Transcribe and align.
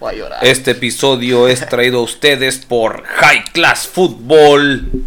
Voy 0.00 0.14
a 0.14 0.16
llorar. 0.18 0.44
Este 0.44 0.72
episodio 0.72 1.48
es 1.48 1.66
traído 1.68 2.00
a 2.00 2.02
ustedes 2.02 2.58
por 2.58 3.04
High 3.04 3.44
Class 3.52 3.86
Football. 3.88 5.04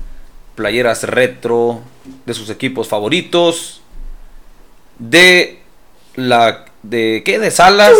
Playeras 0.56 1.04
retro 1.04 1.82
de 2.26 2.34
sus 2.34 2.50
equipos 2.50 2.88
favoritos. 2.88 3.82
De 5.00 5.62
la. 6.16 6.66
¿De 6.84 7.22
qué? 7.26 7.40
De 7.40 7.52
Salas. 7.52 7.96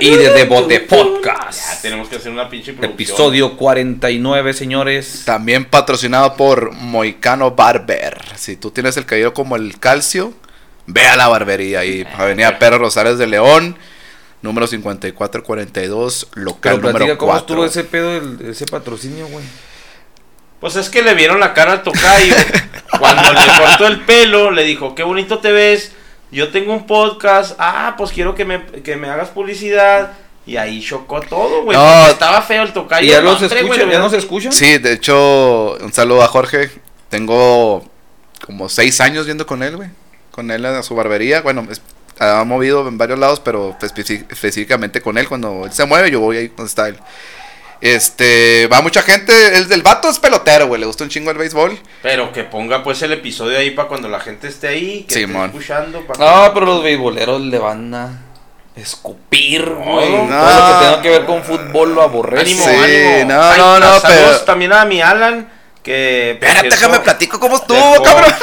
Y 0.00 0.10
de 0.10 0.32
Devote 0.32 0.80
Ya 0.80 0.96
Podcast. 0.96 1.82
tenemos 1.82 2.08
que 2.08 2.16
hacer 2.16 2.32
una 2.32 2.48
pinche 2.48 2.72
producción. 2.72 2.94
Episodio 2.94 3.56
49, 3.58 4.54
señores. 4.54 5.24
También 5.26 5.66
patrocinado 5.66 6.36
por 6.36 6.72
Moicano 6.72 7.50
Barber. 7.50 8.18
Si 8.36 8.56
tú 8.56 8.70
tienes 8.70 8.96
el 8.96 9.04
cabello 9.04 9.34
como 9.34 9.56
el 9.56 9.78
calcio, 9.78 10.32
ve 10.86 11.06
a 11.06 11.16
la 11.16 11.28
barbería 11.28 11.80
ahí. 11.80 12.06
Avenida 12.16 12.58
Pedro 12.58 12.78
Rosales 12.78 13.18
de 13.18 13.26
León, 13.26 13.76
número 14.42 14.66
5442, 14.66 16.28
local 16.34 16.60
Pero 16.60 16.80
platica 16.80 16.98
número 17.00 17.18
cómo 17.18 17.32
4. 17.32 17.40
estuvo 17.46 17.64
ese 17.64 17.84
pedo, 17.84 18.50
ese 18.50 18.66
patrocinio, 18.66 19.26
güey. 19.28 19.44
Pues 20.60 20.76
es 20.76 20.88
que 20.88 21.02
le 21.02 21.14
vieron 21.14 21.38
la 21.40 21.52
cara 21.54 21.72
al 21.72 21.82
tocayo. 21.82 22.34
Cuando 22.98 23.32
le 23.32 23.46
cortó 23.58 23.86
el 23.86 24.00
pelo, 24.04 24.50
le 24.50 24.64
dijo, 24.64 24.94
qué 24.94 25.02
bonito 25.02 25.38
te 25.38 25.52
ves. 25.52 25.92
Yo 26.30 26.50
tengo 26.50 26.72
un 26.72 26.86
podcast. 26.86 27.54
Ah, 27.58 27.94
pues 27.98 28.10
quiero 28.10 28.34
que 28.34 28.44
me, 28.44 28.64
que 28.64 28.96
me 28.96 29.08
hagas 29.08 29.28
publicidad. 29.28 30.14
Y 30.46 30.56
ahí 30.56 30.80
chocó 30.80 31.20
todo, 31.20 31.62
güey. 31.64 31.76
No. 31.76 32.06
estaba 32.06 32.40
feo 32.40 32.62
el 32.62 32.72
tocayo. 32.72 33.06
¿Y 33.06 33.10
ya 33.10 33.18
No, 33.20 33.32
los 33.32 33.42
hombre, 33.42 33.58
escuchan? 33.60 33.84
güey, 33.86 33.92
¿Ya 33.92 33.98
nos 33.98 34.12
escuchan? 34.12 34.52
Sí, 34.52 34.78
de 34.78 34.92
hecho, 34.92 35.76
un 35.80 35.92
saludo 35.92 36.22
a 36.22 36.28
Jorge. 36.28 36.70
Tengo 37.10 37.84
como 38.44 38.68
seis 38.68 39.00
años 39.00 39.26
yendo 39.26 39.46
con 39.46 39.62
él, 39.62 39.76
güey. 39.76 39.90
Con 40.30 40.50
él 40.50 40.64
a 40.64 40.82
su 40.82 40.94
barbería. 40.94 41.42
Bueno, 41.42 41.66
es- 41.70 41.82
ha 42.18 42.44
movido 42.44 42.86
en 42.88 42.98
varios 42.98 43.18
lados, 43.18 43.40
pero 43.40 43.76
específicamente 43.82 45.00
con 45.00 45.18
él. 45.18 45.28
Cuando 45.28 45.62
él 45.64 45.72
se 45.72 45.84
mueve, 45.84 46.10
yo 46.10 46.20
voy 46.20 46.36
ahí 46.38 46.48
donde 46.48 46.68
está 46.68 46.88
él. 46.88 46.98
Este, 47.80 48.68
va 48.72 48.80
mucha 48.80 49.02
gente. 49.02 49.58
El 49.58 49.68
del 49.68 49.82
vato 49.82 50.08
es 50.08 50.18
pelotero, 50.18 50.66
güey. 50.66 50.80
Le 50.80 50.86
gusta 50.86 51.04
un 51.04 51.10
chingo 51.10 51.30
el 51.30 51.36
béisbol. 51.38 51.78
Pero 52.02 52.32
que 52.32 52.44
ponga 52.44 52.82
pues 52.82 53.02
el 53.02 53.12
episodio 53.12 53.58
ahí 53.58 53.70
para 53.72 53.88
cuando 53.88 54.08
la 54.08 54.20
gente 54.20 54.48
esté 54.48 54.68
ahí. 54.68 55.04
Que 55.08 55.14
Simón. 55.14 55.46
esté 55.46 55.58
escuchando. 55.58 56.00
pa' 56.06 56.14
No, 56.18 56.54
pero 56.54 56.66
los 56.66 56.82
beisboleros 56.82 57.40
le 57.42 57.58
van 57.58 57.94
a 57.94 58.22
escupir, 58.74 59.68
güey. 59.68 60.10
No. 60.10 60.26
Todo 60.28 60.60
lo 60.60 60.66
que 60.78 60.84
tenga 60.86 61.02
que 61.02 61.10
ver 61.10 61.24
con 61.26 61.42
fútbol 61.44 61.94
lo 61.94 62.02
aborrece. 62.02 62.42
Ánimo, 62.52 62.64
Sí, 62.64 62.70
ánimo. 63.04 63.34
no, 63.34 63.42
Ay, 63.42 63.58
no, 63.58 63.80
no, 63.80 63.92
pero- 64.06 64.40
también 64.40 64.72
a 64.72 64.84
mi 64.86 65.02
Alan. 65.02 65.52
Que. 65.82 66.32
Espérate, 66.32 66.68
déjame 66.70 67.00
platico 67.00 67.38
cómo 67.38 67.56
estuvo, 67.56 67.76
dejó- 67.78 68.02
cabrón. 68.02 68.34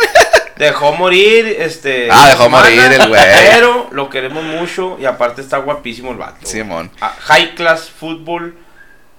Dejó 0.57 0.93
morir, 0.93 1.47
este. 1.59 2.09
Ah, 2.11 2.27
dejó 2.29 2.43
semana, 2.43 2.63
morir 2.69 2.81
el 3.01 3.07
güey. 3.07 3.21
Pero 3.51 3.89
lo 3.91 4.09
queremos 4.09 4.43
mucho 4.43 4.97
y 4.99 5.05
aparte 5.05 5.41
está 5.41 5.57
guapísimo 5.57 6.11
el 6.11 6.17
vato. 6.17 6.45
Simón. 6.45 6.91
Ah, 7.01 7.15
high 7.19 7.55
Class 7.55 7.89
Fútbol, 7.89 8.55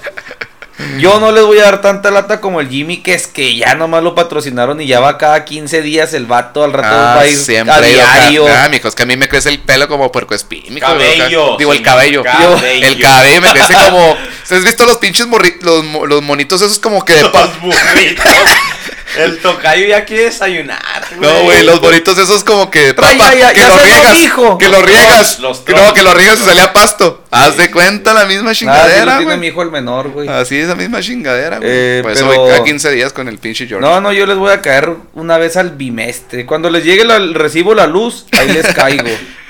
Yo 0.99 1.21
no 1.21 1.31
les 1.31 1.43
voy 1.45 1.57
a 1.59 1.63
dar 1.63 1.81
tanta 1.81 2.11
lata 2.11 2.41
como 2.41 2.59
el 2.59 2.67
Jimmy, 2.67 2.97
que 2.97 3.13
es 3.13 3.27
que 3.27 3.55
ya 3.55 3.75
nomás 3.75 4.03
lo 4.03 4.13
patrocinaron 4.13 4.81
y 4.81 4.87
ya 4.87 4.99
va 4.99 5.17
cada 5.17 5.45
15 5.45 5.81
días 5.81 6.13
el 6.13 6.25
vato, 6.25 6.63
al 6.65 6.73
rato 6.73 6.93
va 6.93 7.19
a 7.21 7.27
ir 7.27 7.37
a 7.37 7.51
ido 7.53 7.71
acá. 7.73 7.81
diario. 7.87 8.45
Ah, 8.47 8.67
mijo, 8.69 8.87
es 8.89 8.95
que 8.95 9.03
a 9.03 9.05
mí 9.05 9.15
me 9.15 9.29
crece 9.29 9.49
el 9.49 9.59
pelo 9.59 9.87
como 9.87 10.11
puercoespín, 10.11 10.73
mijo. 10.73 10.85
Cabello. 10.85 11.55
Digo, 11.57 11.71
el 11.71 11.81
cabello. 11.81 12.23
cabello. 12.23 12.87
El 12.87 13.01
cabello 13.01 13.41
me 13.41 13.51
crece 13.51 13.73
como. 13.73 14.17
¿Has 14.51 14.63
visto 14.63 14.85
los 14.85 14.97
pinches 14.97 15.27
morri- 15.27 15.59
los, 15.61 15.83
mo- 15.85 16.05
los 16.05 16.21
monitos 16.21 16.61
esos 16.61 16.77
como 16.79 17.03
que 17.05 17.13
de 17.15 17.25
pa- 17.29 17.45
Los 17.45 17.61
burritos. 17.61 18.25
El 19.17 19.39
tocayo 19.39 19.87
ya 19.87 20.05
quiere 20.05 20.25
desayunar. 20.25 20.79
No, 21.19 21.43
güey, 21.43 21.63
los 21.63 21.79
bonitos 21.81 22.17
esos 22.17 22.43
como 22.43 22.69
que 22.71 22.93
ya, 22.95 23.33
ya, 23.35 23.53
que 23.53 23.59
ya 23.59 23.67
lo 23.67 23.73
se 23.73 23.79
lo 23.79 23.85
riegas, 23.85 24.13
dijo. 24.13 24.57
que 24.57 24.69
lo 24.69 24.81
riegas, 24.81 25.39
Los 25.39 25.63
no, 25.67 25.93
que 25.93 26.03
lo 26.03 26.13
riegas 26.13 26.39
y 26.39 26.43
salía 26.43 26.73
pasto. 26.73 27.23
Haz 27.31 27.57
de 27.57 27.69
cuenta 27.71 28.13
la 28.13 28.25
misma 28.25 28.43
Nada, 28.43 28.55
sí 28.55 28.65
lo 28.65 28.71
chingadera, 28.71 29.17
tiene 29.17 29.33
mi 29.33 29.37
güey. 29.37 29.49
hijo 29.49 29.61
el 29.63 29.71
menor, 29.71 30.09
güey. 30.09 30.27
Así 30.27 30.57
esa 30.57 30.75
misma 30.75 31.01
chingadera, 31.01 31.57
güey. 31.57 31.69
Eh, 31.71 31.99
Por 32.03 32.11
eso 32.11 32.27
pero- 32.27 32.41
voy 32.41 32.51
cada 32.51 32.63
15 32.63 32.91
días 32.91 33.13
con 33.13 33.27
el 33.27 33.37
pinche 33.37 33.67
Jordan. 33.69 33.81
No, 33.89 34.01
no, 34.01 34.11
yo 34.13 34.25
les 34.25 34.37
voy 34.37 34.51
a 34.51 34.61
caer 34.61 34.91
una 35.13 35.37
vez 35.37 35.57
al 35.57 35.71
bimestre. 35.71 36.45
Cuando 36.45 36.69
les 36.69 36.83
llegue 36.83 37.03
la- 37.05 37.17
el 37.17 37.33
recibo 37.33 37.73
la 37.75 37.87
luz, 37.87 38.25
ahí 38.31 38.49
les 38.51 38.67
caigo. 38.73 39.03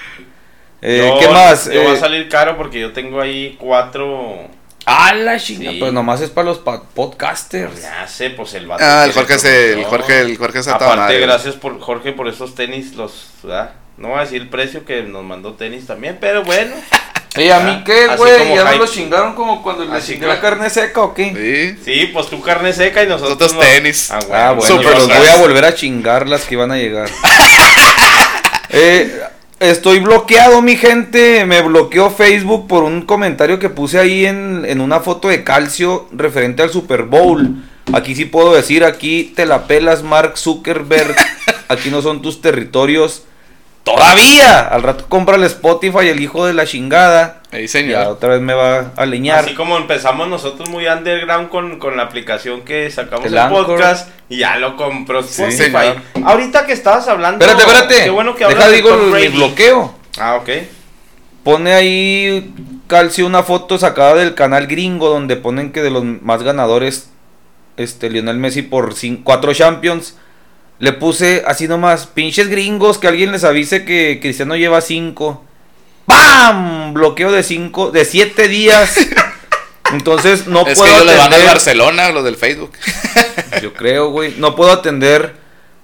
Eh, 0.87 1.11
¿Qué 1.19 1.27
más? 1.29 1.65
Yo 1.71 1.83
va 1.83 1.91
a 1.91 1.93
Eh, 1.95 1.99
salir 1.99 2.29
caro 2.29 2.57
porque 2.57 2.79
yo 2.79 2.93
tengo 2.93 3.19
ahí 3.19 3.55
cuatro. 3.59 4.47
A 4.87 5.13
la 5.15 5.39
chinga, 5.39 5.71
Sí. 5.71 5.77
pues 5.79 5.91
nomás 5.93 6.21
es 6.21 6.29
para 6.29 6.45
los 6.49 6.59
pa- 6.59 6.83
podcasters. 6.83 7.81
Ya 7.81 8.07
sé, 8.07 8.29
pues 8.29 8.53
el 8.53 8.67
vato. 8.67 8.83
Ah, 8.85 9.05
el 9.05 9.13
Jorge 9.13 9.39
se, 9.39 9.73
el. 9.73 9.83
Jorge, 9.85 10.19
el 10.21 10.37
Jorge 10.37 10.61
se 10.61 10.69
ataba 10.69 10.93
Aparte, 10.93 11.13
madre. 11.15 11.19
gracias 11.25 11.55
por 11.55 11.79
Jorge 11.79 12.11
por 12.11 12.27
esos 12.27 12.53
tenis, 12.53 12.93
los, 12.95 13.27
¿verdad? 13.43 13.71
No 13.97 14.09
voy 14.09 14.17
a 14.19 14.21
decir 14.21 14.41
el 14.41 14.49
precio 14.49 14.85
que 14.85 15.01
nos 15.03 15.23
mandó 15.23 15.53
tenis 15.53 15.87
también, 15.87 16.17
pero 16.21 16.43
bueno. 16.43 16.75
¿Y 17.37 17.49
a 17.49 17.59
mí 17.59 17.83
qué, 17.85 18.07
güey? 18.15 18.55
¿Ya 18.55 18.63
no 18.63 18.77
los 18.77 18.93
chingaron 18.93 19.33
como 19.35 19.61
cuando 19.61 19.91
Así 19.91 20.13
chingué 20.13 20.27
la 20.27 20.39
carne 20.39 20.69
seca 20.69 21.01
o 21.01 21.13
qué? 21.13 21.75
Sí. 21.83 21.83
Sí, 21.83 22.05
pues 22.13 22.27
tu 22.29 22.39
carne 22.41 22.71
seca 22.71 23.03
y 23.03 23.07
nosotros. 23.07 23.39
Nosotros 23.39 23.53
no. 23.55 23.59
tenis. 23.59 24.09
Ah, 24.11 24.19
Ah, 24.31 24.51
bueno, 24.53 24.61
Súper 24.75 24.93
los 24.97 25.07
voy 25.07 25.27
a 25.27 25.35
volver 25.37 25.65
a 25.65 25.75
chingar 25.75 26.29
las 26.29 26.43
que 26.45 26.53
iban 26.53 26.71
a 26.71 26.77
llegar. 26.77 27.09
Eh, 28.69 29.21
estoy 29.59 29.99
bloqueado, 29.99 30.61
mi 30.61 30.75
gente. 30.75 31.45
Me 31.45 31.61
bloqueó 31.61 32.09
Facebook 32.09 32.67
por 32.67 32.83
un 32.83 33.01
comentario 33.01 33.59
que 33.59 33.69
puse 33.69 33.99
ahí 33.99 34.25
en, 34.25 34.63
en 34.65 34.81
una 34.81 34.99
foto 34.99 35.27
de 35.27 35.43
calcio 35.43 36.07
referente 36.11 36.63
al 36.63 36.69
Super 36.69 37.03
Bowl. 37.03 37.55
Aquí 37.93 38.15
sí 38.15 38.25
puedo 38.25 38.53
decir, 38.53 38.83
aquí 38.83 39.31
te 39.35 39.45
la 39.45 39.67
pelas, 39.67 40.03
Mark 40.03 40.37
Zuckerberg. 40.37 41.15
Aquí 41.67 41.89
no 41.89 42.03
son 42.03 42.21
tus 42.21 42.41
territorios. 42.41 43.23
Todavía. 43.85 44.61
Al 44.61 44.81
rato 44.81 45.05
compra 45.07 45.35
el 45.35 45.43
Spotify, 45.43 46.07
el 46.07 46.19
hijo 46.19 46.47
de 46.47 46.53
la 46.53 46.65
chingada. 46.65 47.43
Ya 47.51 47.67
señor. 47.67 48.07
otra 48.07 48.29
vez 48.29 48.41
me 48.41 48.55
va 48.55 48.91
a 48.97 49.05
leñar. 49.05 49.45
Así 49.45 49.53
como 49.53 49.77
empezamos 49.77 50.27
nosotros 50.27 50.67
muy 50.69 50.87
underground 50.87 51.49
con, 51.49 51.77
con 51.77 51.95
la 51.95 52.03
aplicación 52.03 52.61
que 52.63 52.89
sacamos 52.89 53.27
El 53.27 53.37
el, 53.37 53.47
podcast 53.47 54.09
y 54.27 54.37
ya 54.37 54.57
lo 54.57 54.75
compró 54.75 55.19
Spotify. 55.19 55.55
señor. 55.55 56.01
Ahorita 56.25 56.65
que 56.65 56.73
estabas 56.73 57.07
hablando. 57.07 57.45
Espérate, 57.45 57.71
espérate. 57.71 58.03
Qué 58.05 58.09
bueno 58.09 58.35
que 58.35 58.47
Deja 58.47 58.69
digo 58.69 58.89
Brady. 59.11 59.27
bloqueo. 59.29 59.93
Ah, 60.17 60.35
ok. 60.41 60.49
Pone 61.43 61.73
ahí 61.73 62.51
Calcio 62.87 63.27
una 63.27 63.43
foto 63.43 63.77
sacada 63.77 64.15
del 64.15 64.33
canal 64.33 64.65
gringo 64.65 65.09
donde 65.09 65.35
ponen 65.35 65.71
que 65.71 65.83
de 65.83 65.91
los 65.91 66.03
más 66.03 66.41
ganadores, 66.41 67.11
este 67.77 68.09
Lionel 68.09 68.37
Messi 68.37 68.63
por 68.63 68.95
cuatro 69.23 69.53
Champions. 69.53 70.17
Le 70.79 70.91
puse 70.93 71.43
así 71.47 71.67
nomás, 71.67 72.05
pinches 72.07 72.49
gringos, 72.49 72.97
que 72.97 73.07
alguien 73.07 73.31
les 73.31 73.43
avise 73.43 73.85
que 73.85 74.19
Cristiano 74.21 74.55
lleva 74.55 74.81
cinco. 74.81 75.43
¡Bam! 76.07 76.93
Bloqueo 76.93 77.31
de 77.31 77.43
cinco, 77.43 77.91
de 77.91 78.05
siete 78.05 78.47
días. 78.47 78.97
Entonces 79.93 80.47
no 80.47 80.65
es 80.67 80.77
puedo 80.77 80.99
que 80.99 81.05
le 81.05 81.17
van 81.17 81.33
al. 81.33 81.43
Barcelona, 81.45 82.11
los 82.11 82.23
del 82.23 82.35
Facebook. 82.35 82.71
Yo 83.61 83.73
creo, 83.73 84.09
güey. 84.09 84.33
No 84.37 84.55
puedo 84.55 84.71
atender 84.71 85.35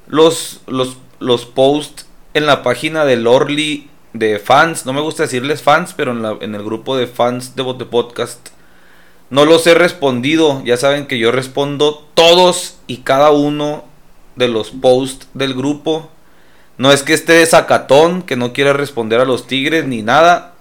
los, 0.07 0.61
los, 0.67 0.97
los 1.19 1.45
posts 1.45 2.05
en 2.33 2.45
la 2.45 2.63
página 2.63 3.05
del 3.05 3.27
Orly 3.27 3.89
de 4.13 4.39
fans, 4.39 4.85
no 4.85 4.91
me 4.91 4.99
gusta 4.99 5.23
decirles 5.23 5.61
fans, 5.61 5.93
pero 5.95 6.11
en, 6.11 6.21
la- 6.21 6.37
en 6.41 6.53
el 6.55 6.63
grupo 6.63 6.97
de 6.97 7.07
fans 7.07 7.55
de 7.55 7.63
Bote 7.63 7.85
Podcast, 7.85 8.49
no 9.29 9.45
los 9.45 9.65
he 9.67 9.73
respondido. 9.73 10.61
Ya 10.65 10.75
saben 10.75 11.07
que 11.07 11.17
yo 11.17 11.31
respondo 11.31 12.05
todos 12.13 12.75
y 12.87 12.97
cada 12.97 13.31
uno 13.31 13.85
de 14.35 14.47
los 14.47 14.71
posts 14.71 15.27
del 15.33 15.53
grupo. 15.53 16.09
No 16.77 16.91
es 16.91 17.03
que 17.03 17.13
esté 17.13 17.33
de 17.33 17.45
sacatón, 17.45 18.23
que 18.23 18.35
no 18.35 18.53
quiera 18.53 18.73
responder 18.73 19.19
a 19.19 19.25
los 19.25 19.47
tigres 19.47 19.85
ni 19.85 20.01
nada. 20.01 20.53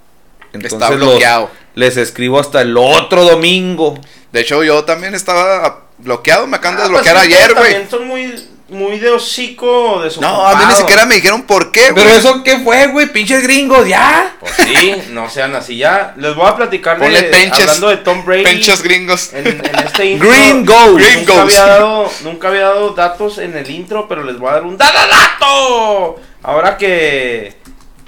Está 0.52 0.90
los- 0.90 0.98
bloqueado. 0.98 1.50
les 1.76 1.96
escribo 1.96 2.40
hasta 2.40 2.60
el 2.62 2.76
otro 2.76 3.24
domingo. 3.24 3.98
De 4.32 4.40
hecho, 4.40 4.62
yo 4.64 4.84
también 4.84 5.14
estaba 5.14 5.84
bloqueado. 5.98 6.46
Me 6.46 6.56
acaban 6.56 6.76
de 6.78 6.82
Ah, 6.84 6.88
pues 6.90 7.04
desbloquear 7.04 7.16
ayer, 7.24 7.54
güey. 7.54 7.72
También 7.72 7.90
son 7.90 8.06
muy, 8.08 8.48
muy 8.70 8.98
de 8.98 9.10
hocico, 9.10 10.00
de 10.02 10.10
No, 10.20 10.46
a 10.46 10.54
mí 10.56 10.64
ni 10.68 10.74
siquiera 10.74 11.04
me 11.06 11.16
dijeron 11.16 11.42
por 11.42 11.72
qué, 11.72 11.90
güey. 11.90 12.04
Pero 12.04 12.10
eso 12.10 12.42
qué 12.42 12.58
fue, 12.58 12.86
güey, 12.88 13.12
pinches 13.12 13.42
gringos, 13.42 13.86
ya. 13.86 14.36
Pues 14.40 14.52
sí, 14.54 14.94
no 15.10 15.28
sean 15.28 15.54
así 15.54 15.76
ya. 15.76 16.14
Les 16.16 16.34
voy 16.34 16.46
a 16.46 16.56
platicar 16.56 16.98
de, 16.98 17.22
penches. 17.24 17.60
hablando 17.60 17.88
de 17.88 17.96
Tom 17.98 18.24
Brady. 18.24 18.44
Pinches 18.44 18.82
gringos. 18.82 19.32
En, 19.32 19.46
en 19.46 19.78
este 19.84 20.06
intro, 20.12 20.28
Gringos. 20.28 20.86
Nunca 20.86 21.04
Gringos. 21.04 21.38
había, 21.38 21.66
dado, 21.66 22.12
nunca 22.24 22.48
había 22.48 22.62
dado 22.62 22.90
datos 22.90 23.38
en 23.38 23.56
el 23.56 23.70
intro, 23.70 24.08
pero 24.08 24.24
les 24.24 24.38
voy 24.38 24.48
a 24.48 24.52
dar 24.52 24.62
un 24.62 24.76
dada 24.76 25.06
dato. 25.06 26.20
Ahora 26.42 26.76
que 26.76 27.60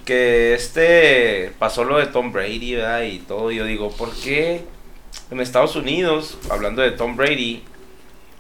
que 0.05 0.55
este 0.55 1.53
pasó 1.59 1.85
lo 1.85 1.99
de 1.99 2.07
Tom 2.07 2.33
Brady, 2.33 2.75
¿verdad? 2.75 3.03
Y 3.03 3.19
todo, 3.21 3.51
yo 3.51 3.65
digo, 3.65 3.91
¿por 3.91 4.13
qué 4.15 4.65
en 5.31 5.41
Estados 5.41 5.77
Unidos, 5.77 6.39
hablando 6.51 6.83
de 6.83 6.91
Tom 6.91 7.17
Brady, 7.17 7.65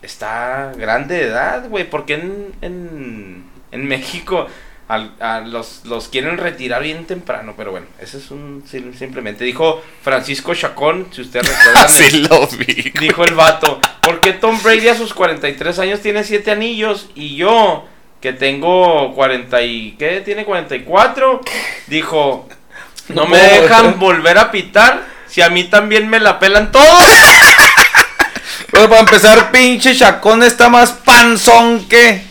está 0.02 0.72
grande 0.76 1.14
de 1.16 1.24
edad, 1.28 1.68
güey? 1.68 1.88
¿Por 1.88 2.04
qué 2.06 2.14
en, 2.14 2.52
en, 2.60 3.44
en 3.70 3.86
México 3.88 4.46
al- 4.88 5.12
a 5.20 5.40
los, 5.40 5.82
los 5.84 6.08
quieren 6.08 6.36
retirar 6.38 6.82
bien 6.82 7.04
temprano? 7.06 7.54
Pero 7.56 7.70
bueno, 7.70 7.86
ese 8.00 8.18
es 8.18 8.30
un 8.30 8.64
sim- 8.68 8.94
simplemente. 8.94 9.44
Dijo 9.44 9.82
Francisco 10.02 10.54
Chacón, 10.54 11.06
si 11.12 11.22
ustedes 11.22 11.48
recuerdan. 11.48 11.84
Así 11.86 12.04
el- 12.04 12.22
lo 12.24 12.46
vi. 12.48 12.92
Dijo 13.00 13.24
el 13.24 13.34
vato, 13.34 13.80
¿por 14.02 14.20
qué 14.20 14.32
Tom 14.32 14.60
Brady 14.62 14.88
a 14.88 14.96
sus 14.96 15.14
43 15.14 15.78
años 15.78 16.00
tiene 16.00 16.24
7 16.24 16.50
anillos 16.50 17.08
y 17.14 17.36
yo 17.36 17.86
que 18.20 18.32
tengo 18.32 19.14
40 19.14 19.62
y 19.62 19.92
¿qué? 19.98 20.20
Tiene 20.20 20.44
44? 20.44 21.40
Dijo, 21.88 22.48
no 23.08 23.26
me 23.26 23.36
dejan 23.38 23.98
volver 23.98 24.38
a 24.38 24.50
pitar 24.52 25.02
si 25.26 25.40
a 25.42 25.48
mí 25.48 25.64
también 25.64 26.08
me 26.08 26.20
la 26.20 26.38
pelan 26.38 26.70
todos. 26.70 26.86
Pero 28.72 28.88
para 28.88 29.00
empezar, 29.00 29.52
pinche 29.52 29.94
Chacón 29.94 30.42
está 30.42 30.68
más 30.68 30.90
panzón 30.90 31.84
que. 31.88 32.24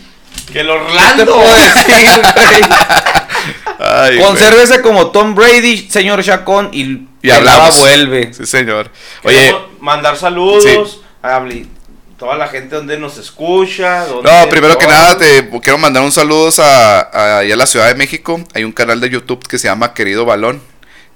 Que 0.52 0.60
el 0.60 0.66
¿Qué 0.66 0.72
te 0.72 0.72
Orlando. 0.72 1.24
puedo 1.34 1.54
decir, 1.54 2.22
güey? 2.34 2.60
Ay, 3.78 4.16
güey. 4.16 4.26
Consérvese 4.26 4.82
como 4.82 5.10
Tom 5.10 5.34
Brady, 5.34 5.88
señor 5.88 6.22
Chacón, 6.22 6.68
y, 6.72 7.06
Y 7.22 7.30
hablamos. 7.30 7.78
vuelve. 7.78 8.34
Sí, 8.34 8.44
señor. 8.44 8.90
Oye, 9.22 9.38
Queremos 9.38 9.62
mandar 9.80 10.16
saludos 10.16 10.66
a 11.22 11.40
toda 12.18 12.36
la 12.36 12.48
gente 12.48 12.76
donde 12.76 12.98
nos 12.98 13.18
escucha. 13.18 14.04
donde 14.06 14.30
no, 14.30 14.48
primero 14.48 14.76
que 14.78 14.86
nada 14.86 15.16
te 15.16 15.48
quiero 15.62 15.78
mandar 15.78 16.02
un 16.02 16.12
saludo 16.12 16.50
a, 16.62 17.00
a, 17.00 17.38
a 17.38 17.42
la 17.44 17.66
Ciudad 17.66 17.86
de 17.88 17.94
México. 17.94 18.40
Hay 18.54 18.64
un 18.64 18.72
canal 18.72 19.00
de 19.00 19.10
YouTube 19.10 19.46
que 19.48 19.58
se 19.58 19.68
llama 19.68 19.94
Querido 19.94 20.24
Balón, 20.24 20.60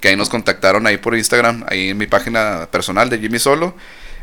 que 0.01 0.07
ahí 0.09 0.15
nos 0.15 0.29
contactaron 0.29 0.87
ahí 0.87 0.97
por 0.97 1.15
Instagram, 1.15 1.65
ahí 1.69 1.89
en 1.89 1.97
mi 1.97 2.07
página 2.07 2.67
personal 2.71 3.09
de 3.09 3.19
Jimmy 3.19 3.39
Solo. 3.39 3.75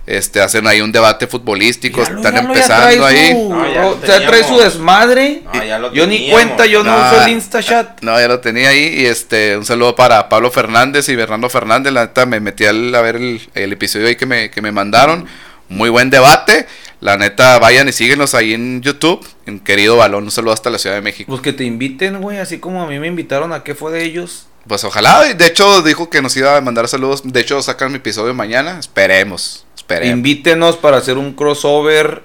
Este, 0.07 0.43
hacen 0.43 0.67
ahí 0.67 0.83
un 0.83 0.93
debate 0.93 1.27
futbolístico, 1.27 2.03
están 2.03 2.35
ya 2.35 2.41
empezando 2.41 3.07
ahí. 3.07 3.33
su- 3.33 3.49
No, 3.49 3.73
ya 3.73 3.81
lo 3.83 3.89
o 3.91 4.01
sea, 4.05 4.27
trae 4.27 4.45
su 4.45 4.59
desmadre. 4.59 5.43
No, 5.53 5.65
ya 5.65 5.79
lo 5.79 5.93
yo 5.95 6.07
ni 6.07 6.31
cuenta, 6.31 6.67
yo 6.67 6.85
no, 6.85 6.95
No. 6.95 7.07
uso 7.07 7.23
el 7.25 7.31
InstaChat. 7.31 8.03
No, 8.03 8.19
ya 8.21 8.29
lo 8.29 8.41
tenía 8.41 8.69
ahí. 8.69 9.01
Y 9.01 9.07
este, 9.07 9.57
un 9.57 9.65
saludo 9.65 9.97
para 9.97 10.29
Pablo 10.29 10.51
Fernández 10.51 11.09
y 11.09 11.17
Bernardo 11.17 11.49
Fernández. 11.49 11.93
La 11.93 12.03
neta, 12.07 12.27
me 12.27 12.39
metí 12.41 12.67
al- 12.67 12.95
a 12.95 13.01
ver 13.01 13.17
el, 13.17 13.41
el 13.55 13.73
episodio 13.73 14.07
ahí 14.09 14.17
que 14.17 14.27
me, 14.27 14.51
que 14.51 14.61
me 14.61 14.73
mandaron. 14.73 15.27
Muy 15.71 15.89
buen 15.89 16.11
debate. 16.11 16.67
La 17.01 17.17
neta, 17.17 17.59
vayan 17.59 17.89
y 17.89 17.93
síguenos 17.93 18.35
ahí 18.35 18.53
en 18.53 18.83
YouTube. 18.83 19.27
En 19.47 19.59
querido 19.59 19.97
balón, 19.97 20.25
un 20.25 20.31
saludo 20.31 20.53
hasta 20.53 20.69
la 20.71 20.79
Ciudad 20.79 20.97
de 20.97 21.03
México. 21.03 21.29
Pues 21.31 21.41
que 21.41 21.53
te 21.55 21.65
inviten, 21.65 22.21
güey, 22.21 22.39
así 22.39 22.59
como 22.59 22.83
a 22.83 22.87
mí 22.87 22.99
me 22.99 23.07
invitaron 23.07 23.53
a 23.55 23.63
qué 23.63 23.75
fue 23.75 23.91
de 23.93 24.05
ellos. 24.05 24.47
Pues 24.69 24.85
ojalá. 24.85 25.27
y 25.31 25.35
De 25.35 25.47
hecho, 25.47 25.83
dijo 25.83 26.09
que 26.09 26.23
nos 26.23 26.35
iba 26.37 26.57
a 26.57 26.61
mandar 26.63 26.89
saludos. 26.89 27.21
De 27.25 27.41
hecho, 27.41 27.61
sacan 27.63 27.91
mi 27.91 27.97
episodio 27.99 28.33
mañana. 28.33 28.79
Esperemos. 28.79 29.67
Esperemos. 29.85 30.17
Invítenos 30.17 30.77
para 30.77 30.97
hacer 30.97 31.19
un 31.19 31.35
crossover. 31.35 32.23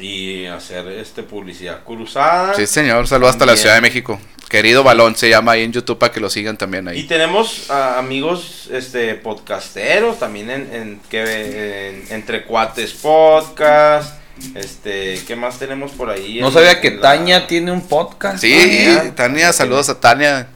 Y 0.00 0.46
hacer 0.46 0.86
este 0.88 1.24
publicidad 1.24 1.82
cruzada. 1.82 2.54
Sí, 2.54 2.66
señor. 2.68 3.08
Saludos 3.08 3.30
hasta 3.32 3.46
la. 3.46 3.56
Ciudad 3.56 3.74
de 3.74 3.80
México. 3.80 4.20
Querido 4.48 4.84
balón 4.84 5.16
se 5.16 5.28
llama 5.28 5.52
ahí 5.52 5.64
en 5.64 5.72
YouTube 5.72 5.98
para 5.98 6.12
que 6.12 6.20
lo 6.20 6.30
sigan 6.30 6.56
también 6.56 6.86
Y 6.86 6.90
ahí. 6.90 7.02
tenemos 7.08 7.68
a 7.70 7.98
amigos 7.98 8.68
este 8.72 9.14
podcasteros 9.16 10.18
también 10.20 10.50
en, 10.50 10.72
en 10.72 11.00
que 11.10 11.88
en- 11.88 12.04
entre 12.12 12.44
cuates 12.44 12.92
podcast, 12.92 14.14
este, 14.54 15.20
¿qué 15.26 15.34
más 15.36 15.58
tenemos 15.58 15.90
por 15.90 16.08
ahí? 16.10 16.40
No 16.40 16.46
En- 16.46 16.52
sabía 16.54 16.80
que 16.80 16.92
la- 16.92 17.00
Tania 17.02 17.46
tiene 17.48 17.72
un 17.72 17.82
podcast. 17.86 18.38
Sí, 18.38 18.54
Tania. 18.56 19.14
Tania, 19.16 19.52
saludos 19.52 19.88
a 19.90 20.00
Tania. 20.00 20.48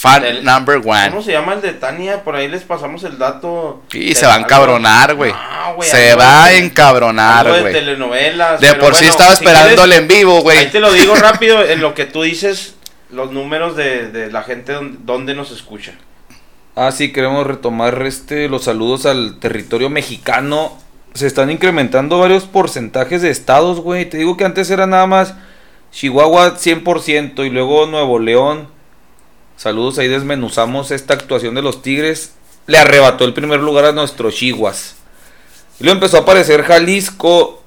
Fan 0.00 0.22
Del- 0.22 0.44
number 0.44 0.76
one. 0.84 1.10
¿Cómo 1.10 1.22
se 1.22 1.32
llama 1.32 1.54
el 1.54 1.60
de 1.60 1.72
Tania? 1.72 2.22
Por 2.22 2.36
ahí 2.36 2.46
les 2.46 2.62
pasamos 2.62 3.02
el 3.02 3.18
dato. 3.18 3.82
Y 3.92 4.14
se 4.14 4.26
va 4.26 4.34
a 4.34 4.38
encabronar, 4.38 5.16
güey. 5.16 5.32
No, 5.32 5.74
güey, 5.74 5.88
Se 5.90 6.10
algo 6.12 6.22
va 6.22 6.44
a 6.44 6.52
encabronar, 6.54 7.38
algo 7.46 7.54
de 7.56 7.60
güey. 7.62 7.72
telenovelas. 7.72 8.60
De 8.60 8.74
por 8.74 8.94
sí 8.94 9.06
bueno, 9.06 9.10
estaba 9.10 9.34
si 9.34 9.44
esperándole 9.44 9.96
quieres, 9.96 9.98
en 9.98 10.06
vivo, 10.08 10.36
Ahí 10.36 10.42
güey. 10.42 10.70
te 10.70 10.78
lo 10.78 10.92
digo 10.92 11.14
rápido 11.20 11.64
en 11.64 11.80
lo 11.80 11.94
que 11.94 12.04
tú 12.04 12.22
dices 12.22 12.76
los 13.10 13.32
números 13.32 13.74
de, 13.74 14.08
de 14.12 14.30
la 14.30 14.42
gente 14.44 14.72
donde, 14.74 14.98
donde 15.02 15.34
nos 15.34 15.50
escucha. 15.50 15.94
Ah, 16.76 16.92
sí, 16.92 17.12
queremos 17.12 17.44
retomar 17.44 18.00
este 18.06 18.48
los 18.48 18.62
saludos 18.64 19.04
al 19.04 19.40
territorio 19.40 19.90
mexicano. 19.90 20.78
Se 21.14 21.26
están 21.26 21.50
incrementando 21.50 22.20
varios 22.20 22.44
porcentajes 22.44 23.20
de 23.20 23.30
estados, 23.30 23.80
güey. 23.80 24.08
Te 24.08 24.18
digo 24.18 24.36
que 24.36 24.44
antes 24.44 24.70
era 24.70 24.86
nada 24.86 25.08
más 25.08 25.34
Chihuahua 25.90 26.54
100% 26.56 27.44
y 27.44 27.50
luego 27.50 27.86
Nuevo 27.86 28.20
León. 28.20 28.77
Saludos, 29.58 29.98
ahí 29.98 30.06
desmenuzamos 30.06 30.92
esta 30.92 31.14
actuación 31.14 31.56
de 31.56 31.62
los 31.62 31.82
Tigres. 31.82 32.32
Le 32.68 32.78
arrebató 32.78 33.24
el 33.24 33.34
primer 33.34 33.58
lugar 33.58 33.86
a 33.86 33.92
nuestros 33.92 34.36
Chihuas. 34.36 34.94
Y 35.80 35.82
luego 35.82 35.96
empezó 35.96 36.16
a 36.16 36.20
aparecer 36.20 36.62
Jalisco. 36.62 37.60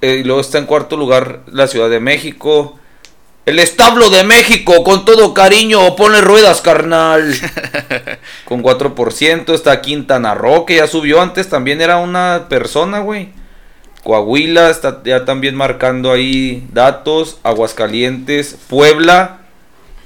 eh, 0.00 0.18
y 0.20 0.22
luego 0.22 0.40
está 0.40 0.58
en 0.58 0.66
cuarto 0.66 0.96
lugar 0.96 1.40
la 1.50 1.66
Ciudad 1.66 1.90
de 1.90 1.98
México. 1.98 2.78
El 3.46 3.58
establo 3.58 4.10
de 4.10 4.22
México, 4.22 4.84
con 4.84 5.04
todo 5.04 5.34
cariño, 5.34 5.96
ponle 5.96 6.20
ruedas, 6.20 6.60
carnal. 6.60 7.34
con 8.44 8.62
4%. 8.62 9.54
Está 9.54 9.82
Quintana 9.82 10.34
Roo, 10.34 10.66
que 10.66 10.76
ya 10.76 10.86
subió 10.86 11.20
antes, 11.20 11.48
también 11.48 11.80
era 11.80 11.96
una 11.96 12.46
persona, 12.48 13.00
güey. 13.00 13.30
Coahuila 14.04 14.70
está 14.70 15.02
ya 15.04 15.24
también 15.24 15.56
marcando 15.56 16.12
ahí 16.12 16.64
datos. 16.72 17.38
Aguascalientes, 17.42 18.56
Puebla 18.68 19.40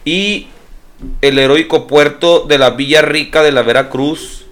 y 0.06 0.48
el 1.20 1.38
heroico 1.38 1.86
puerto 1.86 2.40
de 2.46 2.58
la 2.58 2.70
Villa 2.70 3.02
Rica 3.02 3.42
de 3.42 3.52
la 3.52 3.62
Veracruz. 3.62 4.46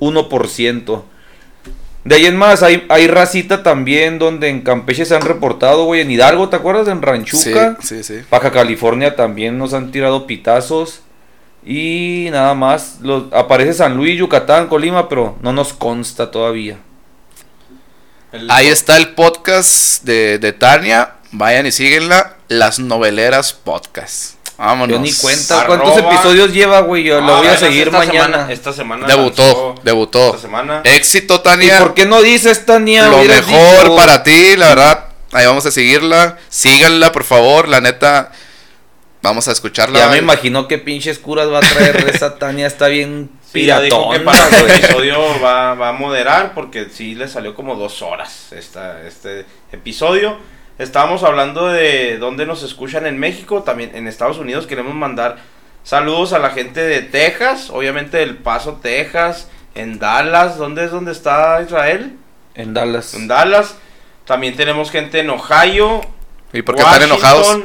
1%. 0.00 1.02
De 2.04 2.16
ahí 2.16 2.26
en 2.26 2.36
más, 2.36 2.64
hay, 2.64 2.84
hay 2.88 3.06
racita 3.06 3.62
también 3.62 4.18
donde 4.18 4.48
en 4.48 4.62
Campeche 4.62 5.04
se 5.04 5.14
han 5.14 5.22
reportado, 5.22 5.84
güey. 5.84 6.00
En 6.00 6.10
Hidalgo, 6.10 6.48
¿te 6.48 6.56
acuerdas? 6.56 6.88
En 6.88 7.00
Ranchuca. 7.00 7.76
Sí, 7.80 8.02
sí, 8.02 8.18
sí. 8.18 8.24
Baja 8.28 8.50
California 8.50 9.14
también 9.14 9.56
nos 9.56 9.72
han 9.72 9.92
tirado 9.92 10.26
pitazos. 10.26 11.02
Y 11.64 12.26
nada 12.32 12.54
más. 12.54 12.98
Aparece 13.30 13.72
San 13.74 13.96
Luis, 13.96 14.18
Yucatán, 14.18 14.66
Colima, 14.66 15.08
pero 15.08 15.38
no 15.42 15.52
nos 15.52 15.72
consta 15.72 16.32
todavía. 16.32 16.78
El- 18.32 18.50
Ahí 18.50 18.66
está 18.66 18.96
el 18.96 19.10
podcast 19.14 20.02
de, 20.02 20.40
de 20.40 20.52
Tania. 20.52 21.12
Vayan 21.30 21.66
y 21.66 21.70
síguenla. 21.70 22.36
Las 22.48 22.80
noveleras 22.80 23.52
podcast. 23.52 24.34
Vámonos. 24.66 24.96
Yo 24.96 25.00
ni 25.02 25.12
cuenta. 25.12 25.62
Arroba- 25.62 25.66
¿Cuántos 25.82 25.98
episodios 25.98 26.52
lleva, 26.52 26.80
güey? 26.80 27.02
Yo 27.04 27.18
Ah, 27.18 27.20
lo 27.20 27.26
voy 27.26 27.34
a 27.34 27.38
apenas 27.52 27.60
seguir 27.60 27.86
esta 27.88 27.98
mañana. 27.98 28.24
semana- 28.24 28.52
esta 28.52 28.72
semana 28.72 29.06
Debutó, 29.08 29.42
lanzó- 29.42 29.74
debutó. 29.82 30.26
Esta 30.28 30.38
semana. 30.38 30.80
Éxito, 30.84 31.34
¿Y 31.34 31.38
Tania. 31.42 31.78
por 31.80 31.94
qué 31.94 32.06
no 32.06 32.22
dices, 32.22 32.64
Tania? 32.64 33.08
Lo 33.08 33.18
mejor 33.18 33.82
dicho. 33.84 33.96
para 33.96 34.22
ti, 34.22 34.56
la 34.56 34.68
verdad. 34.68 35.04
Ahí 35.32 35.46
vamos 35.46 35.66
a 35.66 35.70
seguirla. 35.72 36.38
Síganla, 36.48 37.10
por 37.10 37.24
favor. 37.24 37.66
La 37.68 37.80
neta. 37.80 38.30
Vamos 39.22 39.46
a 39.48 39.52
escucharla. 39.52 39.98
Ya 40.00 40.08
me 40.08 40.18
imagino 40.18 40.66
qué 40.68 40.78
pinches 40.78 41.18
curas 41.18 41.48
va 41.50 41.58
a 41.58 41.60
traer 41.60 42.08
esa 42.12 42.38
Tania. 42.38 42.66
Está 42.66 42.86
bien 42.88 43.30
Sí, 43.52 43.66
ya 43.66 43.80
dijo 43.80 44.10
que 44.10 44.20
para 44.20 44.48
el 44.48 44.70
episodio 44.70 45.40
va, 45.40 45.74
va 45.74 45.90
a 45.90 45.92
moderar 45.92 46.54
porque 46.54 46.86
sí 46.92 47.14
le 47.14 47.28
salió 47.28 47.54
como 47.54 47.74
dos 47.76 48.00
horas 48.02 48.46
esta, 48.52 49.02
este 49.06 49.44
episodio. 49.72 50.38
Estábamos 50.82 51.22
hablando 51.22 51.68
de 51.68 52.18
dónde 52.18 52.44
nos 52.44 52.64
escuchan 52.64 53.06
en 53.06 53.18
México, 53.18 53.62
también 53.62 53.92
en 53.94 54.08
Estados 54.08 54.38
Unidos. 54.38 54.66
Queremos 54.66 54.94
mandar 54.94 55.36
saludos 55.84 56.32
a 56.32 56.40
la 56.40 56.50
gente 56.50 56.82
de 56.82 57.02
Texas, 57.02 57.70
obviamente 57.70 58.16
del 58.16 58.36
Paso, 58.36 58.80
Texas, 58.82 59.48
en 59.76 60.00
Dallas. 60.00 60.58
¿Dónde 60.58 60.84
es 60.84 60.90
donde 60.90 61.12
está 61.12 61.62
Israel? 61.64 62.16
En 62.54 62.74
Dallas. 62.74 63.14
En 63.14 63.28
Dallas. 63.28 63.76
También 64.26 64.56
tenemos 64.56 64.90
gente 64.90 65.20
en 65.20 65.30
Ohio, 65.30 66.00
¿Y 66.52 66.62
por 66.62 66.74
qué 66.74 66.82
están 66.82 67.02
enojados? 67.02 67.60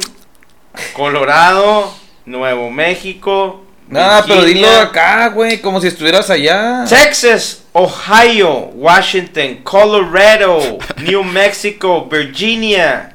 Colorado, 0.93 1.93
Nuevo 2.25 2.69
México. 2.69 3.63
Nada, 3.89 4.23
pero 4.27 4.43
dilo 4.43 4.69
acá, 4.69 5.29
güey, 5.29 5.59
como 5.59 5.81
si 5.81 5.87
estuvieras 5.87 6.29
allá. 6.29 6.85
Texas, 6.87 7.63
Ohio, 7.77 8.71
Washington, 8.73 9.59
Colorado, 9.63 10.79
New 10.97 11.23
Mexico, 11.23 12.05
Virginia, 12.09 13.13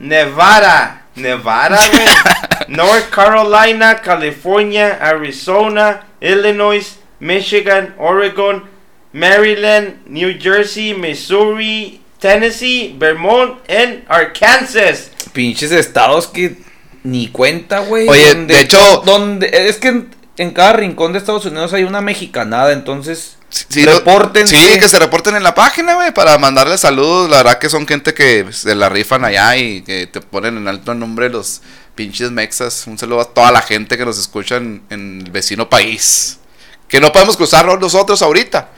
Nevada, 0.00 1.02
Nevada, 1.14 1.78
güey, 1.92 2.06
North 2.76 3.10
Carolina, 3.10 4.00
California, 4.02 4.98
Arizona, 5.00 6.04
Illinois, 6.20 6.98
Michigan, 7.20 7.94
Oregon, 7.98 8.64
Maryland, 9.12 9.98
New 10.06 10.36
Jersey, 10.38 10.92
Missouri, 10.92 12.00
Tennessee, 12.18 12.94
Vermont, 12.98 13.60
and 13.70 14.02
Arkansas. 14.08 15.10
Pinches 15.32 15.70
estados 15.70 16.26
que 16.26 16.56
ni 17.04 17.28
cuenta, 17.28 17.80
güey. 17.80 18.08
Oye, 18.08 18.34
de 18.34 18.60
hecho- 18.60 19.02
donde 19.06 19.48
es 19.52 19.76
que 19.78 19.88
en, 19.88 20.10
en 20.38 20.50
cada 20.50 20.72
rincón 20.72 21.12
de 21.12 21.18
Estados 21.18 21.46
Unidos 21.46 21.72
hay 21.72 21.84
una 21.84 22.00
mexicanada, 22.00 22.72
entonces 22.72 23.35
Sí. 23.48 23.84
Sí, 24.46 24.78
que 24.78 24.88
se 24.88 24.98
reporten 24.98 25.36
en 25.36 25.42
la 25.42 25.54
página, 25.54 25.94
güey, 25.94 26.12
para 26.12 26.36
mandarles 26.38 26.80
saludos. 26.80 27.30
La 27.30 27.38
verdad 27.38 27.58
que 27.58 27.70
son 27.70 27.86
gente 27.86 28.12
que 28.12 28.46
se 28.52 28.74
la 28.74 28.88
rifan 28.88 29.24
allá 29.24 29.56
y 29.56 29.82
que 29.82 30.06
te 30.06 30.20
ponen 30.20 30.56
en 30.56 30.68
alto 30.68 30.94
nombre 30.94 31.28
los 31.28 31.62
pinches 31.94 32.30
mexas. 32.30 32.84
Un 32.86 32.98
saludo 32.98 33.20
a 33.20 33.24
toda 33.32 33.50
la 33.52 33.62
gente 33.62 33.96
que 33.96 34.04
nos 34.04 34.18
escucha 34.18 34.56
en, 34.56 34.82
en 34.90 35.22
el 35.24 35.30
vecino 35.30 35.68
país. 35.70 36.38
Que 36.88 37.00
no 37.00 37.12
podemos 37.12 37.36
cruzarnos 37.36 37.78
nosotros 37.80 38.20
ahorita. 38.22 38.68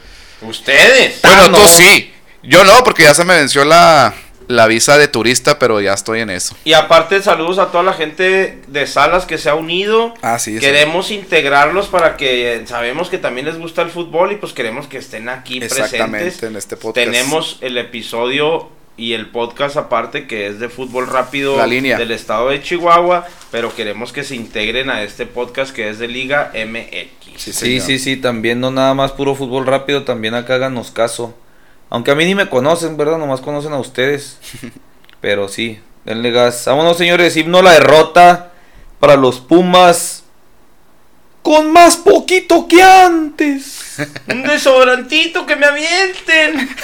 Ustedes. 0.42 1.20
Bueno, 1.22 1.42
Ah, 1.44 1.48
no. 1.48 1.58
tú 1.58 1.66
sí. 1.66 2.12
Yo 2.42 2.64
no, 2.64 2.84
porque 2.84 3.02
ya 3.02 3.14
se 3.14 3.24
me 3.24 3.34
venció 3.34 3.64
la, 3.64 4.14
la 4.48 4.66
visa 4.66 4.98
de 4.98 5.08
turista, 5.08 5.58
pero 5.58 5.80
ya 5.80 5.92
estoy 5.92 6.20
en 6.20 6.30
eso. 6.30 6.56
Y 6.64 6.72
aparte, 6.72 7.22
saludos 7.22 7.58
a 7.58 7.66
toda 7.70 7.84
la 7.84 7.92
gente 7.92 8.58
de 8.66 8.86
Salas 8.86 9.26
que 9.26 9.38
se 9.38 9.48
ha 9.50 9.54
unido. 9.54 10.14
Ah, 10.22 10.38
sí. 10.38 10.54
sí. 10.54 10.60
Queremos 10.60 11.10
integrarlos 11.10 11.86
para 11.88 12.16
que 12.16 12.62
sabemos 12.66 13.08
que 13.10 13.18
también 13.18 13.46
les 13.46 13.58
gusta 13.58 13.82
el 13.82 13.90
fútbol 13.90 14.32
y 14.32 14.36
pues 14.36 14.52
queremos 14.52 14.86
que 14.86 14.98
estén 14.98 15.28
aquí 15.28 15.58
Exactamente, 15.62 16.24
presentes. 16.24 16.42
en 16.50 16.56
este 16.56 16.76
podcast. 16.76 17.06
Tenemos 17.06 17.58
el 17.60 17.78
episodio 17.78 18.70
y 18.96 19.12
el 19.12 19.26
podcast 19.30 19.76
aparte 19.76 20.26
que 20.26 20.48
es 20.48 20.58
de 20.58 20.68
fútbol 20.68 21.06
rápido 21.06 21.56
La 21.56 21.68
línea. 21.68 21.96
del 21.98 22.10
estado 22.10 22.48
de 22.48 22.60
Chihuahua, 22.60 23.26
pero 23.52 23.72
queremos 23.72 24.12
que 24.12 24.24
se 24.24 24.34
integren 24.34 24.90
a 24.90 25.02
este 25.04 25.24
podcast 25.26 25.72
que 25.74 25.88
es 25.88 25.98
de 26.00 26.08
Liga 26.08 26.50
MX. 26.54 27.40
Sí, 27.40 27.52
Sí, 27.52 27.80
sí, 27.80 27.98
sí, 28.00 28.16
también 28.16 28.60
no 28.60 28.72
nada 28.72 28.94
más 28.94 29.12
puro 29.12 29.36
fútbol 29.36 29.66
rápido, 29.66 30.02
también 30.04 30.34
acá 30.34 30.54
háganos 30.56 30.90
caso. 30.90 31.32
Aunque 31.90 32.10
a 32.10 32.14
mí 32.14 32.24
ni 32.24 32.34
me 32.34 32.48
conocen, 32.48 32.96
¿verdad? 32.96 33.18
Nomás 33.18 33.40
conocen 33.40 33.72
a 33.72 33.78
ustedes. 33.78 34.38
Pero 35.20 35.48
sí, 35.48 35.80
denle 36.04 36.30
gas. 36.30 36.64
Vámonos, 36.66 36.98
señores, 36.98 37.36
himno 37.36 37.58
a 37.58 37.62
la 37.62 37.72
derrota 37.72 38.52
para 39.00 39.16
los 39.16 39.40
Pumas. 39.40 40.24
Con 41.42 41.72
más 41.72 41.96
poquito 41.96 42.68
que 42.68 42.82
antes. 42.82 43.96
Un 44.28 44.42
desobrantito 44.42 45.46
que 45.46 45.56
me 45.56 45.66
avienten. 45.66 46.76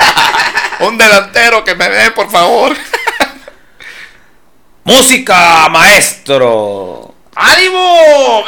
Un 0.80 0.98
delantero 0.98 1.62
que 1.64 1.74
me 1.74 1.88
dé, 1.88 2.10
por 2.10 2.30
favor. 2.30 2.76
¡Música, 4.84 5.68
maestro! 5.70 7.14
¡Ánimo! 7.34 8.44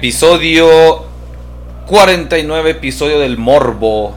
Episodio 0.00 1.04
49, 1.86 2.70
episodio 2.70 3.20
del 3.20 3.36
Morbo. 3.36 4.16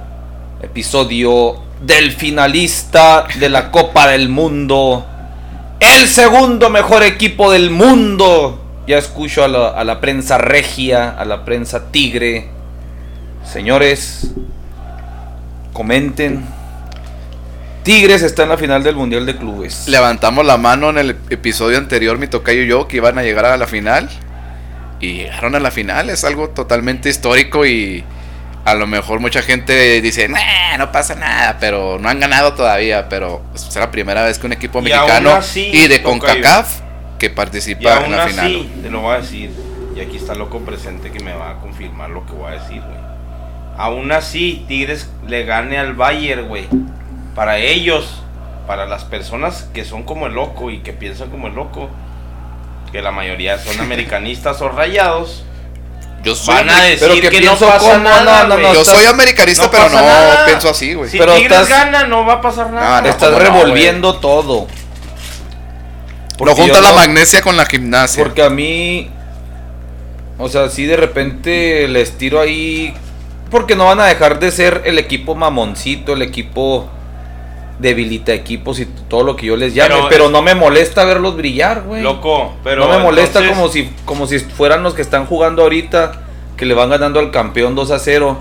Episodio 0.61 1.61
del 1.81 2.13
finalista 2.13 3.27
de 3.37 3.49
la 3.49 3.69
Copa 3.69 4.07
del 4.07 4.29
Mundo. 4.29 5.05
El 5.81 6.07
segundo 6.07 6.69
mejor 6.69 7.03
equipo 7.03 7.51
del 7.51 7.69
mundo. 7.69 8.63
Ya 8.87 8.97
escucho 8.97 9.43
a 9.43 9.49
la, 9.49 9.67
a 9.71 9.83
la 9.83 9.99
prensa 9.99 10.37
regia, 10.37 11.09
a 11.09 11.25
la 11.25 11.43
prensa 11.43 11.91
tigre. 11.91 12.47
Señores, 13.43 14.31
comenten. 15.73 16.45
Tigres 17.83 18.21
está 18.21 18.43
en 18.43 18.49
la 18.49 18.57
final 18.57 18.83
del 18.83 18.95
Mundial 18.95 19.25
de 19.25 19.35
Clubes. 19.35 19.89
Levantamos 19.89 20.45
la 20.45 20.55
mano 20.55 20.91
en 20.91 20.97
el 20.97 21.17
episodio 21.29 21.77
anterior, 21.77 22.17
mi 22.17 22.27
tocayo 22.27 22.61
y 22.61 22.67
yo, 22.67 22.87
que 22.87 22.95
iban 22.95 23.17
a 23.17 23.23
llegar 23.23 23.43
a 23.43 23.57
la 23.57 23.67
final. 23.67 24.09
Y 25.03 25.13
llegaron 25.15 25.53
a 25.55 25.59
la 25.59 25.69
final. 25.69 26.09
Es 26.09 26.23
algo 26.23 26.49
totalmente 26.49 27.09
histórico 27.09 27.65
y 27.65 28.03
a 28.63 28.73
lo 28.73 28.87
mejor 28.87 29.19
mucha 29.19 29.41
gente 29.41 29.99
dice, 30.01 30.29
"Nah, 30.29 30.77
no 30.77 30.91
pasa 30.93 31.15
nada, 31.15 31.57
pero 31.59 31.99
no 31.99 32.07
han 32.07 32.19
ganado 32.21 32.53
todavía. 32.53 33.09
Pero 33.09 33.41
es 33.53 33.75
la 33.75 33.91
primera 33.91 34.23
vez 34.23 34.39
que 34.39 34.47
un 34.47 34.53
equipo 34.53 34.79
Y 34.79 34.83
mexicano 34.83 35.31
así, 35.31 35.69
y 35.73 35.87
de. 35.89 36.01
CONCACAF 36.01 36.79
que 37.19 37.25
Y 37.27 37.29
participa 37.29 38.05
en 38.05 38.11
la 38.11 38.23
así, 38.23 38.31
final. 38.33 38.67
te 38.81 38.89
lo 38.89 39.01
voy 39.01 39.15
a 39.15 39.19
decir, 39.21 39.49
y 39.95 39.99
aquí 39.99 40.17
está 40.17 40.35
loco 40.35 40.59
presente 40.59 41.11
que 41.11 41.19
me 41.21 41.33
va 41.33 41.51
a 41.51 41.53
confirmar 41.59 42.09
lo 42.09 42.25
que 42.25 42.33
voy 42.33 42.51
a 42.53 42.59
decir, 42.61 42.81
güey. 42.81 43.03
Aún 43.77 44.11
así, 44.11 44.63
Tigres 44.67 45.09
le 45.27 45.43
gane 45.45 45.77
al 45.77 45.93
Bayern, 45.95 46.47
güey. 46.47 46.67
Para 47.35 47.57
ellos, 47.57 48.21
para 48.67 48.85
las 48.85 49.03
personas 49.03 49.67
que 49.73 49.83
son 49.83 50.03
como 50.03 50.27
el 50.27 50.33
loco 50.33 50.69
y 50.69 50.79
que 50.79 50.93
piensan 50.93 51.29
como 51.29 51.47
el 51.47 51.55
loco, 51.55 51.89
que 52.93 53.01
la 53.01 53.11
mayoría 53.11 53.57
son 53.57 53.81
americanistas 53.81 54.61
o 54.61 54.69
rayados, 54.69 55.43
Yo 56.23 56.35
soy, 56.35 56.53
van 56.55 56.69
a 56.69 56.83
decir 56.83 56.99
pero 57.09 57.15
que 57.19 57.29
que, 57.29 57.41
no 57.41 57.57
pasa 57.57 57.79
como- 57.79 57.97
nada, 57.97 58.43
no, 58.43 58.49
no, 58.55 58.57
no, 58.61 58.73
yo 58.73 58.81
estás- 58.81 58.95
soy 58.95 59.05
americanista, 59.07 59.65
No 59.65 59.71
pero 59.71 59.89
no 59.89 59.95
nada. 59.95 60.45
pienso 60.45 60.69
así, 60.69 60.93
güey. 60.93 61.09
Si 61.09 61.17
Pero 61.17 61.33
Tigres 61.35 61.59
estás- 61.61 61.69
gana, 61.69 62.07
no 62.07 62.25
va 62.25 62.33
a 62.35 62.41
pasar 62.41 62.71
nada. 62.71 62.97
Ah, 62.97 63.01
no, 63.01 63.09
Estás 63.09 63.29
¿cómo 63.29 63.39
no, 63.39 63.43
revolviendo 63.45 64.15
todo. 64.19 64.67
No 64.69 66.37
Porque 66.37 66.53
junta 66.53 66.81
la 66.81 66.89
no- 66.89 66.95
magnesia 66.95 67.41
con 67.41 67.57
la 67.57 67.65
gimnasia. 67.65 68.23
Porque 68.23 68.41
a 68.43 68.49
mí, 68.49 69.09
o 70.37 70.47
sea, 70.49 70.69
si 70.69 70.85
de 70.85 70.95
repente 70.97 71.87
les 71.87 72.17
tiro 72.17 72.39
ahí, 72.39 72.93
porque 73.51 73.75
no 73.75 73.85
van 73.85 73.99
a 73.99 74.05
dejar 74.05 74.39
de 74.39 74.51
ser 74.51 74.83
el 74.85 74.99
equipo 74.99 75.35
mamoncito, 75.35 76.13
el 76.13 76.21
equipo 76.21 76.89
debilita 77.79 78.33
equipos 78.33 78.79
y 78.79 78.85
todo 78.85 79.23
lo 79.23 79.35
que 79.35 79.47
yo 79.47 79.55
les 79.57 79.73
llame, 79.73 79.95
Pero 80.09 80.29
no 80.29 80.41
me 80.41 80.55
molesta 80.55 81.03
verlos 81.05 81.35
brillar, 81.35 81.81
güey. 81.81 82.01
Loco, 82.01 82.53
pero. 82.63 82.85
no 82.87 82.89
me 82.97 83.03
molesta 83.03 83.39
entonces- 83.39 83.57
como 83.57 83.69
si 83.71 83.89
como 84.05 84.27
si 84.27 84.39
fueran 84.39 84.83
los 84.83 84.93
que 84.93 85.01
están 85.01 85.25
jugando 85.25 85.63
ahorita, 85.63 86.13
que 86.57 86.65
le 86.65 86.73
van 86.73 86.89
ganando 86.89 87.19
al 87.19 87.31
campeón 87.31 87.75
2 87.75 87.91
a 87.91 87.99
0. 87.99 88.37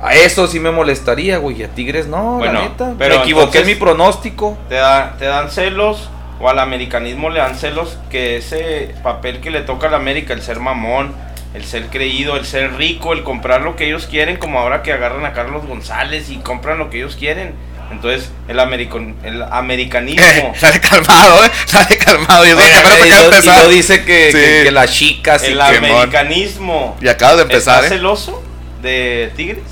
A 0.00 0.14
eso 0.14 0.46
sí 0.46 0.60
me 0.60 0.70
molestaría, 0.70 1.38
güey. 1.38 1.62
A 1.64 1.68
Tigres 1.68 2.06
no, 2.06 2.36
Bueno, 2.38 2.52
la 2.60 2.68
neta. 2.68 2.94
pero 2.98 3.16
me 3.16 3.22
equivoqué 3.22 3.60
en 3.60 3.66
mi 3.66 3.74
pronóstico. 3.74 4.56
Te, 4.68 4.74
da- 4.76 5.16
te 5.18 5.24
dan 5.24 5.50
celos 5.50 6.10
o 6.38 6.48
al 6.50 6.58
americanismo 6.58 7.30
le 7.30 7.38
dan 7.40 7.56
celos 7.56 7.98
que 8.10 8.36
ese 8.36 8.94
papel 9.02 9.40
que 9.40 9.50
le 9.50 9.62
toca 9.62 9.88
al 9.88 9.94
América, 9.94 10.34
el 10.34 10.42
ser 10.42 10.60
mamón, 10.60 11.12
el 11.54 11.64
ser 11.64 11.86
creído, 11.86 12.36
el 12.36 12.44
ser 12.44 12.74
rico, 12.76 13.14
el 13.14 13.22
comprar 13.24 13.62
lo 13.62 13.74
que 13.74 13.86
ellos 13.86 14.06
quieren, 14.06 14.36
como 14.36 14.58
ahora 14.58 14.82
que 14.82 14.92
agarran 14.92 15.24
a 15.24 15.32
Carlos 15.32 15.66
González 15.66 16.28
y 16.28 16.36
compran 16.36 16.78
lo 16.78 16.90
que 16.90 16.98
ellos 16.98 17.16
quieren. 17.16 17.54
Entonces, 17.90 18.30
el, 18.48 18.58
american, 18.60 19.14
el 19.22 19.42
americanismo. 19.42 20.52
Sale 20.58 20.80
calmado, 20.80 21.44
¿eh? 21.44 21.50
Sale 21.66 21.96
calmado. 21.98 22.44
Y, 22.44 22.48
eso 22.50 22.58
Oye, 22.58 22.70
que 22.70 22.76
apenas 22.78 23.06
y 23.06 23.10
de 23.10 23.30
lo- 23.30 23.52
y 23.60 23.62
lo 23.64 23.68
dice 23.68 24.04
que, 24.04 24.32
Sí. 24.32 24.38
que- 24.38 24.62
que 24.64 24.70
las 24.70 24.90
chicas 24.92 25.42
el 25.44 25.54
que- 25.56 25.62
americanismo. 25.62 26.96
Y 27.00 27.08
acabas 27.08 27.36
de 27.36 27.42
empezar, 27.42 27.84
¿Está 27.84 27.94
¿eh? 27.94 27.98
celoso 27.98 28.42
de 28.82 29.32
Tigres? 29.36 29.62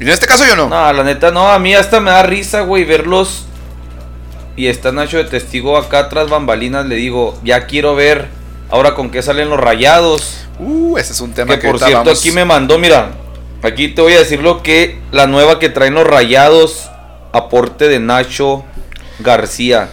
Y 0.00 0.04
en 0.04 0.10
este 0.10 0.26
caso 0.26 0.44
yo 0.46 0.56
no. 0.56 0.68
No, 0.68 0.92
la 0.92 1.04
neta 1.04 1.30
no, 1.30 1.48
a 1.50 1.58
mí 1.58 1.74
hasta 1.74 2.00
me 2.00 2.10
da 2.10 2.22
risa, 2.22 2.60
güey, 2.62 2.84
verlos. 2.84 3.46
Y 4.56 4.68
está 4.68 4.92
Nacho 4.92 5.16
de 5.18 5.24
testigo 5.24 5.76
acá 5.76 6.08
tras 6.08 6.28
bambalinas, 6.30 6.86
le 6.86 6.94
digo, 6.94 7.38
ya 7.42 7.66
quiero 7.66 7.94
ver 7.96 8.28
ahora 8.70 8.94
con 8.94 9.10
qué 9.10 9.20
salen 9.22 9.50
los 9.50 9.58
rayados. 9.58 10.46
Uh, 10.60 10.96
ese 10.98 11.12
es 11.12 11.20
un 11.20 11.32
tema 11.34 11.54
Que 11.56 11.60
que 11.62 11.68
por 11.68 11.78
cierto 11.78 11.98
vamos- 12.04 12.20
aquí 12.20 12.30
me 12.30 12.44
mandó, 12.44 12.78
mira, 12.78 13.10
aquí 13.62 13.88
te 13.88 14.00
voy 14.02 14.12
a 14.14 14.18
decir 14.20 14.40
lo 14.40 14.62
que 14.62 15.00
la 15.10 15.26
nueva 15.26 15.58
que 15.58 15.68
traen 15.70 15.94
los 15.94 16.06
rayados, 16.06 16.88
aporte 17.34 17.88
de 17.88 17.98
Nacho 17.98 18.64
García. 19.18 19.90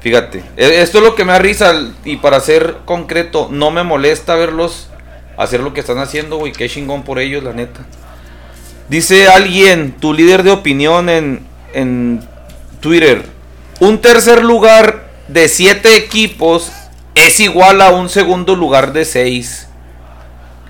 Fíjate, 0.00 0.42
e- 0.56 0.82
esto 0.82 0.98
es 0.98 1.04
lo 1.04 1.14
que 1.14 1.24
me 1.24 1.32
da 1.32 1.38
risa 1.38 1.74
y 2.04 2.16
para 2.16 2.40
ser 2.40 2.78
concreto, 2.84 3.48
no 3.50 3.70
me 3.70 3.82
molesta 3.82 4.34
verlos 4.34 4.88
hacer 5.36 5.60
lo 5.60 5.74
que 5.74 5.80
están 5.80 5.98
haciendo, 5.98 6.38
güey, 6.38 6.52
qué 6.52 6.68
chingón 6.68 7.02
por 7.02 7.18
ellos, 7.18 7.44
la 7.44 7.52
neta. 7.52 7.80
Dice 8.88 9.28
alguien, 9.28 9.92
tu 10.00 10.14
líder 10.14 10.42
de 10.42 10.52
opinión 10.52 11.08
en, 11.08 11.46
en 11.74 12.26
Twitter, 12.80 13.26
un 13.80 14.00
tercer 14.00 14.42
lugar 14.42 15.10
de 15.28 15.48
siete 15.48 15.96
equipos 15.96 16.72
es 17.14 17.40
igual 17.40 17.82
a 17.82 17.90
un 17.90 18.08
segundo 18.08 18.56
lugar 18.56 18.94
de 18.94 19.04
seis, 19.04 19.68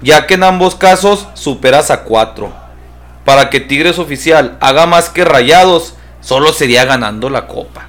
ya 0.02 0.26
que 0.26 0.35
en 0.35 0.43
ambos 0.43 0.75
casos 0.75 1.28
superas 1.35 1.90
a 1.93 2.02
cuatro. 2.02 2.65
Para 3.26 3.50
que 3.50 3.61
Tigres 3.61 3.99
oficial 3.99 4.56
haga 4.61 4.87
más 4.87 5.11
que 5.11 5.25
Rayados, 5.26 5.95
solo 6.23 6.54
sería 6.54 6.87
ganando 6.87 7.28
la 7.28 7.47
copa. 7.47 7.88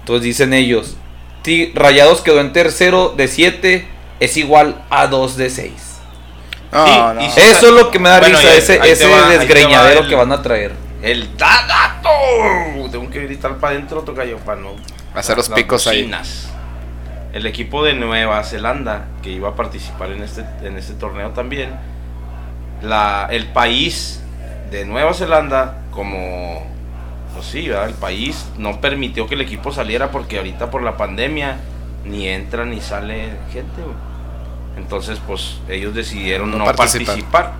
Entonces 0.00 0.22
dicen 0.22 0.52
ellos, 0.54 0.96
Rayados 1.74 2.20
quedó 2.20 2.40
en 2.40 2.52
tercero 2.52 3.14
de 3.16 3.26
siete, 3.26 3.88
es 4.20 4.36
igual 4.36 4.84
a 4.90 5.06
dos 5.08 5.36
de 5.36 5.48
seis. 5.50 5.98
No, 6.70 6.86
Sí, 6.86 6.92
no. 7.14 7.22
y 7.22 7.30
sí. 7.30 7.40
Eso 7.40 7.68
es 7.68 7.72
lo 7.72 7.90
que 7.90 7.98
me 7.98 8.10
da 8.10 8.20
Bueno, 8.20 8.36
risa, 8.38 8.54
ese, 8.54 8.78
va- 8.78 9.28
desgreñadero 9.30 10.00
va 10.00 10.04
el- 10.04 10.08
que 10.10 10.14
van 10.14 10.30
a 10.32 10.42
traer. 10.42 10.72
El 11.02 11.34
Dagato. 11.38 12.10
Tengo 12.90 13.08
que 13.10 13.20
gritar 13.24 13.56
para 13.56 13.72
adentro, 13.74 14.02
toca 14.02 14.24
yo, 14.26 14.36
para 14.38 14.60
no. 14.60 14.72
Hacer 15.14 15.36
los 15.38 15.48
picos 15.48 15.86
ahí. 15.86 16.10
El 17.32 17.46
equipo 17.46 17.84
de 17.84 17.94
Nueva 17.94 18.42
Zelanda, 18.44 19.06
que 19.22 19.30
iba 19.30 19.48
a 19.50 19.54
participar 19.54 20.10
en 20.10 20.22
este, 20.22 20.44
en 20.62 20.76
este 20.76 20.92
torneo 20.94 21.30
también, 21.30 21.70
la, 22.82 23.26
el 23.30 23.46
país 23.48 24.20
de 24.70 24.84
Nueva 24.84 25.14
Zelanda, 25.14 25.78
como, 25.90 26.66
pues 27.34 27.46
sí, 27.46 27.68
¿verdad? 27.68 27.88
el 27.88 27.94
país 27.94 28.46
no 28.58 28.80
permitió 28.80 29.26
que 29.26 29.34
el 29.34 29.40
equipo 29.40 29.72
saliera 29.72 30.10
porque 30.10 30.38
ahorita 30.38 30.70
por 30.70 30.82
la 30.82 30.96
pandemia 30.96 31.56
ni 32.04 32.28
entra 32.28 32.64
ni 32.64 32.80
sale 32.80 33.30
gente. 33.52 33.80
güey. 33.82 33.96
Entonces, 34.76 35.20
pues 35.26 35.58
ellos 35.68 35.94
decidieron 35.94 36.50
No 36.52 36.58
no, 36.58 36.64
participar. 36.66 37.06
participar. 37.06 37.52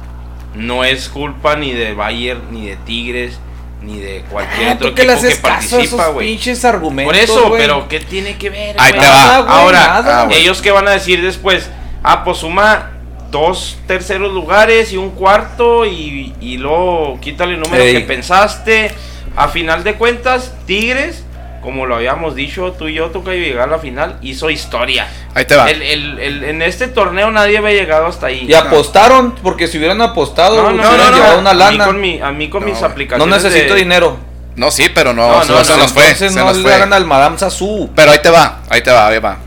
No 0.54 0.84
es 0.84 1.08
culpa 1.08 1.56
ni 1.56 1.72
de 1.72 1.92
Bayern, 1.92 2.40
ni 2.52 2.66
de 2.68 2.76
Tigres, 2.76 3.38
ni 3.82 3.98
de 3.98 4.22
cualquier 4.30 4.74
otro 4.74 4.88
Ah, 4.88 4.90
¿Tú 4.90 4.94
qué 4.94 5.02
equipo 5.02 5.20
que 5.28 5.36
participa, 5.36 5.82
esos 5.82 6.12
güey. 6.14 6.26
pinches 6.28 6.64
argumentos, 6.64 7.12
Por 7.12 7.22
eso, 7.22 7.52
pero 7.56 7.88
¿qué 7.88 8.00
tiene 8.00 8.36
que 8.38 8.50
ver? 8.50 8.76
Ahí 8.78 8.92
te 8.92 8.98
va. 8.98 9.04
Nada, 9.04 9.36
Ahora, 9.48 9.78
nada, 9.86 10.22
ah, 10.22 10.24
güey. 10.26 10.38
ellos 10.42 10.62
que 10.62 10.70
van 10.70 10.86
a 10.88 10.92
decir 10.92 11.20
después, 11.22 11.68
ah, 12.02 12.24
pues 12.24 12.38
suma 12.38 12.90
dos 13.30 13.76
terceros 13.86 14.32
lugares 14.32 14.92
y 14.92 14.96
un 14.96 15.10
cuarto 15.10 15.84
y, 15.86 16.34
y 16.40 16.56
luego 16.58 17.18
quítale 17.20 17.54
el 17.54 17.60
número 17.60 17.82
Ey. 17.82 17.92
que 17.94 18.00
pensaste. 18.00 18.90
A 19.36 19.48
final 19.48 19.84
de 19.84 19.94
cuentas, 19.94 20.52
Tigres, 20.66 21.24
como 21.62 21.86
lo 21.86 21.96
habíamos 21.96 22.34
dicho 22.34 22.72
tú 22.72 22.88
y 22.88 22.94
yo, 22.94 23.06
toca 23.10 23.32
llegar 23.32 23.68
a 23.68 23.72
la 23.72 23.78
final, 23.78 24.18
hizo 24.22 24.50
historia. 24.50 25.06
Ahí 25.34 25.44
te 25.44 25.54
va. 25.54 25.70
El- 25.70 25.82
el- 25.82 26.18
el- 26.18 26.44
en 26.44 26.62
este 26.62 26.88
torneo 26.88 27.30
nadie 27.30 27.58
había 27.58 27.70
llegado 27.72 28.06
hasta 28.06 28.26
ahí. 28.28 28.46
Y 28.48 28.54
apostaron, 28.54 29.34
porque 29.42 29.68
si 29.68 29.78
hubieran 29.78 30.00
apostado, 30.00 30.56
No, 30.56 30.70
no, 30.70 30.76
hubieran 30.76 30.96
no, 30.98 31.10
no, 31.10 31.16
llevado 31.16 31.38
una 31.40 31.50
A 31.50 31.54
mí 31.54 31.58
lana. 31.60 31.84
con, 31.86 32.00
mi- 32.00 32.20
a 32.20 32.32
mí 32.32 32.48
con 32.48 32.62
No, 32.62 32.66
mis 32.66 32.78
güey. 32.78 32.82
No 32.88 32.92
aplicaciones. 32.92 33.42
necesito 33.44 33.74
de- 33.74 33.80
dinero. 33.80 34.16
No, 34.56 34.72
sí, 34.72 34.88
pero 34.92 35.12
no, 35.12 35.28
No, 35.30 35.44
se- 35.44 35.52
no, 35.52 35.64
se 35.64 35.72
no, 35.72 35.78
nos 35.82 35.92
fue. 35.92 36.02
Entonces 36.04 36.32
Se 36.32 36.38
no 36.40 36.46
nos 36.46 36.56
le 36.56 36.62
fue. 36.62 36.74
hagan 36.74 36.92
al 36.92 37.04
Madame 37.04 37.38
Sassou. 37.38 37.90
Pero 37.94 38.10
ahí 38.10 38.18
te 38.20 38.30
va, 38.30 38.60
ahí 38.70 38.80
te 38.82 38.90
va, 38.90 39.06
ahí 39.06 39.18
va. 39.20 39.38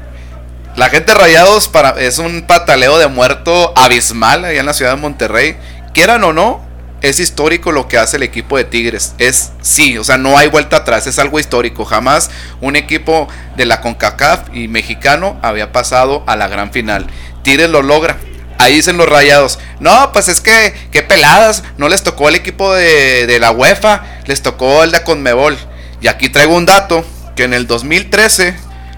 La 0.76 0.90
gente 0.90 1.12
de 1.12 1.20
Rayados 1.20 1.68
para, 1.68 1.90
es 2.02 2.18
un 2.18 2.44
pataleo 2.44 2.98
de 2.98 3.08
muerto 3.08 3.74
abismal 3.76 4.46
allá 4.46 4.60
en 4.60 4.66
la 4.66 4.74
ciudad 4.74 4.96
de 4.96 5.02
Monterrey. 5.02 5.58
Quieran 5.94 6.24
o 6.24 6.32
no, 6.32 6.62
es 7.02 7.20
histórico 7.20 7.74
lo 7.74 7.90
que 7.90 7.98
hace 7.98 8.16
el 8.16 8.24
equipo 8.24 8.56
de 8.56 8.64
Tigres. 8.64 9.14
Es 9.18 9.52
sí, 9.62 9.98
o 9.98 10.04
sea, 10.06 10.18
no 10.18 10.38
hay 10.38 10.48
vuelta 10.48 10.78
atrás, 10.78 11.08
es 11.08 11.20
algo 11.20 11.40
histórico. 11.40 11.84
Jamás 11.84 12.32
un 12.62 12.78
equipo 12.78 13.28
de 13.58 13.66
la 13.66 13.82
CONCACAF 13.82 14.56
y 14.56 14.70
mexicano 14.70 15.38
había 15.42 15.74
pasado 15.74 16.24
a 16.26 16.38
la 16.38 16.48
gran 16.48 16.72
final. 16.72 17.08
Tigres 17.44 17.70
lo 17.70 17.82
logra. 17.82 18.18
Ahí 18.58 18.76
dicen 18.76 18.96
los 18.96 19.10
rayados. 19.10 19.60
No, 19.82 20.12
pues 20.14 20.30
es 20.30 20.40
que, 20.40 20.74
qué 20.92 21.02
peladas. 21.02 21.64
No 21.78 21.90
les 21.90 22.04
tocó 22.04 22.30
el 22.30 22.36
equipo 22.36 22.74
de, 22.74 23.38
la 23.42 23.52
UEFA, 23.52 24.04
les 24.26 24.42
tocó 24.42 24.84
el 24.84 24.92
de 24.92 25.04
Conmebol. 25.04 25.58
Y 26.00 26.08
aquí 26.08 26.30
traigo 26.30 26.56
un 26.56 26.66
dato: 26.66 27.04
que 27.36 27.44
en 27.44 27.54
el 27.54 27.68
2013, 27.68 28.56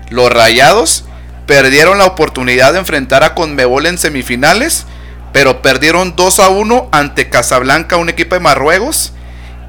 los 0.09 0.31
rayados 0.31 1.05
perdieron 1.45 1.97
la 1.97 2.05
oportunidad 2.05 2.73
de 2.73 2.79
enfrentar 2.79 3.23
a 3.23 3.35
Conmebol 3.35 3.85
en 3.85 3.97
semifinales, 3.97 4.85
pero 5.31 5.61
perdieron 5.61 6.15
2 6.15 6.39
a 6.39 6.49
1 6.49 6.89
ante 6.91 7.29
Casablanca, 7.29 7.97
un 7.97 8.09
equipo 8.09 8.35
de 8.35 8.41
Marruecos. 8.41 9.13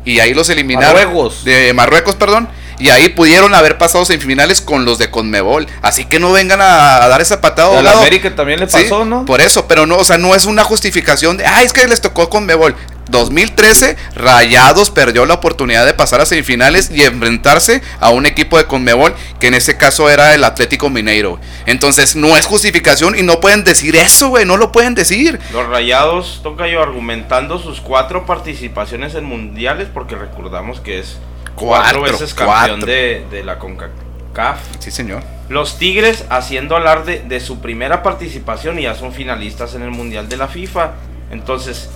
Y 0.04 0.20
ahí 0.20 0.34
los 0.34 0.48
eliminaron. 0.50 0.94
Marruecos. 0.94 1.44
De 1.44 1.72
Marruecos, 1.72 2.14
perdón. 2.16 2.48
Y 2.78 2.90
ahí 2.90 3.08
pudieron 3.10 3.54
haber 3.54 3.78
pasado 3.78 4.04
semifinales 4.04 4.60
con 4.60 4.84
los 4.84 4.98
de 4.98 5.08
Conmebol. 5.10 5.66
Así 5.80 6.04
que 6.04 6.18
no 6.18 6.32
vengan 6.32 6.60
a, 6.60 7.04
a 7.04 7.08
dar 7.08 7.20
esa 7.20 7.40
patada. 7.40 7.78
A 7.78 7.82
la. 7.82 7.92
América 7.92 8.34
también 8.34 8.60
le 8.60 8.68
Sí, 8.68 8.82
pasó, 8.82 9.04
¿no? 9.04 9.24
Por 9.24 9.40
eso, 9.40 9.66
pero 9.68 9.86
no, 9.86 9.96
o 9.96 10.04
sea, 10.04 10.18
no 10.18 10.34
es 10.34 10.44
una 10.44 10.64
justificación 10.64 11.36
de, 11.36 11.46
ay, 11.46 11.66
es 11.66 11.72
que 11.72 11.86
les 11.86 12.00
tocó 12.00 12.28
con 12.28 12.44
Mebol. 12.44 12.74
2013, 13.08 13.96
Rayados 14.16 14.90
perdió 14.90 15.26
la 15.26 15.34
oportunidad 15.34 15.84
de 15.86 15.94
pasar 15.94 16.20
a 16.20 16.26
semifinales 16.26 16.90
y 16.90 17.02
enfrentarse 17.02 17.82
a 18.00 18.10
un 18.10 18.26
equipo 18.26 18.58
de 18.58 18.64
Conmebol, 18.66 19.14
que 19.40 19.48
en 19.48 19.54
ese 19.54 19.76
caso 19.76 20.08
era 20.10 20.34
el 20.34 20.44
Atlético 20.44 20.90
Mineiro. 20.90 21.38
Entonces, 21.66 22.16
no 22.16 22.36
es 22.36 22.46
justificación 22.46 23.18
y 23.18 23.22
no 23.22 23.40
pueden 23.40 23.64
decir 23.64 23.96
eso, 23.96 24.28
güey, 24.28 24.44
no 24.44 24.56
lo 24.56 24.72
pueden 24.72 24.94
decir. 24.94 25.38
Los 25.52 25.66
rayados, 25.68 26.40
toca 26.42 26.66
yo 26.68 26.82
argumentando 26.82 27.58
sus 27.58 27.80
cuatro 27.80 28.26
participaciones 28.26 29.14
en 29.14 29.24
mundiales, 29.24 29.88
porque 29.92 30.14
recordamos 30.16 30.80
que 30.80 30.98
es 30.98 31.18
cuatro, 31.54 32.00
Cuatro, 32.00 32.02
veces 32.18 32.34
campeón 32.34 32.80
cuatro. 32.80 32.86
de, 32.86 33.26
de 33.30 33.44
la 33.44 33.58
CONCACAF. 33.58 34.58
Sí, 34.78 34.90
señor. 34.90 35.22
Los 35.48 35.78
Tigres 35.78 36.24
haciendo 36.30 36.74
alarde 36.76 37.22
de 37.26 37.38
su 37.40 37.60
primera 37.60 38.02
participación 38.02 38.78
y 38.78 38.82
ya 38.84 38.94
son 38.94 39.12
finalistas 39.12 39.74
en 39.74 39.82
el 39.82 39.90
Mundial 39.90 40.28
de 40.28 40.36
la 40.38 40.48
FIFA. 40.48 40.92
Entonces, 41.30 41.90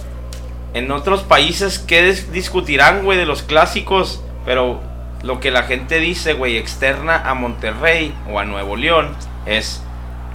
en 0.75 0.91
otros 0.91 1.23
países, 1.23 1.79
¿qué 1.79 2.11
dis- 2.13 2.27
discutirán, 2.29 3.05
güey, 3.05 3.19
de 3.19 3.27
los 3.27 3.43
clásicos? 3.43 4.23
Pero 4.45 4.81
lo 5.23 5.41
que 5.41 5.51
la 5.51 5.65
gente 5.65 5.99
dice, 5.99 6.33
güey, 6.35 6.57
externa 6.57 7.23
a 7.29 7.35
Monterrey 7.35 8.15
o 8.31 8.39
a 8.39 8.45
Nuevo 8.45 8.77
León, 8.77 9.15
es 9.47 9.83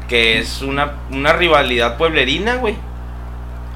que 0.08 0.40
es 0.40 0.62
una, 0.62 0.94
una 1.12 1.34
rivalidad 1.34 1.98
pueblerina, 1.98 2.56
güey. 2.56 2.76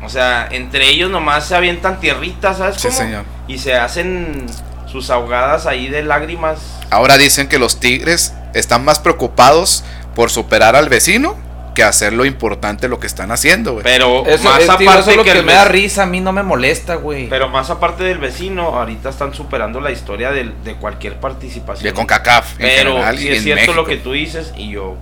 O 0.04 0.10
sea, 0.10 0.48
entre 0.52 0.90
ellos 0.90 1.10
nomás 1.10 1.48
se 1.48 1.56
avientan 1.56 2.00
tierritas, 2.00 2.58
¿sabes 2.60 2.76
Sí, 2.78 2.88
cómo? 2.88 3.00
señor. 3.00 3.24
Y 3.48 3.58
se 3.58 3.76
hacen 3.76 4.46
sus 4.86 5.10
ahogadas 5.10 5.66
ahí 5.66 5.88
de 5.90 6.04
lágrimas. 6.04 6.60
Ahora 6.92 7.18
dicen 7.18 7.48
que 7.48 7.58
los 7.60 7.80
Tigres 7.80 8.34
están 8.54 8.86
más 8.86 9.00
preocupados 9.00 9.84
por 10.16 10.30
superar 10.30 10.76
al 10.76 10.90
vecino 10.90 11.36
que 11.78 11.84
hacer 11.84 12.12
lo 12.12 12.26
importante 12.26 12.88
lo 12.88 13.00
que 13.00 13.06
están 13.06 13.32
haciendo, 13.32 13.74
güey. 13.74 13.84
Pero 13.84 14.26
Eso, 14.26 14.44
más 14.50 14.62
es, 14.62 14.78
tío, 14.78 14.90
aparte 14.90 15.00
eso 15.02 15.12
es 15.12 15.18
lo 15.18 15.24
que, 15.24 15.32
el 15.32 15.46
me 15.46 15.54
da 15.54 15.66
risa, 15.66 16.04
a 16.04 16.06
mí 16.08 16.20
no 16.20 16.32
me 16.32 16.42
molesta, 16.42 16.96
güey. 16.96 17.30
Pero 17.30 17.50
más 17.50 17.70
aparte 17.70 18.04
del 18.04 18.18
vecino, 18.18 18.64
ahorita 18.64 19.10
están 19.10 19.36
superando 19.36 19.80
la 19.80 19.92
historia 19.92 20.32
de, 20.32 20.52
cualquier 20.82 21.18
participación. 21.20 21.84
De 21.84 21.94
CONCACAF 21.94 22.54
en 22.54 22.58
Pero 22.66 22.92
general 22.94 23.20
y 23.20 23.28
es 23.28 23.38
en 23.38 23.44
cierto 23.44 23.74
lo 23.74 23.86
que 23.86 23.98
tú 23.98 24.14
dices 24.14 24.54
y 24.58 24.72
yo 24.72 24.96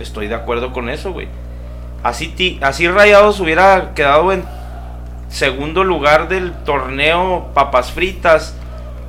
estoy 0.00 0.26
de 0.28 0.34
acuerdo 0.36 0.72
con 0.72 0.88
eso, 0.88 1.12
güey. 1.12 1.28
Así, 2.02 2.28
ti- 2.28 2.58
así 2.62 2.88
Rayados 2.88 3.38
hubiera 3.40 3.92
quedado 3.94 4.32
en 4.32 4.42
segundo 5.28 5.84
lugar 5.84 6.28
del 6.28 6.52
torneo 6.64 7.50
Papas 7.52 7.92
Fritas. 7.92 8.54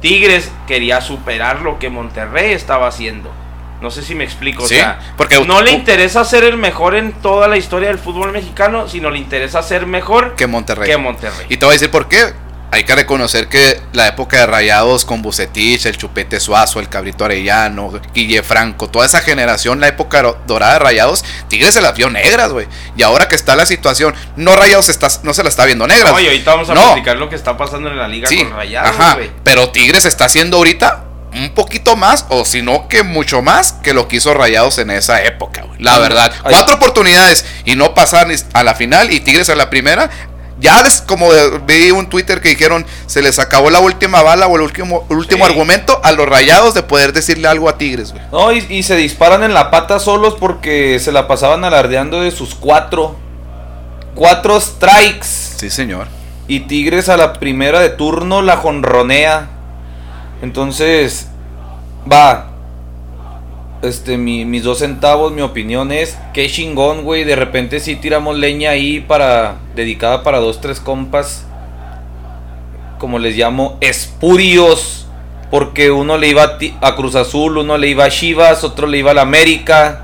Tigres 0.02 0.52
quería 0.68 1.00
superar 1.00 1.62
lo 1.62 1.80
que 1.80 1.90
Monterrey 1.90 2.52
estaba 2.52 2.88
haciendo. 2.88 3.32
No 3.82 3.92
sé 3.92 4.02
si 4.02 4.16
me 4.16 4.24
explico. 4.24 4.68
Sí, 4.68 4.76
o 4.76 4.80
sea, 4.80 5.00
porque- 5.18 5.40
no 5.46 5.62
le 5.62 5.72
interesa 5.72 6.26
ser 6.26 6.44
el 6.44 6.58
mejor 6.58 6.96
en 6.96 7.14
toda 7.14 7.48
la 7.48 7.58
historia 7.58 7.90
del 7.90 8.00
fútbol 8.00 8.32
mexicano, 8.32 8.88
sino 8.88 9.10
le 9.12 9.20
interesa 9.20 9.62
ser 9.62 9.86
mejor 9.86 10.36
que 10.36 10.48
Monterrey. 10.48 10.90
que 10.90 10.98
Monterrey. 10.98 11.46
Y 11.50 11.58
te 11.58 11.66
voy 11.66 11.74
a 11.74 11.76
decir 11.76 11.92
por 11.92 12.08
qué. 12.08 12.34
hay 12.70 12.84
que 12.84 12.94
reconocer 12.96 13.48
que 13.48 13.80
la 13.94 14.08
época 14.10 14.40
de 14.40 14.46
Rayados 14.46 15.06
con 15.06 15.22
Bucetich, 15.22 15.86
el 15.86 15.96
Chupete 15.98 16.38
Suazo, 16.42 16.82
el 16.82 16.90
Cabrito 16.90 17.24
Arellano, 17.24 17.94
Guille 18.14 18.44
Franco, 18.44 18.90
toda 18.90 19.06
esa 19.06 19.22
generación, 19.22 19.80
la 19.80 19.88
época 19.88 20.22
dorada 20.46 20.74
de 20.74 20.80
Rayados, 20.80 21.24
Tigres 21.48 21.74
se 21.74 21.80
las 21.82 21.96
vio 21.96 22.10
negras, 22.10 22.52
güey. 22.52 22.68
Y 22.98 23.04
ahora 23.04 23.30
que 23.30 23.36
está 23.36 23.56
la 23.56 23.66
situación, 23.66 24.14
no 24.36 24.54
Rayados 24.58 24.90
está, 24.90 25.08
no 25.24 25.34
se 25.34 25.44
la 25.44 25.50
está 25.50 25.64
viendo 25.64 25.88
negras. 25.88 26.12
No, 26.12 26.20
y 26.20 26.26
ahorita 26.26 26.52
vamos 26.52 26.70
a 26.70 26.74
No. 26.74 26.88
platicar 26.88 27.16
lo 27.18 27.30
que 27.30 27.38
está 27.38 27.56
pasando 27.56 27.90
en 27.90 27.98
la 27.98 28.08
liga 28.10 28.28
Sí, 28.28 28.44
con 28.44 28.52
Rayados, 28.58 28.90
ajá, 29.00 29.14
güey. 29.16 29.32
pero 29.46 29.70
Tigres 29.70 30.04
está 30.04 30.26
haciendo 30.26 30.58
ahorita 30.58 31.06
un 31.44 31.50
poquito 31.54 31.96
más, 31.96 32.26
o 32.30 32.46
si 32.46 32.62
no 32.62 32.88
que 32.88 33.04
mucho 33.04 33.42
más 33.42 33.74
que 33.74 33.94
lo 33.94 34.08
que 34.08 34.18
hizo 34.18 34.34
Rayados 34.34 34.78
en 34.78 34.90
esa 34.92 35.24
época, 35.24 35.64
güey. 35.64 35.82
La 35.82 36.00
verdad, 36.00 36.32
ay. 36.44 36.52
cuatro 36.52 36.76
oportunidades 36.76 37.46
y 37.66 37.76
no 37.76 37.94
pasar 37.94 38.28
a 38.54 38.64
la 38.64 38.76
final 38.76 39.12
y 39.12 39.20
Tigres 39.20 39.50
a 39.50 39.56
la 39.56 39.70
primera. 39.70 40.10
Ya 40.60 40.82
les, 40.82 41.02
como 41.02 41.30
vi 41.68 41.92
un 41.92 42.10
Twitter 42.10 42.42
que 42.42 42.50
dijeron, 42.50 42.84
se 43.06 43.22
les 43.22 43.38
acabó 43.38 43.70
la 43.70 43.80
última 43.80 44.24
bala 44.24 44.48
o 44.48 44.56
el 44.56 44.64
último, 44.64 45.06
el 45.10 45.18
último 45.18 45.46
Sí. 45.46 45.52
argumento 45.52 46.02
a 46.04 46.12
los 46.14 46.28
Rayados 46.28 46.74
de 46.74 46.82
poder 46.82 47.14
decirle 47.14 47.48
algo 47.48 47.70
a 47.70 47.78
Tigres, 47.78 48.12
güey. 48.12 48.24
No, 48.32 48.52
y, 48.52 48.66
y 48.70 48.82
se 48.82 48.96
disparan 48.96 49.44
en 49.44 49.54
la 49.54 49.70
pata 49.70 50.00
solos 50.00 50.36
porque 50.40 51.00
se 51.00 51.12
la 51.12 51.28
pasaban 51.28 51.64
alardeando 51.64 52.22
de 52.22 52.32
sus 52.32 52.56
cuatro. 52.56 53.16
Cuatro 54.16 54.60
strikes. 54.60 55.28
Sí, 55.58 55.70
señor. 55.70 56.08
Y 56.48 56.62
Tigres 56.62 57.08
a 57.10 57.18
la 57.18 57.34
primera 57.34 57.80
de 57.80 57.90
turno 57.90 58.42
la 58.42 58.58
jonronea. 58.58 59.50
Entonces, 60.42 61.28
va. 62.12 62.52
Este, 63.82 64.18
mi- 64.18 64.44
mis 64.46 64.64
dos 64.64 64.80
centavos, 64.80 65.32
mi 65.32 65.42
opinión 65.42 65.92
es 65.92 66.18
que 66.34 66.50
chingón, 66.50 67.04
güey. 67.04 67.24
De 67.24 67.36
repente 67.36 67.80
sí 67.80 67.96
tiramos 67.96 68.38
leña 68.38 68.72
ahí 68.72 69.00
para. 69.00 69.56
dedicada 69.76 70.24
para 70.24 70.40
dos, 70.40 70.62
tres 70.62 70.80
compas. 70.80 71.46
Como 73.00 73.20
les 73.20 73.36
llamo, 73.38 73.78
espurios. 73.82 75.04
Porque 75.52 75.92
uno 75.92 76.18
le 76.18 76.28
iba 76.28 76.58
a 76.82 76.96
Cruz 76.98 77.16
Azul, 77.16 77.58
uno 77.58 77.78
le 77.78 77.88
iba 77.88 78.04
a 78.04 78.10
Chivas, 78.10 78.64
otro 78.66 78.86
le 78.86 78.98
iba 78.98 79.12
a 79.12 79.14
la 79.14 79.22
América. 79.22 80.02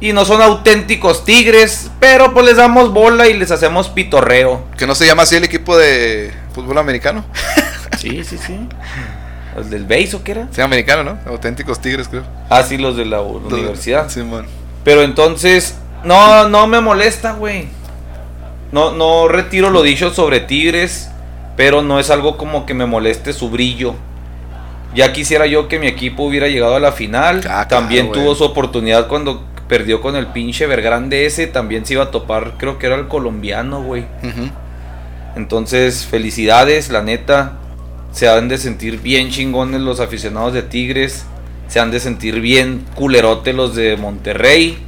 Y 0.00 0.12
no 0.12 0.24
son 0.24 0.42
auténticos 0.42 1.24
tigres, 1.24 1.90
pero 2.00 2.34
pues 2.34 2.44
les 2.46 2.56
damos 2.56 2.92
bola 2.92 3.28
y 3.28 3.34
les 3.34 3.50
hacemos 3.50 3.88
pitorreo. 3.88 4.64
Que 4.76 4.86
no 4.86 4.94
se 4.94 5.06
llama 5.06 5.22
así 5.22 5.36
el 5.36 5.44
equipo 5.44 5.76
de 5.76 6.32
fútbol 6.52 6.78
americano. 6.78 7.24
Sí, 7.98 8.24
sí, 8.24 8.36
sí. 8.38 8.58
¿Los 9.56 9.70
del 9.70 9.86
BASE 9.86 10.16
o 10.16 10.22
qué 10.22 10.32
era? 10.32 10.48
Sí, 10.50 10.60
americano, 10.60 11.02
¿no? 11.02 11.18
Auténticos 11.30 11.80
Tigres, 11.80 12.08
creo. 12.08 12.24
Ah, 12.50 12.62
sí, 12.62 12.76
los 12.76 12.96
de 12.96 13.06
la 13.06 13.22
universidad. 13.22 14.10
Simón. 14.10 14.44
Pero 14.84 15.02
entonces, 15.02 15.76
no, 16.04 16.48
no 16.48 16.66
me 16.66 16.80
molesta, 16.80 17.32
güey. 17.32 17.68
No, 18.70 18.92
no 18.92 19.28
retiro 19.28 19.70
lo 19.70 19.82
dicho 19.82 20.12
sobre 20.12 20.40
Tigres, 20.40 21.08
pero 21.56 21.80
no 21.80 21.98
es 21.98 22.10
algo 22.10 22.36
como 22.36 22.66
que 22.66 22.74
me 22.74 22.84
moleste 22.84 23.32
su 23.32 23.48
brillo. 23.48 23.94
Ya 24.94 25.12
quisiera 25.12 25.46
yo 25.46 25.68
que 25.68 25.78
mi 25.78 25.86
equipo 25.86 26.24
hubiera 26.24 26.48
llegado 26.48 26.76
a 26.76 26.80
la 26.80 26.92
final. 26.92 27.40
Ah, 27.48 27.66
también 27.66 28.12
tuvo 28.12 28.34
su 28.34 28.44
oportunidad 28.44 29.08
cuando 29.08 29.44
perdió 29.68 30.00
con 30.00 30.16
el 30.16 30.26
pinche 30.28 30.66
Vergrande 30.66 31.24
ese. 31.24 31.46
También 31.46 31.86
se 31.86 31.94
iba 31.94 32.04
a 32.04 32.10
topar, 32.10 32.54
creo 32.58 32.78
que 32.78 32.86
era 32.86 32.96
el 32.96 33.08
colombiano, 33.08 33.82
güey. 33.82 34.04
Entonces, 35.34 36.04
felicidades, 36.04 36.90
la 36.90 37.02
neta. 37.02 37.52
Se 38.16 38.30
han 38.30 38.48
de 38.48 38.56
sentir 38.56 39.02
bien 39.02 39.28
chingones 39.28 39.82
los 39.82 40.00
aficionados 40.00 40.54
de 40.54 40.62
Tigres. 40.62 41.26
Se 41.68 41.80
han 41.80 41.90
de 41.90 42.00
sentir 42.00 42.40
bien 42.40 42.86
culerote 42.94 43.52
los 43.52 43.74
de 43.74 43.98
Monterrey. 43.98 44.78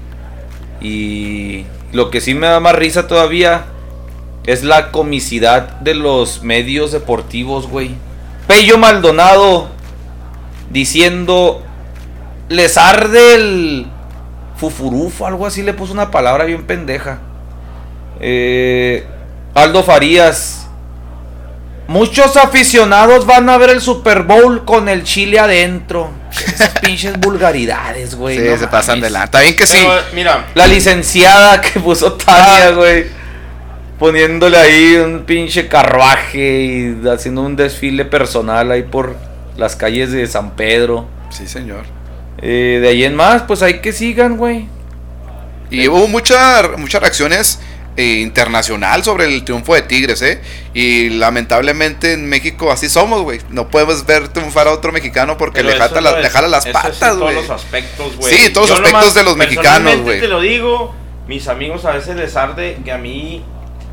Y 0.80 1.66
lo 1.92 2.08
que 2.08 2.22
sí 2.22 2.32
me 2.32 2.46
da 2.46 2.58
más 2.58 2.74
risa 2.74 3.06
todavía 3.06 3.66
es 4.46 4.64
la 4.64 4.90
comicidad 4.90 5.78
de 5.80 5.92
los 5.92 6.42
medios 6.42 6.90
deportivos, 6.90 7.68
güey. 7.68 7.90
Pello 8.46 8.78
Maldonado 8.78 9.68
diciendo, 10.70 11.62
les 12.48 12.78
arde 12.78 13.34
el 13.34 13.86
fufurufo, 14.56 15.26
algo 15.26 15.44
así 15.44 15.62
le 15.62 15.74
puso 15.74 15.92
una 15.92 16.10
palabra 16.10 16.46
bien 16.46 16.64
pendeja. 16.64 17.18
Eh, 18.20 19.04
Aldo 19.52 19.82
Farías. 19.82 20.67
Muchos 21.88 22.36
aficionados 22.36 23.24
van 23.26 23.48
a 23.48 23.56
ver 23.56 23.70
el 23.70 23.80
Super 23.80 24.22
Bowl 24.22 24.64
con 24.64 24.88
el 24.88 25.02
chile 25.04 25.38
adentro. 25.38 26.10
Esas 26.30 26.68
pinches 26.82 27.18
vulgaridades, 27.18 28.14
güey. 28.14 28.38
Sí, 28.38 28.44
no 28.46 28.58
se 28.58 28.66
pasan 28.68 29.00
de 29.00 29.08
la. 29.10 29.24
Está 29.24 29.40
bien 29.40 29.56
que 29.56 29.66
sí. 29.66 29.78
Pero, 29.80 29.94
mira, 30.14 30.46
La 30.54 30.66
licenciada 30.66 31.60
que 31.60 31.80
puso 31.80 32.18
Ah. 32.26 32.46
Tania, 32.46 32.70
güey. 32.72 33.06
Poniéndole 33.98 34.56
ahí 34.58 34.96
un 34.96 35.24
pinche 35.24 35.66
carruaje 35.66 36.62
y 36.62 37.08
haciendo 37.08 37.40
un 37.42 37.56
desfile 37.56 38.04
personal 38.04 38.70
ahí 38.70 38.82
por 38.82 39.16
las 39.56 39.74
calles 39.74 40.12
de 40.12 40.26
San 40.28 40.52
Pedro. 40.56 41.08
Sí, 41.30 41.48
señor. 41.48 41.84
Eh, 42.40 42.78
de 42.80 42.88
ahí 42.88 43.02
en 43.04 43.16
más, 43.16 43.42
pues 43.42 43.62
hay 43.62 43.80
que 43.80 43.92
sigan, 43.92 44.36
güey. 44.36 44.68
Y 45.70 45.88
hubo 45.88 46.06
mucha- 46.06 46.68
muchas 46.76 47.00
reacciones 47.00 47.60
internacional 48.02 49.02
sobre 49.04 49.24
el 49.24 49.44
triunfo 49.44 49.74
de 49.74 49.82
Tigres, 49.82 50.22
¿eh? 50.22 50.40
Y 50.74 51.10
lamentablemente 51.10 52.12
en 52.12 52.28
México 52.28 52.70
así 52.70 52.88
somos, 52.88 53.22
güey. 53.22 53.40
No 53.50 53.68
podemos 53.68 54.06
ver 54.06 54.28
triunfar 54.28 54.68
a 54.68 54.72
otro 54.72 54.92
mexicano 54.92 55.36
porque 55.36 55.62
le, 55.62 55.76
no 55.76 55.84
es- 55.84 56.32
jala 56.32 56.48
las 56.48 56.64
eso 56.66 56.72
patas, 56.72 56.98
güey. 57.18 57.34
todos 57.34 57.34
los 57.34 57.50
aspectos, 57.50 58.16
güey. 58.16 58.34
Sí, 58.36 58.50
todos 58.52 58.70
los 58.70 58.78
aspectos 58.80 59.14
de 59.14 59.22
los 59.24 59.36
mexicanos, 59.36 59.98
güey. 60.02 60.20
te 60.20 60.28
lo 60.28 60.40
digo, 60.40 60.94
mis 61.26 61.48
amigos 61.48 61.84
a 61.84 61.92
veces 61.92 62.16
les 62.16 62.36
arde 62.36 62.78
que 62.84 62.92
a 62.92 62.98
mí, 62.98 63.42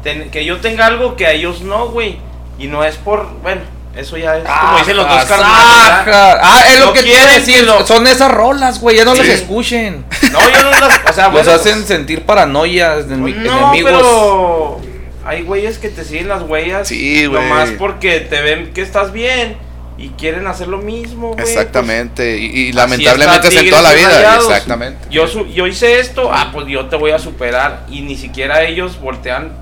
ten- 0.03 0.29
que 0.29 0.45
yo 0.45 0.57
tenga 0.61 0.85
algo 0.85 1.15
que 1.15 1.25
a 1.25 1.31
ellos 1.31 1.61
no, 1.61 1.89
güey. 1.89 2.17
Y 2.57 2.67
no 2.67 2.83
es 2.85 2.95
por, 2.95 3.27
bueno, 3.41 3.61
eso 3.95 4.17
ya 4.17 4.37
es 4.37 4.43
como 4.43 4.77
dicen 4.79 4.97
los 4.97 5.07
dos 5.07 5.25
carnales. 5.25 6.39
Ah, 6.41 6.63
es 6.67 6.79
lo 6.79 6.87
No 6.87 6.93
que 6.93 7.01
quieren 7.03 7.33
decir. 7.33 7.63
lo- 7.63 7.85
Son 7.85 8.05
esas 8.07 8.31
rolas, 8.31 8.79
güey. 8.79 8.97
Ya 8.97 9.05
no 9.05 9.13
Sí. 9.13 9.19
las 9.19 9.27
escuchen. 9.29 10.05
No, 10.31 10.39
yo 10.49 10.63
no 10.63 10.69
las, 10.71 10.99
o 11.09 11.13
sea, 11.13 11.29
Los 11.33 11.47
hacen 11.47 11.75
pues, 11.75 11.85
sentir 11.87 12.25
paranoias, 12.25 13.07
enemi- 13.07 13.35
no, 13.35 13.73
enemigos. 13.73 13.91
pero 13.91 14.81
hay 15.25 15.43
güeyes 15.43 15.77
que 15.77 15.89
te 15.89 16.03
siguen 16.03 16.27
las 16.27 16.43
huellas. 16.43 16.87
Sí, 16.87 17.25
güey. 17.25 17.41
Nomás 17.43 17.69
porque 17.79 18.19
te 18.21 18.41
ven 18.41 18.73
que 18.73 18.81
estás 18.81 19.11
bien 19.11 19.57
y 19.97 20.09
quieren 20.09 20.45
hacer 20.45 20.67
lo 20.67 20.77
mismo, 20.79 21.27
güey. 21.29 21.37
pues, 21.37 21.49
Exactamente. 21.51 22.37
y, 22.37 22.73
lamentablemente 22.73 23.47
es 23.47 23.55
en 23.55 23.69
toda 23.69 23.81
la 23.81 23.93
vida. 23.93 24.09
Rayados. 24.09 24.45
Exactamente. 24.49 25.07
Yo, 25.09 25.27
su- 25.27 25.47
yo 25.47 25.67
hice 25.67 25.99
esto, 25.99 26.31
ah, 26.33 26.49
pues 26.51 26.67
yo 26.67 26.87
te 26.87 26.97
voy 26.97 27.11
a 27.11 27.19
superar. 27.19 27.85
Y 27.89 28.01
ni 28.01 28.17
siquiera 28.17 28.63
ellos 28.63 28.99
voltean 28.99 29.53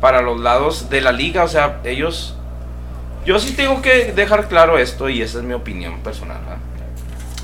para 0.00 0.22
los 0.22 0.40
lados 0.40 0.88
de 0.88 1.00
la 1.00 1.10
liga. 1.12 1.42
O 1.44 1.48
sea, 1.48 1.80
ellos. 1.84 2.36
Yo 3.24 3.38
sí 3.38 3.54
tengo 3.54 3.80
que 3.82 4.12
dejar 4.12 4.48
claro 4.48 4.78
esto 4.78 5.08
y 5.08 5.22
esa 5.22 5.38
es 5.38 5.44
mi 5.44 5.54
opinión 5.54 6.00
personal. 6.00 6.38
¿verdad? 6.40 6.58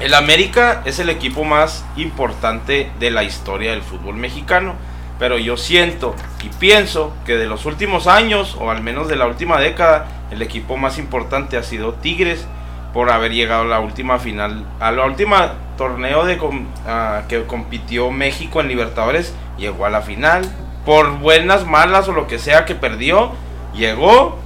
El 0.01 0.15
América 0.15 0.83
es 0.85 0.99
el 0.99 1.09
equipo 1.09 1.45
más 1.45 1.85
importante 1.97 2.91
de 2.99 3.11
la 3.11 3.23
historia 3.23 3.71
del 3.73 3.83
fútbol 3.83 4.17
mexicano. 4.17 4.75
Pero 5.19 5.37
yo 5.39 5.57
siento 5.57 6.15
y 6.45 6.49
pienso 6.49 7.13
que 7.25 7.37
de 7.37 7.47
los 7.47 7.67
últimos 7.67 8.07
años, 8.07 8.57
o 8.61 8.71
al 8.71 8.83
menos 8.83 9.09
de 9.09 9.17
la 9.17 9.27
última 9.27 9.59
década, 9.59 10.07
el 10.31 10.43
equipo 10.43 10.77
más 10.77 10.99
importante 10.99 11.57
ha 11.57 11.65
sido 11.65 11.95
Tigres 11.95 12.47
por 12.93 13.11
haber 13.11 13.33
llegado 13.33 13.63
a 13.63 13.67
la 13.67 13.81
última 13.81 14.19
final, 14.19 14.65
a 14.79 14.93
la 14.93 15.05
última 15.05 15.55
torneo 15.77 16.25
de 16.25 16.39
ah, 16.87 17.23
que 17.29 17.45
compitió 17.45 18.11
México 18.13 18.61
en 18.61 18.69
Libertadores, 18.69 19.35
llegó 19.59 19.87
a 19.87 19.91
la 19.91 20.03
final. 20.03 20.43
Por 20.87 21.19
buenas, 21.19 21.67
malas 21.67 22.09
o 22.09 22.13
lo 22.13 22.29
que 22.29 22.39
sea 22.39 22.65
que 22.65 22.77
perdió, 22.77 23.33
llegó 23.75 24.39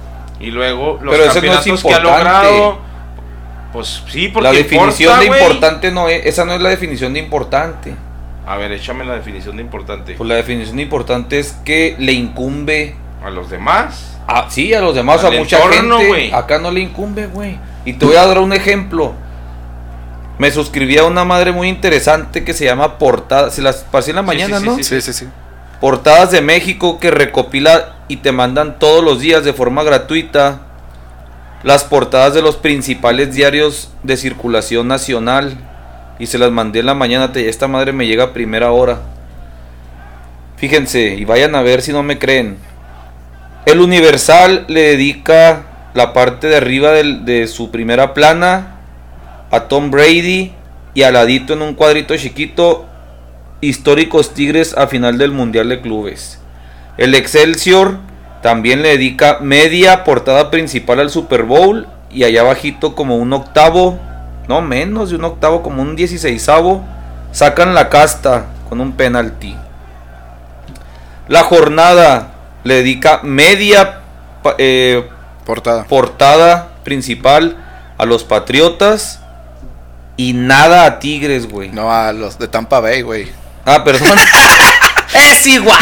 y 0.43 0.51
luego 0.51 0.99
los 1.01 1.13
Pero 1.15 1.25
ese 1.25 1.41
no 1.41 1.53
es 1.53 1.57
campeonatos 1.57 1.83
que 1.83 1.93
ha 1.93 1.99
logrado. 1.99 2.79
Pues 3.71 4.03
sí, 4.07 4.27
porque 4.27 4.49
La 4.49 4.53
definición 4.53 5.11
importa, 5.13 5.19
de 5.19 5.25
importante 5.43 5.91
no 5.91 6.09
es. 6.09 6.25
Esa 6.25 6.45
no 6.45 6.53
es 6.53 6.61
la 6.61 6.69
definición 6.69 7.13
de 7.13 7.19
importante. 7.19 7.95
A 8.45 8.57
ver, 8.57 8.71
échame 8.71 9.05
la 9.05 9.15
definición 9.15 9.55
de 9.55 9.63
importante. 9.63 10.13
Pues 10.13 10.27
la 10.27 10.35
definición 10.35 10.75
de 10.77 10.83
importante 10.83 11.39
es 11.39 11.53
que 11.65 11.95
le 11.97 12.11
incumbe. 12.11 12.95
A 13.25 13.29
los 13.29 13.49
demás. 13.49 14.19
A, 14.27 14.49
sí, 14.49 14.73
a 14.73 14.81
los 14.81 14.93
demás, 14.95 15.23
Al 15.23 15.33
a 15.33 15.39
mucha 15.39 15.57
entorno, 15.57 15.97
gente. 15.99 16.35
Acá 16.35 16.59
no 16.59 16.71
le 16.71 16.81
incumbe, 16.81 17.27
güey. 17.27 17.57
Y 17.85 17.93
te 17.93 18.05
voy 18.05 18.15
a 18.15 18.25
dar 18.27 18.39
un 18.39 18.53
ejemplo. 18.53 19.13
Me 20.37 20.51
suscribí 20.51 20.97
a 20.97 21.05
una 21.05 21.23
madre 21.25 21.51
muy 21.51 21.69
interesante 21.69 22.43
que 22.43 22.53
se 22.53 22.65
llama 22.65 22.97
Portadas. 22.97 23.55
Se 23.55 23.61
las 23.61 23.77
pasé 23.77 24.11
en 24.11 24.17
la 24.17 24.21
Sí, 24.23 24.27
mañana, 24.27 24.59
sí, 24.59 24.65
¿no? 24.65 24.75
sí, 24.75 24.83
Sí, 24.83 25.01
sí, 25.01 25.13
sí. 25.13 25.27
Portadas 25.83 26.31
de 26.31 26.39
México 26.39 26.97
que 26.97 27.11
recopila 27.11 27.95
y 28.07 28.15
te 28.15 28.31
mandan 28.31 28.79
todos 28.79 29.03
los 29.03 29.19
días 29.19 29.43
de 29.43 29.51
forma 29.51 29.83
gratuita 29.83 30.61
las 31.61 31.83
portadas 31.83 32.33
de 32.33 32.41
los 32.41 32.55
principales 32.55 33.35
diarios 33.35 33.91
de 34.01 34.15
circulación 34.15 34.87
nacional. 34.87 35.57
Y 36.19 36.27
se 36.27 36.37
las 36.37 36.51
mandé 36.51 36.79
en 36.79 36.85
la 36.85 36.93
mañana. 36.93 37.33
Esta 37.35 37.67
madre 37.67 37.91
me 37.91 38.07
llega 38.07 38.23
a 38.23 38.31
primera 38.31 38.71
hora. 38.71 39.01
Fíjense 40.55 41.15
y 41.15 41.25
vayan 41.25 41.53
a 41.53 41.61
ver 41.61 41.81
si 41.81 41.91
no 41.91 42.01
me 42.01 42.17
creen. 42.17 42.55
El 43.65 43.81
Universal 43.81 44.63
le 44.69 44.83
dedica 44.83 45.63
la 45.93 46.13
parte 46.13 46.47
de 46.47 46.55
arriba 46.55 46.91
de 46.91 47.45
su 47.47 47.71
primera 47.71 48.13
plana 48.13 48.77
a 49.51 49.67
Tom 49.67 49.91
Brady 49.91 50.53
y 50.93 51.03
al 51.03 51.17
en 51.17 51.61
un 51.61 51.73
cuadrito 51.73 52.15
chiquito 52.15 52.87
históricos 53.63 54.33
Tigres 54.33 54.75
a 54.77 54.87
final 54.87 55.17
del 55.17 55.31
Mundial 55.31 55.69
de 55.69 55.81
Clubes. 55.81 56.39
El 56.97 57.15
Excelsior 57.15 57.97
También 58.41 58.81
le 58.81 58.89
dedica 58.89 59.39
media 59.39 60.03
portada 60.03 60.51
principal 60.51 60.99
al 60.99 61.09
Super 61.09 61.43
Bowl. 61.43 61.87
Y 62.11 62.25
allá 62.25 62.41
abajito 62.41 62.93
como 62.93 63.15
un 63.15 63.31
octavo. 63.31 63.97
No 64.49 64.61
menos 64.61 65.09
de 65.09 65.15
un 65.15 65.23
octavo, 65.23 65.63
como 65.63 65.81
un 65.81 65.95
dieciséisavo. 65.95 66.83
Sacan 67.31 67.73
la 67.73 67.87
casta 67.87 68.47
con 68.67 68.81
un 68.81 68.91
penalti. 68.91 69.55
La 71.29 71.43
jornada 71.43 72.33
le 72.65 72.75
dedica 72.75 73.21
media 73.23 74.01
eh, 74.57 75.07
Portada. 75.45 75.85
portada 75.85 76.73
principal 76.83 77.55
a 77.97 78.05
los 78.05 78.25
Patriotas. 78.25 79.21
Y 80.17 80.33
nada 80.33 80.85
a 80.85 80.99
Tigres, 80.99 81.49
güey. 81.49 81.69
No, 81.69 81.91
a 81.91 82.11
los 82.11 82.37
de 82.37 82.49
Tampa 82.49 82.81
Bay, 82.81 83.01
güey. 83.01 83.42
Ah, 83.65 83.83
perdón. 83.83 84.17
es 85.31 85.47
igual. 85.47 85.77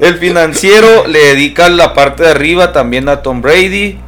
El 0.00 0.16
financiero 0.18 1.06
le 1.06 1.18
dedica 1.18 1.68
la 1.68 1.92
parte 1.94 2.22
de 2.24 2.30
arriba 2.30 2.72
también 2.72 3.08
a 3.08 3.22
Tom 3.22 3.40
Brady. 3.42 3.98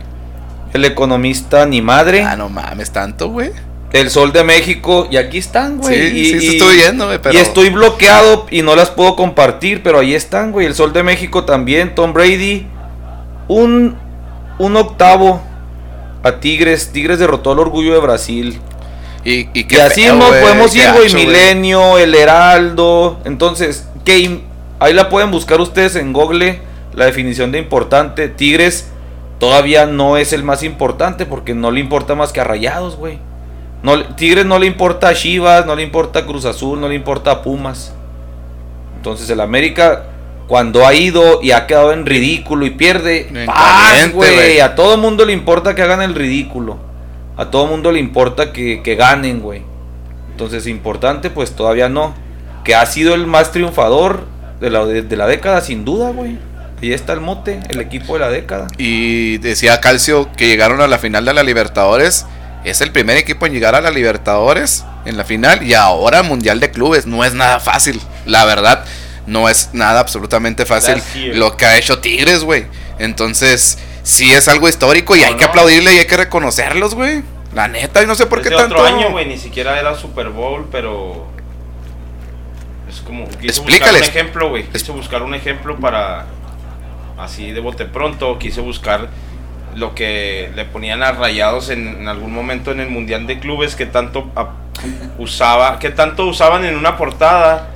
El 0.73 0.85
economista 0.85 1.67
ni 1.67 1.83
madre. 1.83 2.23
Ah, 2.23 2.37
no 2.37 2.49
mames, 2.49 2.93
tanto, 2.93 3.29
güey. 3.31 3.51
El 3.93 4.09
Sol 4.09 4.33
de 4.33 4.45
México. 4.45 5.09
Y 5.11 5.17
aquí 5.17 5.39
están, 5.39 5.79
güey. 5.79 6.11
Sí, 6.11 6.19
y, 6.19 6.25
sí, 6.41 6.47
y- 6.47 6.57
estoy 6.57 6.77
viendo, 6.77 7.07
güey, 7.07 7.19
pero- 7.21 7.35
Y 7.35 7.39
estoy 7.39 7.71
bloqueado 7.71 8.47
y 8.51 8.63
no 8.63 8.77
las 8.77 8.91
puedo 8.91 9.17
compartir, 9.17 9.83
pero 9.83 9.99
ahí 9.99 10.15
están, 10.15 10.53
güey. 10.53 10.67
El 10.67 10.75
Sol 10.77 10.93
de 10.93 11.03
México 11.03 11.45
también. 11.45 11.95
Tom 11.97 12.13
Brady. 12.13 12.67
Un, 13.49 13.97
un 14.59 14.77
octavo 14.77 15.43
a 16.23 16.33
Tigres. 16.39 16.93
Tigres 16.93 17.19
derrotó 17.19 17.51
al 17.51 17.59
orgullo 17.59 17.95
de 17.95 17.99
Brasil. 18.01 18.61
Y, 19.25 19.31
y, 19.41 19.49
Y 19.55 19.65
qué 19.65 19.83
así 19.83 20.03
feo, 20.05 20.17
nos 20.17 20.29
podemos 20.43 20.75
ir, 20.75 20.83
güey. 20.93 21.09
Milenio, 21.27 21.99
El 21.99 22.15
Heraldo. 22.15 23.19
Entonces, 23.25 23.87
¿qué 24.05 24.19
im- 24.19 24.41
ahí 24.79 24.93
la 24.95 25.09
pueden 25.09 25.31
buscar 25.31 25.61
ustedes 25.61 25.97
en 25.97 26.13
Google. 26.13 26.61
La 26.95 27.05
definición 27.07 27.53
de 27.53 27.59
importante. 27.59 28.29
Tigres 28.29 28.89
todavía 29.39 29.87
no 29.87 30.17
es 30.17 30.33
el 30.33 30.43
más 30.43 30.63
importante 30.63 31.25
porque 31.27 31.55
no 31.55 31.71
le 31.71 31.81
importa 31.81 32.15
más 32.15 32.33
que 32.33 32.41
a 32.41 32.45
Rayados, 32.45 32.97
güey. 32.97 33.19
No, 33.83 34.03
Tigres 34.17 34.45
no 34.45 34.59
le 34.59 34.67
importa 34.67 35.09
a 35.09 35.15
Chivas, 35.15 35.65
no 35.67 35.75
le 35.77 35.83
importa 35.83 36.19
a 36.21 36.27
Cruz 36.27 36.45
Azul, 36.45 36.81
no 36.81 36.89
le 36.89 36.95
importa 36.95 37.31
a 37.31 37.43
Pumas. 37.43 37.95
Entonces, 38.97 39.31
el 39.31 39.41
América, 39.41 40.05
cuando 40.47 40.87
ha 40.87 40.93
ido 40.93 41.41
y 41.43 41.53
ha 41.53 41.67
quedado 41.67 41.93
en 41.93 42.05
ridículo 42.05 42.67
y 42.67 42.71
pierde, 42.71 43.29
güey. 44.13 44.61
A 44.61 44.75
todo 44.75 44.97
mundo 44.99 45.25
le 45.25 45.33
importa 45.33 45.75
que 45.75 45.81
hagan 45.83 46.03
el 46.03 46.15
ridículo. 46.15 46.77
A 47.41 47.51
todo 47.51 47.67
mundo 47.67 47.91
le 47.91 48.01
importa 48.01 48.53
que, 48.53 48.83
que 48.83 48.97
ganen, 48.97 49.41
güey. 49.41 49.63
Entonces, 50.31 50.67
importante, 50.67 51.31
pues 51.31 51.53
todavía 51.53 51.89
no. 51.89 52.15
Que 52.65 52.75
ha 52.75 52.85
sido 52.85 53.15
el 53.15 53.27
más 53.27 53.51
triunfador 53.51 54.27
de 54.61 54.69
la, 54.69 54.85
de, 54.85 55.01
de 55.01 55.17
la 55.17 55.27
década, 55.27 55.63
sin 55.63 55.87
duda, 55.87 56.11
güey. 56.11 56.37
Ahí 56.83 56.93
está 56.93 57.15
el 57.15 57.21
mote, 57.21 57.61
el 57.71 57.81
equipo 57.81 58.13
de 58.13 58.21
la 58.21 58.29
década. 58.29 58.67
Y 58.77 59.39
decía 59.39 59.81
Calcio 59.81 60.31
que 60.37 60.49
llegaron 60.49 60.83
a 60.83 60.87
la 60.87 60.99
final 60.99 61.25
de 61.25 61.33
la 61.33 61.43
Libertadores. 61.43 62.27
Es 62.63 62.83
el 62.83 62.93
primer 62.93 63.17
equipo 63.17 63.47
en 63.47 63.55
llegar 63.55 63.75
a 63.75 63.81
la 63.81 63.91
Libertadores 63.91 64.85
en 65.07 65.17
la 65.17 65.25
final 65.25 65.63
y 65.63 65.73
ahora 65.73 66.23
Mundial 66.23 66.61
de 66.61 66.71
Clubes. 66.71 67.07
No 67.07 67.25
es 67.25 67.33
nada 67.33 67.59
fácil, 67.59 67.99
la 68.27 68.45
verdad. 68.45 68.85
No 69.27 69.49
es 69.49 69.71
nada 69.73 70.01
absolutamente 70.01 70.67
fácil 70.67 71.03
lo 71.33 71.57
que 71.57 71.65
ha 71.65 71.79
hecho 71.79 72.01
Tigres, 72.01 72.45
güey. 72.45 72.67
Entonces, 72.99 73.79
sí 74.11 74.33
es 74.33 74.49
algo 74.49 74.69
histórico 74.69 75.17
y 75.17 75.21
No, 75.21 75.27
hay 75.27 75.35
que 75.37 75.45
aplaudirle 75.45 75.95
y 75.95 75.99
hay 75.99 76.07
que 76.07 76.17
reconocerlos, 76.17 76.95
güey. 76.95 77.23
La 77.55 77.67
neta, 77.69 78.03
y 78.03 78.07
no 78.07 78.15
sé 78.15 78.27
por 78.27 78.39
Es 78.39 78.45
qué 78.45 78.51
de 78.51 78.57
tanto. 78.57 78.77
otro 78.77 78.87
año, 78.87 79.11
güey, 79.11 79.27
ni 79.27 79.37
siquiera 79.39 79.79
era 79.81 79.95
Super 79.97 80.29
Bowl, 80.29 80.69
pero 80.71 81.27
es 82.89 83.01
como 83.01 83.25
quise 83.29 83.47
Explícales. 83.47 83.93
buscar 83.93 83.95
un 83.95 84.03
ejemplo, 84.19 84.49
güey. 84.51 84.65
Quise 84.69 84.93
buscar 84.93 85.23
un 85.23 85.35
ejemplo 85.35 85.77
para 85.77 86.27
así 87.19 87.51
de 87.53 87.61
bote 87.61 87.85
pronto, 87.85 88.39
quise 88.39 88.61
buscar 88.61 89.09
lo 89.75 89.95
que 89.95 90.51
le 90.57 90.65
ponían 90.65 91.03
a 91.03 91.13
Rayados 91.13 91.71
en, 91.71 91.87
en 91.87 92.09
algún 92.09 92.33
momento 92.33 92.73
en 92.73 92.81
el 92.81 92.89
Mundial 92.89 93.27
de 93.27 93.39
Clubes 93.39 93.77
que 93.77 93.87
tanto 93.87 94.31
a- 94.35 94.51
usaba, 95.19 95.79
que 95.79 95.91
tanto 95.91 96.27
usaban 96.27 96.65
en 96.65 96.77
una 96.77 96.97
portada 96.97 97.69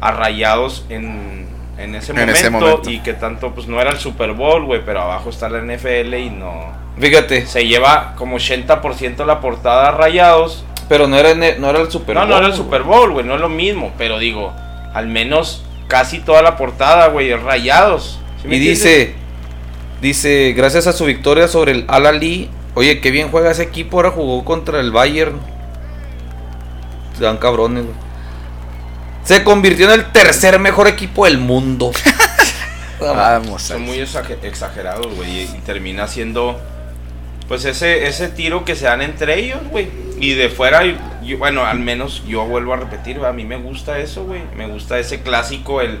a 0.00 0.10
Rayados 0.12 0.84
en, 0.88 1.45
en 1.78 1.94
ese, 1.94 2.12
En 2.12 2.18
momento, 2.18 2.38
ese 2.40 2.50
momento. 2.50 2.90
y 2.90 2.98
que 3.00 3.12
tanto 3.14 3.52
pues 3.54 3.66
no 3.66 3.80
era 3.80 3.90
el 3.90 3.98
Super 3.98 4.32
Bowl, 4.32 4.64
güey, 4.64 4.82
pero 4.84 5.02
abajo 5.02 5.30
está 5.30 5.48
la 5.48 5.58
NFL 5.60 6.14
y 6.14 6.30
no 6.30 6.72
Fíjate, 6.98 7.44
se 7.46 7.66
lleva 7.66 8.14
como 8.16 8.36
80% 8.38 9.24
la 9.26 9.40
portada 9.40 9.90
Rayados 9.90 10.64
pero 10.88 11.06
no 11.08 11.16
era, 11.18 11.30
en- 11.32 11.60
no 11.60 11.68
era 11.68 11.80
el 11.80 11.90
Super 11.90 12.14
no, 12.14 12.20
Bowl. 12.22 12.30
no 12.30 12.36
era 12.38 12.46
el. 12.46 12.54
Super 12.54 12.82
Bowl, 12.84 13.10
güey, 13.10 13.26
no 13.26 13.34
es 13.34 13.40
lo 13.40 13.48
mismo, 13.48 13.92
pero 13.98 14.18
digo, 14.20 14.52
al 14.94 15.08
menos 15.08 15.64
casi 15.88 16.20
toda 16.20 16.42
la 16.42 16.56
portada, 16.56 17.08
güey, 17.08 17.30
es 17.32 17.42
rayados. 17.42 18.20
¿sí 18.40 18.46
me 18.48 18.54
Y 18.56 18.58
dice, 18.60 19.14
dice, 20.00 20.54
gracias 20.56 20.86
a 20.86 20.92
su 20.92 21.04
victoria 21.04 21.48
sobre 21.48 21.72
el 21.72 21.84
Al 21.88 22.06
Ali, 22.06 22.48
oye, 22.74 23.00
qué 23.00 23.10
bien 23.10 23.30
juega 23.32 23.50
ese 23.50 23.64
equipo, 23.64 23.96
ahora 23.96 24.12
jugó 24.12 24.44
contra 24.44 24.78
el 24.78 24.92
Bayern. 24.92 25.40
Se 27.18 27.24
dan 27.24 27.38
cabrones, 27.38 27.82
güey. 27.84 27.96
Se 29.26 29.42
convirtió 29.44 29.86
en 29.92 30.00
el 30.00 30.12
tercer 30.12 30.58
mejor 30.58 30.86
equipo 30.86 31.24
del 31.24 31.38
mundo. 31.38 31.90
Vamos. 33.00 33.60
son 33.62 33.82
muy 33.82 33.98
exager- 33.98 34.38
exagerados, 34.42 35.14
güey, 35.14 35.42
y, 35.42 35.46
termina 35.66 36.06
siendo 36.08 36.58
pues 37.46 37.64
ese 37.66 38.06
ese 38.06 38.28
tiro 38.28 38.64
que 38.64 38.74
se 38.74 38.86
dan 38.86 39.02
entre 39.02 39.38
ellos, 39.38 39.60
güey. 39.70 39.88
Y 40.18 40.32
de 40.34 40.48
fuera, 40.48 40.80
yo- 41.22 41.38
bueno, 41.38 41.66
al 41.66 41.78
menos 41.78 42.22
yo 42.26 42.44
vuelvo 42.46 42.72
a 42.72 42.76
repetir, 42.76 43.18
a 43.24 43.32
mí 43.32 43.44
me 43.44 43.56
gusta 43.56 43.98
eso, 43.98 44.24
güey. 44.24 44.42
Me 44.56 44.66
gusta 44.66 44.98
ese 44.98 45.20
clásico, 45.20 45.80
el 45.82 45.98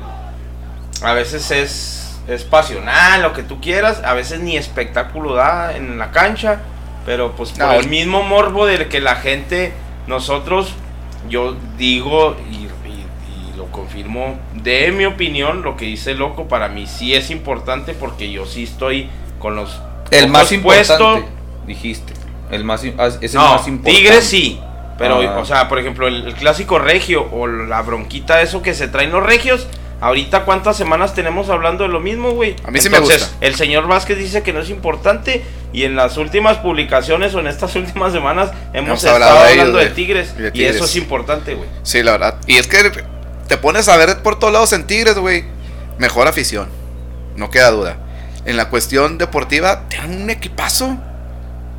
a 1.02 1.12
veces 1.12 1.50
es 1.50 2.02
es 2.28 2.42
pasional, 2.42 3.22
lo 3.22 3.32
que 3.32 3.42
tú 3.44 3.60
quieras, 3.60 4.02
a 4.04 4.12
veces 4.14 4.40
ni 4.40 4.56
espectáculo 4.56 5.34
da 5.34 5.76
en 5.76 5.96
la 5.98 6.10
cancha, 6.10 6.58
pero 7.04 7.32
pues 7.36 7.50
por 7.50 7.58
No, 7.60 7.72
el 7.74 7.88
mismo 7.88 8.22
morbo 8.24 8.66
del 8.66 8.88
que 8.88 9.00
la 9.00 9.14
gente, 9.16 9.72
nosotros, 10.08 10.72
yo 11.28 11.56
digo 11.78 12.36
y, 13.76 13.82
y- 13.82 13.84
y 13.84 13.98
lo 13.98 14.06
confirmo, 14.06 14.38
de 14.54 14.92
mi 14.92 15.04
opinión, 15.04 15.62
lo 15.62 15.76
que 15.76 15.84
dice 15.84 16.14
Loco, 16.14 16.48
para 16.48 16.68
mí 16.68 16.86
sí 16.86 17.14
es 17.14 17.30
importante 17.30 17.92
porque 17.94 18.30
yo 18.30 18.46
sí 18.46 18.64
estoy 18.64 19.08
con 19.38 19.56
los 19.56 19.80
el 20.10 20.28
más 20.28 20.50
importante, 20.52 21.26
dijiste. 21.66 22.12
El 22.50 22.62
más, 22.64 22.82
ah, 22.98 23.08
es 23.20 23.34
el 23.34 23.40
No, 23.40 23.54
más 23.56 23.66
importante. 23.68 23.90
Tigres 24.00 24.24
sí. 24.24 24.60
Pero, 24.98 25.20
Ah. 25.20 25.38
o 25.38 25.44
sea, 25.44 25.68
por 25.68 25.78
ejemplo, 25.78 26.06
el, 26.08 26.26
el 26.28 26.34
clásico 26.34 26.78
regio 26.78 27.28
o 27.32 27.46
la 27.46 27.82
bronquita, 27.82 28.40
eso 28.40 28.62
que 28.62 28.72
se 28.72 28.88
traen 28.88 29.10
los 29.12 29.22
regios. 29.24 29.66
Ahorita, 30.00 30.44
¿cuántas 30.44 30.76
semanas 30.76 31.14
tenemos 31.14 31.48
hablando 31.48 31.82
de 31.84 31.88
lo 31.90 32.00
mismo, 32.00 32.30
güey? 32.32 32.54
A 32.64 32.70
mí 32.70 32.78
sí 32.80 32.88
me 32.90 32.98
Entonces, 32.98 33.22
gusta. 33.30 33.36
El 33.46 33.54
señor 33.56 33.88
Vázquez 33.88 34.18
dice 34.18 34.42
que 34.42 34.52
no 34.52 34.60
es 34.60 34.68
importante. 34.70 35.42
Y 35.72 35.84
en 35.84 35.96
las 35.96 36.16
últimas 36.18 36.58
publicaciones 36.58 37.34
o 37.34 37.40
en 37.40 37.46
estas 37.48 37.74
últimas 37.76 38.12
semanas 38.12 38.50
hemos, 38.72 38.88
Hemos 38.88 38.98
estado 39.04 39.14
hablado 39.16 39.34
de 39.44 39.52
ellos, 39.52 39.60
hablando 39.66 39.78
de. 39.78 39.86
Tigres. 39.90 40.34
Y 40.38 40.42
de 40.42 40.48
Y 40.48 40.52
Tigres. 40.52 40.76
eso 40.76 40.84
es 40.84 40.96
importante, 40.96 41.54
güey. 41.54 41.68
Sí, 41.82 42.02
la 42.02 42.12
verdad. 42.12 42.36
Y 42.46 42.56
es 42.56 42.66
que 42.68 42.78
te 43.48 43.56
pones 43.56 43.88
a 43.88 43.96
ver 43.96 44.22
por 44.22 44.38
todos 44.38 44.52
lados 44.52 44.72
en 44.72 44.84
Tigres, 44.86 45.16
güey. 45.16 45.44
Mejor 45.98 46.28
afición. 46.28 46.68
No 47.36 47.50
queda 47.50 47.70
duda. 47.70 47.96
En 48.44 48.56
la 48.56 48.68
cuestión 48.68 49.18
deportiva, 49.18 49.88
tienen 49.88 50.22
un 50.22 50.30
equipazo. 50.30 50.96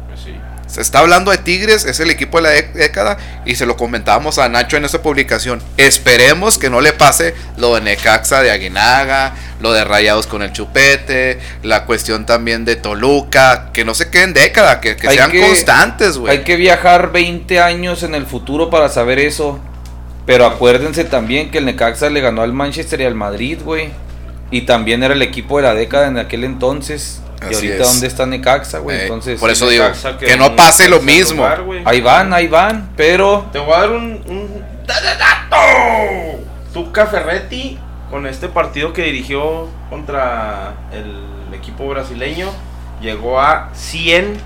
Pues 0.08 0.20
sí. 0.22 0.36
Se 0.68 0.82
está 0.82 1.00
hablando 1.00 1.32
de 1.32 1.38
Tigres, 1.38 1.86
es 1.86 2.00
el 2.02 2.10
equipo 2.12 2.38
de 2.38 2.44
la 2.44 2.50
dé- 2.50 2.72
década. 2.74 3.18
Y 3.46 3.56
se 3.56 3.66
lo 3.66 3.78
comentábamos 3.78 4.38
a 4.38 4.50
Nacho 4.50 4.76
en 4.76 4.84
esa 4.86 5.02
publicación. 5.02 5.62
Esperemos 5.78 6.58
que 6.58 6.70
no 6.70 6.82
le 6.82 6.92
pase 6.94 7.34
lo 7.56 7.76
de 7.76 7.82
Necaxa 7.82 8.42
de 8.42 8.52
Aguinaga, 8.52 9.34
lo 9.62 9.72
de 9.72 9.86
Rayados 9.86 10.28
con 10.28 10.42
el 10.42 10.52
Chupete, 10.52 11.40
la 11.64 11.86
cuestión 11.86 12.26
también 12.26 12.66
de 12.66 12.76
Toluca. 12.76 13.70
Que 13.72 13.86
no 13.86 13.94
se 13.94 14.10
queden 14.10 14.34
década, 14.34 14.82
que, 14.82 14.98
sean 15.00 15.32
que- 15.32 15.40
constantes, 15.42 16.18
güey. 16.18 16.38
Hay 16.38 16.44
que 16.44 16.58
viajar 16.58 17.12
20 17.14 17.62
años 17.62 18.04
en 18.04 18.14
el 18.14 18.26
futuro 18.26 18.70
para 18.70 18.90
saber 18.90 19.20
eso. 19.20 19.60
Pero 20.28 20.46
acuérdense 20.46 21.04
también 21.06 21.50
que 21.50 21.58
el 21.58 21.66
Necaxa 21.66 22.10
le 22.12 22.22
ganó 22.22 22.44
al 22.44 22.54
Manchester 22.54 23.02
y 23.02 23.06
al 23.06 23.16
Madrid, 23.16 23.60
güey. 23.64 23.90
Y 24.52 24.62
también 24.62 25.02
era 25.02 25.14
el 25.16 25.22
equipo 25.24 25.58
de 25.58 25.64
la 25.64 25.74
década 25.74 26.08
en 26.08 26.20
aquel 26.20 26.44
entonces. 26.44 27.22
y 27.50 27.54
ahorita, 27.56 27.76
es. 27.76 27.80
¿dónde 27.80 28.08
está 28.08 28.26
Necaxa, 28.28 28.80
güey? 28.80 28.98
Eh, 28.98 29.02
Entonces, 29.04 29.40
por 29.40 29.50
eso 29.50 29.68
digo, 29.70 29.86
que 30.20 30.38
no 30.38 30.56
pase 30.56 30.88
lo 30.90 31.02
mismo. 31.02 31.44
lugar, 31.44 31.64
ahí 31.86 32.02
van, 32.02 32.34
ahí 32.34 32.48
van. 32.48 32.90
Pero 32.96 33.48
Te 33.52 33.58
voy 33.60 33.74
a 33.74 33.80
dar 33.80 33.92
un, 33.92 34.22
un 34.28 34.64
da- 34.86 35.02
da- 35.02 35.18
dato. 35.18 35.58
Tuca 36.74 37.08
Ferretti 37.08 37.80
con 38.12 38.26
este 38.28 38.48
partido 38.50 38.94
que 38.94 39.04
dirigió 39.04 39.68
contra 39.90 40.74
el 40.92 41.54
equipo 41.54 41.88
brasileño 41.88 42.50
llegó 43.02 43.40
a 43.42 43.70
100 43.74 44.38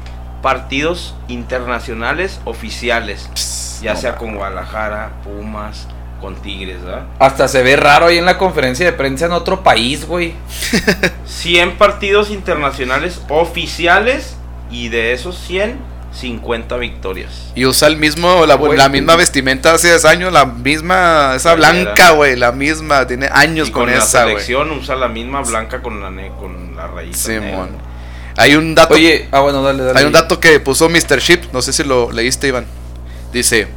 partidos 0.41 1.13
internacionales 1.27 2.39
oficiales, 2.45 3.29
Pss, 3.35 3.60
ya 3.81 3.93
no 3.93 3.99
sea 3.99 4.15
con 4.15 4.35
Guadalajara, 4.35 5.11
Pumas, 5.23 5.87
con 6.19 6.35
Tigres, 6.35 6.83
¿verdad? 6.83 7.03
hasta 7.19 7.47
se 7.47 7.63
ve 7.63 7.75
raro 7.75 8.07
ahí 8.07 8.17
en 8.17 8.25
la 8.25 8.37
conferencia 8.37 8.85
de 8.85 8.93
prensa 8.93 9.25
en 9.25 9.31
otro 9.31 9.63
país, 9.63 10.05
güey. 10.05 10.33
100 11.25 11.77
partidos 11.77 12.29
internacionales 12.29 13.21
oficiales 13.29 14.35
y 14.69 14.89
de 14.89 15.13
esos 15.13 15.37
100 15.37 15.91
50 16.13 16.75
victorias. 16.77 17.51
Y 17.55 17.65
usa 17.65 17.87
el 17.87 17.97
mismo, 17.97 18.45
la, 18.45 18.55
Güey. 18.55 18.77
la 18.77 18.89
misma 18.89 19.15
vestimenta 19.15 19.73
hace 19.73 19.87
10 19.89 20.05
años, 20.05 20.33
la 20.33 20.45
misma, 20.45 21.33
esa 21.35 21.55
blanca, 21.55 22.11
güey, 22.11 22.35
la 22.35 22.51
misma, 22.51 23.07
tiene 23.07 23.29
años 23.31 23.69
Y 23.69 23.71
con, 23.71 23.83
con, 23.83 23.91
la 23.91 23.97
esa, 23.99 24.23
güey. 24.23 24.35
selección 24.35 24.71
usa 24.71 24.95
la 24.95 25.07
misma 25.07 25.41
blanca 25.41 25.81
con 25.81 26.01
la, 26.01 26.07
con 26.37 26.75
la 26.75 26.87
negra. 26.87 27.13
Simón. 27.13 27.69
Hay 28.37 28.55
un 28.55 28.75
dato, 28.75 28.93
Oye, 28.95 29.27
ah, 29.31 29.39
bueno, 29.39 29.61
dale, 29.61 29.83
dale. 29.83 29.99
hay 29.99 30.05
un 30.05 30.11
dato 30.11 30.39
que 30.39 30.59
puso 30.59 30.89
Mr. 30.89 31.19
Ship, 31.19 31.41
no 31.53 31.61
sé 31.61 31.73
si 31.73 31.83
lo 31.83 32.11
leíste, 32.11 32.47
Iván. 32.47 32.65
Dice, 33.33 33.67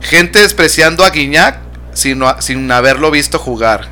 gente 0.00 0.40
despreciando 0.40 1.04
a 1.04 1.10
Guiñac 1.10 1.58
sin, 1.94 2.22
sin 2.40 2.70
haberlo 2.70 3.10
visto 3.10 3.38
jugar. 3.38 3.88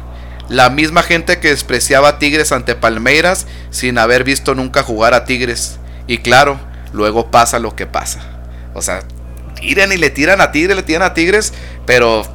La 0.48 0.68
misma 0.68 1.02
gente 1.02 1.38
que 1.38 1.48
despreciaba 1.48 2.08
a 2.08 2.18
Tigres 2.18 2.52
ante 2.52 2.74
Palmeiras 2.74 3.46
sin 3.70 3.96
haber 3.96 4.24
visto 4.24 4.54
nunca 4.54 4.82
jugar 4.82 5.14
a 5.14 5.24
Tigres. 5.24 5.78
Y 6.06 6.18
claro, 6.18 6.60
luego 6.92 7.30
pasa 7.30 7.58
lo 7.58 7.74
que 7.74 7.86
pasa. 7.86 8.20
O 8.74 8.82
sea, 8.82 9.02
tiran 9.54 9.92
y 9.92 9.96
le 9.96 10.10
tiran 10.10 10.40
a 10.40 10.52
Tigres, 10.52 10.76
le 10.76 10.82
tiran 10.82 11.02
a 11.02 11.14
Tigres, 11.14 11.52
pero 11.86 12.26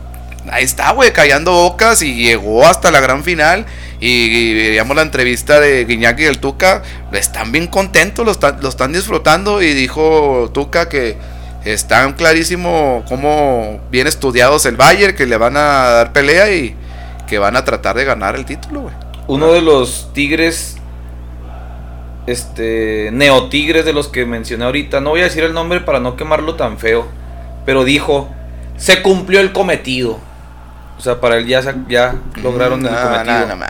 ahí 0.50 0.63
está, 0.63 0.91
güey, 0.91 1.12
callando 1.13 1.52
bocas 1.52 2.02
y 2.02 2.15
llegó 2.15 2.65
hasta 2.65 2.91
la 2.91 3.00
gran 3.00 3.24
final. 3.24 3.65
Y, 4.00 4.54
veíamos 4.54 4.96
la 4.96 5.02
entrevista 5.02 5.60
de 5.60 5.86
Guiñac 5.86 6.20
y 6.20 6.26
el 6.26 6.39
Tuca, 6.39 6.84
están 7.12 7.52
bien 7.52 7.67
contentos, 7.67 8.26
lo 8.26 8.52
lo 8.62 8.70
están 8.70 8.93
disfrutando. 8.93 9.62
Y 9.62 9.74
dijo 9.74 10.52
Tuca 10.54 10.88
que 10.88 11.17
están 11.73 12.13
clarísimo 12.13 13.03
cómo 13.08 13.80
bien 13.91 14.08
estudiados 14.08 14.65
el 14.65 14.75
Bayern, 14.77 15.15
que 15.15 15.25
le 15.25 15.38
van 15.38 15.58
a 15.58 15.62
dar 15.62 16.13
pelea 16.13 16.51
y 16.53 16.75
que 17.27 17.39
van 17.39 17.56
a 17.56 17.63
tratar 17.65 17.95
de 17.95 18.06
ganar 18.06 18.36
el 18.36 18.45
título, 18.45 18.82
güey. 18.82 18.95
Uno 19.27 19.51
de 19.51 19.62
los 19.62 20.12
tigres, 20.13 20.77
este, 22.25 23.10
neotigres 23.13 23.86
de 23.86 23.93
los 23.93 24.08
que 24.08 24.25
mencioné 24.25 24.65
ahorita, 24.65 24.99
no 24.99 25.12
voy 25.12 25.21
a 25.21 25.25
decir 25.25 25.43
el 25.43 25.53
nombre 25.53 25.80
para 25.82 25.99
no 25.99 26.15
quemarlo 26.15 26.56
tan 26.56 26.77
feo, 26.77 27.08
pero 27.65 27.84
dijo, 27.84 28.30
se 28.77 29.01
cumplió 29.01 29.39
el 29.39 29.51
cometido. 29.53 30.19
O 30.97 31.01
sea, 31.01 31.19
para 31.21 31.38
él 31.38 31.45
ya, 31.47 31.62
ya 31.88 32.15
lograron 32.41 32.86
el 32.86 32.91
cometido. 32.95 33.47
no, 33.47 33.56
no. 33.56 33.65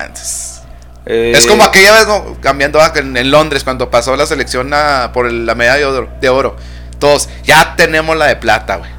Eh, 1.10 1.34
Es 1.36 1.46
como 1.46 1.64
aquella 1.64 1.94
vez, 1.94 2.06
cambiando 2.42 2.82
ah, 2.82 2.92
en, 2.96 3.16
en 3.16 3.32
Londres, 3.32 3.64
cuando 3.64 3.90
pasó 3.90 4.16
la 4.16 4.26
selección 4.26 4.74
a- 4.74 5.12
por 5.14 5.26
el- 5.26 5.46
la 5.46 5.56
medalla 5.56 5.78
de 5.78 5.86
oro, 5.86 6.10
de 6.20 6.30
oro. 6.30 6.56
Todos, 7.00 7.30
ya 7.44 7.76
tenemos 7.76 8.16
la 8.18 8.26
de 8.28 8.36
plata, 8.38 8.78
güey. 8.78 8.92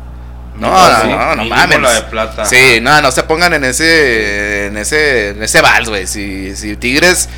No, 0.56 0.70
No, 0.70 0.88
no, 0.88 1.02
sí, 1.02 1.08
no, 1.08 1.34
no 1.36 1.44
mames. 1.44 1.80
la 1.80 1.92
de 1.94 2.02
plata. 2.02 2.44
Sí, 2.44 2.78
no, 2.82 3.00
no 3.00 3.10
se 3.12 3.22
pongan 3.24 3.54
en 3.54 3.64
ese, 3.64 4.66
en 4.66 4.76
ese, 4.76 5.28
en 5.30 5.42
ese 5.42 5.60
vals, 5.60 5.88
güey. 5.88 6.06
Si, 6.06 6.54
si 6.56 6.76
Tigres 6.76 7.28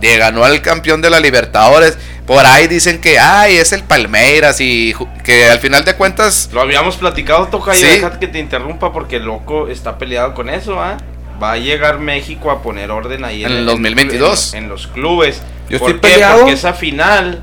le 0.00 0.18
ganó 0.18 0.44
al 0.44 0.60
campeón 0.60 1.00
de 1.00 1.08
la 1.08 1.20
Libertadores, 1.20 1.96
por 2.26 2.44
ahí 2.44 2.66
dicen 2.66 3.00
que, 3.00 3.18
ay, 3.18 3.56
es 3.56 3.72
el 3.72 3.82
Palmeiras 3.84 4.60
y 4.60 4.94
que 5.24 5.48
al 5.48 5.58
final 5.58 5.84
de 5.86 5.94
cuentas, 5.94 6.50
Lo 6.52 6.60
habíamos 6.60 6.96
platicado, 6.96 7.46
Toca, 7.48 7.74
y 7.74 7.78
Sí. 7.80 7.86
déjate 7.86 8.18
que 8.18 8.28
te 8.28 8.38
interrumpa 8.38 8.92
porque 8.92 9.16
el 9.16 9.24
loco 9.24 9.68
está 9.68 9.96
peleado 9.96 10.34
con 10.34 10.50
eso, 10.50 10.78
¿ah? 10.82 10.98
Va 11.42 11.52
a 11.52 11.56
llegar 11.56 11.98
México 11.98 12.50
a 12.50 12.62
poner 12.62 12.90
orden 12.90 13.24
ahí 13.24 13.44
En 13.44 13.52
el 13.52 13.66
2022. 13.66 14.52
En, 14.54 14.64
en 14.64 14.68
los 14.68 14.86
clubes. 14.86 15.40
Yo 15.70 15.78
¿Por 15.78 15.90
estoy 15.92 16.00
qué? 16.10 16.14
peleado. 16.14 16.38
Porque 16.40 16.52
esa 16.52 16.74
final, 16.74 17.42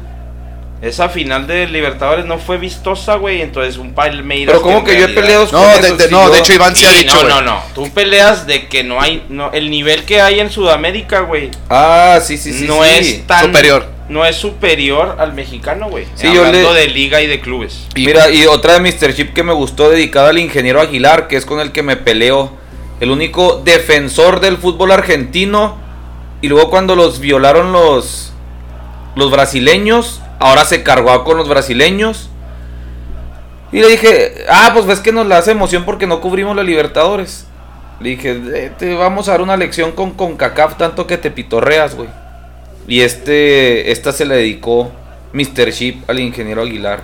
esa 0.81 1.09
final 1.09 1.45
de 1.47 1.67
Libertadores 1.67 2.25
no 2.25 2.39
fue 2.39 2.57
vistosa, 2.57 3.15
güey. 3.15 3.41
Entonces 3.41 3.77
un 3.77 3.93
Palmeiras. 3.93 4.53
Pero 4.53 4.61
como 4.63 4.83
que 4.83 4.97
yo 4.99 5.05
he 5.05 5.09
peleado 5.09 5.45
no, 5.45 5.51
con 5.51 5.61
de, 5.81 5.87
eso, 5.87 5.97
de- 5.97 6.05
si 6.07 6.11
no, 6.11 6.25
yo- 6.25 6.33
de 6.33 6.39
hecho 6.39 6.53
Iván 6.53 6.75
se 6.75 6.87
ha 6.87 6.91
Sí, 6.91 6.97
dicho, 7.03 7.23
no, 7.23 7.29
no, 7.29 7.41
no. 7.41 7.61
Tú 7.75 7.89
peleas 7.91 8.47
de 8.47 8.67
que 8.67 8.83
no 8.83 8.99
hay. 8.99 9.23
No, 9.29 9.51
el 9.51 9.69
nivel 9.69 10.03
que 10.05 10.21
hay 10.21 10.39
en 10.39 10.49
Sudamérica, 10.49 11.19
güey. 11.21 11.51
Ah, 11.69 12.19
sí, 12.23 12.37
sí, 12.37 12.51
sí. 12.51 12.65
no 12.67 12.83
sí. 12.83 12.89
es 12.99 13.27
tan. 13.27 13.45
Superior. 13.45 13.85
No 14.09 14.25
es 14.25 14.35
superior 14.35 15.15
al 15.19 15.33
mexicano, 15.33 15.87
güey. 15.89 16.05
Sí, 16.15 16.27
yo 16.33 16.43
Hablando 16.45 16.73
le- 16.73 16.79
de 16.81 16.87
liga 16.87 17.21
y 17.21 17.27
de 17.27 17.39
clubes. 17.39 17.87
Y- 17.95 18.05
Mira, 18.07 18.29
y 18.29 18.45
otra 18.45 18.73
de 18.77 18.79
Mr. 18.81 19.13
Chip 19.15 19.33
que 19.33 19.43
me 19.43 19.53
gustó 19.53 19.89
dedicada 19.89 20.29
al 20.31 20.37
ingeniero 20.39 20.81
Aguilar, 20.81 21.27
que 21.29 21.37
es 21.37 21.45
con 21.45 21.59
el 21.61 21.71
que 21.71 21.81
me 21.83 21.95
peleo. 21.95 22.57
El 22.99 23.09
único 23.11 23.61
defensor 23.63 24.41
del 24.41 24.57
fútbol 24.57 24.91
argentino. 24.91 25.77
Y 26.41 26.49
luego 26.49 26.69
cuando 26.71 26.95
los 26.95 27.19
violaron 27.19 27.71
los, 27.71 28.33
los 29.15 29.29
brasileños, 29.31 30.21
ahora 30.41 30.65
se 30.65 30.83
cargó 30.83 31.23
con 31.23 31.37
los 31.37 31.47
brasileños. 31.47 32.29
Y 33.71 33.79
le 33.79 33.87
dije, 33.87 34.45
ah, 34.49 34.71
pues 34.73 34.85
ves 34.85 34.99
que 34.99 35.13
nos 35.13 35.25
la 35.27 35.37
hace 35.37 35.51
emoción 35.51 35.85
porque 35.85 36.07
no 36.07 36.19
cubrimos 36.19 36.55
la 36.55 36.63
Libertadores. 36.63 37.45
Le 38.01 38.09
dije, 38.09 38.31
"Eh, 38.31 38.71
te 38.77 38.95
vamos 38.95 39.29
a 39.29 39.31
dar 39.33 39.41
una 39.41 39.55
lección 39.55 39.91
con 39.91 40.11
CONCACAF 40.11 40.77
tanto 40.77 41.07
que 41.07 41.17
te 41.17 41.31
pitorreas, 41.31 41.95
güey. 41.95 42.09
Y 42.87 43.01
este, 43.01 43.91
esta 43.91 44.11
se 44.11 44.25
le 44.25 44.35
dedicó 44.35 44.91
Mr. 45.33 45.71
Chip 45.71 46.09
al 46.09 46.19
ingeniero 46.19 46.63
Aguilar. 46.63 47.03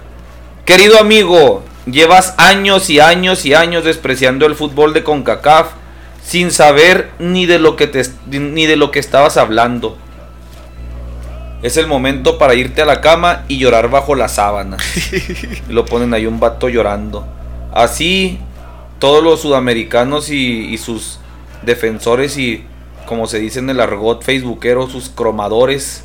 Querido 0.65 0.99
amigo, 0.99 1.63
llevas 1.85 2.33
años 2.37 2.89
y 2.89 2.99
años 2.99 3.45
y 3.45 3.53
años 3.53 3.85
despreciando 3.85 4.47
el 4.47 4.55
fútbol 4.55 4.93
de 4.93 5.03
CONCACAF 5.03 5.67
sin 6.23 6.51
saber 6.51 7.11
ni 7.19 7.45
de 7.45 7.59
lo 7.59 7.77
que 7.77 7.87
te 7.87 8.01
ni 8.25 8.65
de 8.65 8.75
lo 8.75 8.91
que 8.91 8.99
estabas 8.99 9.37
hablando. 9.37 9.97
Es 11.61 11.77
el 11.77 11.87
momento 11.87 12.37
para 12.37 12.53
irte 12.53 12.81
a 12.81 12.85
la 12.85 13.01
cama 13.01 13.43
y 13.47 13.57
llorar 13.57 13.89
bajo 13.89 14.15
la 14.15 14.27
sábana. 14.27 14.77
Y 15.67 15.71
lo 15.73 15.85
ponen 15.85 16.13
ahí 16.13 16.25
un 16.25 16.39
vato 16.39 16.69
llorando. 16.69 17.25
Así 17.73 18.39
todos 18.99 19.23
los 19.23 19.41
sudamericanos 19.41 20.29
y, 20.29 20.73
y 20.73 20.77
sus 20.77 21.19
defensores 21.63 22.37
y 22.37 22.63
como 23.07 23.25
se 23.25 23.39
dice 23.39 23.59
en 23.59 23.69
el 23.69 23.79
argot 23.79 24.23
facebookero, 24.23 24.87
sus 24.87 25.09
cromadores. 25.09 26.03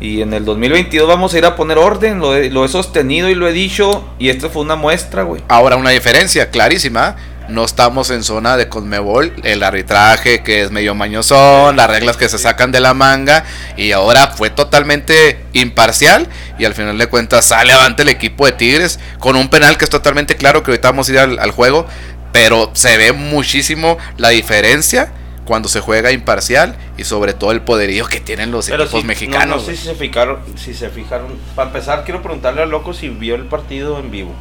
Y 0.00 0.22
en 0.22 0.32
el 0.32 0.44
2022 0.44 1.08
vamos 1.08 1.34
a 1.34 1.38
ir 1.38 1.44
a 1.44 1.56
poner 1.56 1.76
orden, 1.76 2.20
lo 2.20 2.36
he, 2.36 2.50
lo 2.50 2.64
he 2.64 2.68
sostenido 2.68 3.28
y 3.28 3.34
lo 3.34 3.48
he 3.48 3.52
dicho. 3.52 4.04
Y 4.18 4.28
esta 4.28 4.48
fue 4.48 4.62
una 4.62 4.76
muestra, 4.76 5.24
güey. 5.24 5.42
Ahora 5.48 5.76
una 5.76 5.90
diferencia 5.90 6.50
clarísima. 6.50 7.16
No 7.48 7.64
estamos 7.64 8.10
en 8.10 8.22
zona 8.24 8.58
de 8.58 8.68
Conmebol, 8.68 9.32
el 9.42 9.62
arbitraje 9.62 10.42
que 10.42 10.62
es 10.62 10.70
medio 10.70 10.94
mañosón, 10.94 11.76
las 11.76 11.88
reglas 11.88 12.18
que 12.18 12.28
se 12.28 12.38
sacan 12.38 12.72
de 12.72 12.80
la 12.80 12.92
manga 12.92 13.44
y 13.76 13.92
ahora 13.92 14.28
fue 14.28 14.50
totalmente 14.50 15.42
imparcial 15.54 16.28
y 16.58 16.66
al 16.66 16.74
final 16.74 16.98
de 16.98 17.06
cuentas 17.06 17.46
sale 17.46 17.72
avante 17.72 18.02
el 18.02 18.10
equipo 18.10 18.44
de 18.44 18.52
Tigres 18.52 19.00
con 19.18 19.34
un 19.34 19.48
penal 19.48 19.78
que 19.78 19.84
es 19.84 19.90
totalmente 19.90 20.36
claro 20.36 20.62
que 20.62 20.72
ahorita 20.72 20.90
vamos 20.90 21.08
a 21.08 21.12
ir 21.12 21.18
al, 21.18 21.38
al 21.38 21.50
juego, 21.50 21.86
pero 22.32 22.70
se 22.74 22.98
ve 22.98 23.12
muchísimo 23.12 23.96
la 24.18 24.28
diferencia 24.28 25.12
cuando 25.48 25.70
se 25.70 25.80
juega 25.80 26.12
imparcial 26.12 26.76
y 26.98 27.04
sobre 27.04 27.32
todo 27.32 27.52
el 27.52 27.62
poderío 27.62 28.06
que 28.06 28.20
tienen 28.20 28.50
los 28.50 28.68
Pero 28.68 28.82
equipos 28.82 29.04
mexicanos. 29.04 29.48
No, 29.48 29.56
no 29.56 29.62
sé 29.62 29.76
si 29.76 29.84
se 29.84 29.94
fijaron, 29.94 30.40
si 30.56 30.74
se 30.74 30.90
fijaron. 30.90 31.38
Para 31.56 31.68
empezar, 31.68 32.04
quiero 32.04 32.20
preguntarle 32.22 32.62
al 32.62 32.68
loco 32.68 32.92
si 32.92 33.08
vio 33.08 33.34
el 33.34 33.46
partido 33.46 33.98
en 33.98 34.10
vivo. 34.10 34.34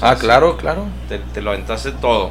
Ah, 0.00 0.16
claro, 0.16 0.56
claro. 0.56 0.86
Te, 1.08 1.18
te 1.18 1.42
lo 1.42 1.50
aventaste 1.50 1.92
todo. 1.92 2.30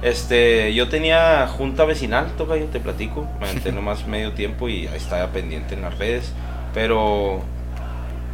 Este, 0.00 0.72
yo 0.74 0.88
tenía 0.88 1.46
junta 1.48 1.84
vecinal, 1.84 2.32
toca 2.36 2.56
yo 2.56 2.66
te 2.66 2.80
platico. 2.80 3.26
Me 3.40 3.46
aventé 3.48 3.72
nomás 3.72 4.06
medio 4.06 4.32
tiempo 4.32 4.68
y 4.68 4.86
estaba 4.86 5.28
pendiente 5.28 5.74
en 5.74 5.82
las 5.82 5.98
redes. 5.98 6.32
Pero 6.74 7.42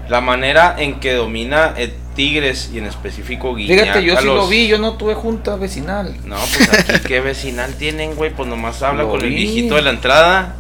la 0.08 0.20
manera 0.20 0.74
en 0.78 1.00
que 1.00 1.14
domina 1.14 1.72
el 1.76 1.94
Tigres 2.14 2.70
y 2.72 2.78
en 2.78 2.86
específico 2.86 3.54
Guiñac. 3.56 3.80
Fíjate, 3.80 4.04
yo 4.04 4.16
sí 4.20 4.24
los- 4.26 4.36
lo 4.36 4.46
vi, 4.46 4.68
yo 4.68 4.78
no 4.78 4.92
tuve 4.94 5.14
junta 5.14 5.56
vecinal. 5.56 6.14
No, 6.24 6.36
pues 6.36 6.68
aquí 6.90 7.08
qué 7.08 7.20
vecinal 7.20 7.74
tienen, 7.74 8.14
güey. 8.14 8.30
Pues 8.30 8.48
nomás 8.48 8.80
habla 8.82 9.02
Lo 9.02 9.10
con 9.10 9.22
el 9.22 9.30
vi. 9.30 9.34
viejito 9.36 9.74
de 9.76 9.82
la 9.82 9.90
entrada. 9.90 10.54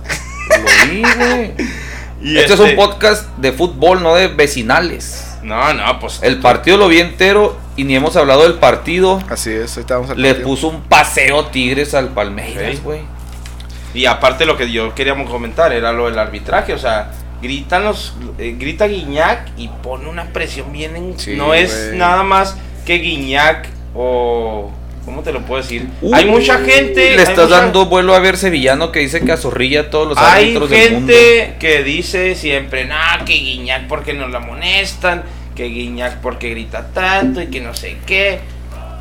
Lo 0.50 0.90
vi, 0.92 1.02
güey. 1.02 1.52
Y 2.22 2.38
este 2.38 2.54
es 2.54 2.58
este- 2.60 2.70
un 2.70 2.76
podcast 2.76 3.28
de 3.36 3.52
fútbol, 3.52 4.02
no 4.02 4.14
de 4.14 4.28
vecinales. 4.28 5.33
No, 5.44 5.74
no, 5.74 6.00
pues. 6.00 6.20
El 6.22 6.40
partido 6.40 6.76
lo 6.76 6.88
vi 6.88 7.00
entero 7.00 7.56
y 7.76 7.84
ni 7.84 7.94
hemos 7.94 8.16
hablado 8.16 8.42
del 8.42 8.54
partido. 8.54 9.22
Así 9.28 9.50
es, 9.50 9.76
al 9.76 9.84
Le 10.16 10.30
partido. 10.30 10.48
puso 10.48 10.68
un 10.68 10.80
paseo 10.82 11.46
Tigres 11.46 11.94
al 11.94 12.08
Palmeiras, 12.08 12.82
güey. 12.82 13.00
Y 13.92 14.06
aparte 14.06 14.44
lo 14.46 14.56
que 14.56 14.70
yo 14.72 14.94
queríamos 14.94 15.30
comentar 15.30 15.72
era 15.72 15.92
lo 15.92 16.06
del 16.06 16.18
arbitraje, 16.18 16.72
o 16.72 16.78
sea, 16.78 17.12
gritan 17.40 17.84
los 17.84 18.14
eh, 18.38 18.56
grita 18.58 18.86
Guiñac 18.86 19.52
y 19.56 19.68
pone 19.68 20.08
una 20.08 20.24
presión 20.32 20.72
bien 20.72 20.96
en, 20.96 21.18
Sí, 21.18 21.36
no 21.36 21.54
es 21.54 21.92
nada 21.94 22.24
más 22.24 22.56
que 22.86 22.94
Guiñac 22.98 23.68
o 23.94 24.72
¿cómo 25.04 25.22
te 25.22 25.32
lo 25.32 25.40
puedo 25.42 25.62
decir? 25.62 25.88
Hay 26.12 26.24
mucha 26.26 26.58
gente, 26.58 26.94
Le 26.94 27.08
hay 27.10 27.18
estás 27.18 27.48
mucha- 27.48 27.60
dando 27.62 27.86
vuelo 27.86 28.14
a 28.14 28.18
ver 28.20 28.36
sevillano 28.36 28.90
que 28.92 29.00
dice 29.00 29.20
que 29.22 29.32
azorrilla 29.32 29.82
a 29.82 29.90
todos 29.90 30.08
los 30.08 30.18
hay 30.18 30.44
árbitros 30.56 30.70
del 30.70 30.92
mundo. 30.92 31.12
gente 31.12 31.54
que 31.58 31.82
dice 31.82 32.34
siempre, 32.34 32.86
"Nah, 32.86 33.24
que 33.24 33.34
Guiñac 33.34 33.86
porque 33.86 34.12
nos 34.14 34.30
la 34.30 34.38
amonestan, 34.38 35.22
que 35.54 35.64
Guiñac 35.64 36.20
porque 36.20 36.50
grita 36.50 36.88
tanto 36.94 37.40
y 37.42 37.46
que 37.48 37.60
no 37.60 37.74
sé 37.74 37.96
qué." 38.06 38.40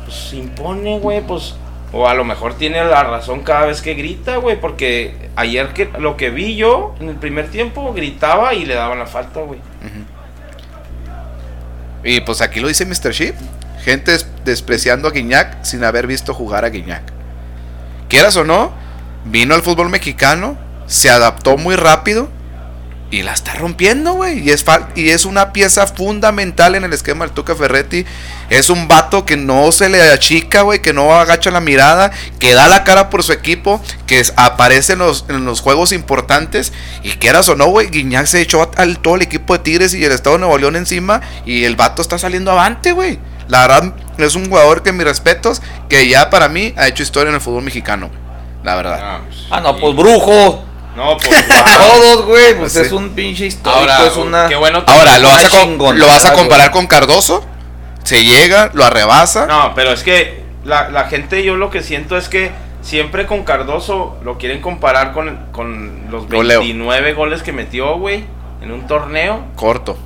Pues 0.04 0.16
se 0.16 0.36
impone, 0.36 0.98
güey, 0.98 1.20
pues 1.22 1.54
o 1.96 2.08
a 2.08 2.14
lo 2.14 2.24
mejor 2.24 2.54
tiene 2.54 2.84
la 2.84 3.04
razón 3.04 3.42
cada 3.42 3.66
vez 3.66 3.80
que 3.80 3.94
grita, 3.94 4.38
güey, 4.38 4.60
porque 4.60 5.14
ayer 5.36 5.68
que 5.68 5.88
lo 6.00 6.16
que 6.16 6.28
vi 6.30 6.56
yo 6.56 6.94
en 7.00 7.08
el 7.08 7.14
primer 7.16 7.48
tiempo 7.50 7.92
gritaba 7.94 8.52
y 8.52 8.64
le 8.66 8.74
daban 8.74 8.98
la 8.98 9.06
falta, 9.06 9.40
güey. 9.42 9.60
Y 12.02 12.20
pues 12.20 12.40
aquí 12.40 12.60
lo 12.60 12.68
dice 12.68 12.84
Mr. 12.84 13.12
Sheep. 13.12 13.34
Gente 13.84 14.10
des- 14.12 14.26
despreciando 14.44 15.08
a 15.08 15.10
Guiñac 15.10 15.64
sin 15.64 15.84
haber 15.84 16.06
visto 16.06 16.34
jugar 16.34 16.64
a 16.64 16.70
Guiñac. 16.70 17.02
Quieras 18.08 18.36
o 18.36 18.44
no, 18.44 18.72
vino 19.24 19.54
al 19.54 19.62
fútbol 19.62 19.88
mexicano, 19.88 20.58
se 20.86 21.10
adaptó 21.10 21.56
muy 21.56 21.76
rápido 21.76 22.28
Y 23.10 23.22
la 23.22 23.32
está 23.32 23.54
rompiendo, 23.54 24.14
güey. 24.14 24.40
Y 24.40 24.50
es, 24.50 24.64
y 24.96 25.10
es 25.10 25.24
una 25.24 25.52
pieza 25.52 25.86
fundamental 25.86 26.74
en 26.74 26.82
el 26.82 26.92
esquema 26.92 27.24
del 27.24 27.32
Tuca 27.32 27.54
Ferretti. 27.54 28.04
Es 28.50 28.70
un 28.70 28.88
vato 28.88 29.24
que 29.24 29.36
no 29.36 29.70
se 29.70 29.88
le 29.88 30.02
achica, 30.10 30.62
güey. 30.62 30.82
Que 30.82 30.92
no 30.92 31.14
agacha 31.14 31.52
la 31.52 31.60
mirada. 31.60 32.10
Que 32.40 32.54
da 32.54 32.66
la 32.66 32.82
cara 32.82 33.10
por 33.10 33.22
su 33.22 33.32
equipo. 33.32 33.80
Que 34.06 34.24
aparece 34.34 34.94
en 34.94 35.00
los, 35.00 35.26
en 35.28 35.44
los 35.44 35.60
juegos 35.60 35.92
importantes. 35.92 36.72
Y 37.04 37.10
quieras 37.10 37.48
o 37.48 37.54
no, 37.54 37.66
güey. 37.66 37.88
Guiñac 37.88 38.26
se 38.26 38.40
echó 38.40 38.68
al 38.76 38.98
todo 38.98 39.14
el 39.14 39.22
equipo 39.22 39.52
de 39.52 39.60
Tigres 39.60 39.94
y 39.94 40.04
el 40.04 40.10
Estado 40.10 40.34
de 40.34 40.40
Nuevo 40.40 40.58
León 40.58 40.74
encima. 40.74 41.20
Y 41.46 41.64
el 41.64 41.76
vato 41.76 42.02
está 42.02 42.18
saliendo 42.18 42.50
avante, 42.50 42.90
güey. 42.90 43.20
La 43.46 43.66
verdad, 43.66 43.94
es 44.18 44.34
un 44.34 44.48
jugador 44.48 44.82
que 44.82 44.92
mis 44.92 45.04
respetos. 45.04 45.60
Que 45.88 46.08
ya 46.08 46.30
para 46.30 46.48
mí 46.48 46.72
ha 46.76 46.88
hecho 46.88 47.02
historia 47.02 47.28
en 47.30 47.34
el 47.36 47.40
fútbol 47.40 47.62
mexicano. 47.62 48.08
güey. 48.08 48.20
La 48.62 48.74
verdad. 48.76 48.98
Ah, 49.02 49.20
pues, 49.26 49.46
Ah, 49.50 49.60
no, 49.60 49.76
pues 49.76 49.94
brujo. 49.96 50.64
No, 50.96 51.16
pues. 51.18 51.48
Todos, 51.48 52.24
güey. 52.26 52.56
Pues 52.58 52.72
Sí. 52.72 52.80
es 52.80 52.92
un 52.92 53.10
pinche 53.10 53.46
histórico. 53.46 53.80
Ahora, 53.80 54.06
es 54.06 54.16
una. 54.16 54.48
qué 54.48 54.56
bueno. 54.56 54.82
Ahora, 54.86 55.18
¿lo 55.18 55.28
vas, 55.28 55.44
a, 55.52 55.64
¿lo 55.66 56.06
vas 56.06 56.24
a 56.24 56.28
güey. 56.30 56.40
comparar 56.42 56.70
con 56.70 56.86
Cardoso? 56.86 57.44
Se 58.04 58.22
llega, 58.24 58.70
lo 58.74 58.84
arrebasa. 58.84 59.46
No, 59.46 59.72
pero 59.74 59.90
es 59.92 60.02
que 60.02 60.42
la, 60.64 60.88
la 60.90 61.04
gente, 61.04 61.42
yo 61.42 61.56
lo 61.56 61.70
que 61.70 61.82
siento 61.82 62.16
es 62.16 62.28
que 62.28 62.52
siempre 62.82 63.26
con 63.26 63.44
Cardoso 63.44 64.18
lo 64.22 64.36
quieren 64.38 64.60
comparar 64.60 65.12
con, 65.12 65.46
con 65.52 66.10
los 66.10 66.28
Goleo. 66.28 66.60
29 66.60 67.14
goles 67.14 67.42
que 67.42 67.52
metió, 67.52 67.96
güey, 67.98 68.24
en 68.62 68.70
un 68.72 68.86
torneo. 68.86 69.44
Corto. 69.56 69.96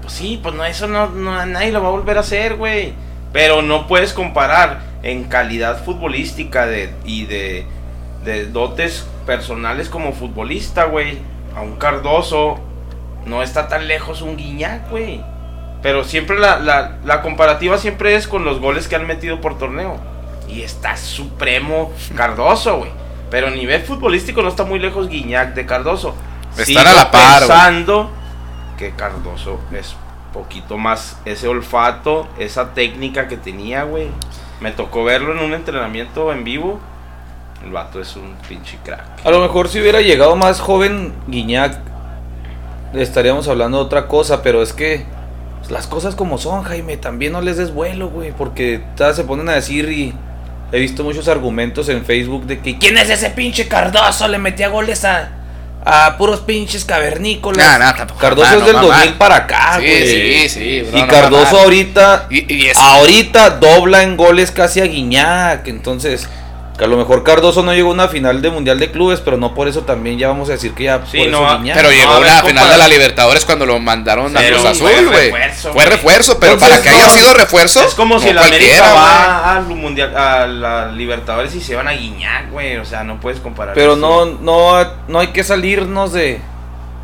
Pues 0.00 0.14
sí, 0.14 0.40
pues 0.42 0.54
no, 0.54 0.64
eso 0.64 0.88
no, 0.88 1.08
no- 1.08 1.44
nadie 1.46 1.70
lo 1.72 1.82
va 1.82 1.88
a 1.88 1.92
volver 1.92 2.16
a 2.16 2.20
hacer, 2.20 2.56
güey. 2.56 2.94
Pero 3.32 3.62
no 3.62 3.86
puedes 3.86 4.12
comparar 4.12 4.80
en 5.02 5.24
calidad 5.24 5.84
futbolística 5.84 6.66
de, 6.66 6.92
y 7.04 7.24
de, 7.24 7.66
de 8.24 8.46
dotes 8.46 9.06
personales 9.26 9.88
como 9.88 10.12
futbolista, 10.12 10.84
güey. 10.84 11.18
A 11.56 11.60
un 11.60 11.76
Cardoso 11.76 12.60
no 13.26 13.42
está 13.42 13.68
tan 13.68 13.88
lejos 13.88 14.22
un 14.22 14.36
Guiñac, 14.36 14.90
güey. 14.90 15.22
Pero 15.82 16.04
siempre 16.04 16.38
la, 16.38 16.58
la, 16.58 16.98
la 17.04 17.22
comparativa 17.22 17.76
siempre 17.78 18.14
es 18.14 18.28
con 18.28 18.44
los 18.44 18.60
goles 18.60 18.86
que 18.86 18.96
han 18.96 19.06
metido 19.06 19.40
por 19.40 19.58
torneo. 19.58 19.98
Y 20.48 20.62
está 20.62 20.96
supremo 20.96 21.92
Cardoso, 22.16 22.78
güey. 22.78 22.90
Pero 23.30 23.48
a 23.48 23.50
nivel 23.50 23.82
futbolístico 23.82 24.42
no 24.42 24.48
está 24.48 24.64
muy 24.64 24.78
lejos 24.78 25.08
Guiñac 25.08 25.54
de 25.54 25.66
Cardoso. 25.66 26.14
Están 26.56 26.86
a 26.86 26.92
la 26.92 27.10
par, 27.10 27.40
pensando 27.40 28.10
que 28.76 28.90
Cardoso 28.90 29.58
es 29.72 29.96
poquito 30.32 30.78
más 30.78 31.18
ese 31.24 31.48
olfato, 31.48 32.28
esa 32.38 32.74
técnica 32.74 33.28
que 33.28 33.36
tenía, 33.36 33.84
güey. 33.84 34.08
Me 34.60 34.72
tocó 34.72 35.04
verlo 35.04 35.32
en 35.32 35.38
un 35.38 35.54
entrenamiento 35.54 36.32
en 36.32 36.44
vivo. 36.44 36.80
El 37.64 37.70
vato 37.70 38.00
es 38.00 38.16
un 38.16 38.34
pinche 38.48 38.78
crack. 38.84 39.24
A 39.24 39.30
lo 39.30 39.40
mejor 39.40 39.68
si 39.68 39.80
hubiera 39.80 40.00
llegado 40.00 40.34
más 40.34 40.60
joven 40.60 41.12
Guiñac, 41.28 41.78
estaríamos 42.94 43.48
hablando 43.48 43.78
de 43.78 43.84
otra 43.84 44.08
cosa, 44.08 44.42
pero 44.42 44.62
es 44.62 44.72
que 44.72 45.04
las 45.70 45.86
cosas 45.86 46.14
como 46.14 46.38
son, 46.38 46.62
Jaime, 46.64 46.96
también 46.96 47.32
no 47.32 47.40
les 47.40 47.56
des 47.56 47.72
vuelo, 47.72 48.08
güey, 48.08 48.32
porque 48.32 48.82
todas 48.96 49.16
se 49.16 49.24
ponen 49.24 49.48
a 49.48 49.52
decir 49.52 49.88
y 49.90 50.12
he 50.72 50.78
visto 50.80 51.04
muchos 51.04 51.28
argumentos 51.28 51.88
en 51.88 52.04
Facebook 52.04 52.46
de 52.46 52.60
que 52.60 52.78
¿quién 52.78 52.96
es 52.98 53.10
ese 53.10 53.30
pinche 53.30 53.68
Cardoso? 53.68 54.26
Le 54.26 54.38
metía 54.38 54.68
goles 54.68 55.04
a, 55.04 55.41
a 55.84 56.16
puros 56.16 56.40
pinches 56.40 56.84
cavernícolas. 56.84 57.58
Nah, 57.66 57.78
nah, 57.78 57.92
tampoco, 57.96 58.20
Cardoso 58.20 58.46
mamá, 58.48 58.58
es 58.60 58.64
del 58.66 58.76
no, 58.76 58.82
mamá. 58.82 58.94
2000 58.98 59.14
para 59.18 59.36
acá, 59.36 59.78
Sí, 59.80 59.86
güey. 59.86 60.06
sí, 60.06 60.48
sí, 60.48 60.86
y 60.92 61.00
no, 61.00 61.08
Cardoso 61.08 61.44
mamá. 61.46 61.58
ahorita 61.62 62.26
Y, 62.30 62.54
y 62.54 62.66
es- 62.68 62.76
ahorita 62.78 63.50
dobla 63.50 64.02
en 64.02 64.16
goles 64.16 64.50
casi 64.52 64.80
a 64.80 64.84
Guiñac. 64.84 65.66
Entonces, 65.68 66.28
que 66.78 66.84
a 66.84 66.86
lo 66.86 66.96
mejor 66.96 67.22
Cardoso 67.22 67.62
no 67.62 67.74
llegó 67.74 67.90
a 67.90 67.92
una 67.92 68.08
final 68.08 68.40
de 68.40 68.48
Mundial 68.50 68.78
de 68.78 68.90
Clubes, 68.90 69.20
pero 69.20 69.36
no 69.36 69.54
por 69.54 69.68
eso 69.68 69.82
también 69.82 70.18
ya 70.18 70.28
vamos 70.28 70.48
a 70.48 70.52
decir 70.52 70.72
que 70.72 70.84
ya 70.84 71.02
Sí, 71.06 71.18
por 71.18 71.28
no, 71.28 71.46
eso 71.46 71.58
Guiñac. 71.58 71.76
pero 71.76 71.90
no, 71.90 71.94
llegó 71.94 72.12
a 72.14 72.20
la 72.20 72.42
final 72.42 72.68
de 72.70 72.78
la 72.78 72.88
Libertadores 72.88 73.44
cuando 73.44 73.66
lo 73.66 73.78
mandaron 73.78 74.34
a 74.36 74.40
Cruz 74.42 74.60
fue 74.62 74.70
Azul, 74.70 75.08
güey. 75.08 75.24
refuerzo, 75.30 75.72
Fue 75.74 75.84
refuerzo, 75.84 76.40
pero 76.40 76.54
Entonces, 76.54 76.78
para 76.78 76.82
que 76.82 76.88
haya 77.02 77.10
sido 77.10 77.34
refuerzo. 77.34 77.82
Es 77.84 77.94
como 77.94 78.18
si 78.18 78.28
el 78.30 78.38
América 78.38 78.92
va 78.94 79.56
al 79.56 79.64
mundial, 79.66 80.16
a 80.16 80.46
la 80.46 80.90
Libertadores 80.92 81.54
y 81.54 81.60
se 81.60 81.74
van 81.76 81.88
a 81.88 81.92
Guiñac, 81.92 82.50
güey. 82.50 82.78
O 82.78 82.84
sea, 82.86 83.04
no 83.04 83.20
puedes 83.20 83.38
comparar. 83.40 83.74
Pero 83.74 83.92
eso. 83.92 84.00
no, 84.00 84.24
no, 84.24 84.90
no 85.08 85.18
hay 85.18 85.26
que 85.28 85.44
salirnos 85.44 86.12
de 86.14 86.40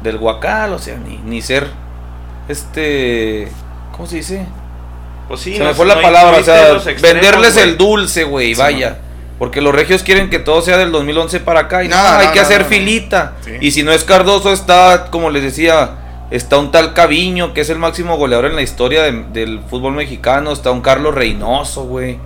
del 0.02 0.16
guacal, 0.16 0.72
o 0.72 0.78
sea, 0.78 0.96
ni, 0.96 1.18
ni 1.18 1.42
ser 1.42 1.68
este 2.48 3.48
¿cómo 3.92 4.06
se 4.08 4.16
dice? 4.16 4.46
Pues 5.28 5.40
sí, 5.40 5.52
se 5.54 5.58
no- 5.58 5.66
me 5.66 5.74
fue 5.74 5.86
no 5.86 5.94
la 5.94 6.00
palabra, 6.00 6.38
o 6.38 6.42
sea, 6.42 6.72
venderles 7.02 7.56
el 7.56 7.76
dulce, 7.76 8.24
güey, 8.24 8.54
Sí, 8.54 8.60
vaya. 8.60 8.98
Porque 9.38 9.60
los 9.60 9.74
regios 9.74 10.02
quieren 10.02 10.30
que 10.30 10.38
todo 10.40 10.62
sea 10.62 10.76
del 10.78 10.90
2011 10.90 11.40
para 11.40 11.60
acá 11.60 11.84
y 11.84 11.88
no, 11.88 11.96
No, 11.96 12.18
hay 12.18 12.26
no, 12.28 12.32
que 12.32 12.40
hacer 12.40 12.64
filita. 12.64 13.34
Sí. 13.44 13.52
Y 13.60 13.70
si 13.70 13.82
no 13.84 13.92
es 13.92 14.02
Cardoso, 14.04 14.52
está, 14.52 15.06
como 15.12 15.30
les 15.30 15.42
decía, 15.44 15.90
está 16.32 16.58
un 16.58 16.72
tal 16.72 16.92
Caviño, 16.92 17.54
que 17.54 17.60
es 17.60 17.70
el 17.70 17.78
máximo 17.78 18.16
goleador 18.16 18.46
en 18.46 18.56
la 18.56 18.62
historia 18.62 19.02
de- 19.04 19.24
del 19.32 19.60
fútbol 19.70 19.92
mexicano. 19.94 20.50
Está 20.52 20.72
un 20.72 20.80
Carlos 20.80 21.14
Reynoso, 21.14 21.84
güey, 21.84 22.18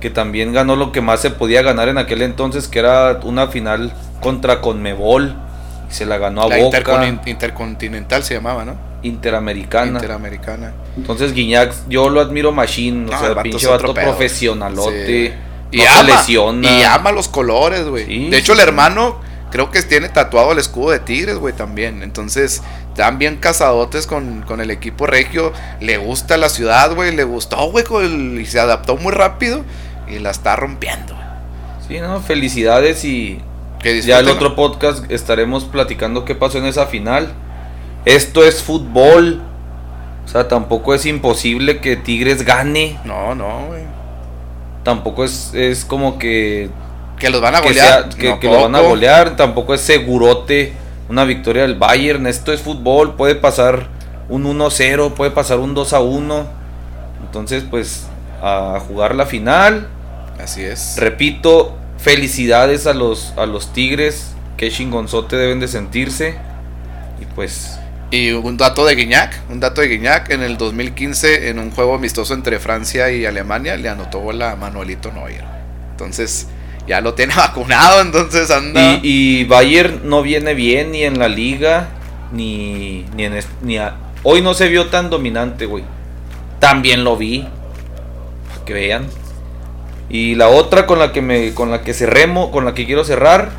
que 0.00 0.08
también 0.08 0.54
ganó 0.54 0.74
lo 0.74 0.90
que 0.90 1.02
más 1.02 1.20
se 1.20 1.30
podía 1.30 1.60
ganar 1.60 1.88
en 1.90 1.98
aquel 1.98 2.22
entonces, 2.22 2.66
que 2.66 2.78
era 2.78 3.20
una 3.24 3.48
final 3.48 3.92
contra 4.22 4.60
Conmebol. 4.62 5.34
Y 5.90 5.92
se 5.94 6.06
la 6.06 6.16
ganó 6.18 6.42
a 6.42 6.48
La 6.48 6.56
Boca, 6.58 6.78
intercon- 6.80 7.20
intercontinental 7.26 8.22
se 8.24 8.34
llamaba, 8.34 8.64
¿no? 8.64 8.74
Interamericana. 9.02 9.92
Interamericana. 9.92 10.72
Entonces 10.96 11.32
Guiñac, 11.34 11.72
yo 11.88 12.08
lo 12.08 12.20
admiro 12.20 12.52
machine, 12.52 13.06
o 13.14 13.18
sea, 13.18 13.28
el 13.28 13.36
pinche 13.38 13.66
vato 13.66 13.92
profesionalote. 13.94 15.06
Sí. 15.06 15.32
No 15.72 15.78
Y 15.78 15.80
se 15.80 15.88
ama, 15.88 16.02
lesiona. 16.02 16.70
y 16.70 16.82
ama 16.82 17.12
los 17.12 17.28
colores, 17.28 17.86
güey. 17.86 18.06
Sí, 18.06 18.30
de 18.30 18.38
hecho, 18.38 18.54
sí, 18.54 18.60
el 18.60 18.68
hermano 18.68 19.20
creo 19.50 19.70
que 19.70 19.82
tiene 19.82 20.08
tatuado 20.08 20.52
el 20.52 20.58
escudo 20.58 20.90
de 20.90 20.98
Tigres, 20.98 21.36
güey, 21.36 21.54
también. 21.54 22.02
Entonces, 22.02 22.62
están 22.88 23.18
bien 23.18 23.36
casadotes 23.36 24.06
con, 24.06 24.42
con 24.42 24.60
el 24.60 24.70
equipo 24.70 25.06
regio. 25.06 25.52
Le 25.80 25.98
gusta 25.98 26.36
la 26.36 26.48
ciudad, 26.48 26.94
güey. 26.94 27.14
Le 27.14 27.24
gustó, 27.24 27.70
güey, 27.70 27.84
y 28.40 28.46
se 28.46 28.60
adaptó 28.60 28.96
muy 28.96 29.12
rápido. 29.12 29.64
Y 30.08 30.18
la 30.20 30.30
está 30.30 30.56
rompiendo, 30.56 31.14
güey. 31.14 31.26
Sí, 31.86 32.00
no, 32.00 32.20
felicidades 32.20 33.04
y 33.04 33.40
Que 33.82 34.00
ya 34.02 34.18
el 34.18 34.28
otro 34.28 34.54
podcast 34.56 35.10
estaremos 35.10 35.64
platicando 35.64 36.24
qué 36.24 36.34
pasó 36.34 36.58
en 36.58 36.66
esa 36.66 36.86
final. 36.86 37.32
Esto 38.04 38.42
es 38.44 38.62
fútbol. 38.62 39.42
O 40.24 40.28
sea, 40.28 40.48
tampoco 40.48 40.94
es 40.94 41.06
imposible 41.06 41.80
que 41.80 41.96
Tigres 41.96 42.44
gane. 42.44 42.98
No, 43.04 43.34
no, 43.34 43.66
güey. 43.68 43.82
Tampoco 44.84 45.24
es, 45.24 45.52
es 45.54 45.84
como 45.84 46.18
que, 46.18 46.70
Que 47.18 47.30
los 47.30 47.40
van 47.40 47.54
a 47.56 47.60
que, 47.60 47.68
golear. 47.68 47.86
sea- 47.88 48.08
que- 48.18 48.28
No, 48.30 48.40
que 48.40 48.46
lo 48.48 48.62
van 48.62 48.74
a 48.74 48.80
golear. 48.80 49.36
Tampoco 49.36 49.74
es 49.74 49.80
segurote 49.80 50.72
una 51.08 51.24
victoria 51.24 51.62
del 51.62 51.74
Bayern. 51.76 52.26
Esto 52.26 52.52
es 52.52 52.60
fútbol. 52.60 53.14
Puede 53.16 53.34
pasar 53.34 53.88
un 54.28 54.44
1-0, 54.46 55.14
puede 55.14 55.30
pasar 55.30 55.58
un 55.58 55.74
2-1. 55.74 56.46
Entonces, 57.24 57.64
pues, 57.68 58.06
a 58.42 58.78
jugar 58.86 59.14
la 59.14 59.26
final. 59.26 59.88
Así 60.42 60.62
es. 60.62 60.94
Repito, 60.98 61.74
felicidades 61.98 62.86
a 62.86 62.94
los, 62.94 63.32
a 63.36 63.46
los 63.46 63.72
Tigres. 63.72 64.32
Qué 64.56 64.70
chingonzote 64.70 65.36
deben 65.36 65.60
de 65.60 65.68
sentirse. 65.68 66.36
Y 67.20 67.24
pues, 67.34 67.78
Y 68.10 68.30
un 68.30 68.56
dato 68.56 68.86
de 68.86 68.94
Guiñac, 68.94 69.38
un 69.50 69.60
dato 69.60 69.82
de 69.82 69.88
Guiñac, 69.88 70.30
en 70.30 70.42
el 70.42 70.56
2015 70.56 71.50
en 71.50 71.58
un 71.58 71.70
juego 71.70 71.94
amistoso 71.94 72.32
entre 72.32 72.58
Francia 72.58 73.10
y 73.10 73.26
Alemania 73.26 73.76
le 73.76 73.88
anotó 73.90 74.20
bola 74.20 74.52
a 74.52 74.56
Manuelito 74.56 75.12
Neuer. 75.12 75.44
Entonces 75.90 76.48
ya 76.86 77.02
lo 77.02 77.12
tiene 77.14 77.34
vacunado, 77.36 78.00
entonces 78.00 78.50
anda... 78.50 78.94
y, 79.02 79.40
y 79.40 79.44
Bayern 79.44 80.00
no 80.04 80.22
viene 80.22 80.54
bien 80.54 80.92
ni 80.92 81.02
en 81.04 81.18
la 81.18 81.28
liga, 81.28 81.88
ni, 82.32 83.04
ni 83.14 83.24
en... 83.26 83.38
Ni 83.62 83.76
a- 83.76 83.94
hoy 84.22 84.40
no 84.40 84.54
se 84.54 84.68
vio 84.68 84.86
tan 84.86 85.10
dominante, 85.10 85.66
güey. 85.66 85.84
También 86.60 87.04
lo 87.04 87.16
vi. 87.18 87.46
Que 88.64 88.72
vean. 88.72 89.06
Y 90.08 90.34
la 90.34 90.48
otra 90.48 90.86
con 90.86 90.98
la 90.98 91.12
que 91.12 91.20
me 91.20 91.52
con 91.52 91.70
la 91.70 91.82
que 91.82 91.92
cerremos, 91.92 92.48
con 92.48 92.64
la 92.64 92.72
que 92.72 92.86
quiero 92.86 93.04
cerrar, 93.04 93.50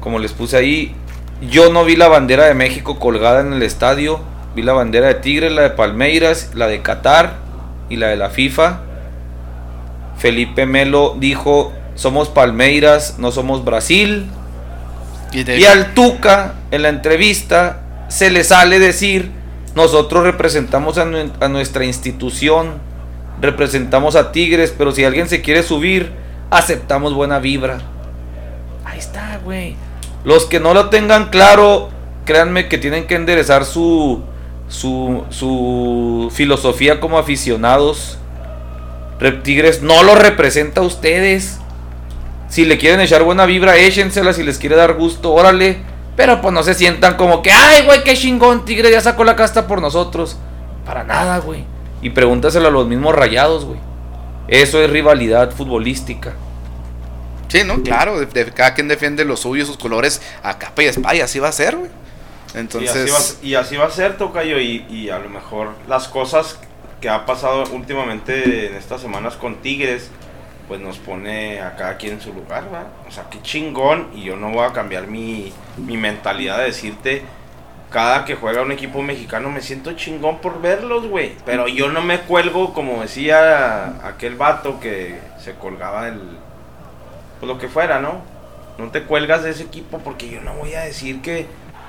como 0.00 0.18
les 0.18 0.32
puse 0.32 0.56
ahí, 0.58 0.94
yo 1.48 1.72
no 1.72 1.84
vi 1.84 1.96
la 1.96 2.08
bandera 2.08 2.44
de 2.44 2.54
México 2.54 2.98
colgada 2.98 3.40
en 3.40 3.52
el 3.52 3.62
estadio, 3.62 4.20
vi 4.54 4.62
la 4.62 4.72
bandera 4.72 5.08
de 5.08 5.14
Tigres, 5.14 5.52
la 5.52 5.62
de 5.62 5.70
Palmeiras, 5.70 6.52
la 6.54 6.66
de 6.66 6.82
Qatar 6.82 7.34
y 7.88 7.96
la 7.96 8.08
de 8.08 8.16
la 8.16 8.30
FIFA. 8.30 8.80
Felipe 10.16 10.66
Melo 10.66 11.16
dijo, 11.18 11.72
somos 11.94 12.28
Palmeiras, 12.28 13.16
no 13.18 13.32
somos 13.32 13.64
Brasil. 13.64 14.26
y 15.32 15.64
al 15.64 15.94
Tuca, 15.94 16.54
en 16.70 16.82
la 16.82 16.88
entrevista, 16.88 17.80
se 18.08 18.30
le 18.30 18.44
sale 18.44 18.78
decir, 18.78 19.30
nosotros 19.74 20.22
representamos 20.22 20.98
a, 20.98 21.06
a 21.40 21.48
nuestra 21.48 21.84
institución, 21.84 22.74
representamos 23.40 24.14
a 24.14 24.30
Tigres, 24.30 24.72
pero 24.76 24.92
si 24.92 25.04
alguien 25.04 25.28
se 25.28 25.42
quiere 25.42 25.62
subir, 25.62 26.12
aceptamos 26.50 27.14
buena 27.14 27.40
vibra. 27.40 27.78
Ahí 28.84 28.98
está, 28.98 29.40
güey. 29.42 29.76
Los 30.24 30.46
que 30.46 30.58
no 30.58 30.74
lo 30.74 30.88
tengan 30.88 31.28
claro, 31.28 31.90
créanme 32.24 32.68
que 32.68 32.78
tienen 32.78 33.06
que 33.06 33.14
enderezar 33.14 33.64
su, 33.64 34.22
su, 34.68 35.24
su 35.28 36.32
filosofía 36.34 36.98
como 36.98 37.18
aficionados. 37.18 38.18
Rep 39.20 39.42
Tigres 39.42 39.82
no 39.82 40.02
lo 40.02 40.14
representa 40.14 40.80
a 40.80 40.84
ustedes. 40.84 41.60
Si 42.48 42.64
le 42.64 42.78
quieren 42.78 43.00
echar 43.00 43.22
buena 43.22 43.46
vibra, 43.46 43.76
échensela. 43.76 44.32
Si 44.32 44.42
les 44.42 44.58
quiere 44.58 44.76
dar 44.76 44.94
gusto, 44.94 45.32
órale. 45.32 45.78
Pero 46.16 46.40
pues 46.40 46.54
no 46.54 46.62
se 46.62 46.74
sientan 46.74 47.16
como 47.16 47.42
que, 47.42 47.50
ay, 47.50 47.84
güey, 47.84 48.04
qué 48.04 48.14
chingón, 48.14 48.64
Tigre 48.64 48.90
ya 48.90 49.00
sacó 49.00 49.24
la 49.24 49.36
casta 49.36 49.66
por 49.66 49.82
nosotros. 49.82 50.36
Para 50.86 51.02
nada, 51.02 51.38
güey. 51.38 51.64
Y 52.02 52.10
pregúntaselo 52.10 52.68
a 52.68 52.70
los 52.70 52.86
mismos 52.86 53.14
rayados, 53.14 53.64
güey. 53.64 53.78
Eso 54.46 54.80
es 54.80 54.90
rivalidad 54.90 55.50
futbolística. 55.50 56.34
Sí, 57.54 57.62
no, 57.64 57.82
claro, 57.82 58.18
de, 58.18 58.44
cada 58.52 58.74
quien 58.74 58.88
defiende 58.88 59.24
lo 59.24 59.36
suyo, 59.36 59.64
sus 59.64 59.78
colores 59.78 60.20
a 60.42 60.58
capa 60.58 60.82
y 60.82 61.20
así 61.20 61.38
va 61.38 61.48
a 61.48 61.52
ser, 61.52 61.76
güey. 61.76 61.90
Entonces, 62.52 63.38
y 63.42 63.54
así 63.54 63.76
va 63.76 63.86
a 63.86 63.90
ser, 63.90 64.16
Tocayo, 64.16 64.58
y, 64.58 64.84
y 64.90 65.10
a 65.10 65.20
lo 65.20 65.28
mejor 65.28 65.70
las 65.88 66.08
cosas 66.08 66.58
que 67.00 67.08
ha 67.08 67.26
pasado 67.26 67.62
últimamente 67.72 68.66
en 68.66 68.74
estas 68.74 69.00
semanas 69.00 69.34
con 69.34 69.56
Tigres, 69.56 70.10
pues 70.66 70.80
nos 70.80 70.98
pone 70.98 71.60
a 71.60 71.76
cada 71.76 71.96
quien 71.96 72.14
en 72.14 72.20
su 72.20 72.32
lugar, 72.32 72.64
¿va? 72.72 72.86
O 73.06 73.12
sea, 73.12 73.26
qué 73.30 73.40
chingón, 73.42 74.08
y 74.16 74.24
yo 74.24 74.36
no 74.36 74.50
voy 74.50 74.66
a 74.66 74.72
cambiar 74.72 75.06
mi, 75.06 75.52
mi 75.76 75.96
mentalidad 75.96 76.58
de 76.58 76.64
decirte, 76.64 77.22
cada 77.90 78.24
que 78.24 78.34
juega 78.34 78.62
un 78.62 78.72
equipo 78.72 79.00
mexicano 79.02 79.48
me 79.50 79.60
siento 79.60 79.92
chingón 79.92 80.40
por 80.40 80.60
verlos, 80.60 81.06
güey. 81.06 81.36
Pero 81.46 81.68
yo 81.68 81.92
no 81.92 82.02
me 82.02 82.22
cuelgo, 82.22 82.74
como 82.74 83.02
decía 83.02 84.04
aquel 84.04 84.34
vato 84.34 84.80
que 84.80 85.20
se 85.38 85.54
colgaba 85.54 86.06
del... 86.06 86.20
Pues 87.40 87.48
lo 87.48 87.58
que 87.58 87.68
fuera, 87.68 87.98
¿no? 88.00 88.22
No 88.78 88.90
te 88.90 89.02
cuelgas 89.02 89.42
de 89.42 89.50
ese 89.50 89.62
equipo 89.64 89.98
porque 89.98 90.28
yo 90.28 90.40
no 90.40 90.54
voy 90.54 90.74
a 90.74 90.80
decir 90.80 91.20
que, 91.22 91.46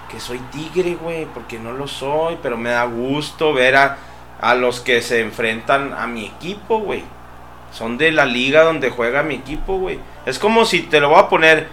que 0.10 0.20
soy 0.20 0.39
tigre, 0.52 0.96
güey, 1.02 1.26
porque 1.26 1.58
no 1.60 1.72
lo 1.72 1.88
soy, 1.88 2.38
pero 2.43 2.58
me 2.58 2.70
da 2.72 2.84
gusto 2.86 3.54
ver 3.54 3.76
a, 3.76 3.98
a 4.41 4.54
los 4.56 4.80
que 4.82 5.02
se 5.02 5.22
enfrentan 5.22 5.93
a 5.93 6.08
mi 6.08 6.26
equipo, 6.26 6.80
güey. 6.80 7.04
Son 7.72 7.98
de 7.98 8.12
la 8.12 8.26
liga 8.26 8.64
donde 8.64 8.89
juega 8.89 9.24
mi 9.24 9.36
equipo, 9.36 9.78
güey. 9.80 10.00
Es 10.26 10.39
como 10.39 10.66
si 10.66 10.82
te 10.82 11.00
lo 11.00 11.10
voy 11.10 11.20
a 11.20 11.28
poner, 11.30 11.68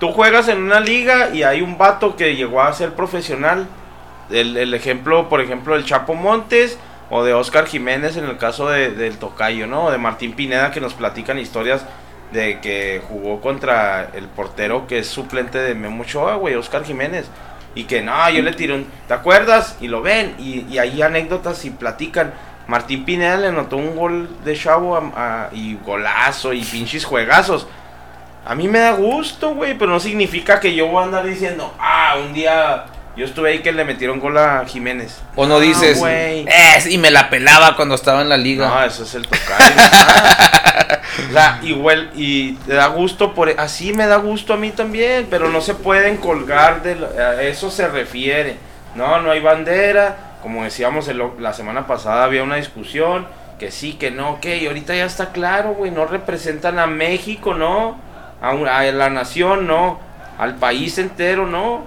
tú 0.00 0.12
juegas 0.12 0.48
en 0.48 0.62
una 0.62 0.80
liga 0.80 1.30
y 1.32 1.44
hay 1.44 1.62
un 1.62 1.78
vato 1.78 2.16
que 2.16 2.34
llegó 2.36 2.60
a 2.60 2.72
ser 2.72 2.94
profesional. 2.94 3.66
El, 4.30 4.56
el 4.56 4.74
ejemplo, 4.74 5.28
por 5.28 5.40
ejemplo, 5.40 5.74
del 5.74 5.84
Chapo 5.84 6.14
Montes 6.14 6.78
o 7.08 7.22
de 7.22 7.32
Oscar 7.34 7.66
Jiménez 7.66 8.16
en 8.16 8.24
el 8.24 8.36
caso 8.36 8.68
de- 8.68 8.90
del 8.90 9.16
Tocayo, 9.18 9.68
¿no? 9.68 9.84
O 9.84 9.90
de 9.92 9.98
Martín 9.98 10.32
Pineda 10.32 10.72
que 10.72 10.80
nos 10.80 10.94
platican 10.94 11.38
historias 11.38 11.86
de 12.32 12.60
que 12.60 13.00
jugó 13.08 13.40
contra 13.40 14.10
el 14.14 14.26
portero 14.26 14.86
que 14.86 14.98
es 14.98 15.06
suplente 15.08 15.58
de 15.58 15.74
Memo 15.74 16.02
Ochoa, 16.02 16.34
güey, 16.36 16.54
Oscar 16.54 16.84
Jiménez. 16.84 17.26
Y 17.74 17.84
que 17.84 18.00
no, 18.02 18.28
yo 18.30 18.42
le 18.42 18.52
tiré 18.54 18.72
un. 18.74 18.86
¿Te 19.06 19.12
acuerdas? 19.14 19.76
Y 19.80 19.88
lo 19.88 20.00
ven. 20.02 20.34
Y, 20.38 20.60
y 20.72 20.78
hay 20.78 21.02
anécdotas 21.02 21.64
y 21.66 21.70
platican. 21.70 22.32
Martín 22.66 23.04
Pineda 23.04 23.36
le 23.36 23.48
anotó 23.48 23.76
un 23.76 23.94
gol 23.94 24.28
de 24.44 24.56
chavo 24.56 24.96
a- 24.96 25.12
a- 25.16 25.48
y 25.54 25.76
golazo 25.84 26.52
y 26.52 26.64
pinches 26.64 27.04
juegazos. 27.04 27.66
A 28.46 28.54
mí 28.54 28.66
me 28.66 28.78
da 28.78 28.92
gusto, 28.92 29.54
güey, 29.54 29.76
pero 29.76 29.90
no 29.92 30.00
significa 30.00 30.58
que 30.58 30.74
yo 30.74 30.86
voy 30.86 31.02
a 31.02 31.04
andar 31.06 31.24
diciendo, 31.26 31.74
ah, 31.78 32.14
un 32.24 32.32
día 32.32 32.86
yo 33.16 33.24
estuve 33.24 33.50
ahí 33.50 33.58
que 33.60 33.72
le 33.72 33.84
metieron 33.84 34.20
gol 34.20 34.38
a 34.38 34.64
Jiménez. 34.66 35.18
O 35.34 35.46
no 35.46 35.60
dices, 35.60 35.98
güey. 35.98 36.46
"Eh, 36.48 36.82
y 36.90 36.96
me 36.98 37.10
la 37.10 37.28
pelaba 37.28 37.76
cuando 37.76 37.94
estaba 37.94 38.22
en 38.22 38.28
la 38.28 38.36
liga. 38.36 38.68
No, 38.68 38.82
eso 38.84 39.02
es 39.04 39.14
el 39.14 39.26
tocayo. 39.26 39.74
O 41.60 41.66
igual, 41.66 42.10
y 42.14 42.52
te 42.54 42.74
da 42.74 42.86
gusto 42.88 43.34
por 43.34 43.48
así 43.58 43.92
me 43.92 44.06
da 44.06 44.16
gusto 44.16 44.54
a 44.54 44.56
mí 44.56 44.70
también, 44.70 45.26
pero 45.30 45.48
no 45.48 45.60
se 45.60 45.74
pueden 45.74 46.16
colgar 46.18 46.82
de 46.82 46.96
lo- 46.96 47.08
a 47.08 47.42
eso 47.42 47.70
se 47.70 47.88
refiere. 47.88 48.56
No, 48.94 49.20
no 49.20 49.30
hay 49.30 49.40
bandera, 49.40 50.36
como 50.42 50.64
decíamos 50.64 51.10
la 51.38 51.52
semana 51.52 51.86
pasada 51.86 52.24
había 52.24 52.42
una 52.42 52.56
discusión 52.56 53.26
que 53.58 53.70
sí, 53.70 53.94
que 53.94 54.10
no, 54.10 54.38
que 54.40 54.58
y 54.58 54.66
ahorita 54.66 54.94
ya 54.94 55.06
está 55.06 55.32
claro, 55.32 55.70
güey, 55.74 55.90
no 55.90 56.04
representan 56.06 56.78
a 56.78 56.86
México, 56.86 57.54
no, 57.54 57.98
a, 58.42 58.50
a 58.50 58.82
la 58.84 59.08
nación, 59.10 59.66
no, 59.66 59.98
al 60.38 60.56
país 60.56 60.98
entero, 60.98 61.46
no. 61.46 61.84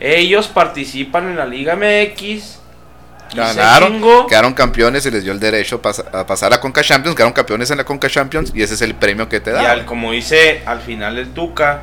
Ellos 0.00 0.48
participan 0.48 1.28
en 1.28 1.36
la 1.36 1.46
Liga 1.46 1.74
MX. 1.76 2.60
Se 3.34 3.40
ganaron, 3.40 4.02
quedaron 4.28 4.54
campeones 4.54 5.04
y 5.06 5.10
les 5.10 5.22
dio 5.24 5.32
el 5.32 5.40
derecho 5.40 5.80
a 6.12 6.26
pasar 6.26 6.52
a 6.52 6.60
Conca 6.60 6.82
Champions, 6.82 7.14
quedaron 7.16 7.32
campeones 7.32 7.70
en 7.70 7.78
la 7.78 7.84
Conca 7.84 8.08
Champions 8.08 8.52
y 8.54 8.62
ese 8.62 8.74
es 8.74 8.82
el 8.82 8.94
premio 8.94 9.28
que 9.28 9.40
te 9.40 9.50
da. 9.50 9.62
Y 9.62 9.66
al, 9.66 9.84
como 9.84 10.12
dice 10.12 10.62
al 10.66 10.80
final 10.80 11.18
el 11.18 11.28
Tuca, 11.34 11.82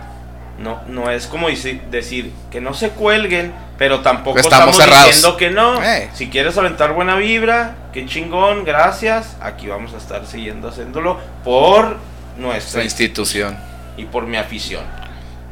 no, 0.59 0.81
no 0.87 1.09
es 1.09 1.27
como 1.27 1.49
dice- 1.49 1.81
decir 1.89 2.31
que 2.51 2.61
no 2.61 2.73
se 2.73 2.89
cuelguen, 2.89 3.51
pero 3.77 4.01
tampoco 4.01 4.37
Estamos 4.39 4.77
diciendo 4.77 5.35
que 5.37 5.49
no. 5.49 5.83
Eh. 5.83 6.09
Si 6.13 6.29
quieres 6.29 6.55
aventar 6.57 6.93
buena 6.93 7.15
vibra, 7.15 7.75
qué 7.93 8.05
chingón, 8.05 8.63
gracias. 8.63 9.35
Aquí 9.41 9.67
vamos 9.67 9.93
a 9.93 9.97
estar 9.97 10.25
siguiendo 10.27 10.67
haciéndolo 10.67 11.17
por 11.43 11.97
nuestra 12.37 12.83
institución. 12.83 13.57
y 13.97 14.05
por 14.05 14.25
mi 14.27 14.37
afición. 14.37 14.83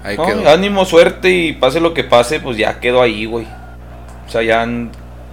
Ahí 0.04 0.16
No, 0.16 0.26
quedó. 0.28 0.50
ánimo, 0.50 0.86
suerte 0.86 1.30
y 1.30 1.54
pase 1.54 1.80
lo 1.82 1.94
que 1.94 2.04
pase, 2.06 2.40
pues 2.40 2.56
ya 2.58 2.80
quedó 2.80 3.02
ahí, 3.02 3.26
güey. 3.26 3.46
O 4.28 4.32
sea, 4.32 4.42
ya 4.44 4.66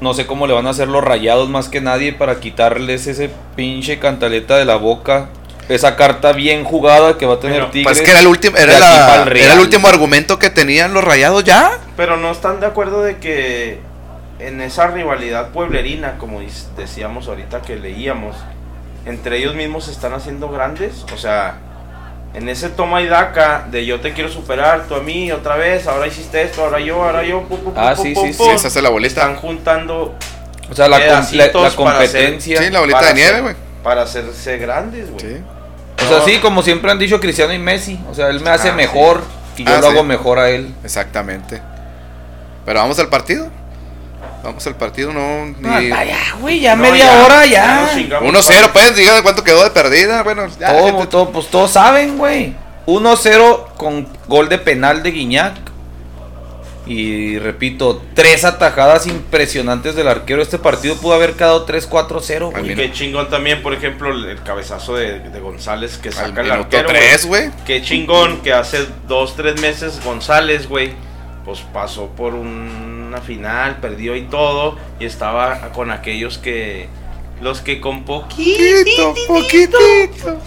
no 0.01 0.15
sé 0.15 0.27
cómo 0.27 0.47
le 0.47 0.53
van 0.55 0.67
a 0.67 0.71
hacer 0.71 0.89
los 0.89 1.03
rayados 1.03 1.49
más 1.49 1.69
que 1.69 1.81
nadie 1.81 2.13
para 2.13 2.41
quitarles 2.41 3.07
ese 3.07 3.31
pinche 3.55 3.99
cantaleta 3.99 4.57
de 4.57 4.65
la 4.65 4.77
boca. 4.77 5.29
Esa 5.69 5.97
carta 5.97 6.33
bien 6.33 6.63
jugada 6.65 7.19
que 7.19 7.27
va 7.27 7.35
a 7.35 7.41
tener 7.41 7.57
Pero, 7.59 7.71
Tigres. 7.73 7.97
Pues 7.99 8.03
que 8.05 8.11
era 8.13 8.21
el 8.21 8.29
último, 8.29 8.57
era, 8.57 8.79
la- 8.79 9.23
el 9.25 9.59
último 9.59 9.89
argumento 9.89 10.39
que 10.39 10.49
tenían 10.51 10.95
los 10.95 11.03
rayados 11.03 11.43
ya. 11.43 11.73
Pero 11.97 12.17
no 12.17 12.31
están 12.31 12.61
de 12.61 12.67
acuerdo 12.67 13.03
de 13.03 13.17
que 13.17 13.81
en 14.39 14.61
esa 14.61 14.87
rivalidad 14.87 15.49
pueblerina, 15.49 16.19
como 16.19 16.41
decíamos 16.77 17.27
ahorita 17.27 17.63
que 17.63 17.75
leíamos, 17.77 18.37
entre 19.07 19.39
ellos 19.39 19.57
mismos 19.57 19.87
se 19.87 19.91
están 19.93 20.13
haciendo 20.13 20.51
grandes. 20.51 21.05
O 21.13 21.17
sea, 21.17 21.59
en 22.35 22.49
ese 22.49 22.69
toma 22.69 23.01
y 23.03 23.07
daca 23.07 23.67
de 23.71 23.87
yo 23.87 24.01
te 24.01 24.13
quiero 24.13 24.31
superar, 24.31 24.85
tú 24.89 24.95
a 24.95 25.01
mí, 25.01 25.33
otra 25.33 25.57
vez, 25.57 25.87
ahora 25.87 26.07
hiciste 26.07 26.43
esto, 26.43 26.65
ahora 26.65 26.81
yo, 26.81 27.03
ahora 27.03 27.23
yo. 27.25 27.43
pu, 27.45 27.57
pu, 27.59 27.73
pu, 27.73 27.81
Ah, 27.81 27.95
pu, 27.97 28.03
sí, 28.03 28.13
pu, 28.15 28.21
sí, 28.27 28.33
sí, 28.33 28.39
pu. 28.39 28.51
esa 28.51 28.69
es 28.69 28.77
la 28.83 28.91
bolita. 28.91 29.21
Están 29.23 29.37
juntando 29.37 30.15
O 30.71 30.75
sea, 30.75 30.89
la, 30.89 30.99
com- 30.99 31.07
la- 31.07 31.13
la 31.15 31.21
pedacitos 31.21 31.53
para 31.53 31.67
hacer- 31.67 31.77
competencia. 31.77 32.63
Sí, 32.63 32.71
la 32.71 32.81
bolita 32.81 32.99
para 32.99 33.09
de 33.13 33.15
nieve, 33.15 33.41
güey. 33.41 33.55
Para 33.83 34.03
hacerse 34.03 34.59
grandes, 34.59 35.11
güey. 35.11 35.21
Sí. 35.21 35.37
O 36.05 36.09
sea, 36.09 36.21
sí, 36.27 36.39
como 36.41 36.63
siempre 36.63 36.91
han 36.91 36.99
dicho 36.99 37.19
Cristiano 37.21 37.53
y 37.55 37.59
Messi. 37.59 37.99
O 38.11 38.15
sea, 38.15 38.29
él 38.29 38.41
me 38.41 38.51
hace 38.51 38.69
Ah, 38.69 38.73
mejor 38.75 39.23
y 39.57 39.65
yo 39.65 39.73
Ah, 39.73 39.77
lo 39.81 39.83
sí. 39.85 39.93
hago 39.95 40.03
mejor 40.05 40.39
a 40.39 40.51
él. 40.51 40.75
Exactamente. 40.85 41.63
Pero 42.67 42.81
vamos 42.81 42.99
al 42.99 43.09
partido. 43.09 43.49
Vamos 44.47 44.67
al 44.67 44.77
partido, 44.77 45.13
no. 45.13 45.47
Ni... 45.59 45.91
Ah, 45.93 46.05
ya, 46.05 46.19
güey, 46.41 46.61
ya 46.61 46.77
No, 46.77 46.83
media 46.83 47.05
ya, 47.05 47.25
hora 47.25 47.47
ya 47.47 47.53
ya. 47.53 47.81
nos 47.83 47.95
chingamos. 47.95 48.49
1-0, 48.49 48.71
pues, 48.73 48.97
digan 48.97 49.23
cuánto 49.23 49.43
quedó 49.45 49.65
de 49.65 49.71
perdida. 49.71 50.23
Bueno, 50.23 50.47
ya, 50.59 50.73
Todo, 50.73 50.87
gente. 50.87 51.07
todo, 51.09 51.31
pues 51.31 51.49
todos 51.49 51.71
saben, 51.73 52.17
güey. 52.19 52.55
1-0 52.87 53.75
con 53.77 54.07
gol 54.29 54.49
de 54.49 54.59
penal 54.59 55.03
de 55.03 55.11
Guiñac. 55.11 55.55
Y 56.89 57.41
repito, 57.41 58.01
tres 58.15 58.45
atajadas 58.45 59.09
impresionantes 59.09 59.97
del 59.97 60.07
arquero. 60.07 60.41
Este 60.41 60.57
partido 60.57 60.95
pudo 60.95 61.15
haber 61.15 61.33
quedado 61.33 61.67
3-4-0, 61.67 62.55
Al 62.55 62.61
güey. 62.63 62.73
Y 62.73 62.77
qué 62.77 62.93
chingón 62.93 63.29
también, 63.29 63.61
por 63.61 63.75
ejemplo, 63.75 64.13
el, 64.13 64.25
el 64.27 64.41
cabezazo 64.45 64.95
de, 64.95 65.19
de 65.19 65.41
González 65.41 65.99
que 65.99 66.11
Al 66.11 66.15
saca 66.15 66.43
el 66.43 66.49
minuto 66.53 66.77
arquero. 66.77 66.89
güey. 66.91 67.01
3, 67.09 67.27
güey. 67.27 67.51
Qué 67.67 67.83
chingón 67.83 68.41
que 68.43 68.53
hace 68.53 68.87
dos, 69.09 69.35
tres 69.35 69.61
meses 69.61 69.99
González, 70.05 70.69
güey, 70.69 70.93
pues 71.47 71.61
pasó 71.73 72.09
por 72.09 72.35
una 72.35 73.23
final, 73.23 73.79
perdió 73.81 74.15
y 74.17 74.25
todo, 74.25 74.77
y 75.01 75.07
estaba 75.07 75.71
con 75.73 75.91
aquellos 75.91 76.37
que, 76.37 76.89
los 77.41 77.63
que 77.63 77.81
con 77.81 78.05
poquito, 78.05 79.15
Poquito, 79.27 79.79
poquitito. 79.79 80.39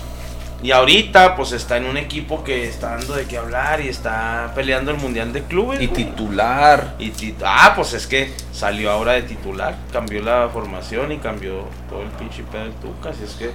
y 0.62 0.72
ahorita 0.72 1.36
pues 1.38 1.54
está 1.54 1.78
en 1.78 1.86
un 1.86 1.95
equipo 1.97 2.43
que 2.43 2.66
está 2.68 2.97
dando 2.97 3.14
de 3.16 3.24
qué 3.26 3.38
hablar 3.38 3.80
y 3.82 3.88
está 3.88 4.52
peleando 4.54 4.91
el 4.91 4.97
Mundial 4.97 5.32
de 5.32 5.41
Clubes. 5.43 5.82
Y 5.82 5.88
güey. 5.88 6.04
titular. 6.06 6.95
Y 7.00 7.12
tit- 7.12 7.41
ah, 7.45 7.72
pues 7.76 7.93
es 7.93 8.06
que 8.06 8.34
salió 8.52 8.91
ahora 8.91 9.14
de 9.14 9.22
titular, 9.24 9.78
cambió 9.93 10.22
la 10.22 10.50
formación 10.52 11.12
y 11.14 11.18
cambió 11.18 11.64
todo 11.89 12.02
el 12.04 12.10
pinche 12.10 12.43
pedo 12.52 12.64
del 12.64 12.74
Tuca, 12.74 13.10
así 13.12 13.24
es 13.24 13.34
que... 13.36 13.52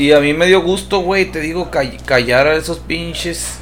Y 0.00 0.12
a 0.12 0.20
mí 0.20 0.32
me 0.32 0.46
dio 0.46 0.62
gusto, 0.62 1.00
güey, 1.00 1.24
te 1.32 1.40
digo, 1.40 1.72
call- 1.72 2.00
callar 2.04 2.46
a 2.46 2.54
esos 2.54 2.78
pinches 2.78 3.58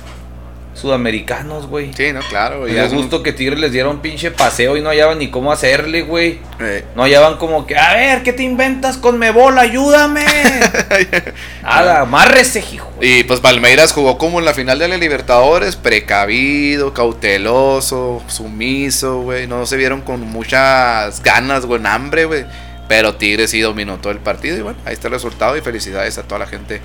sudamericanos, 0.76 1.66
güey. 1.66 1.92
Sí, 1.94 2.12
no, 2.12 2.20
claro. 2.20 2.60
Me 2.60 2.70
Y 2.70 2.74
dio 2.74 2.84
es 2.84 2.92
un- 2.92 2.98
gusto 2.98 3.22
que 3.22 3.32
Tigres 3.32 3.58
les 3.58 3.72
diera 3.72 3.88
un 3.88 4.00
pinche 4.00 4.30
paseo 4.30 4.76
y 4.76 4.82
no 4.82 4.90
hallaban 4.90 5.18
ni 5.18 5.30
cómo 5.30 5.50
hacerle, 5.50 6.02
güey. 6.02 6.38
eh, 6.60 6.84
No 6.94 7.02
hallaban 7.02 7.36
como 7.38 7.66
que, 7.66 7.76
a 7.76 7.94
ver, 7.94 8.22
¿qué 8.22 8.32
te 8.32 8.42
inventas 8.42 8.96
con 8.98 9.18
Mebol? 9.18 9.58
Ayúdame. 9.58 10.24
Nada, 11.62 12.00
amárrese, 12.02 12.60
hijo. 12.72 12.92
Y 13.00 13.24
pues 13.24 13.40
Palmeiras 13.40 13.92
jugó 13.92 14.18
como 14.18 14.38
en 14.38 14.44
la 14.44 14.54
final 14.54 14.78
de 14.78 14.88
la 14.88 14.96
Libertadores, 14.96 15.76
precavido, 15.76 16.92
cauteloso, 16.94 18.22
sumiso, 18.28 19.20
güey. 19.22 19.46
No 19.46 19.66
se 19.66 19.76
vieron 19.76 20.00
con 20.02 20.20
muchas 20.20 21.22
ganas, 21.22 21.66
güey, 21.66 21.80
en 21.80 21.86
hambre, 21.86 22.24
güey. 22.24 22.44
Pero 22.88 23.16
Tigres 23.16 23.50
sí 23.50 23.60
dominó 23.60 23.96
todo 23.98 24.12
el 24.12 24.18
partido 24.20 24.56
y 24.56 24.60
bueno, 24.60 24.78
ahí 24.84 24.92
está 24.92 25.08
el 25.08 25.14
resultado 25.14 25.56
y 25.56 25.60
felicidades 25.60 26.18
a 26.18 26.22
toda 26.22 26.38
la 26.38 26.46
gente 26.46 26.80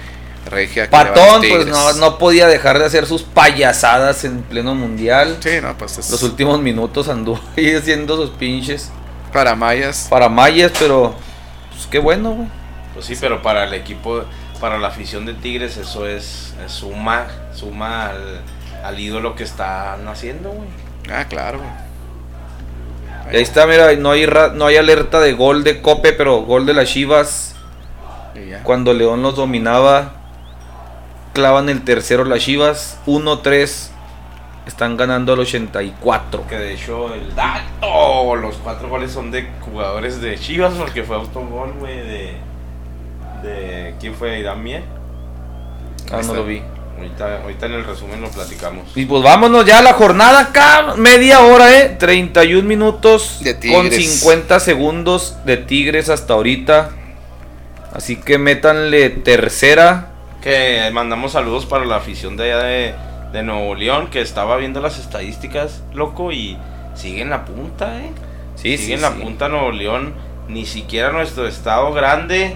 regia. 0.46 0.90
Patón, 0.90 1.42
pues 1.48 1.68
no, 1.68 1.94
no 1.94 2.18
podía 2.18 2.48
dejar 2.48 2.80
de 2.80 2.86
hacer 2.86 3.06
sus 3.06 3.24
payasadas 3.24 4.24
en 4.26 4.42
pleno 4.44 4.76
mundial. 4.76 5.38
Sí, 5.40 5.60
no, 5.62 5.78
pues 5.78 5.98
es 5.98 6.10
Los 6.10 6.24
últimos 6.24 6.60
minutos 6.62 7.08
anduvo 7.10 7.40
ahí 7.58 7.74
haciendo 7.76 8.16
sus 8.18 8.32
pinches 8.32 8.92
para 9.34 9.56
Mayas. 9.56 10.08
para 10.10 10.28
mayas, 10.30 10.72
pero 10.78 11.16
pues 11.72 11.88
qué 11.88 12.00
bueno, 12.00 12.32
güey. 12.32 12.48
Pues 12.94 13.06
sí, 13.06 13.16
pero 13.20 13.42
para 13.42 13.64
el 13.64 13.74
equipo, 13.74 14.24
para 14.60 14.78
la 14.78 14.90
afición 14.90 15.26
de 15.26 15.34
Tigres, 15.34 15.78
eso 15.78 16.06
es, 16.08 16.54
es 16.66 16.72
suma, 16.72 17.28
suma 17.56 18.08
al, 18.08 18.42
al 18.84 19.00
ídolo 19.00 19.36
que 19.36 19.44
están 19.44 20.06
haciendo, 20.10 20.50
güey. 20.50 20.68
Ah, 21.10 21.26
claro. 21.30 21.62
Y 23.32 23.38
ahí 23.38 23.42
está, 23.44 23.66
mira, 23.66 23.94
no 23.96 24.12
hay, 24.12 24.26
ra- 24.26 24.50
no 24.54 24.66
hay 24.66 24.76
alerta 24.76 25.22
de 25.22 25.32
gol 25.32 25.64
de 25.64 25.82
Cope, 25.82 26.12
pero 26.12 26.42
gol 26.42 26.66
de 26.66 26.74
las 26.74 26.90
Chivas. 26.90 27.56
Cuando 28.64 28.94
León 28.94 29.22
los 29.22 29.36
dominaba, 29.38 30.16
clavan 31.34 31.70
el 31.70 31.84
tercero 31.84 32.26
las 32.26 32.40
Chivas. 32.40 33.00
1-3. 33.06 33.90
Están 34.66 34.96
ganando 34.96 35.34
al 35.34 35.40
84. 35.40 36.48
Que 36.48 36.58
de 36.58 36.74
hecho 36.74 37.14
el 37.14 37.34
dato, 37.36 38.36
los 38.36 38.56
cuatro 38.58 38.90
goles 38.90 39.12
son 39.12 39.32
de 39.32 39.48
jugadores 39.62 40.22
de 40.22 40.38
Chivas 40.38 40.74
porque 40.74 41.04
fue 41.04 41.16
autogol, 41.16 41.74
güey, 41.80 41.98
de... 41.98 42.34
de 43.42 43.96
¿Quién 44.00 44.14
fue? 44.14 44.40
¿Irán 44.40 44.64
Mier? 44.64 44.84
Ah, 46.12 46.22
no 46.26 46.34
lo 46.36 46.46
vi. 46.46 46.62
Ahorita, 46.98 47.42
ahorita 47.42 47.66
en 47.66 47.74
el 47.74 47.86
resumen 47.86 48.22
lo 48.22 48.30
platicamos. 48.30 48.92
Y 48.96 49.06
pues 49.06 49.24
vámonos 49.24 49.66
ya 49.66 49.80
a 49.80 49.82
la 49.82 49.94
jornada 49.94 50.40
acá. 50.40 50.94
Media 50.98 51.40
hora, 51.40 51.76
eh. 51.76 51.96
31 51.98 52.68
minutos 52.68 53.40
De 53.42 53.54
con 53.54 53.90
Tigres. 53.90 54.20
50 54.20 54.60
segundos 54.60 55.38
de 55.46 55.58
Tigres 55.58 56.10
hasta 56.10 56.34
ahorita. 56.34 56.92
Así 57.94 58.18
que 58.18 58.38
métanle 58.38 59.10
tercera. 59.10 60.11
Que 60.42 60.90
mandamos 60.92 61.34
saludos 61.34 61.66
para 61.66 61.86
la 61.86 61.98
afición 61.98 62.36
de 62.36 62.46
allá 62.52 62.64
de, 62.64 62.96
de 63.32 63.44
Nuevo 63.44 63.76
León 63.76 64.08
que 64.10 64.22
estaba 64.22 64.58
viendo 64.58 64.82
las 64.82 64.98
estadísticas, 64.98 65.84
loco, 65.94 66.32
y 66.32 66.58
sigue 66.96 67.22
en 67.22 67.30
la 67.30 67.46
punta, 67.46 68.00
eh. 68.00 68.12
Sí, 68.56 68.78
sigue 68.78 68.78
sí, 68.78 68.94
en 68.94 69.02
la 69.02 69.12
sí. 69.12 69.20
punta 69.22 69.50
Nuevo 69.50 69.72
León, 69.72 70.14
ni 70.48 70.66
siquiera 70.66 71.12
nuestro 71.12 71.48
estado 71.48 71.94
grande, 71.94 72.56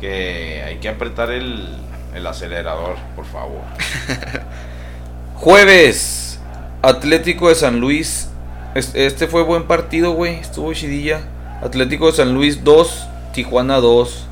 que 0.00 0.62
hay 0.66 0.76
que 0.78 0.88
apretar 0.88 1.30
el, 1.30 1.68
el 2.14 2.26
acelerador, 2.26 2.96
por 3.14 3.26
favor. 3.26 3.60
Jueves, 5.36 6.40
Atlético 6.82 7.48
de 7.48 7.54
San 7.54 7.78
Luis. 7.80 8.30
Es- 8.74 8.94
Este 8.94 9.26
fue 9.26 9.42
buen 9.42 9.64
partido, 9.64 10.12
güey. 10.12 10.36
Estuvo 10.36 10.72
chidilla. 10.72 11.20
Atlético 11.62 12.06
de 12.06 12.12
San 12.12 12.34
Luis 12.34 12.64
2, 12.64 13.06
Tijuana 13.32 13.76
2. 13.76 14.26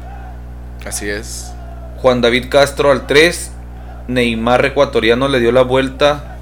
Así 0.86 1.08
es. 1.08 1.52
Juan 2.06 2.20
David 2.20 2.44
Castro 2.48 2.92
al 2.92 3.04
3. 3.08 3.50
Neymar 4.06 4.64
ecuatoriano 4.64 5.26
le 5.26 5.40
dio 5.40 5.50
la 5.50 5.62
vuelta 5.62 6.36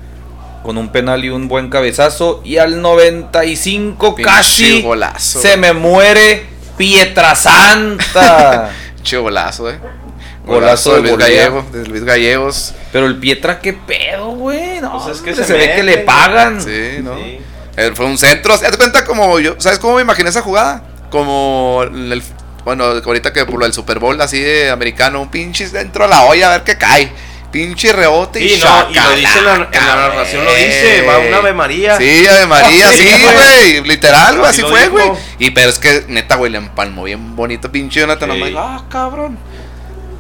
con 0.63 0.77
un 0.77 0.91
penal 0.93 1.25
y 1.25 1.31
un 1.31 1.49
buen 1.49 1.71
cabezazo. 1.71 2.43
Y 2.45 2.59
al 2.59 2.83
95 2.83 4.15
Pinche 4.15 4.31
casi 4.31 4.83
golazo, 4.83 5.41
se 5.41 5.57
me 5.57 5.73
muere 5.73 6.45
Pietrasanta. 6.77 8.73
Che 9.03 9.17
golazo, 9.17 9.71
eh. 9.71 9.79
Golazo 10.45 10.91
Golazo 10.91 10.97
de 10.97 11.01
Luis. 11.01 11.17
Gallego. 11.17 11.65
De 11.73 11.87
Luis 11.87 12.05
Gallegos. 12.05 12.75
Pero 12.93 13.07
el 13.07 13.17
Pietra, 13.17 13.59
qué 13.61 13.73
pedo, 13.73 14.33
güey. 14.33 14.83
No, 14.83 15.03
Pues 15.03 15.17
es 15.17 15.23
que 15.23 15.35
se 15.35 15.45
se, 15.45 15.55
ve 15.55 15.73
que 15.77 15.83
le 15.83 15.97
pagan. 15.97 16.61
Sí, 16.61 16.99
¿no? 17.03 17.17
Sí. 17.17 17.39
Eh, 17.79 17.93
Fue 17.95 18.05
un 18.05 18.19
centro. 18.19 18.53
Haz 18.53 18.77
cuenta 18.77 19.07
como 19.07 19.41
yo. 19.41 19.55
¿Sabes 19.57 19.79
cómo 19.79 19.95
me 19.97 20.03
imaginé 20.03 20.29
esa 20.29 20.43
jugada? 20.43 20.83
Como 21.11 21.85
el. 21.85 22.23
Bueno, 22.65 22.85
ahorita 22.85 23.33
que 23.33 23.45
por 23.45 23.59
lo 23.59 23.65
del 23.67 23.75
Super 23.75 23.99
Bowl 23.99 24.21
así 24.21 24.41
de 24.41 24.71
americano, 24.71 25.21
un 25.21 25.31
pinche 25.31 25.69
dentro 25.69 26.05
de 26.05 26.11
la 26.11 26.25
olla 26.25 26.49
a 26.49 26.51
ver 26.53 26.65
qué 26.65 26.79
cae. 26.79 27.13
Pinche 27.53 27.93
rebote 27.93 28.43
y 28.43 28.49
Sí, 28.49 28.61
no, 28.65 28.91
y 28.91 28.95
lo 28.95 29.11
dice 29.15 29.39
en 29.39 29.45
la, 29.45 29.55
en 29.55 29.61
la 29.61 29.71
chacalaca, 29.71 30.09
narración, 30.09 30.45
lo 30.45 30.53
dice, 30.53 31.03
va 31.07 31.19
una 31.21 31.37
Ave 31.37 31.53
María. 31.53 31.97
Sí, 31.97 32.27
Ave 32.27 32.47
María, 32.49 32.89
Sí, 32.93 33.09
sí, 33.09 33.23
güey. 33.23 33.81
Literal, 33.85 34.39
güey, 34.39 34.51
Así 34.51 34.63
fue, 34.63 34.89
güey. 34.89 35.13
Y 35.39 35.51
pero 35.53 35.71
es 35.71 35.79
que, 35.79 36.05
neta, 36.09 36.35
güey, 36.35 36.51
le 36.51 36.59
empalmó 36.59 37.05
bien 37.05 37.37
bonito, 37.37 37.71
pinche 37.71 38.01
Jonathan. 38.01 38.33
Sí. 38.33 38.39
Like, 38.41 38.57
Ah, 38.59 38.83
cabrón. 38.91 39.39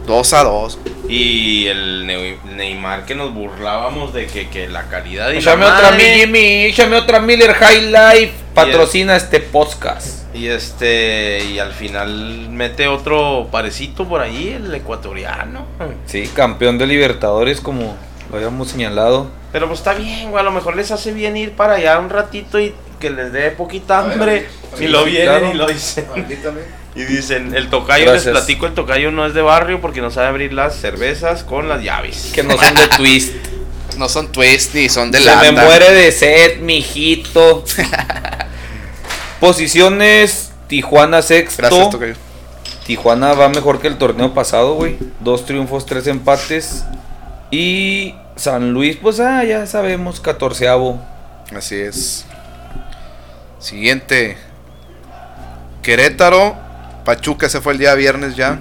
Dos 0.07 0.33
a 0.33 0.45
dos. 0.45 0.79
Y 1.09 1.67
el 1.67 2.07
Neymar 2.45 3.05
que 3.05 3.15
nos 3.17 3.35
burlábamos 3.35 4.13
de 4.15 4.27
que, 4.27 4.49
que 4.49 4.69
la 4.69 4.85
calidad 4.85 5.31
y 5.31 5.35
la 5.35 5.39
Échame 5.41 5.65
otra 5.65 5.91
mi 5.91 6.05
madre. 6.05 6.15
Jimmy, 6.21 6.65
échame 6.67 6.97
otra 6.97 7.19
Miller 7.19 7.55
High 7.55 7.91
Life. 7.91 8.33
Patrocina 8.55 9.17
este 9.17 9.41
podcast. 9.41 10.25
Y 10.35 10.49
este, 10.49 11.45
y 11.45 11.59
al 11.59 11.73
final 11.73 12.49
mete 12.51 12.89
otro 12.89 13.49
parecito 13.51 14.09
por 14.09 14.21
ahí, 14.21 14.49
el 14.57 14.75
ecuatoriano. 14.75 15.67
Sí, 16.07 16.29
campeón 16.35 16.79
de 16.79 16.87
Libertadores, 16.87 17.61
como 17.61 17.97
lo 18.31 18.37
habíamos 18.37 18.69
señalado. 18.69 19.31
Pero 19.53 19.67
pues 19.69 19.81
está 19.81 19.95
bien, 19.95 20.31
güey, 20.31 20.41
a 20.41 20.45
lo 20.45 20.51
mejor 20.51 20.77
les 20.77 20.91
hace 20.91 21.13
bien 21.13 21.37
ir 21.37 21.53
para 21.53 21.75
allá 21.75 21.99
un 21.99 22.11
ratito 22.11 22.59
y 22.61 22.75
que 22.99 23.11
les 23.11 23.33
dé 23.33 23.51
poquita 23.51 24.01
hambre. 24.01 24.49
Y 24.81 24.89
lo 24.89 25.05
vienen 25.05 25.27
claro. 25.29 25.51
y 25.53 25.55
lo 25.55 25.67
dicen. 25.67 26.07
Y 26.97 27.03
dicen, 27.03 27.57
el 27.57 27.71
tocayo, 27.71 28.05
Gracias. 28.05 28.27
les 28.27 28.35
platico, 28.35 28.67
el 28.67 28.75
tocayo 28.75 29.11
no 29.11 29.27
es 29.27 29.35
de 29.35 29.43
barrio 29.43 29.81
porque 29.81 30.01
no 30.01 30.13
sabe 30.13 30.29
abrir 30.29 30.53
las 30.53 30.77
cervezas 30.77 31.43
con 31.43 31.69
las 31.69 31.83
llaves. 31.83 32.31
Que 32.33 32.45
no 32.45 32.57
son 32.57 32.73
de 32.77 32.87
twist. 32.97 33.35
No 33.99 34.09
son 34.09 34.31
twist 34.31 34.75
ni 34.77 34.89
son 34.89 35.11
de 35.11 35.19
Se 35.19 35.25
lata. 35.25 35.43
me 35.43 35.61
muere 35.61 35.91
de 35.91 36.13
sed, 36.13 36.61
mijito. 36.61 37.65
Posiciones: 39.45 40.53
Tijuana 40.69 41.21
sexto. 41.21 41.61
Gracias, 41.61 41.91
Tocayo. 41.91 42.15
Tijuana 42.87 43.35
va 43.35 43.51
mejor 43.51 43.79
que 43.79 43.89
el 43.89 43.99
torneo 43.99 44.33
pasado, 44.33 44.73
güey. 44.73 44.97
Dos 45.21 45.45
triunfos, 45.45 45.85
tres 45.85 46.07
empates. 46.07 46.87
Y 47.51 48.15
San 48.37 48.73
Luis, 48.73 48.97
pues 48.97 49.21
ah, 49.21 49.45
ya 49.45 49.67
sabemos, 49.67 50.21
catorceavo. 50.21 50.99
Así 51.55 51.77
es. 51.77 52.25
Siguiente. 53.59 54.39
Querétaro. 55.83 56.57
Pachuca 57.05 57.51
se 57.51 57.61
fue 57.61 57.75
el 57.75 57.79
día 57.79 57.95
viernes 57.95 58.37
ya. 58.37 58.61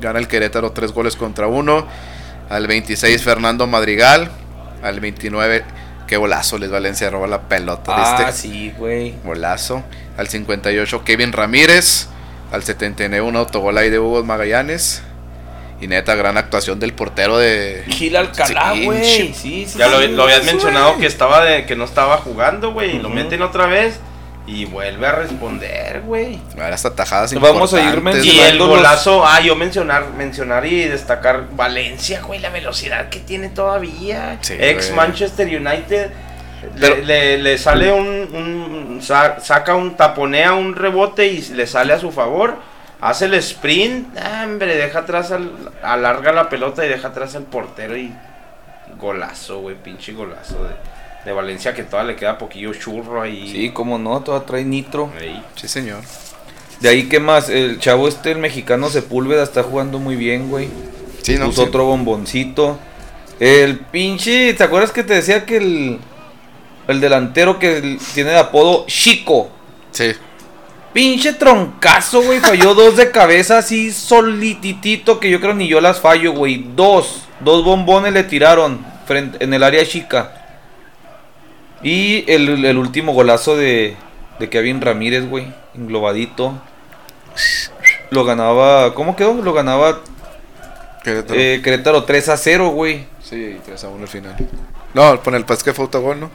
Gana 0.00 0.18
el 0.18 0.26
Querétaro 0.26 0.72
tres 0.72 0.90
goles 0.90 1.14
contra 1.14 1.46
uno. 1.46 1.86
Al 2.50 2.66
26 2.66 3.22
Fernando 3.22 3.68
Madrigal. 3.68 4.32
Al 4.82 4.98
29 4.98 5.64
qué 6.06 6.16
golazo 6.16 6.58
Les 6.58 6.70
Valencia 6.70 7.10
roba 7.10 7.26
la 7.26 7.42
pelota. 7.42 7.94
Ah, 7.96 8.26
¿viste? 8.26 8.48
sí, 8.48 8.72
güey. 8.76 9.14
Golazo. 9.24 9.82
Al 10.16 10.28
58 10.28 11.04
Kevin 11.04 11.32
Ramírez. 11.32 12.08
Al 12.52 12.62
79 12.62 13.26
un 13.26 13.36
autogol 13.36 13.76
ahí 13.76 13.90
de 13.90 13.98
Hugo 13.98 14.22
Magallanes. 14.24 15.02
Y 15.80 15.88
neta, 15.88 16.14
gran 16.14 16.38
actuación 16.38 16.80
del 16.80 16.94
portero 16.94 17.36
de... 17.36 17.84
Gil 17.88 18.16
Alcalá, 18.16 18.74
güey. 18.82 19.04
sí. 19.04 19.34
Sí, 19.34 19.66
sí. 19.66 19.78
Ya 19.78 19.88
lo, 19.88 20.00
sí. 20.00 20.08
lo 20.08 20.22
habías 20.22 20.44
mencionado 20.44 20.96
que 20.96 21.06
estaba 21.06 21.44
de, 21.44 21.66
que 21.66 21.76
no 21.76 21.84
estaba 21.84 22.16
jugando, 22.16 22.72
güey, 22.72 22.96
y 22.96 22.98
lo 22.98 23.10
meten 23.10 23.42
otra 23.42 23.66
vez 23.66 24.00
y 24.46 24.64
vuelve 24.64 25.06
a 25.06 25.12
responder, 25.12 26.02
güey. 26.02 26.40
Vamos 27.40 27.74
a 27.74 27.80
ir 27.82 27.98
Y 27.98 28.00
mencionando- 28.00 28.22
güey. 28.38 28.50
el 28.50 28.58
los- 28.58 28.68
golazo, 28.68 29.26
ah, 29.26 29.40
yo 29.40 29.56
mencionar, 29.56 30.10
mencionar 30.16 30.64
y 30.66 30.84
destacar 30.84 31.48
Valencia, 31.52 32.20
güey, 32.22 32.38
la 32.40 32.50
velocidad 32.50 33.08
que 33.08 33.18
tiene 33.20 33.48
todavía. 33.48 34.38
Sí, 34.42 34.54
Ex 34.58 34.86
güey. 34.86 34.96
Manchester 34.96 35.46
United. 35.48 36.10
Pero- 36.80 36.96
le, 36.96 37.02
le- 37.04 37.38
le 37.38 37.58
sale 37.58 37.92
un, 37.92 38.06
un- 38.06 39.00
sa- 39.02 39.38
saca 39.40 39.74
un 39.74 39.96
taponea 39.96 40.54
un 40.54 40.74
rebote 40.74 41.26
y 41.26 41.40
le 41.48 41.66
sale 41.66 41.92
a 41.92 41.98
su 41.98 42.10
favor. 42.12 42.56
Hace 43.00 43.26
el 43.26 43.34
sprint, 43.34 44.16
ah, 44.18 44.42
hombre, 44.46 44.74
deja 44.74 45.00
atrás, 45.00 45.30
al, 45.30 45.50
alarga 45.82 46.32
la 46.32 46.48
pelota 46.48 46.84
y 46.84 46.88
deja 46.88 47.08
atrás 47.08 47.36
al 47.36 47.42
portero 47.44 47.96
y 47.96 48.12
golazo, 48.98 49.60
güey, 49.60 49.76
pinche 49.76 50.12
golazo 50.12 50.64
de, 50.64 50.70
de 51.26 51.32
Valencia 51.32 51.74
que 51.74 51.82
todavía 51.82 52.12
le 52.12 52.16
queda 52.18 52.38
poquillo 52.38 52.72
churro 52.72 53.20
ahí. 53.20 53.50
Sí, 53.52 53.70
como 53.70 53.98
no, 53.98 54.20
todavía 54.20 54.46
trae 54.46 54.64
nitro. 54.64 55.10
Ahí. 55.20 55.42
Sí, 55.56 55.68
señor. 55.68 56.00
De 56.80 56.88
ahí, 56.88 57.08
¿qué 57.08 57.20
más? 57.20 57.48
El 57.48 57.78
chavo 57.80 58.06
este, 58.08 58.30
el 58.32 58.38
mexicano 58.38 58.88
Sepúlveda, 58.88 59.42
está 59.42 59.62
jugando 59.62 59.98
muy 59.98 60.14
bien, 60.16 60.48
güey. 60.48 60.68
Sí, 61.22 61.36
no, 61.36 61.46
Puso 61.46 61.62
sí. 61.62 61.68
otro 61.68 61.84
bomboncito. 61.86 62.78
El 63.40 63.78
pinche, 63.80 64.54
¿te 64.54 64.62
acuerdas 64.64 64.92
que 64.92 65.02
te 65.02 65.14
decía 65.14 65.44
que 65.44 65.56
el, 65.56 65.98
el 66.88 67.00
delantero 67.00 67.58
que 67.58 67.78
el- 67.78 67.98
tiene 68.14 68.30
de 68.30 68.38
apodo 68.38 68.84
Chico? 68.86 69.50
Sí. 69.90 70.12
Pinche 70.92 71.32
troncazo, 71.32 72.22
güey. 72.22 72.38
Falló 72.40 72.74
dos 72.74 72.96
de 72.96 73.10
cabeza 73.10 73.58
así 73.58 73.90
solititito 73.92 75.18
que 75.18 75.28
yo 75.28 75.40
creo 75.40 75.54
ni 75.54 75.66
yo 75.68 75.80
las 75.80 76.00
fallo, 76.00 76.32
güey. 76.32 76.64
Dos. 76.76 77.22
Dos 77.40 77.64
bombones 77.64 78.12
le 78.14 78.22
tiraron 78.22 78.86
frente, 79.06 79.42
en 79.44 79.52
el 79.52 79.62
área 79.62 79.84
chica. 79.86 80.35
Y 81.82 82.24
el, 82.30 82.64
el 82.64 82.78
último 82.78 83.12
golazo 83.12 83.56
de, 83.56 83.96
de 84.38 84.48
Kevin 84.48 84.80
Ramírez, 84.80 85.28
güey. 85.28 85.52
Englobadito. 85.74 86.54
Lo 88.10 88.24
ganaba. 88.24 88.94
¿Cómo 88.94 89.14
quedó? 89.16 89.34
Lo 89.34 89.52
ganaba 89.52 90.00
Querétaro. 91.04 91.38
eh, 91.38 91.60
Querétaro 91.62 92.04
3 92.04 92.28
a 92.30 92.36
0, 92.36 92.68
güey. 92.70 93.06
Sí, 93.22 93.58
3 93.64 93.84
a 93.84 93.88
1 93.88 94.02
al 94.02 94.08
final. 94.08 94.36
No, 94.94 95.20
pon 95.22 95.34
el 95.34 95.44
pas 95.44 95.62
que 95.62 95.74
fue 95.74 95.84
autogol, 95.84 96.18
¿no? 96.20 96.30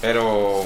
Pero 0.00 0.64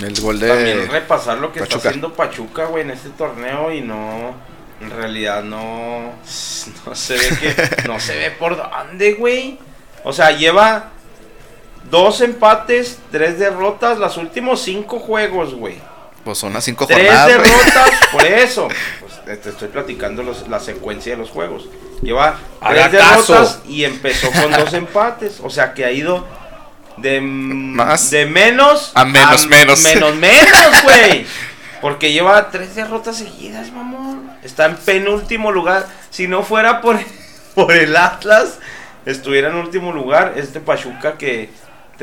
El 0.00 0.20
gol 0.20 0.38
de. 0.40 0.48
También 0.48 0.88
repasar 0.90 1.38
lo 1.38 1.52
que 1.52 1.60
Pachuca. 1.60 1.76
está 1.78 1.88
haciendo 1.88 2.12
Pachuca, 2.14 2.64
güey, 2.66 2.82
en 2.84 2.90
este 2.90 3.10
torneo 3.10 3.72
y 3.72 3.80
no. 3.80 4.34
En 4.80 4.90
realidad 4.90 5.42
no. 5.42 6.12
No 6.86 6.94
se 6.94 7.14
ve 7.14 7.28
que. 7.40 7.88
no 7.88 7.98
se 7.98 8.16
ve 8.16 8.30
por 8.32 8.56
dónde, 8.56 9.14
güey. 9.14 9.58
O 10.04 10.12
sea, 10.12 10.32
lleva 10.32 10.90
dos 11.92 12.22
empates, 12.22 12.98
tres 13.12 13.38
derrotas, 13.38 13.98
los 13.98 14.16
últimos 14.16 14.62
cinco 14.62 14.98
juegos, 14.98 15.54
güey. 15.54 15.76
Pues 16.24 16.38
son 16.38 16.52
las 16.54 16.62
5 16.64 16.86
Tres 16.86 16.98
jornadas. 17.06 17.36
güey. 17.36 17.50
derrotas, 17.50 17.90
por 18.12 18.24
eso. 18.24 18.68
Pues, 19.00 19.40
te 19.42 19.50
estoy 19.50 19.68
platicando 19.68 20.22
los- 20.22 20.48
la 20.48 20.58
secuencia 20.60 21.12
de 21.12 21.18
los 21.18 21.30
juegos. 21.30 21.68
Lleva 22.00 22.38
Haga 22.60 22.88
tres 22.88 22.92
derrotas 22.92 23.58
y 23.68 23.84
empezó 23.84 24.30
con 24.32 24.50
dos 24.52 24.72
empates. 24.72 25.40
O 25.42 25.50
sea 25.50 25.74
que 25.74 25.84
ha 25.84 25.90
ido 25.90 26.24
de, 26.96 27.20
Más. 27.20 28.10
de 28.10 28.24
menos 28.26 28.92
A 28.94 29.04
menos, 29.04 29.46
menos. 29.48 29.82
Menos, 29.82 30.14
menos, 30.14 30.82
güey. 30.84 31.26
Porque 31.82 32.12
lleva 32.12 32.50
tres 32.50 32.74
derrotas 32.76 33.16
seguidas, 33.18 33.72
mamón. 33.72 34.30
Está 34.44 34.66
en 34.66 34.76
penúltimo 34.76 35.50
lugar. 35.50 35.86
Si 36.10 36.28
no 36.28 36.44
fuera 36.44 36.80
por, 36.80 36.98
por 37.56 37.72
el 37.72 37.96
Atlas, 37.96 38.58
estuviera 39.06 39.48
en 39.48 39.56
último 39.56 39.92
lugar. 39.92 40.34
Este 40.36 40.60
Pachuca 40.60 41.18
que 41.18 41.50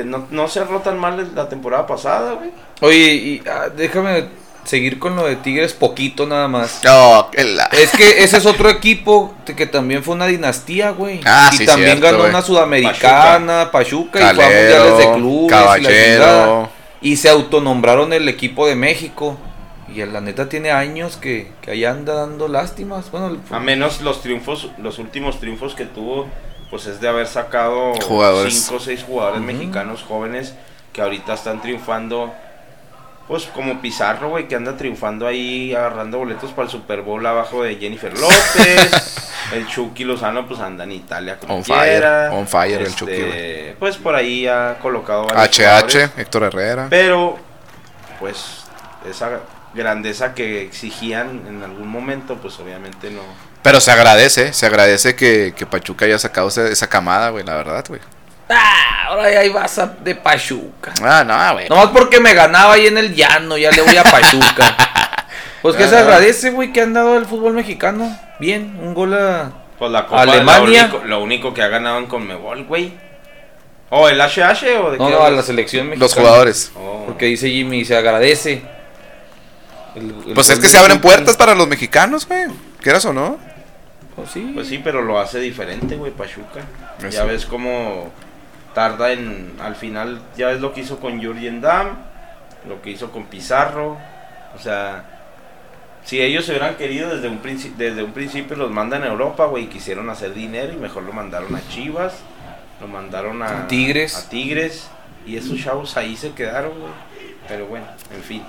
no, 0.06 0.28
no 0.32 0.47
cerró 0.47 0.80
tan 0.80 0.97
mal 1.00 1.32
la 1.36 1.50
temporada 1.50 1.86
pasada, 1.88 2.34
güey. 2.34 2.52
Oye, 2.82 3.14
y 3.14 3.41
ah, 3.50 3.70
déjame 3.76 4.26
seguir 4.64 5.00
con 5.00 5.16
lo 5.16 5.26
de 5.26 5.36
Tigres 5.38 5.74
poquito 5.74 6.28
nada 6.28 6.47
más. 6.47 6.82
No, 6.84 7.30
que 7.32 7.43
la- 7.43 7.66
Es 7.66 7.91
que 7.91 8.24
ese 8.24 8.38
es 8.38 8.45
otro 8.45 8.70
equipo 8.70 9.34
que 9.45 9.66
también 9.66 10.04
fue 10.04 10.16
una 10.16 10.28
dinastía, 10.28 10.91
güey. 10.91 11.22
Ah, 11.26 11.50
y 11.54 11.58
sí, 11.58 11.66
también 11.66 11.97
cierto, 12.00 12.18
ganó 12.18 12.30
una 12.30 12.41
sudamericana, 12.41 13.70
Pachuca, 13.72 14.20
y 14.32 14.36
fue 14.36 14.43
a 14.45 14.47
mundiales 14.47 14.97
de 14.97 15.14
clubes. 15.14 15.45
y 15.47 15.50
la 15.50 15.58
Caballero. 15.64 15.89
chingada. 15.89 16.70
Y, 17.02 17.16
se 17.16 17.30
autonombraron 17.30 18.12
el 18.14 18.28
equipo 18.28 18.68
de 18.68 18.76
México. 18.76 19.38
Y 19.93 20.06
la 20.06 20.22
neta 20.22 20.50
tiene 20.50 20.70
años 20.72 21.18
que, 21.18 21.52
que 21.62 21.72
ahí 21.72 21.84
anda 21.84 22.14
dando 22.14 22.47
lástimas. 22.47 23.10
Bueno, 23.10 23.28
el- 23.30 23.39
A 23.50 23.60
menos 23.60 24.02
los 24.02 24.22
triunfos, 24.22 24.70
los 24.78 25.00
últimos 25.00 25.39
triunfos 25.39 25.74
que 25.74 25.86
tuvo, 25.86 26.28
pues 26.70 26.86
es 26.86 27.01
de 27.01 27.07
haber 27.07 27.28
sacado 27.28 27.93
Jugadores. 28.01 28.53
cinco 28.65 28.76
o 28.78 28.80
seis 28.80 29.03
jugadores 29.03 29.41
mexicanos 29.41 30.03
jóvenes 30.03 30.53
que 30.93 31.01
ahorita 31.01 31.34
están 31.34 31.61
triunfando. 31.61 32.34
Pues 33.28 33.45
como 33.45 33.80
Pizarro, 33.80 34.30
güey, 34.30 34.47
que 34.47 34.55
anda 34.55 34.76
triunfando 34.76 35.28
ahí 35.28 35.76
agarrando 35.76 36.17
boletos 36.17 36.51
para 36.51 36.63
el 36.65 36.72
Super 36.72 37.03
Bowl 37.03 37.24
abajo 37.26 37.61
de 37.61 37.76
Jennifer 37.76 38.11
López. 38.20 39.22
el 39.53 39.67
Chucky 39.67 40.03
Lozano, 40.03 40.47
pues 40.47 40.59
anda 40.59 40.84
en 40.84 40.93
Italia 40.93 41.38
como 41.38 41.55
On 41.55 41.63
fire, 41.63 42.03
on 42.32 42.47
fire 42.47 42.82
el 42.82 42.88
Este, 42.88 42.97
Chucky, 42.97 43.22
güey. 43.22 43.74
Pues 43.76 43.97
por 43.97 44.15
ahí 44.15 44.47
ha 44.47 44.78
colocado 44.82 45.26
varios 45.28 45.59
HH. 45.59 46.20
Héctor 46.20 46.43
Herrera. 46.43 46.88
Pero, 46.89 47.38
pues, 48.20 48.63
esa 49.07 49.41
grandeza 49.76 50.34
que 50.34 50.63
exigían 50.63 51.43
en 51.47 51.61
algún 51.61 51.88
momento, 51.88 52.36
pues 52.38 52.59
obviamente 52.59 53.11
no. 53.11 53.22
Pero 53.70 53.80
se 53.82 53.91
agradece, 53.91 54.51
se 54.51 54.65
agradece 54.65 55.15
que, 55.15 55.53
que 55.55 55.67
Pachuca 55.67 56.05
haya 56.05 56.17
sacado 56.17 56.47
esa, 56.47 56.67
esa 56.67 56.88
camada, 56.89 57.30
güey, 57.30 57.43
la 57.45 57.53
verdad, 57.55 57.86
güey. 57.88 58.01
Ah, 58.49 59.05
ahora 59.09 59.26
ahí 59.28 59.49
vas 59.49 59.78
a- 59.78 59.86
de 59.86 60.15
Pachuca. 60.15 60.91
Ah, 61.03 61.24
no, 61.24 61.53
güey. 61.53 61.70
Nomás 61.70 61.89
porque 61.93 62.20
me 62.20 62.34
ganaba 62.34 62.74
ahí 62.74 62.88
en 62.88 62.97
el 62.97 63.13
llano, 63.13 63.57
ya 63.59 63.70
le 63.70 63.82
voy 63.84 63.95
a 63.97 64.03
Pachuca. 64.03 64.76
Pues 65.61 65.76
que 65.76 65.88
se 65.89 65.95
Ah. 65.97 65.99
agradece, 65.99 66.51
güey, 66.51 66.72
que 66.74 66.82
han 66.82 66.93
dado 66.93 67.17
el 67.17 67.26
fútbol 67.26 67.51
mexicano. 67.53 68.17
Bien, 68.39 68.76
un 68.82 68.93
gol 68.93 69.13
a... 69.13 69.51
Pues 69.78 69.91
la 69.91 70.05
Copa 70.07 70.22
Alemania. 70.22 70.88
Lo 70.88 70.93
único, 70.95 71.07
lo 71.07 71.20
único 71.22 71.53
que 71.53 71.61
ha 71.61 71.67
ganado 71.67 71.97
en 71.99 72.05
Conmebol, 72.07 72.63
güey. 72.63 72.93
¿O 73.89 74.07
el 74.07 74.20
HH 74.22 74.80
o 74.82 74.91
de 74.91 74.97
No, 74.97 75.07
qué 75.07 75.11
no, 75.13 75.22
a 75.24 75.30
la 75.30 75.43
selección 75.43 75.88
mexicana. 75.89 76.05
Los 76.05 76.13
jugadores. 76.15 76.72
Oh. 76.76 77.03
Porque 77.07 77.26
dice 77.26 77.49
Jimmy, 77.49 77.84
se 77.86 77.95
agradece. 77.97 78.61
El- 79.95 80.15
el 80.28 80.34
Pues 80.34 80.49
es 80.49 80.59
que 80.59 80.70
se 80.70 80.78
abren 80.78 81.01
puertas 81.01 81.36
para 81.36 81.53
los 81.55 81.67
mexicanos, 81.67 82.26
güey. 82.26 82.45
¿Quieras 82.82 83.03
o 83.03 83.11
no? 83.11 83.38
Pues 84.20 84.32
sí. 84.32 84.51
Pues 84.53 84.67
sí, 84.67 84.80
pero 84.84 85.01
lo 85.01 85.20
hace 85.20 85.39
diferente, 85.39 85.95
güey, 85.95 86.11
Pachuca. 86.11 86.61
Eso. 86.99 87.09
Ya 87.09 87.24
ves 87.24 87.45
cómo 87.45 88.11
tarda 88.74 89.11
en. 89.11 89.53
Al 89.61 89.76
final, 89.76 90.22
ya 90.38 90.47
ves 90.47 90.61
lo 90.61 90.74
que 90.74 90.82
hizo 90.82 90.99
con 90.99 91.24
Jurgen 91.24 91.61
Damm, 91.61 91.97
lo 92.67 92.82
que 92.82 92.91
hizo 92.91 93.11
con 93.11 93.26
Pizarro. 93.26 93.97
O 94.55 94.59
sea, 94.59 95.05
si 96.03 96.22
ellos 96.22 96.45
se 96.45 96.51
hubieran 96.51 96.76
querido 96.76 97.15
desde 97.15 97.28
un, 97.28 97.39
desde 97.78 98.03
un 98.03 98.13
principio, 98.13 98.55
los 98.55 98.72
mandan 98.72 99.03
a 99.03 99.07
Europa, 99.07 99.45
güey, 99.45 99.67
quisieron 99.67 100.09
hacer 100.09 100.34
dinero 100.34 100.74
y 100.74 100.78
mejor 100.78 101.03
lo 101.03 101.13
mandaron 101.13 101.55
a 101.55 101.61
Chivas, 101.70 102.20
lo 102.82 102.88
mandaron 102.88 103.41
a 103.43 103.63
A 103.63 103.67
Tigres. 103.67 104.15
A 104.15 104.30
Tigres, 104.30 104.89
y 105.26 105.38
esos 105.38 105.61
chavos 105.61 105.95
ahí 105.97 106.15
se 106.15 106.32
quedaron, 106.32 106.72
güey. 106.80 106.91
Pero 107.47 107.67
bueno, 107.67 107.86
en 108.13 108.24
fin. 108.24 108.43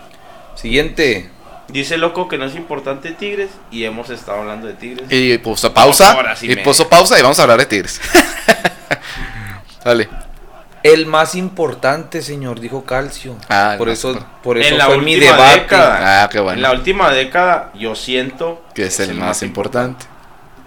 Siguiente. 0.55 1.31
Dice 1.73 1.99
loco 1.99 2.27
que 2.29 2.37
no 2.39 2.47
es 2.47 2.55
importante 2.57 3.13
Tigres 3.13 3.51
y 3.71 3.85
hemos 3.85 4.11
estado 4.11 4.41
hablando 4.41 4.67
de 4.67 4.75
Tigres. 4.75 5.07
Y 5.11 5.39
puso 5.39 5.73
pausa. 5.73 6.17
Y 6.43 6.49
me- 6.49 6.57
puso 6.59 6.89
pausa 6.89 7.19
y 7.19 7.23
vamos 7.23 7.39
a 7.39 7.43
hablar 7.43 7.59
de 7.59 7.67
Tigres. 7.67 8.01
Dale. 9.85 10.09
El 10.83 11.05
más 11.07 11.35
importante, 11.35 12.23
señor, 12.23 12.59
dijo 12.59 12.85
Calcio. 12.85 13.37
Ah, 13.51 13.73
el 13.73 13.79
por 13.79 13.89
más 13.89 13.99
eso, 13.99 14.09
importante. 14.09 14.37
por 14.43 14.59
eso 14.59 14.69
en 14.71 14.79
la 14.79 14.87
fue 14.87 14.99
mi 14.99 15.15
última 15.15 15.33
debate. 15.33 15.61
década. 15.61 16.23
Ah, 16.25 16.29
qué 16.31 16.41
bueno. 16.41 16.57
En 16.57 16.63
la 16.63 16.73
última 16.73 17.11
década 17.11 17.71
yo 17.75 17.95
siento 17.95 18.65
Que 18.75 18.87
es 18.87 18.99
el 19.01 19.15
más 19.15 19.43
importante. 19.43 20.07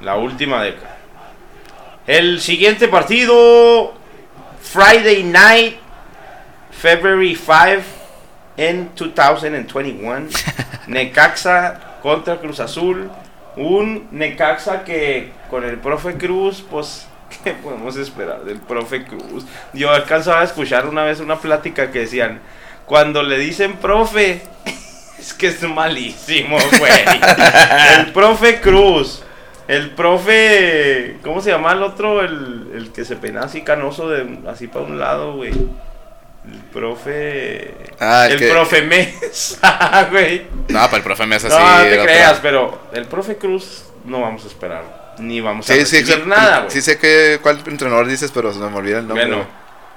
La 0.01 0.16
última 0.16 0.62
década. 0.64 0.97
El 2.06 2.41
siguiente 2.41 2.88
partido 2.88 3.93
Friday 4.62 5.24
night 5.24 5.78
February 6.80 7.36
5 7.36 7.82
en 8.58 8.91
2021 8.95 10.28
Necaxa 10.88 11.80
contra 12.01 12.38
Cruz 12.38 12.60
Azul. 12.60 13.10
Un 13.56 14.08
Necaxa 14.12 14.84
que 14.84 15.32
con 15.49 15.64
el 15.64 15.78
profe 15.78 16.16
Cruz, 16.18 16.64
pues, 16.70 17.08
¿qué 17.43 17.54
podemos 17.54 17.95
esperar 17.97 18.43
del 18.43 18.60
profe 18.60 19.06
Cruz? 19.06 19.45
Yo 19.74 19.91
alcanzaba 19.91 20.41
a 20.41 20.43
escuchar 20.43 20.88
una 20.88 21.04
vez 21.04 21.20
una 21.20 21.38
plática 21.38 21.91
que 21.91 21.99
decían, 21.99 22.41
cuando 22.86 23.24
le 23.24 23.38
dicen 23.38 23.78
profe, 23.78 24.41
es 25.20 25.34
que 25.34 25.47
es 25.47 25.62
malísimo, 25.64 26.58
güey. 26.80 26.91
el 27.97 28.12
profe 28.12 28.60
Cruz. 28.60 29.24
El 29.66 29.91
profe, 29.91 31.20
¿cómo 31.24 31.39
se 31.39 31.51
llama 31.51 31.72
el 31.72 31.84
otro? 31.84 32.22
El, 32.22 32.72
el 32.76 32.91
que 32.91 33.06
se 33.06 33.16
peinaba 33.16 33.45
así 33.45 33.62
canoso 33.62 34.10
de 34.10 34.39
así 34.49 34.68
para 34.68 34.84
un 34.84 34.99
lado, 34.99 35.36
güey. 35.38 35.54
El 36.46 36.60
profe. 36.74 37.74
Ah, 38.00 38.28
el 38.30 38.38
que- 38.38 38.48
profe 38.50 38.82
Mesa, 38.82 40.08
güey. 40.12 40.48
No, 40.70 40.82
pero 40.86 40.98
el 40.98 41.04
profe 41.04 41.26
me 41.26 41.36
hace 41.36 41.48
así. 41.48 41.56
No, 41.58 41.78
no 41.78 41.84
te 41.84 41.91
otra- 41.94 42.04
creas, 42.04 42.39
pero 42.41 42.80
el 42.94 43.06
profe 43.06 43.38
Cruz 43.38 43.86
no 44.06 44.22
vamos 44.22 44.44
a 44.44 44.48
esperar. 44.48 45.16
Ni 45.20 45.39
vamos 45.41 45.70
a 45.70 45.74
Sí, 45.74 45.80
recibir 45.80 46.08
sí, 46.08 46.22
nada, 46.26 46.60
güey. 46.60 46.72
sí 46.72 46.82
sé 46.82 46.98
que, 46.98 47.39
cuál 47.41 47.62
entrenador 47.68 48.08
dices, 48.08 48.32
pero 48.34 48.52
se 48.52 48.60
me 48.60 48.76
olvida 48.76 49.00
el 49.00 49.08
nombre. 49.08 49.26
Bueno, 49.28 49.46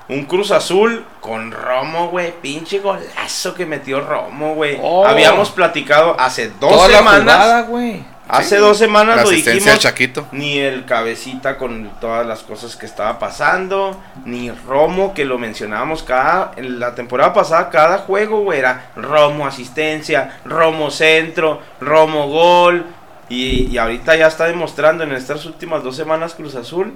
un 0.08 0.24
Cruz 0.26 0.50
Azul 0.52 1.04
con 1.20 1.50
Romo, 1.50 2.08
güey. 2.10 2.32
Pinche 2.40 2.78
golazo 2.78 3.54
que 3.54 3.66
metió 3.66 4.00
Romo, 4.00 4.54
güey. 4.54 4.78
Oh. 4.80 5.04
Habíamos 5.06 5.50
platicado 5.50 6.14
hace 6.20 6.50
dos 6.60 6.70
Toda 6.70 6.88
la 6.88 6.98
semanas. 6.98 7.22
jugada, 7.36 7.62
güey. 7.62 8.04
Hace 8.28 8.56
Sí, 8.56 8.60
dos 8.60 8.76
semanas 8.78 9.16
la 9.16 9.22
lo 9.22 9.30
dijimos. 9.30 9.78
Chaquito. 9.78 10.26
Ni 10.32 10.58
el 10.58 10.84
cabecita 10.84 11.56
con 11.58 11.90
todas 12.00 12.26
las 12.26 12.40
cosas 12.42 12.74
que 12.74 12.86
estaba 12.86 13.18
pasando. 13.18 14.00
Ni 14.24 14.50
Romo, 14.50 15.14
que 15.14 15.24
lo 15.24 15.38
mencionábamos 15.38 16.02
cada. 16.02 16.52
En 16.56 16.80
la 16.80 16.94
temporada 16.94 17.32
pasada, 17.32 17.70
cada 17.70 17.98
juego, 17.98 18.40
güey, 18.40 18.58
era 18.58 18.90
Romo 18.96 19.46
asistencia, 19.46 20.40
Romo 20.44 20.90
centro, 20.90 21.60
Romo 21.80 22.28
gol. 22.28 22.86
Y, 23.28 23.68
y 23.70 23.78
ahorita 23.78 24.16
ya 24.16 24.26
está 24.26 24.46
demostrando 24.46 25.04
en 25.04 25.12
estas 25.12 25.44
últimas 25.46 25.82
dos 25.82 25.96
semanas 25.96 26.34
Cruz 26.34 26.54
Azul 26.54 26.92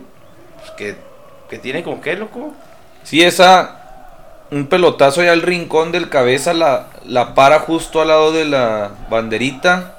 pues, 0.61 0.71
que, 0.77 0.97
que 1.49 1.59
tiene 1.59 1.83
con 1.83 2.01
qué, 2.01 2.17
loco. 2.17 2.55
Sí, 3.03 3.23
esa. 3.23 3.77
Un 4.51 4.67
pelotazo 4.67 5.21
allá 5.21 5.31
al 5.31 5.43
rincón 5.43 5.93
del 5.93 6.09
cabeza 6.09 6.53
la, 6.53 6.89
la 7.05 7.35
para 7.35 7.61
justo 7.61 8.01
al 8.01 8.09
lado 8.09 8.33
de 8.33 8.45
la 8.47 8.91
banderita. 9.09 9.95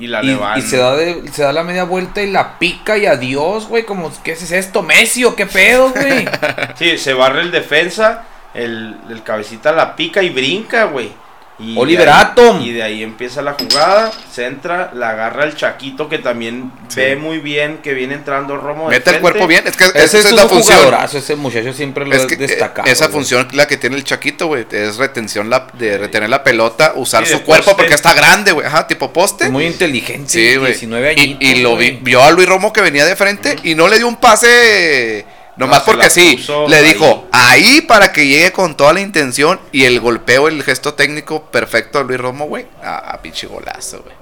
Y 0.00 0.06
la 0.06 0.22
Y, 0.58 0.62
se, 0.62 0.78
da 0.78 0.96
de- 0.96 1.28
se 1.32 1.42
da 1.42 1.52
la 1.52 1.62
media 1.62 1.84
vuelta 1.84 2.22
y 2.22 2.30
la 2.30 2.58
pica 2.58 2.96
y 2.96 3.06
adiós, 3.06 3.68
güey. 3.68 3.84
Como, 3.84 4.10
¿qué 4.24 4.32
es 4.32 4.50
esto? 4.50 4.82
Messi 4.82 5.24
o 5.24 5.36
qué 5.36 5.46
pedo, 5.46 5.90
güey. 5.90 6.26
Sí, 6.76 6.96
se 6.98 7.12
barre 7.12 7.42
el 7.42 7.50
defensa, 7.50 8.24
el, 8.54 8.96
el 9.10 9.22
cabecita 9.22 9.72
la 9.72 9.94
pica 9.96 10.22
y 10.22 10.30
brinca, 10.30 10.84
güey. 10.84 11.12
Y 11.60 11.76
Oliver 11.78 12.08
ahí- 12.08 12.22
Atom. 12.22 12.60
Y 12.62 12.72
de 12.72 12.82
ahí 12.82 13.02
empieza 13.02 13.42
la 13.42 13.52
jugada, 13.54 14.10
se 14.32 14.46
entra, 14.46 14.90
la 14.94 15.10
agarra 15.10 15.44
el 15.44 15.54
Chaquito 15.56 16.08
que 16.08 16.18
también 16.18 16.72
Sí. 16.88 17.00
ve 17.00 17.16
muy 17.16 17.38
bien 17.38 17.78
que 17.82 17.92
viene 17.94 18.14
entrando 18.14 18.56
Romo. 18.56 18.88
de 18.88 18.96
Mete 18.96 19.10
el 19.10 19.20
cuerpo 19.20 19.46
bien. 19.46 19.66
Es 19.66 19.76
que 19.76 19.84
esa 19.84 19.98
Ese 19.98 20.18
es, 20.20 20.24
es 20.26 20.32
la 20.32 20.44
un 20.44 20.48
función. 20.50 20.78
jugadorazo, 20.78 21.18
ese 21.18 21.36
muchacho 21.36 21.72
siempre 21.72 22.06
lo 22.06 22.14
Es 22.14 22.26
que, 22.26 22.34
eh, 22.34 22.38
destacado. 22.38 22.88
esa 22.88 23.06
güey. 23.06 23.12
función 23.14 23.48
la 23.52 23.66
que 23.66 23.76
tiene 23.76 23.96
el 23.96 24.04
Chaquito, 24.04 24.46
güey, 24.46 24.66
es 24.70 24.96
retención 24.96 25.50
la, 25.50 25.66
de 25.74 25.98
retener 25.98 26.30
la 26.30 26.42
pelota, 26.42 26.92
usar 26.96 27.26
Sí, 27.26 27.32
su 27.34 27.42
cuerpo 27.42 27.76
porque 27.76 27.94
está 27.94 28.14
grande, 28.14 28.52
güey. 28.52 28.66
Ajá, 28.66 28.86
tipo 28.86 29.12
poste. 29.12 29.48
Muy 29.50 29.66
inteligente. 29.66 30.28
Sí, 30.30 30.56
güey. 30.56 30.72
19 30.72 31.14
Y, 31.16 31.20
añitos. 31.20 31.48
y 31.48 31.54
lo 31.56 31.76
vi- 31.76 31.98
vio 32.00 32.22
a 32.22 32.30
Luis 32.30 32.48
Romo 32.48 32.72
que 32.72 32.80
venía 32.80 33.04
de 33.04 33.16
frente 33.16 33.56
y 33.62 33.74
no 33.74 33.86
le 33.88 33.98
dio 33.98 34.08
un 34.08 34.16
pase 34.16 35.26
nomás 35.60 35.84
se 35.84 35.84
porque 35.84 36.10
sí. 36.10 36.36
Le 36.66 36.76
ahí. 36.76 36.94
dijo 36.94 37.28
ahí 37.32 37.80
para 37.82 38.12
que 38.12 38.26
llegue 38.26 38.52
con 38.52 38.76
toda 38.76 38.92
la 38.92 39.00
intención 39.00 39.60
y 39.72 39.84
el 39.84 40.00
golpeo, 40.00 40.48
el 40.48 40.62
gesto 40.64 40.94
técnico 40.94 41.44
perfecto 41.50 41.98
de 41.98 42.04
Luis 42.04 42.20
Romo, 42.20 42.46
güey. 42.46 42.66
Ah, 42.82 43.18
pinche 43.22 43.46
golazo, 43.46 44.02
güey. 44.02 44.14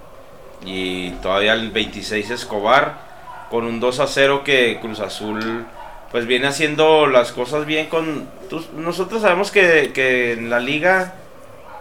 Y 0.65 1.11
todavía 1.23 1.55
el 1.55 1.71
26 1.71 2.31
Escobar 2.31 2.99
con 3.51 3.65
un 3.65 3.81
2 3.81 4.01
a 4.01 4.07
0 4.07 4.43
que 4.45 4.79
Cruz 4.81 5.01
Azul 5.01 5.67
pues 6.11 6.27
viene 6.27 6.47
haciendo 6.49 7.07
las 7.07 7.33
cosas 7.33 7.67
bien 7.67 7.87
con... 7.87 8.29
tú- 8.49 8.65
nosotros 8.75 9.23
sabemos 9.23 9.51
que, 9.51 9.93
que 9.95 10.33
en 10.33 10.51
la 10.51 10.59
liga 10.59 11.15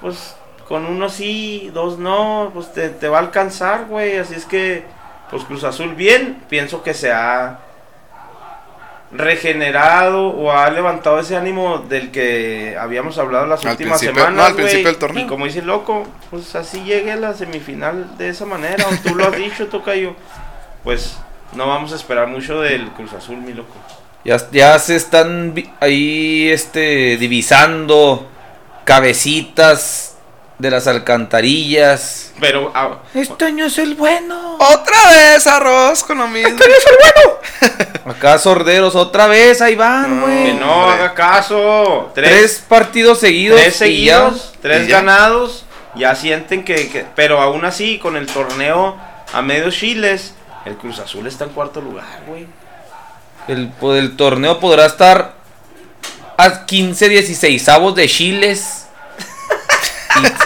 pues 0.01 0.35
con 0.67 0.85
uno 0.85 1.09
sí, 1.09 1.71
dos 1.73 1.97
no, 1.97 2.51
pues 2.53 2.73
te, 2.73 2.89
te 2.89 3.07
va 3.07 3.17
a 3.17 3.21
alcanzar, 3.21 3.85
güey. 3.85 4.17
Así 4.17 4.35
es 4.35 4.45
que 4.45 4.83
pues 5.31 5.43
Cruz 5.45 5.63
Azul 5.63 5.95
bien, 5.95 6.43
pienso 6.49 6.83
que 6.83 6.93
se 6.93 7.11
ha 7.11 7.59
regenerado 9.11 10.27
o 10.27 10.51
ha 10.51 10.69
levantado 10.69 11.19
ese 11.19 11.35
ánimo 11.37 11.79
del 11.79 12.11
que 12.11 12.75
habíamos 12.79 13.17
hablado 13.17 13.45
las 13.45 13.63
Al 13.65 13.71
últimas 13.71 13.99
semanas. 13.99 14.33
no, 14.33 14.43
al 14.43 14.53
güey. 14.53 14.65
principio 14.65 14.87
del 14.91 14.97
torneo. 14.99 15.23
Y 15.25 15.27
como 15.27 15.45
dice 15.45 15.61
loco, 15.61 16.05
pues 16.29 16.53
así 16.55 16.83
llegue 16.83 17.11
a 17.13 17.15
la 17.15 17.33
semifinal 17.33 18.17
de 18.17 18.29
esa 18.29 18.45
manera. 18.45 18.85
O 18.87 18.95
tú 19.07 19.15
lo 19.15 19.27
has 19.27 19.35
dicho, 19.37 19.67
Tocayo. 19.67 20.13
Pues 20.83 21.17
no 21.53 21.67
vamos 21.67 21.93
a 21.93 21.95
esperar 21.95 22.27
mucho 22.27 22.61
del 22.61 22.89
Cruz 22.89 23.13
Azul, 23.13 23.37
mi 23.37 23.53
loco. 23.53 23.73
Ya, 24.25 24.37
ya 24.51 24.77
se 24.79 24.97
están 24.97 25.53
ahí 25.79 26.49
este, 26.49 27.15
divisando 27.17 28.27
cabecitas 28.83 30.16
de 30.59 30.71
las 30.71 30.87
alcantarillas. 30.87 32.31
Pero 32.39 32.71
ah, 32.73 32.99
Este 33.13 33.45
año 33.45 33.65
es 33.65 33.77
el 33.77 33.95
bueno. 33.95 34.55
Otra 34.59 35.09
vez 35.11 35.45
arroz 35.47 36.03
con 36.03 36.17
lo 36.17 36.27
mismo. 36.27 36.57
Acá 38.05 38.37
sorderos, 38.39 38.95
otra 38.95 39.27
vez, 39.27 39.61
ahí 39.61 39.75
van, 39.75 40.19
No, 40.19 40.25
que 40.25 40.53
no 40.53 40.71
hombre. 40.85 40.93
haga 40.95 41.13
caso. 41.13 42.11
Tres, 42.15 42.29
Tres, 42.31 42.63
partidos 42.67 43.19
seguidos. 43.19 43.59
tres 43.59 43.73
ya. 43.73 43.77
seguidos, 43.79 44.53
tres 44.61 44.87
ya. 44.87 44.97
ganados. 44.97 45.65
Ya 45.95 46.15
sienten 46.15 46.63
que, 46.63 46.89
que- 46.89 47.05
Pero 47.15 47.41
aún 47.41 47.65
así, 47.65 47.97
con 47.99 48.15
el 48.17 48.27
torneo 48.27 48.95
a 49.33 49.41
medio 49.41 49.69
chiles, 49.71 50.33
el 50.65 50.75
Cruz 50.77 50.99
Azul 50.99 51.27
está 51.27 51.43
en 51.45 51.51
cuarto 51.51 51.81
lugar, 51.81 52.05
güey. 52.27 52.47
El, 53.47 53.69
pues, 53.69 53.99
el 53.99 54.15
torneo 54.15 54.59
podrá 54.59 54.85
estar 54.85 55.33
a 56.37 56.65
15, 56.65 57.09
16 57.09 57.67
avos 57.69 57.95
de 57.95 58.07
chiles. 58.07 58.86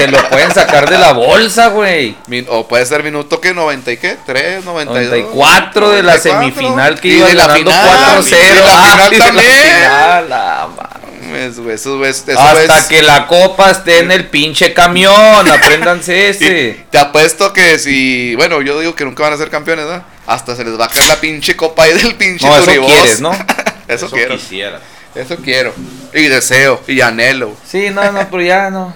Se 0.06 0.12
lo 0.12 0.30
pueden 0.30 0.52
sacar 0.54 0.90
de 0.90 0.98
la 0.98 1.14
bolsa, 1.14 1.68
güey. 1.68 2.16
O 2.50 2.68
puede 2.68 2.86
ser 2.86 3.04
minuto 3.04 3.40
que 3.42 3.54
90 3.54 3.92
y 3.92 3.98
qué? 3.98 4.18
3, 4.26 4.66
92. 4.66 5.10
94 5.10 5.90
de 5.92 6.04
la 6.04 6.18
94. 6.18 6.42
semifinal 6.54 7.00
que 7.00 7.08
iba 7.10 7.28
la 7.30 7.48
ganando 7.48 7.72
final, 7.72 8.24
4-0. 8.24 8.28
y 8.30 8.56
la 8.56 8.72
Ah, 8.72 8.92
final 9.10 9.18
la 9.20 9.26
también. 9.26 9.52
ah, 9.90 10.88
güey, 11.30 11.76
eso, 11.76 11.98
güey, 11.98 12.10
eso 12.12 12.24
Hasta 12.38 12.78
es- 12.80 12.86
que 12.86 13.02
la 13.02 13.28
copa 13.28 13.72
esté 13.72 14.00
en 14.00 14.12
el 14.12 14.26
pinche 14.28 14.74
camión. 14.74 15.50
Apréndanse 15.50 16.30
ese. 16.30 16.86
Te 16.90 16.98
apuesto 16.98 17.54
que 17.54 17.80
si. 17.80 18.36
Bueno, 18.36 18.62
yo 18.62 18.80
digo 18.80 18.96
que 18.96 19.06
nunca 19.06 19.24
van 19.24 19.34
a 19.34 19.38
ser 19.38 19.50
campeones, 19.50 19.86
¿no? 19.86 20.04
Hasta 20.28 20.56
se 20.56 20.64
les 20.64 20.80
va 20.80 20.86
a 20.86 20.88
caer 20.90 21.06
la 21.08 21.16
pinche 21.20 21.56
copa 21.56 21.84
ahí 21.84 21.94
del 21.94 22.16
pinche 22.16 22.46
No, 22.46 22.56
eso 22.58 22.86
quieres, 22.86 23.20
¿no? 23.22 23.32
eso, 23.88 24.10
quiero. 24.10 24.36
quisiera. 24.38 24.80
Eso 25.16 25.36
quiero. 25.38 25.74
Y 26.14 26.24
deseo. 26.24 26.82
Y 26.88 27.02
anhelo. 27.02 27.56
Sí, 27.70 27.90
no, 27.90 28.12
no, 28.12 28.28
pero 28.30 28.42
ya 28.44 28.70
no. 28.70 28.94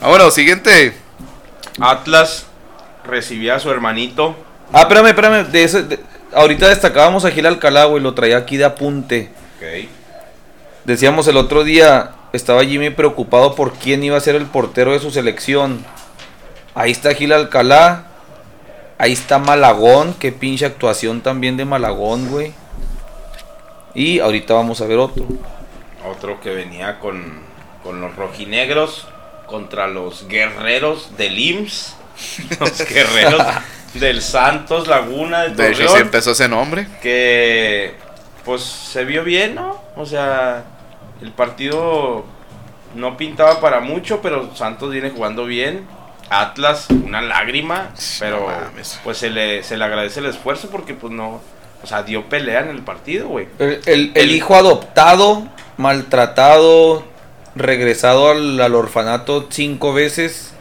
Ah, 0.00 0.08
bueno, 0.08 0.30
siguiente. 0.30 0.94
Atlas 1.80 2.46
recibía 3.04 3.56
a 3.56 3.60
su 3.60 3.70
hermanito. 3.70 4.36
Ah, 4.72 4.82
espérame, 4.82 5.06
espérame. 5.08 5.44
De 5.50 5.64
eso, 5.64 5.82
de- 5.82 5.98
ahorita 6.32 6.68
destacábamos 6.68 7.24
a 7.24 7.30
Gil 7.30 7.46
Alcalá, 7.46 7.84
güey. 7.86 8.02
Lo 8.02 8.14
traía 8.14 8.36
aquí 8.36 8.56
de 8.56 8.64
apunte. 8.64 9.30
Ok. 9.56 9.88
Decíamos 10.84 11.26
el 11.28 11.36
otro 11.36 11.64
día, 11.64 12.12
estaba 12.32 12.64
Jimmy 12.64 12.90
preocupado 12.90 13.54
por 13.54 13.72
quién 13.74 14.02
iba 14.04 14.16
a 14.16 14.20
ser 14.20 14.36
el 14.36 14.46
portero 14.46 14.92
de 14.92 15.00
su 15.00 15.10
selección. 15.10 15.84
Ahí 16.74 16.92
está 16.92 17.14
Gil 17.14 17.32
Alcalá. 17.32 18.04
Ahí 18.98 19.12
está 19.12 19.38
Malagón. 19.38 20.14
Qué 20.14 20.32
pinche 20.32 20.66
actuación 20.66 21.20
también 21.20 21.56
de 21.56 21.64
Malagón, 21.64 22.28
güey. 22.30 22.52
Y 23.94 24.20
ahorita 24.20 24.54
vamos 24.54 24.80
a 24.80 24.86
ver 24.86 24.98
otro. 24.98 25.24
Otro 26.08 26.40
que 26.40 26.50
venía 26.50 27.00
con, 27.00 27.40
con 27.82 28.00
los 28.00 28.14
rojinegros 28.16 29.08
contra 29.48 29.88
los 29.88 30.28
guerreros 30.28 31.16
del 31.16 31.38
IMSS. 31.38 31.96
Los 32.60 32.78
guerreros 32.88 33.42
del 33.94 34.20
Santos 34.22 34.88
Laguna 34.88 35.42
de 35.44 35.50
De 35.54 35.68
hecho, 35.68 35.78
Torreón. 35.84 35.94
sí 35.96 36.02
empezó 36.02 36.30
ese 36.32 36.48
nombre. 36.48 36.86
que 37.02 37.94
pues 38.44 38.62
se 38.62 39.04
vio 39.04 39.22
bien, 39.24 39.54
¿no? 39.54 39.80
O 39.96 40.04
sea, 40.06 40.64
el 41.22 41.30
partido 41.32 42.24
no 42.94 43.16
pintaba 43.16 43.60
para 43.60 43.80
mucho, 43.80 44.20
pero 44.20 44.54
Santos 44.56 44.90
viene 44.90 45.10
jugando 45.10 45.44
bien. 45.44 45.86
Atlas, 46.30 46.86
una 46.90 47.22
lágrima, 47.22 47.90
pero 48.18 48.48
pues 49.04 49.16
se 49.18 49.30
le, 49.30 49.62
se 49.62 49.76
le 49.76 49.84
agradece 49.84 50.20
el 50.20 50.26
esfuerzo 50.26 50.68
porque 50.70 50.92
pues 50.94 51.12
no, 51.12 51.40
o 51.82 51.86
sea, 51.86 52.02
dio 52.02 52.28
pelea 52.28 52.60
en 52.60 52.68
el 52.70 52.82
partido, 52.82 53.28
güey. 53.28 53.48
El, 53.58 53.70
el- 53.70 53.80
el 53.86 54.12
El- 54.16 54.30
hijo 54.32 54.54
adoptado, 54.56 55.46
maltratado, 55.76 57.04
regresado 57.58 58.30
al, 58.30 58.60
al 58.60 58.74
orfanato 58.74 59.46
cinco 59.50 59.92
veces 59.92 60.52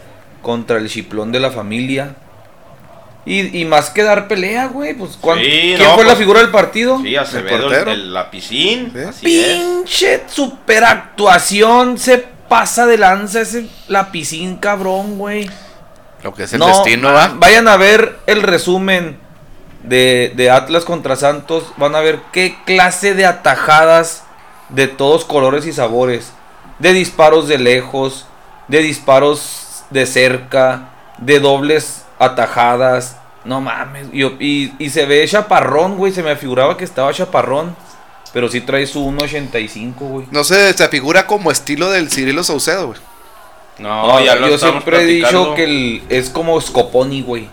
contra 0.41 0.77
el 0.77 0.89
chiplón 0.89 1.31
de 1.31 1.39
la 1.39 1.51
familia. 1.51 2.15
Y, 3.25 3.59
y 3.59 3.65
más 3.65 3.89
que 3.89 4.03
dar 4.03 4.27
pelea, 4.29 4.67
güey. 4.67 4.93
Pues, 4.93 5.17
¿cuán- 5.19 5.39
Sí, 5.39 5.45
¿Quién 5.75 5.79
no, 5.83 5.95
fue 5.95 6.03
la 6.05 6.11
pues, 6.11 6.19
figura 6.19 6.39
del 6.39 6.49
partido? 6.49 7.01
Sí, 7.01 7.15
Acevedo, 7.17 7.73
el, 7.73 7.87
el 7.89 8.13
lapicín, 8.13 8.91
Sí. 8.93 8.99
así 9.01 9.39
es. 9.41 9.57
Pinche 9.57 10.21
super 10.27 10.85
actuación. 10.85 11.97
Se 11.97 12.19
pasa 12.47 12.85
de 12.85 12.97
lanza 12.97 13.41
ese 13.41 13.67
lapicín 13.89 14.55
cabrón, 14.57 15.17
güey. 15.17 15.49
Lo 16.23 16.33
que 16.33 16.43
es 16.43 16.53
el 16.53 16.59
No, 16.59 16.67
destino, 16.67 17.11
¿va? 17.11 17.33
Vayan 17.35 17.67
a 17.67 17.75
ver 17.75 18.17
el 18.27 18.41
resumen 18.43 19.19
de, 19.83 20.31
de 20.37 20.49
Atlas 20.49 20.85
contra 20.85 21.17
Santos. 21.17 21.65
Van 21.75 21.95
a 21.95 21.99
ver 21.99 22.19
qué 22.31 22.55
clase 22.65 23.13
de 23.13 23.25
atajadas 23.25 24.23
de 24.69 24.87
todos 24.87 25.25
colores 25.25 25.65
y 25.65 25.73
sabores. 25.73 26.31
De 26.79 26.93
disparos 26.93 27.47
de 27.47 27.57
lejos, 27.57 28.25
de 28.67 28.79
disparos 28.79 29.83
de 29.89 30.05
cerca, 30.05 30.89
de 31.17 31.39
dobles 31.39 32.05
atajadas. 32.19 33.17
No 33.45 33.61
mames. 33.61 34.07
Y, 34.11 34.23
y- 34.25 34.73
y 34.77 34.89
se 34.89 35.05
ve 35.05 35.25
chaparrón, 35.27 35.97
güey. 35.97 36.11
Se 36.11 36.21
me 36.23 36.35
figuraba 36.35 36.77
que 36.77 36.83
estaba 36.83 37.13
chaparrón. 37.13 37.75
Pero 38.33 38.49
sí 38.49 38.59
trae 38.61 38.85
su 38.85 38.99
1.85, 39.09 39.93
güey. 39.99 40.27
No 40.31 40.43
sé, 40.43 40.73
se 40.73 40.87
figura 40.89 41.25
como 41.25 41.49
estilo 41.49 41.89
del 41.89 42.11
Cirilo 42.11 42.43
Saucedo, 42.43 42.87
güey. 42.87 42.99
No, 43.79 44.07
No, 44.07 44.19
ya 44.23 44.35
lo 44.35 44.49
yo 44.49 44.57
siempre 44.57 45.01
he 45.01 45.05
dicho 45.05 45.55
que 45.55 45.63
el- 45.63 46.03
es 46.09 46.29
como 46.29 46.59
Scoponi, 46.59 47.21
güey. 47.21 47.49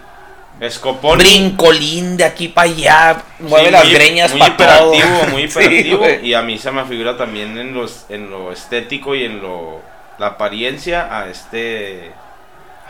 Escopón. 0.60 1.18
brincolín 1.18 2.16
de 2.16 2.24
aquí 2.24 2.48
para 2.48 2.68
allá, 2.70 3.22
mueve 3.40 3.66
Sí, 3.66 3.72
las 3.72 3.84
muy- 3.84 3.92
greñas 3.94 4.30
muy 4.30 4.40
para 4.50 4.78
todo. 4.78 4.94
hiperactivo, 4.94 5.30
muy 5.32 5.42
hiperactivo. 5.44 6.06
y 6.22 6.34
a 6.34 6.42
mí 6.42 6.58
se 6.58 6.70
me 6.70 6.84
figura 6.84 7.16
también 7.16 7.58
en 7.58 7.74
los 7.74 8.06
en 8.08 8.30
lo 8.30 8.52
estético 8.52 9.14
y 9.14 9.24
en 9.24 9.40
lo 9.42 9.82
la 10.18 10.28
apariencia 10.28 11.08
a 11.18 11.28
este 11.28 12.12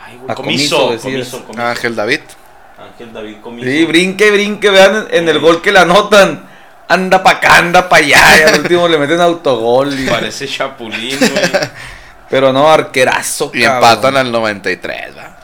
ay, 0.05 0.17
güey, 0.17 0.31
A 0.31 0.35
comiso, 0.35 0.77
Comiso, 0.77 0.91
decías. 0.91 1.01
comiso, 1.29 1.43
comiso. 1.45 1.67
Ángel 1.67 1.95
David. 1.95 2.19
Ángel 2.77 3.13
David 3.13 3.37
Comiso. 3.41 3.67
Sí, 3.69 3.85
brinque, 3.85 4.29
brinque, 4.31 4.69
vean 4.69 5.07
en, 5.09 5.17
en 5.23 5.29
el 5.29 5.39
gol 5.39 5.61
que 5.61 5.71
le 5.71 5.79
anotan. 5.79 6.53
Anda 6.87 7.23
pa' 7.23 7.31
acá, 7.31 7.57
anda 7.57 7.89
pa' 7.89 7.95
allá. 7.97 8.37
Y 8.39 8.43
al 8.43 8.59
último 8.59 8.87
le 8.87 8.99
meten 8.99 9.19
autogol. 9.21 9.97
y- 9.99 10.05
Parece 10.07 10.47
chapulín, 10.47 11.17
güey. 11.17 11.31
Pero 12.29 12.53
no, 12.53 12.69
arquerazo. 12.71 13.49
Y 13.55 13.63
cabrón. 13.63 13.89
empatan 13.89 14.17
al 14.17 14.31
93, 14.31 15.17
¿va? 15.17 15.34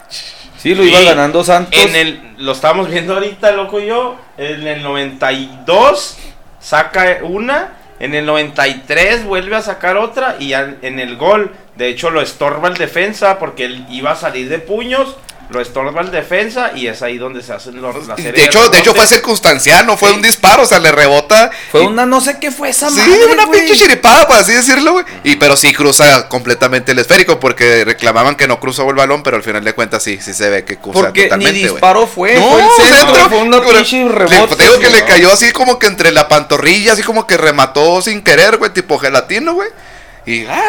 Sí, 0.62 0.76
lo 0.76 0.84
Sí, 0.84 0.90
iba 0.90 1.02
ganando 1.02 1.44
Santos. 1.44 1.80
En 1.84 1.96
el 1.96 2.32
lo 2.38 2.52
estamos 2.52 2.90
viendo 2.90 3.14
ahorita, 3.14 3.52
loco 3.52 3.80
y 3.80 3.88
yo, 3.88 4.18
en 4.38 4.68
el 4.68 4.84
92 4.84 6.18
saca 6.60 7.20
una, 7.24 7.70
en 8.00 8.14
el 8.14 8.26
93 8.26 9.26
vuelve 9.26 9.56
a 9.56 9.62
sacar 9.62 9.98
otra 9.98 10.38
y 10.40 10.54
en 10.54 11.00
el 11.00 11.18
gol, 11.18 11.52
de 11.76 11.90
hecho 11.90 12.10
lo 12.10 12.22
estorba 12.22 12.68
el 12.68 12.76
defensa 12.76 13.40
porque 13.40 13.66
él 13.66 13.86
iba 13.90 14.12
a 14.12 14.16
salir 14.16 14.50
de 14.50 14.60
puños, 14.60 15.18
lo 15.52 15.60
estorba 15.62 16.02
el 16.02 16.12
defensa 16.12 16.72
y 16.76 16.88
es 16.88 17.02
ahí 17.02 17.18
donde 17.18 17.44
se 17.44 17.54
hacen 17.54 17.82
los 17.82 18.08
la 18.08 18.16
serie 18.16 18.32
De 18.32 18.44
hecho, 18.46 18.70
de 18.70 18.80
hecho 18.80 18.94
fue 18.96 19.06
circunstancial, 19.06 19.86
no 19.86 19.98
fue 19.98 20.10
Sí. 20.10 20.16
un 20.16 20.22
disparo, 20.22 20.64
o 20.64 20.66
sea, 20.66 20.80
le 20.80 20.92
rebota. 20.92 21.52
Fue 21.72 21.84
y- 21.84 21.88
una 21.88 22.06
no 22.06 22.22
sé 22.22 22.38
qué 22.40 22.52
fue 22.52 22.70
esa 22.70 22.90
Sí, 22.90 22.96
madre, 22.98 23.26
una 23.34 23.46
güey. 23.46 23.60
pinche 23.66 23.78
chiripada, 23.78 24.28
por 24.28 24.38
así 24.38 24.54
decirlo, 24.54 24.94
güey. 24.94 25.06
Y 25.24 25.36
pero 25.36 25.56
sí 25.58 25.74
cruza 25.74 26.28
completamente 26.30 26.92
el 26.94 27.00
esférico, 27.00 27.40
porque 27.40 27.84
reclamaban 27.86 28.36
que 28.36 28.48
no 28.48 28.60
cruzó 28.60 28.90
el 28.90 28.96
balón, 28.96 29.24
pero 29.24 29.38
al 29.38 29.44
final 29.44 29.64
de 29.64 29.74
cuentas 29.74 30.04
sí, 30.04 30.20
sí 30.22 30.34
se 30.34 30.50
ve 30.50 30.64
que 30.66 30.78
cruza 30.78 31.00
Porque 31.00 31.22
ni 31.24 31.28
totalmente, 31.28 31.60
güey. 31.62 31.72
disparo 31.74 32.08
fue. 32.08 32.34
No, 32.36 32.50
fue 32.50 32.62
el 32.88 32.96
centro, 32.96 33.30
fue 33.30 33.38
una 33.40 33.62
pinche 33.62 34.08
rebote. 34.08 34.56
te 34.56 34.64
digo 34.64 34.80
que 34.80 34.90
le 34.90 35.06
cayó 35.06 35.32
así 35.32 35.52
como 35.52 35.78
que 35.80 35.88
entre 35.88 36.12
la 36.12 36.28
pantorrilla, 36.28 36.94
así 36.94 37.04
como 37.04 37.28
que 37.28 37.38
remató 37.38 38.02
sin 38.02 38.22
querer, 38.22 38.58
güey, 38.58 38.72
tipo 38.72 38.98
gelatino, 38.98 39.54
güey. 39.54 39.70
Y. 40.26 40.46
ah, 40.46 40.62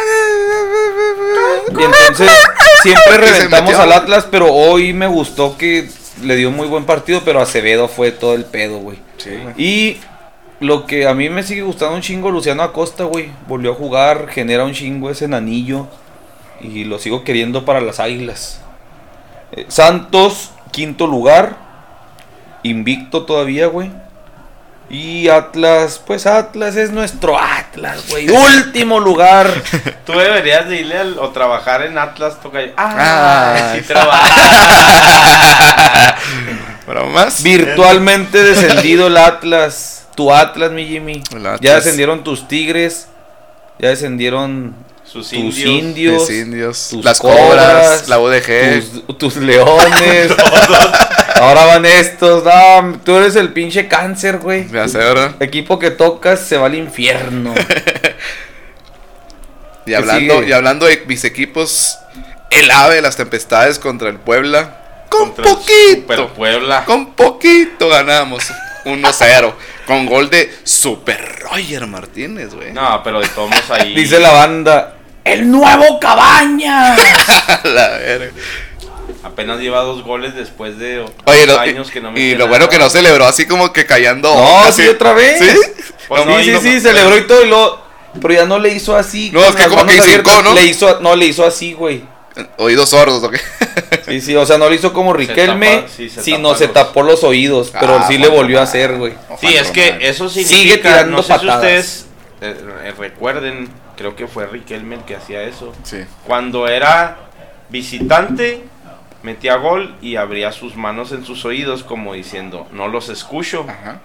Y 1.70 1.82
entonces 1.82 2.30
siempre 2.82 3.16
reventamos 3.18 3.74
al 3.74 3.92
Atlas, 3.92 4.26
pero 4.30 4.52
hoy 4.52 4.92
me 4.92 5.06
gustó 5.06 5.56
que 5.56 5.88
le 6.22 6.36
dio 6.36 6.48
un 6.48 6.56
muy 6.56 6.68
buen 6.68 6.84
partido, 6.84 7.22
pero 7.24 7.40
Acevedo 7.40 7.88
fue 7.88 8.12
todo 8.12 8.34
el 8.34 8.44
pedo, 8.44 8.78
güey. 8.78 8.98
Sí, 9.18 9.30
güey. 9.30 9.54
Y 9.56 10.00
lo 10.60 10.86
que 10.86 11.06
a 11.06 11.14
mí 11.14 11.28
me 11.28 11.42
sigue 11.42 11.62
gustando 11.62 11.96
un 11.96 12.02
chingo, 12.02 12.30
Luciano 12.30 12.62
Acosta, 12.62 13.04
güey. 13.04 13.30
Volvió 13.48 13.72
a 13.72 13.74
jugar, 13.74 14.28
genera 14.28 14.64
un 14.64 14.72
chingo 14.72 15.10
ese 15.10 15.24
anillo. 15.24 15.88
Y 16.60 16.84
lo 16.84 16.98
sigo 16.98 17.24
queriendo 17.24 17.64
para 17.64 17.80
las 17.80 17.98
águilas. 17.98 18.60
Eh, 19.52 19.66
Santos, 19.68 20.52
quinto 20.70 21.06
lugar. 21.06 21.56
Invicto 22.62 23.24
todavía, 23.24 23.66
güey. 23.66 23.90
Y 24.92 25.28
Atlas, 25.30 26.00
pues 26.06 26.26
Atlas 26.26 26.76
es 26.76 26.90
nuestro 26.90 27.38
Atlas, 27.38 28.04
güey. 28.10 28.28
Último 28.28 29.00
lugar. 29.00 29.50
Tú 30.06 30.12
deberías 30.12 30.68
de 30.68 30.80
irle 30.80 30.98
al- 30.98 31.18
o 31.18 31.30
trabajar 31.30 31.80
en 31.82 31.96
Atlas 31.96 32.38
toca 32.42 32.58
Ah, 32.76 33.54
Ah, 33.56 33.72
sí 33.74 33.80
trabaja. 33.80 34.28
Más. 37.14 37.42
Virtualmente 37.42 38.42
descendido 38.42 39.06
el 39.06 39.16
Atlas. 39.16 40.06
Tu 40.14 40.30
Atlas, 40.32 40.72
mi 40.72 40.86
Jimmy. 40.86 41.22
Atlas. 41.34 41.60
Ya 41.62 41.76
descendieron 41.76 42.22
tus 42.22 42.46
Tigres. 42.46 43.08
Ya 43.78 43.88
descendieron 43.88 44.74
Sus 45.12 45.28
tus 45.28 45.32
indios. 45.34 45.68
indios. 45.68 46.30
Indios, 46.30 46.88
tus 46.90 47.04
las 47.04 47.18
cobras, 47.18 47.38
cobras, 47.38 48.08
la 48.08 48.18
UDG. 48.18 49.04
tus, 49.06 49.18
tus 49.18 49.36
leones. 49.36 50.32
Ahora 51.34 51.66
van 51.66 51.84
estos. 51.84 52.42
No, 52.42 52.98
tú 53.04 53.16
eres 53.16 53.36
el 53.36 53.52
pinche 53.52 53.88
cáncer, 53.88 54.38
güey. 54.38 54.66
Ya 54.72 54.88
sé, 54.88 54.96
¿verdad? 54.96 55.34
Equipo 55.40 55.78
que 55.78 55.90
tocas 55.90 56.40
se 56.40 56.56
va 56.56 56.66
al 56.66 56.74
infierno. 56.74 57.54
Y 59.84 59.94
hablando, 59.94 60.34
sigue? 60.38 60.48
y 60.48 60.52
hablando 60.52 60.86
de 60.86 61.02
mis 61.08 61.24
equipos, 61.24 61.98
el 62.50 62.70
ave 62.70 62.94
de 62.94 63.02
las 63.02 63.16
tempestades 63.16 63.80
contra 63.80 64.10
el 64.10 64.16
Puebla. 64.16 65.06
Con 65.08 65.34
poquito. 65.34 66.32
Puebla. 66.34 66.84
Con 66.84 67.14
poquito 67.14 67.88
ganamos. 67.88 68.44
1-0. 68.84 69.54
con 69.84 70.06
gol 70.06 70.30
de 70.30 70.52
Super 70.62 71.40
Roger 71.40 71.88
Martínez, 71.88 72.54
güey. 72.54 72.72
No, 72.72 73.02
pero 73.02 73.20
de 73.20 73.26
todos 73.26 73.52
ahí. 73.70 73.92
Dice 73.96 74.20
la 74.20 74.30
banda. 74.30 74.98
¡El 75.24 75.50
nuevo 75.50 75.98
Cabaña! 76.00 76.96
La 77.64 77.88
verga. 77.90 78.32
Apenas 79.22 79.60
lleva 79.60 79.80
dos 79.82 80.02
goles 80.02 80.34
después 80.34 80.78
de 80.78 81.04
Oye, 81.26 81.46
lo- 81.46 81.58
años 81.60 81.90
que 81.90 82.00
no 82.00 82.10
y 82.10 82.12
metía 82.12 82.38
lo 82.38 82.48
bueno 82.48 82.64
nada. 82.66 82.70
que 82.70 82.78
no 82.78 82.90
celebró 82.90 83.24
así 83.26 83.46
como 83.46 83.72
que 83.72 83.86
callando. 83.86 84.34
No, 84.34 84.58
así. 84.60 84.82
sí, 84.82 84.88
otra 84.88 85.12
vez. 85.12 85.38
¿Sí? 85.38 85.46
Pues 86.08 86.22
sí, 86.22 86.28
no, 86.28 86.42
sí, 86.42 86.50
no, 86.50 86.60
sí, 86.60 86.74
no. 86.74 86.80
celebró 86.80 87.16
y 87.18 87.26
todo 87.26 87.44
y 87.44 87.48
lo. 87.48 87.80
Pero 88.20 88.34
ya 88.34 88.44
no 88.44 88.58
le 88.58 88.70
hizo 88.70 88.96
así. 88.96 89.30
No, 89.32 89.42
es 89.44 89.54
que 89.54 89.66
como 89.68 89.86
que 89.86 89.96
hincó, 89.96 90.42
¿no? 90.42 90.52
Le 90.54 90.66
hizo, 90.66 91.00
no, 91.00 91.14
le 91.16 91.26
hizo 91.26 91.46
así, 91.46 91.72
güey. 91.72 92.02
Oídos 92.58 92.88
sordos, 92.90 93.22
¿o 93.22 93.30
qué? 93.30 93.40
Sí, 94.06 94.20
sí, 94.20 94.34
o 94.36 94.44
sea, 94.44 94.58
no 94.58 94.68
lo 94.68 94.74
hizo 94.74 94.92
como 94.92 95.12
Riquelme, 95.12 95.76
tapa- 95.76 95.88
sí, 95.88 96.10
se 96.10 96.22
sino 96.22 96.54
se 96.56 96.66
tapó 96.68 97.02
los 97.02 97.22
oídos, 97.22 97.70
pero 97.78 97.98
Ah, 98.00 98.04
sí 98.08 98.18
le 98.18 98.26
volvió 98.28 98.58
a 98.58 98.64
hacer, 98.64 98.96
güey. 98.98 99.14
Sí, 99.40 99.54
es 99.54 99.70
que 99.70 99.98
eso 100.00 100.28
Sigue 100.28 100.46
significa. 100.48 100.88
tirando 100.88 101.16
no 101.18 101.22
sé 101.22 101.28
patadas. 101.28 101.52
si 101.54 101.56
ustedes 101.56 102.06
eh, 102.40 102.56
eh, 102.86 102.94
recuerden, 102.98 103.68
creo 103.96 104.16
que 104.16 104.26
fue 104.26 104.46
Riquelme 104.46 104.96
el 104.96 105.02
que 105.02 105.16
hacía 105.16 105.42
eso. 105.42 105.72
Sí. 105.84 106.04
Cuando 106.26 106.68
era 106.68 107.16
visitante, 107.68 108.64
metía 109.22 109.56
gol 109.56 109.96
y 110.00 110.16
abría 110.16 110.52
sus 110.52 110.76
manos 110.76 111.12
en 111.12 111.24
sus 111.24 111.44
oídos 111.44 111.82
como 111.84 112.14
diciendo, 112.14 112.66
no 112.72 112.88
los 112.88 113.08
escucho. 113.08 113.64
Ajá. 113.68 114.00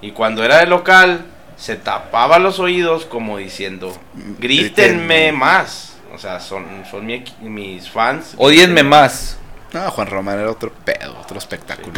Y 0.00 0.12
cuando 0.12 0.44
era 0.44 0.58
de 0.58 0.66
local, 0.66 1.24
se 1.56 1.76
tapaba 1.76 2.38
los 2.38 2.58
oídos 2.58 3.04
como 3.04 3.36
diciendo, 3.38 3.94
grítenme 4.38 5.32
más. 5.32 5.94
O 6.14 6.18
sea, 6.18 6.40
son, 6.40 6.66
son 6.90 7.06
mi 7.06 7.22
mis 7.42 7.88
fans. 7.88 8.34
Odienme 8.36 8.82
más. 8.82 9.36
No, 9.72 9.88
Juan 9.90 10.08
Román 10.08 10.40
era 10.40 10.50
otro 10.50 10.72
pedo, 10.84 11.16
otro 11.20 11.38
espectáculo. 11.38 11.92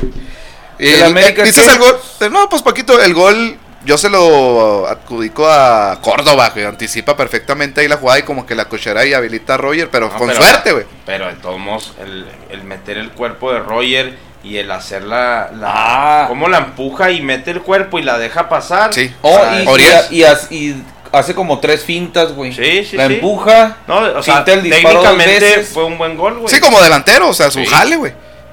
¿Del 0.79 0.95
El- 0.97 1.03
América 1.05 1.43
eh, 1.43 1.47
¿Dices 1.47 1.67
el 1.69 1.79
gol? 1.79 1.97
Eh, 2.21 2.29
No, 2.31 2.49
pues 2.49 2.61
Paquito, 2.61 3.01
el 3.01 3.15
gol 3.15 3.57
yo 3.85 3.99
se 3.99 4.09
lo 4.11 4.87
adjudico 4.89 5.47
a 5.49 5.99
Córdoba, 6.01 6.53
que 6.55 6.65
anticipa 6.67 7.17
perfectamente 7.17 7.81
ahí 7.81 7.89
la 7.89 7.97
jugada 7.97 8.19
y 8.21 8.23
como 8.23 8.47
que 8.47 8.55
la 8.55 8.67
cochera 8.67 9.05
y 9.05 9.13
habilita 9.15 9.55
a 9.55 9.57
Roger, 9.57 9.89
pero 9.91 10.09
No, 10.09 10.17
con 10.19 10.29
pero- 10.29 10.41
suerte, 10.43 10.73
güey. 10.73 10.85
Pero 11.07 11.27
de 11.27 11.35
todos 11.35 11.59
modos, 11.59 11.95
el, 12.01 12.27
el 12.51 12.65
meter 12.65 12.97
el 12.99 13.11
cuerpo 13.11 13.53
de 13.53 13.61
Roger 13.61 14.17
y 14.45 14.57
el 14.59 14.71
hacer 14.71 15.03
la... 15.05 15.51
la 15.59 15.71
Ah. 15.75 16.25
Cómo 16.29 16.49
la 16.49 16.59
empuja 16.59 17.11
y 17.11 17.21
mete 17.23 17.51
el 17.53 17.63
cuerpo 17.63 17.99
y 17.99 18.03
la 18.03 18.19
deja 18.19 18.49
pasar. 18.49 18.93
Sí. 18.93 19.13
Oh, 19.23 19.39
y, 19.63 19.67
Oriel. 19.67 20.01
y- 20.11 20.17
y 20.17 20.25
hace- 20.25 20.55
y 20.55 20.83
hace 21.13 21.35
como 21.35 21.59
tres 21.61 21.85
fintas, 21.85 22.33
güey. 22.33 22.53
Sí, 22.53 22.85
sí, 22.85 22.97
La 22.97 23.07
sí. 23.07 23.15
empuja. 23.15 23.77
No, 23.87 23.99
o 23.99 24.23
sea, 24.23 24.45
el 24.47 24.63
disparo 24.63 24.95
dos 25.01 25.05
técnicamente 25.05 25.41
veces. 25.57 25.69
fue 25.69 25.85
un 25.85 25.99
buen 25.99 26.17
gol, 26.17 26.39
güey. 26.39 26.53
Sí, 26.55 26.61
como 26.61 26.81
delantero, 26.81 27.29
o 27.29 27.35
sea, 27.35 27.51
su 27.51 27.61
Sí. 27.61 27.67
jale, 27.67 27.97
güey. 27.97 28.13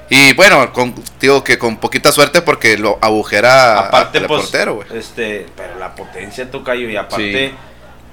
Y 0.10 0.34
bueno, 0.34 0.74
con, 0.74 0.96
digo 1.20 1.44
que 1.44 1.58
con 1.60 1.78
poquita 1.78 2.12
suerte 2.12 2.42
porque 2.42 2.78
lo 2.78 2.98
agujera 3.02 3.80
aparte, 3.80 4.22
pues, 4.22 4.42
portero, 4.42 4.76
güey. 4.76 4.88
este, 4.96 5.46
pero 5.56 5.78
la 5.78 5.94
potencia 5.96 6.50
tocayo 6.50 6.90
y 6.90 6.96
aparte 6.98 7.50
Sí. 7.50 7.56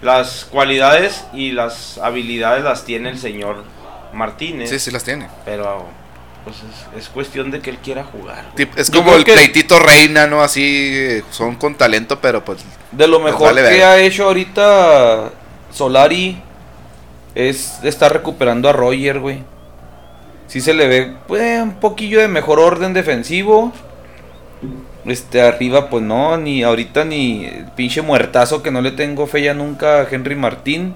las 0.02 0.44
cualidades 0.44 1.24
y 1.32 1.52
las 1.52 1.98
habilidades 1.98 2.64
las 2.64 2.84
tiene 2.84 3.08
el 3.10 3.18
señor 3.18 3.64
Martínez. 4.12 4.68
Sí, 4.70 4.78
sí 4.78 4.90
las 4.90 5.04
tiene. 5.04 5.28
Pero 5.46 5.86
pues 6.44 6.56
es, 6.58 7.02
es 7.04 7.08
cuestión 7.08 7.50
de 7.50 7.60
que 7.60 7.70
él 7.70 7.78
quiera 7.78 8.04
jugar. 8.04 8.44
Es 8.76 8.90
como 8.90 9.14
el 9.14 9.24
que- 9.24 9.32
pleitito 9.32 9.78
reina, 9.80 10.26
¿no? 10.26 10.42
Así, 10.42 11.20
son 11.30 11.56
con 11.56 11.74
talento, 11.74 12.20
pero 12.20 12.44
pues... 12.44 12.58
De 12.92 13.08
lo 13.08 13.20
Pues 13.20 13.32
mejor 13.32 13.54
vale 13.54 13.68
que 13.74 13.82
ha 13.82 13.98
hecho 13.98 14.26
ahorita 14.26 15.30
Solari 15.72 16.40
es 17.34 17.78
estar 17.82 18.12
recuperando 18.12 18.68
a 18.68 18.72
Roger, 18.72 19.18
güey. 19.18 19.42
Sí 20.46 20.60
se 20.60 20.74
le 20.74 20.86
ve 20.86 21.12
pues, 21.26 21.62
un 21.62 21.74
poquillo 21.74 22.20
de 22.20 22.28
mejor 22.28 22.58
orden 22.60 22.92
defensivo. 22.92 23.72
Este, 25.04 25.40
arriba, 25.40 25.88
pues 25.88 26.02
no, 26.02 26.36
ni 26.36 26.62
ahorita 26.62 27.04
ni 27.04 27.44
el 27.44 27.66
pinche 27.76 28.02
muertazo 28.02 28.62
que 28.62 28.70
no 28.72 28.80
le 28.80 28.90
tengo 28.90 29.26
fe 29.26 29.42
ya 29.42 29.54
nunca 29.54 30.00
a 30.00 30.06
Henry 30.10 30.34
Martín. 30.34 30.94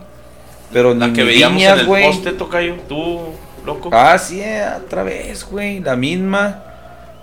Pero 0.72 0.94
La 0.94 1.09
ni 1.09 1.12
que 1.12 1.22
mi 1.22 1.28
veíamos 1.28 1.57
Viñas, 1.57 1.74
en 1.74 1.80
el 1.80 1.86
güey. 1.86 2.05
poste 2.07 2.32
tocayo, 2.32 2.76
tú, 2.88 3.20
loco. 3.64 3.90
Ah, 3.92 4.18
sí, 4.18 4.42
otra 4.84 5.03
vez, 5.03 5.44
güey, 5.48 5.80
la 5.80 5.96
misma. 5.96 6.62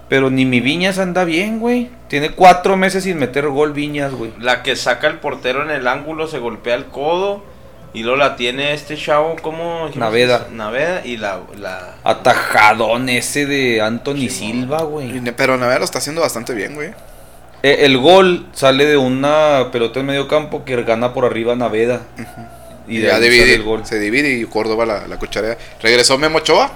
Pero 0.10 0.30
ni 0.30 0.46
mi 0.46 0.62
Viñas 0.62 1.00
anda 1.00 1.26
bien, 1.26 1.60
güey. 1.60 1.90
Tiene 2.08 2.32
cuatro 2.32 2.78
meses 2.78 3.04
sin 3.04 3.18
meter 3.18 3.48
gol 3.50 3.74
Viñas, 3.74 4.14
güey. 4.14 4.32
La 4.40 4.64
que 4.64 4.76
saca 4.78 5.08
el 5.08 5.20
portero 5.20 5.64
en 5.64 5.72
el 5.72 5.88
ángulo, 5.88 6.28
se 6.28 6.40
golpea 6.40 6.76
el 6.76 6.86
codo. 6.86 7.44
Y 7.94 8.04
luego 8.04 8.18
la 8.18 8.36
tiene 8.36 8.74
este 8.74 8.96
chavo, 8.98 9.36
¿cómo? 9.42 9.88
dijimos? 9.88 9.96
Naveda. 9.96 10.48
Naveda 10.52 11.02
y 11.06 11.18
la... 11.18 11.40
la 11.58 11.96
Atajadón 12.04 13.10
ese 13.10 13.46
de 13.46 13.82
Anthony. 13.82 14.30
Silva, 14.30 14.84
güey. 14.84 15.18
y 15.18 15.32
Pero 15.32 15.58
Navera 15.58 15.80
lo 15.80 15.86
está 15.86 15.98
haciendo 15.98 16.22
bastante 16.22 16.54
bien, 16.54 16.76
güey. 16.76 16.90
Eh, 17.64 17.78
el 17.82 17.98
gol 17.98 18.48
sale 18.54 18.86
de 18.86 18.98
una 18.98 19.70
pelota 19.72 20.00
en 20.00 20.06
medio 20.06 20.28
campo 20.28 20.64
que 20.64 20.84
gana 20.84 21.14
por 21.14 21.26
arriba 21.26 21.56
Naveda. 21.56 22.02
Y, 22.88 22.98
Y 22.98 23.02
de 23.02 23.08
ya 23.08 23.20
divide, 23.20 23.56
el 23.56 23.64
gol. 23.64 23.86
se 23.86 24.00
divide 24.00 24.30
y 24.32 24.46
Córdoba 24.46 24.86
la, 24.86 25.08
la 25.08 25.18
cucharea. 25.18 25.58
Regresó 25.82 26.18
Memo 26.18 26.38
Ochoa, 26.38 26.72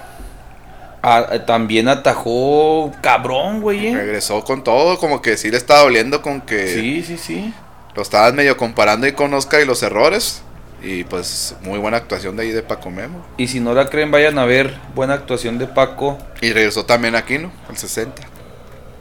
Ah, 1.03 1.25
eh, 1.31 1.39
también 1.39 1.87
atajó 1.87 2.91
cabrón, 3.01 3.61
güey. 3.61 3.87
eh. 3.87 3.95
regresó 3.95 4.43
con 4.43 4.63
todo, 4.63 4.97
como 4.99 5.21
que 5.21 5.35
sí 5.37 5.49
le 5.49 5.57
estaba 5.57 5.81
doliendo 5.81 6.21
con 6.21 6.41
que 6.41 6.67
Sí, 6.67 7.01
sí, 7.03 7.17
sí. 7.17 7.53
lo 7.95 8.01
estabas 8.03 8.33
medio 8.33 8.55
comparando 8.57 9.05
ahí 9.07 9.13
con 9.13 9.33
Oscar 9.33 9.61
y 9.61 9.65
los 9.65 9.81
errores. 9.83 10.43
Y 10.83 11.03
pues 11.03 11.55
muy 11.61 11.77
buena 11.77 11.97
actuación 11.97 12.35
de 12.35 12.43
ahí 12.43 12.51
de 12.51 12.63
Paco 12.63 12.89
Memo. 12.89 13.23
Y 13.37 13.47
si 13.47 13.59
no 13.59 13.73
la 13.73 13.87
creen, 13.87 14.09
vayan 14.09 14.39
a 14.39 14.45
ver. 14.45 14.75
Buena 14.95 15.13
actuación 15.13 15.59
de 15.59 15.67
Paco. 15.67 16.17
Y 16.41 16.51
regresó 16.53 16.85
también 16.85 17.15
Aquino, 17.15 17.51
al 17.69 17.77
60. 17.77 18.21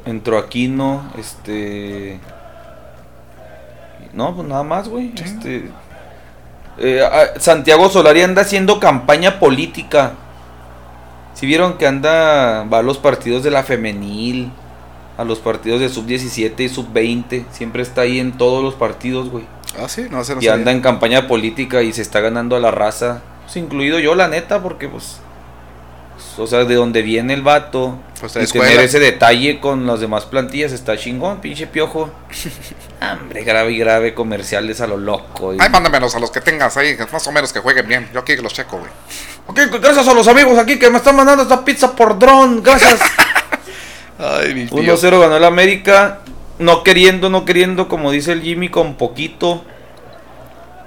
Entró 0.05 0.39
Aquino, 0.39 1.11
este. 1.19 2.21
No, 4.13 4.35
pues 4.35 4.47
nada 4.47 4.63
más, 4.63 4.89
güey. 4.89 5.13
Este. 5.17 5.71
eh, 6.79 7.03
ah, 7.03 7.39
Santiago 7.39 7.89
Solari 7.89 8.23
anda 8.23 8.43
haciendo 8.43 8.79
campaña 8.79 9.39
política. 9.39 10.13
Si 11.35 11.47
vieron 11.47 11.79
que 11.79 11.87
anda. 11.87 12.65
Va 12.65 12.79
a 12.79 12.83
los 12.83 12.99
partidos 12.99 13.43
de 13.43 13.51
la 13.51 13.63
femenil. 13.63 14.51
A 15.17 15.25
los 15.25 15.39
partidos 15.39 15.81
de 15.81 15.89
sub 15.89 16.05
17 16.05 16.63
y 16.63 16.69
sub 16.69 16.93
20. 16.93 17.47
Siempre 17.53 17.83
está 17.83 18.03
ahí 18.03 18.19
en 18.19 18.33
todos 18.33 18.63
los 18.63 18.75
partidos, 18.75 19.31
güey. 19.31 19.45
Ah, 19.79 19.89
sí, 19.89 20.07
no 20.11 20.25
se 20.25 20.35
nos 20.35 20.43
Y 20.45 20.49
anda 20.49 20.73
en 20.73 20.81
campaña 20.81 21.27
política 21.29 21.83
y 21.83 21.93
se 21.93 22.03
está 22.03 22.21
ganando 22.21 22.57
a 22.57 22.61
la 22.61 22.71
raza. 22.71 23.23
Pues, 23.45 23.57
incluido 23.57 23.99
yo, 23.99 24.15
la 24.15 24.29
neta, 24.29 24.63
porque 24.63 24.89
pues. 24.89 25.19
O 26.39 26.47
sea, 26.47 26.65
de 26.65 26.75
donde 26.75 27.03
viene 27.03 27.35
el 27.35 27.43
vato. 27.43 27.99
Pues, 28.19 28.37
y 28.37 28.47
tener 28.47 28.81
ese 28.81 28.99
detalle 28.99 29.61
con 29.61 29.87
las 29.87 30.01
demás 30.01 30.25
plantillas 30.27 30.73
está 30.73 30.97
chingón, 30.97 31.41
pinche 31.41 31.67
piojo. 31.67 32.11
Hombre, 33.21 33.43
grave 33.45 33.73
y 33.73 33.79
grave 33.79 34.15
comerciales 34.15 34.81
a 34.81 34.87
lo 34.87 34.97
loco. 34.97 35.55
y- 35.55 35.59
Ay, 35.61 35.69
mándamelos 35.71 36.15
a 36.15 36.21
los 36.21 36.31
que 36.31 36.41
tengas 36.41 36.77
ahí, 36.77 36.97
más 37.13 37.27
o 37.27 37.33
menos 37.33 37.53
que 37.53 37.61
jueguen 37.61 37.89
bien. 37.89 38.09
Yo 38.13 38.21
aquí 38.21 38.37
los 38.37 38.53
checo, 38.53 38.79
güey. 38.79 38.91
Ok, 39.47 39.81
gracias 39.81 40.07
a 40.07 40.15
los 40.15 40.29
amigos 40.29 40.59
aquí 40.59 40.79
que 40.79 40.91
me 40.91 40.99
están 40.99 41.17
mandando 41.17 41.43
esta 41.43 41.65
pizza 41.65 41.95
por 41.97 42.19
dron. 42.19 42.63
Gracias. 42.63 43.01
Ay, 44.19 44.55
mi 44.55 44.67
1-0 44.67 45.21
ganó 45.21 45.37
el 45.37 45.45
América. 45.45 46.21
No 46.61 46.85
queriendo, 46.85 47.31
no 47.31 47.47
queriendo, 47.47 47.89
como 47.89 48.11
dice 48.13 48.33
el 48.33 48.43
Jimmy, 48.43 48.69
con 48.69 48.95
poquito. 48.95 49.65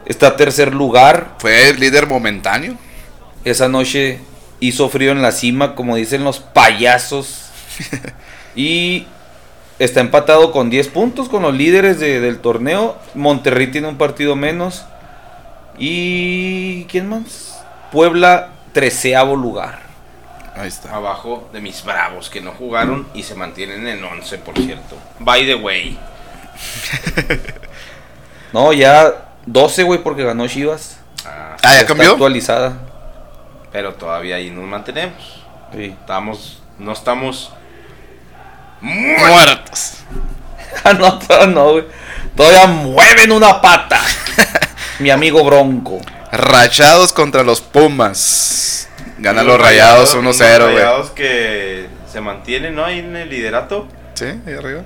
Está 0.06 0.36
tercer 0.38 0.74
lugar. 0.74 1.34
Fue 1.40 1.70
el 1.70 1.80
líder 1.80 2.08
momentáneo. 2.08 2.76
Esa 3.44 3.68
noche 3.68 4.20
hizo 4.60 4.88
frío 4.88 5.12
en 5.12 5.22
la 5.24 5.32
cima, 5.32 5.74
como 5.74 5.96
dicen 5.96 6.24
los 6.24 6.40
payasos. 6.40 7.46
y 8.56 9.08
está 9.80 10.00
empatado 10.00 10.52
con 10.52 10.70
10 10.70 10.90
puntos 10.90 11.28
con 11.28 11.42
los 11.42 11.56
líderes 11.56 12.00
de- 12.00 12.20
del 12.22 12.38
torneo. 12.38 12.96
Monterrey 13.16 13.68
tiene 13.72 13.88
un 13.88 13.98
partido 13.98 14.36
menos. 14.36 14.86
Y. 15.80 16.86
¿Quién 16.86 17.10
más? 17.10 17.64
Puebla, 17.92 18.50
treceavo 18.74 19.36
lugar. 19.36 19.80
Ahí 20.56 20.68
está. 20.68 20.94
abajo 20.96 21.50
de 21.52 21.62
mis 21.62 21.84
bravos 21.84 22.30
que 22.30 22.40
no 22.42 22.52
jugaron 22.52 23.08
y 23.14 23.24
se 23.24 23.34
mantienen 23.36 23.88
en 23.88 24.04
11, 24.04 24.38
por 24.40 24.56
cierto. 24.56 24.98
By 25.20 25.46
the 25.46 25.56
way. 25.56 25.98
No, 28.54 28.72
ya 28.72 29.12
12, 29.48 29.82
güey, 29.84 30.04
porque 30.04 30.24
ganó 30.24 30.48
Chivas. 30.48 30.98
Ah, 31.26 31.56
Ah, 31.64 31.70
¿ya 31.72 31.74
está 31.80 31.88
cambió? 31.88 32.12
actualizada. 32.12 32.78
pero 33.72 33.96
todavía 33.96 34.36
ahí 34.36 34.52
nos 34.52 34.66
mantenemos. 34.66 35.42
Sí. 35.74 35.86
Estamos, 36.00 36.62
no 36.78 36.92
estamos 36.94 37.52
Muertos. 38.82 39.94
Ah, 40.84 40.92
no, 40.94 41.18
todavía 41.20 41.48
no, 41.48 41.72
güey. 41.72 41.86
Todavía 42.36 42.66
mueven 42.68 43.32
una 43.32 43.62
pata. 43.62 44.02
Mi 45.00 45.12
amigo 45.12 45.44
Bronco. 45.44 46.00
Rachados 46.32 47.14
contra 47.14 47.44
los 47.44 47.62
Pumas. 47.62 48.90
Ganan 49.24 49.48
los 49.48 49.58
rayados 49.58 50.14
unos 50.16 50.42
1-0, 50.42 50.64
güey. 50.64 50.76
rayados 50.76 51.12
que 51.12 51.88
se 52.12 52.20
mantienen, 52.20 52.76
¿no? 52.76 52.84
Ahí 52.84 53.00
en 53.00 53.16
el 53.16 53.30
liderato. 53.30 53.88
Sí, 54.16 54.26
ahí 54.26 54.54
arriba. 54.54 54.82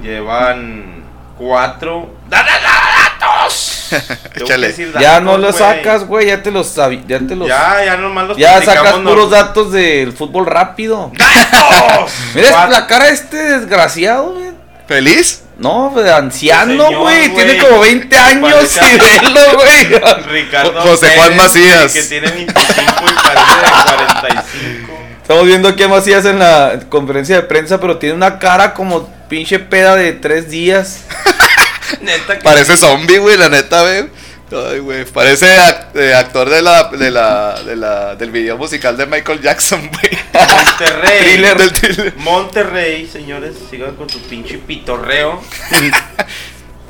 Llevan 0.00 1.02
cuatro. 1.36 2.14
¡Da, 2.28 2.44
da, 2.44 2.60
da, 2.60 3.18
datos! 3.18 3.88
Decir 4.60 4.92
Ya 5.00 5.14
datos, 5.14 5.24
no 5.24 5.36
los 5.36 5.56
sacas, 5.56 6.06
güey. 6.06 6.28
Ya 6.28 6.44
te 6.44 6.52
los 6.52 6.76
Ya 6.76 7.18
te 7.18 7.34
los. 7.34 7.48
Ya, 7.48 7.84
ya 7.84 7.96
nomás 7.96 8.28
los 8.28 8.36
Ya 8.36 8.62
sacas 8.62 9.00
¿no? 9.00 9.10
puros 9.10 9.30
datos 9.30 9.72
del 9.72 10.12
fútbol 10.12 10.46
rápido. 10.46 11.10
¡Datos! 11.14 12.12
Mira 12.36 12.68
la 12.68 12.86
cara 12.86 13.06
de 13.06 13.14
este 13.14 13.36
desgraciado, 13.36 14.34
güey. 14.34 14.52
¿Feliz? 14.86 15.42
No, 15.62 15.92
de 15.94 16.12
anciano, 16.12 17.00
güey. 17.00 17.32
Tiene 17.34 17.58
como 17.58 17.80
20 17.80 18.16
años 18.16 18.76
y 18.76 18.98
velo, 18.98 19.40
güey. 19.54 20.00
Ricardo 20.28 20.80
José 20.80 21.12
Juan 21.14 21.28
Pérez, 21.28 21.36
Macías. 21.36 21.92
Que 21.92 22.02
tiene 22.02 22.30
25 22.30 22.50
y 22.50 23.12
parece 23.14 23.56
de 23.56 24.20
45. 24.20 24.92
Estamos 25.22 25.46
viendo 25.46 25.68
aquí 25.68 25.82
a 25.84 25.88
Macías 25.88 26.24
en 26.24 26.40
la 26.40 26.80
conferencia 26.88 27.36
de 27.36 27.42
prensa, 27.42 27.80
pero 27.80 27.98
tiene 27.98 28.16
una 28.16 28.40
cara 28.40 28.74
como 28.74 29.08
pinche 29.28 29.60
peda 29.60 29.94
de 29.94 30.12
tres 30.12 30.50
días. 30.50 31.04
Neta 32.00 32.38
que 32.38 32.44
Parece 32.44 32.76
zombie, 32.76 33.18
güey, 33.18 33.36
la 33.36 33.48
neta, 33.48 33.82
güey. 33.82 34.08
Ay, 34.54 34.78
güey. 34.80 35.04
Parece 35.06 35.46
eh, 35.94 36.14
actor 36.14 36.48
de 36.50 36.60
la, 36.62 36.84
de 36.90 37.10
la, 37.10 37.62
de 37.62 37.76
la, 37.76 38.14
del 38.16 38.30
video 38.30 38.58
musical 38.58 38.96
de 38.96 39.06
Michael 39.06 39.40
Jackson, 39.40 39.80
güey. 39.88 40.18
Monterrey. 40.32 42.12
Monterrey, 42.18 43.06
señores, 43.06 43.56
sigan 43.70 43.96
con 43.96 44.08
su 44.10 44.20
pinche 44.22 44.58
pitorreo. 44.58 45.40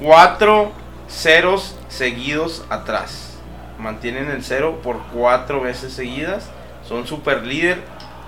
Cuatro 0.01 0.73
ceros 1.09 1.77
seguidos 1.89 2.65
atrás. 2.71 3.35
Mantienen 3.79 4.31
el 4.31 4.43
cero 4.45 4.81
por 4.83 5.01
cuatro 5.13 5.61
veces 5.61 5.93
seguidas. 5.93 6.45
Son 6.89 7.07
super 7.07 7.45
líder 7.47 7.79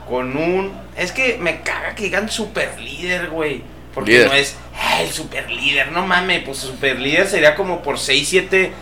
con 0.08 0.36
un... 0.36 0.72
Es 0.96 1.12
que 1.12 1.38
me 1.40 1.60
caga 1.62 1.94
que 1.94 2.04
digan 2.04 2.28
super 2.28 2.78
líder, 2.78 3.30
güey. 3.30 3.62
Porque 3.94 4.10
Líder. 4.12 4.26
no 4.28 4.34
es 4.34 4.56
"Ah, 4.76 5.02
el 5.02 5.10
super 5.10 5.48
líder. 5.50 5.92
No 5.92 6.04
mames, 6.06 6.42
pues 6.44 6.58
super 6.58 6.98
líder 6.98 7.28
sería 7.28 7.54
como 7.54 7.80
por 7.82 7.98
6, 7.98 8.28
7 8.28 8.72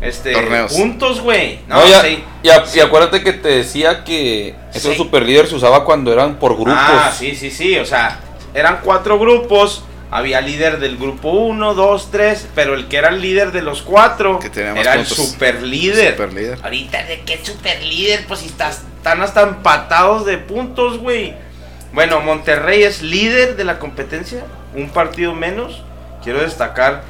este, 0.00 0.32
Torneos. 0.32 0.72
puntos, 0.72 1.20
güey. 1.20 1.60
No, 1.68 1.76
No, 1.76 1.86
ya- 1.86 2.02
y, 2.08 2.80
acuérdate 2.80 3.22
que 3.22 3.32
te 3.32 3.48
decía 3.48 4.04
que 4.04 4.54
eso 4.74 4.90
Sí. 4.90 4.96
super 4.96 5.22
líder 5.24 5.46
se 5.46 5.54
usaba 5.56 5.84
cuando 5.84 6.12
eran 6.12 6.36
por 6.38 6.54
grupos. 6.54 6.74
Ah, 6.76 7.12
sí, 7.16 7.34
sí, 7.36 7.50
sí. 7.50 7.78
O 7.78 7.84
sea, 7.86 8.18
eran 8.54 8.80
cuatro 8.82 9.18
grupos. 9.18 9.84
Había 10.10 10.42
líder 10.42 10.78
del 10.78 10.98
grupo 10.98 11.30
1, 11.30 11.72
2, 11.74 12.10
3. 12.10 12.46
Pero 12.54 12.74
el 12.74 12.86
que 12.88 12.98
era 12.98 13.08
el 13.08 13.20
líder 13.22 13.50
de 13.52 13.62
los 13.62 13.80
cuatro 13.82 14.38
Que 14.40 14.48
era 14.60 14.92
el 14.94 15.06
puntos. 15.06 15.16
super 15.16 15.62
líder. 15.62 16.12
Super 16.12 16.32
líder. 16.34 16.58
Ahorita, 16.62 17.02
¿de 17.04 17.20
qué 17.20 17.40
super 17.42 17.82
líder? 17.82 18.26
Pues 18.28 18.40
si 18.40 18.46
estás, 18.46 18.82
están 18.98 19.22
hasta 19.22 19.40
empatados 19.42 20.26
de 20.26 20.36
puntos, 20.36 20.98
güey. 20.98 21.34
Bueno, 21.94 22.20
Monterrey 22.20 22.82
es 22.82 23.00
líder 23.02 23.56
de 23.56 23.64
la 23.64 23.78
competencia. 23.78 24.44
Un 24.74 24.90
partido 24.90 25.34
menos. 25.34 25.82
Quiero 26.22 26.40
destacar 26.42 27.02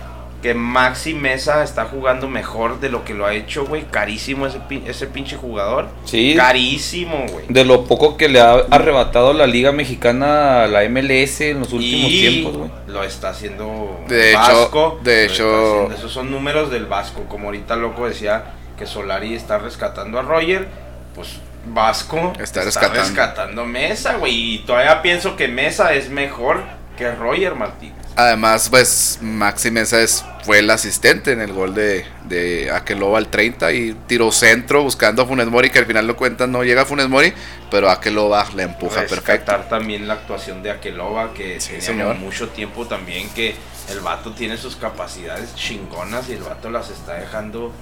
que 0.42 0.54
Maxi 0.54 1.14
Mesa 1.14 1.62
está 1.62 1.84
jugando 1.84 2.28
mejor 2.28 2.80
de 2.80 2.88
lo 2.88 3.04
que 3.04 3.14
lo 3.14 3.24
ha 3.26 3.32
hecho, 3.32 3.64
güey. 3.64 3.84
Carísimo 3.84 4.46
ese, 4.46 4.58
pin- 4.58 4.82
ese 4.86 5.06
pinche 5.06 5.36
jugador. 5.36 5.86
Sí. 6.04 6.34
Carísimo, 6.36 7.26
güey. 7.30 7.44
De 7.48 7.64
lo 7.64 7.84
poco 7.84 8.16
que 8.16 8.28
le 8.28 8.40
ha 8.40 8.54
arrebatado 8.70 9.32
la 9.34 9.46
Liga 9.46 9.70
Mexicana 9.70 10.64
a 10.64 10.66
la 10.66 10.82
MLS 10.88 11.40
en 11.42 11.60
los 11.60 11.72
últimos 11.72 12.10
y 12.10 12.20
tiempos, 12.20 12.56
güey. 12.56 12.70
lo 12.88 13.04
está 13.04 13.28
haciendo 13.28 14.00
De 14.08 14.30
el 14.30 14.36
hecho- 14.36 14.38
Vasco. 14.62 15.00
de 15.04 15.24
hecho- 15.26 15.74
haciendo. 15.74 15.94
esos 15.94 16.12
son 16.12 16.30
números 16.32 16.70
del 16.72 16.86
Vasco. 16.86 17.22
Como 17.28 17.46
ahorita 17.46 17.76
loco 17.76 18.08
decía 18.08 18.42
que 18.76 18.84
Solari 18.84 19.34
está 19.34 19.58
rescatando 19.58 20.18
a 20.18 20.22
Roger, 20.22 20.66
pues 21.14 21.36
Vasco 21.66 22.32
Está 22.40 22.62
rescatando. 22.62 22.98
rescatando 23.00 23.64
Mesa, 23.64 24.14
güey. 24.16 24.54
Y 24.54 24.58
todavía 24.66 25.00
pienso 25.02 25.36
que 25.36 25.46
Mesa 25.46 25.94
es 25.94 26.10
mejor 26.10 26.62
que 26.96 27.12
Roger 27.12 27.54
Martínez. 27.54 28.01
Además, 28.16 28.68
pues 28.68 29.18
Maxi 29.22 29.70
Mesa 29.70 30.00
es, 30.02 30.24
fue 30.44 30.58
el 30.58 30.68
asistente 30.70 31.32
en 31.32 31.40
el 31.40 31.52
gol 31.52 31.74
de, 31.74 32.04
de 32.24 32.70
Akeloba 32.70 33.18
al 33.18 33.28
30 33.28 33.72
y 33.72 33.96
tiró 34.06 34.30
centro 34.32 34.82
buscando 34.82 35.22
a 35.22 35.26
Funes 35.26 35.46
Mori, 35.46 35.70
que 35.70 35.78
al 35.78 35.86
final 35.86 36.06
lo 36.06 36.16
cuentan, 36.16 36.52
no 36.52 36.62
llega 36.62 36.82
a 36.82 36.84
Funes 36.84 37.08
Mori, 37.08 37.32
pero 37.70 37.88
Akeloba 37.90 38.46
le 38.54 38.64
empuja 38.64 39.00
perfecto. 39.00 39.32
Rescatar 39.32 39.68
también 39.68 40.06
la 40.06 40.14
actuación 40.14 40.62
de 40.62 40.70
Akeloba, 40.72 41.32
que 41.32 41.60
Sí, 41.60 41.80
señor. 41.80 42.16
mucho 42.16 42.48
tiempo 42.50 42.86
también 42.86 43.30
que 43.30 43.54
el 43.90 44.00
vato 44.00 44.32
tiene 44.32 44.56
sus 44.58 44.76
capacidades 44.76 45.54
chingonas 45.54 46.28
y 46.28 46.32
el 46.32 46.42
vato 46.42 46.70
las 46.70 46.90
está 46.90 47.14
dejando 47.14 47.72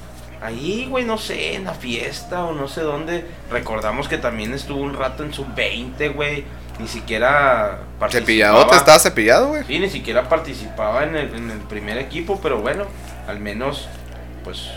ahí, 0.40 0.86
güey, 0.88 1.04
no 1.04 1.18
sé, 1.18 1.54
en 1.54 1.64
la 1.64 1.74
fiesta 1.74 2.44
o 2.44 2.54
no 2.54 2.68
sé 2.68 2.82
dónde. 2.82 3.26
Recordamos 3.50 4.08
que 4.08 4.16
también 4.16 4.54
estuvo 4.54 4.80
un 4.80 4.94
rato 4.94 5.24
en 5.24 5.34
su 5.34 5.44
20, 5.44 6.08
güey, 6.10 6.44
ni 6.78 6.88
siquiera 6.88 7.80
participaba. 7.98 8.26
Cepillado, 8.26 8.66
te 8.68 8.76
estaba 8.76 8.98
cepillado, 8.98 9.48
güey. 9.48 9.64
Sí, 9.64 9.78
ni 9.78 9.90
siquiera 9.90 10.28
participaba 10.28 11.04
en 11.04 11.16
el, 11.16 11.34
en 11.34 11.50
el 11.50 11.58
primer 11.58 11.98
equipo, 11.98 12.40
pero 12.42 12.60
bueno, 12.60 12.84
al 13.28 13.38
menos, 13.40 13.88
pues, 14.44 14.68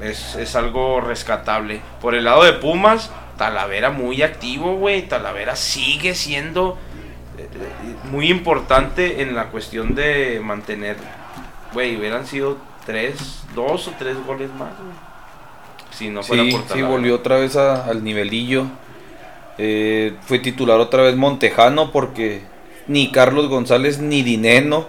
es, 0.00 0.34
es 0.36 0.56
algo 0.56 1.00
rescatable. 1.00 1.80
Por 2.00 2.14
el 2.14 2.24
lado 2.24 2.44
de 2.44 2.52
Pumas, 2.54 3.10
Talavera 3.36 3.90
muy 3.90 4.22
activo, 4.22 4.76
güey. 4.76 5.02
Talavera 5.08 5.56
sigue 5.56 6.14
siendo 6.14 6.78
eh, 7.36 7.46
muy 8.10 8.30
importante 8.30 9.20
en 9.20 9.34
la 9.34 9.46
cuestión 9.48 9.94
de 9.94 10.40
mantener, 10.42 10.96
güey, 11.74 11.96
hubieran 11.96 12.26
sido 12.26 12.56
tres, 12.86 13.42
dos 13.54 13.88
o 13.88 13.92
tres 13.98 14.16
goles 14.24 14.48
más, 14.50 14.70
güey. 14.78 14.96
Si 15.90 16.08
no 16.08 16.22
fuera 16.22 16.44
Sí, 16.44 16.50
por 16.50 16.76
sí, 16.76 16.82
volvió 16.82 17.14
otra 17.14 17.36
vez 17.36 17.56
a- 17.56 17.84
al 17.86 18.02
nivelillo. 18.04 18.66
Eh, 19.58 20.14
fue 20.26 20.38
titular 20.38 20.78
otra 20.80 21.02
vez 21.02 21.16
Montejano 21.16 21.90
porque 21.92 22.42
ni 22.86 23.10
Carlos 23.10 23.48
González 23.48 23.98
ni 23.98 24.22
Dineno. 24.22 24.88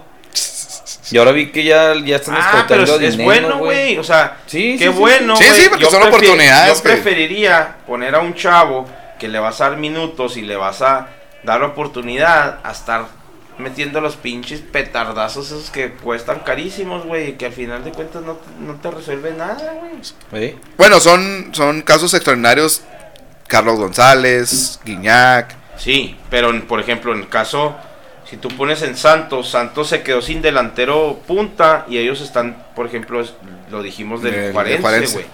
Y 1.10 1.16
ahora 1.16 1.32
vi 1.32 1.50
que 1.50 1.64
ya, 1.64 1.94
ya 2.04 2.16
están 2.16 2.36
Ah, 2.38 2.64
pero 2.68 2.82
es, 2.82 2.88
escoltando 2.90 3.06
a 3.06 3.08
es 3.08 3.16
bueno, 3.24 3.58
güey. 3.58 3.96
O 3.96 4.04
sea, 4.04 4.36
Sí, 4.46 4.76
qué 4.78 4.84
sí, 4.84 4.90
bueno. 4.90 5.36
sí. 5.36 5.44
Sí, 5.44 5.66
porque 5.70 5.84
Yo 5.84 5.90
son 5.90 6.02
oportunidades 6.02 6.76
Yo 6.76 6.82
preferiría 6.82 7.76
poner 7.86 8.14
a 8.14 8.20
un 8.20 8.34
chavo 8.34 8.86
que 9.18 9.28
le 9.28 9.38
vas 9.38 9.60
a 9.60 9.70
dar 9.70 9.78
minutos 9.78 10.36
y 10.36 10.42
le 10.42 10.56
vas 10.56 10.82
a 10.82 11.08
dar 11.44 11.62
oportunidad 11.62 12.58
a 12.62 12.70
estar 12.72 13.06
metiendo 13.56 14.00
los 14.02 14.16
pinches 14.16 14.60
petardazos 14.60 15.46
esos 15.46 15.70
que 15.70 15.92
cuestan 15.92 16.40
carísimos, 16.40 17.04
güey. 17.06 17.30
Y 17.30 17.32
que 17.32 17.46
al 17.46 17.52
final 17.52 17.82
de 17.84 17.90
cuentas 17.90 18.22
no, 18.22 18.34
te- 18.34 18.50
no 18.60 18.74
te 18.74 18.90
resuelve 18.90 19.32
nada, 19.32 19.74
güey. 20.30 20.56
Bueno, 20.76 21.00
son, 21.00 21.48
son 21.52 21.80
casos 21.82 22.12
extraordinarios. 22.12 22.82
Carlos 23.48 23.76
González, 23.78 24.78
Guiñac. 24.84 25.56
Sí, 25.76 26.16
pero 26.30 26.50
en- 26.50 26.62
por 26.62 26.78
ejemplo, 26.80 27.12
en 27.12 27.20
el 27.20 27.28
caso, 27.28 27.74
si 28.28 28.36
tú 28.36 28.48
pones 28.48 28.82
en 28.82 28.96
Santos, 28.96 29.48
Santos 29.50 29.88
se 29.88 30.02
quedó 30.02 30.22
sin 30.22 30.40
delantero 30.42 31.18
punta 31.26 31.86
y 31.88 31.98
ellos 31.98 32.20
están, 32.20 32.64
por 32.76 32.86
ejemplo, 32.86 33.20
es- 33.20 33.32
lo 33.70 33.82
dijimos 33.82 34.22
del 34.22 34.52
Juarense, 34.52 34.80
Juarense. 34.82 35.14
güey. 35.14 35.26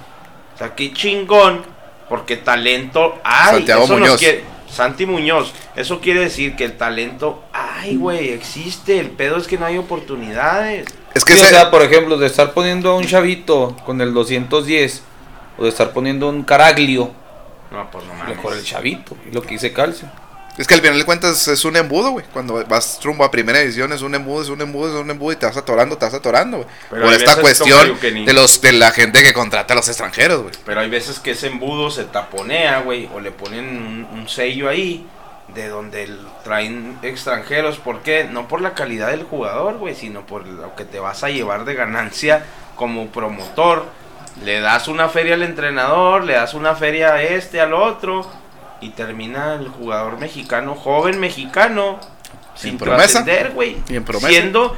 O 0.54 0.58
sea, 0.58 0.74
qué 0.74 0.92
chingón, 0.92 1.62
porque 2.08 2.36
talento 2.36 3.18
hay. 3.24 3.56
Santiago 3.56 3.84
Eso 3.84 3.92
nos 3.94 4.00
Muñoz. 4.00 4.20
quiere- 4.20 4.44
Santi 4.70 5.06
Muñoz, 5.06 5.52
eso 5.76 6.00
quiere 6.00 6.20
decir 6.20 6.56
que 6.56 6.64
el 6.64 6.76
talento 6.76 7.44
hay, 7.52 7.96
güey, 7.96 8.30
existe. 8.30 8.98
El 8.98 9.10
pedo 9.10 9.36
es 9.36 9.46
que 9.46 9.56
no 9.58 9.66
hay 9.66 9.78
oportunidades. 9.78 10.86
Es 11.14 11.24
que 11.24 11.34
Sí, 11.34 11.42
o 11.42 11.46
sea, 11.46 11.70
por 11.70 11.82
ejemplo, 11.82 12.16
de 12.16 12.26
estar 12.26 12.52
poniendo 12.54 12.90
a 12.90 12.96
un 12.96 13.06
chavito 13.06 13.76
con 13.86 14.00
el 14.00 14.12
210 14.12 15.02
o 15.58 15.62
de 15.64 15.68
estar 15.68 15.92
poniendo 15.92 16.28
un 16.28 16.42
Caraglio, 16.42 17.12
No, 17.74 17.90
pues 17.90 18.04
no 18.06 18.14
mames. 18.14 18.36
mejor 18.36 18.54
el 18.54 18.64
chavito, 18.64 19.16
lo 19.32 19.42
que 19.42 19.50
dice 19.50 19.72
Calcio. 19.72 20.08
Es 20.56 20.68
que 20.68 20.74
al 20.74 20.80
final 20.82 20.96
de 20.96 21.04
cuentas 21.04 21.48
es 21.48 21.64
un 21.64 21.74
embudo, 21.76 22.10
güey. 22.12 22.24
Cuando 22.32 22.64
vas 22.66 23.00
rumbo 23.02 23.24
a 23.24 23.30
primera 23.32 23.58
edición 23.60 23.92
es 23.92 24.02
un 24.02 24.14
embudo, 24.14 24.40
es 24.40 24.48
un 24.48 24.60
embudo, 24.60 24.94
es 24.94 25.02
un 25.02 25.10
embudo 25.10 25.32
y 25.32 25.36
te 25.36 25.46
vas 25.46 25.56
atorando, 25.56 25.98
te 25.98 26.04
vas 26.04 26.14
atorando, 26.14 26.58
güey. 26.58 26.68
Por 26.88 27.12
esta 27.12 27.40
cuestión 27.40 27.98
ni- 28.14 28.24
de 28.24 28.32
los 28.32 28.60
de 28.60 28.70
la 28.70 28.92
gente 28.92 29.20
que 29.24 29.32
contrata 29.32 29.74
a 29.74 29.76
los 29.76 29.88
extranjeros, 29.88 30.42
güey. 30.42 30.54
Pero 30.64 30.80
hay 30.80 30.88
veces 30.88 31.18
que 31.18 31.32
ese 31.32 31.48
embudo 31.48 31.90
se 31.90 32.04
taponea, 32.04 32.82
güey, 32.82 33.08
o 33.12 33.18
le 33.18 33.32
ponen 33.32 33.66
un, 33.68 34.18
un 34.20 34.28
sello 34.28 34.68
ahí 34.68 35.04
de 35.56 35.66
donde 35.68 36.04
el- 36.04 36.20
traen 36.44 36.98
extranjeros. 37.02 37.78
¿Por 37.78 38.02
qué? 38.02 38.22
No 38.22 38.46
por 38.46 38.60
la 38.60 38.74
calidad 38.74 39.08
del 39.10 39.24
jugador, 39.24 39.78
güey, 39.78 39.96
sino 39.96 40.24
por 40.24 40.46
lo 40.46 40.76
que 40.76 40.84
te 40.84 41.00
vas 41.00 41.24
a 41.24 41.30
llevar 41.30 41.64
de 41.64 41.74
ganancia 41.74 42.44
como 42.76 43.08
promotor. 43.08 43.86
Le 44.42 44.60
das 44.60 44.88
una 44.88 45.08
feria 45.08 45.34
al 45.34 45.42
entrenador, 45.42 46.24
le 46.24 46.34
das 46.34 46.54
una 46.54 46.74
feria 46.74 47.14
a 47.14 47.22
este, 47.22 47.60
al 47.60 47.72
otro, 47.72 48.28
y 48.80 48.90
termina 48.90 49.54
el 49.54 49.68
jugador 49.68 50.18
mexicano, 50.18 50.74
joven 50.74 51.20
mexicano, 51.20 52.00
sin 52.54 52.78
promesa. 52.78 53.24
trascender, 53.24 53.52
güey. 53.52 53.76
Siendo 54.20 54.76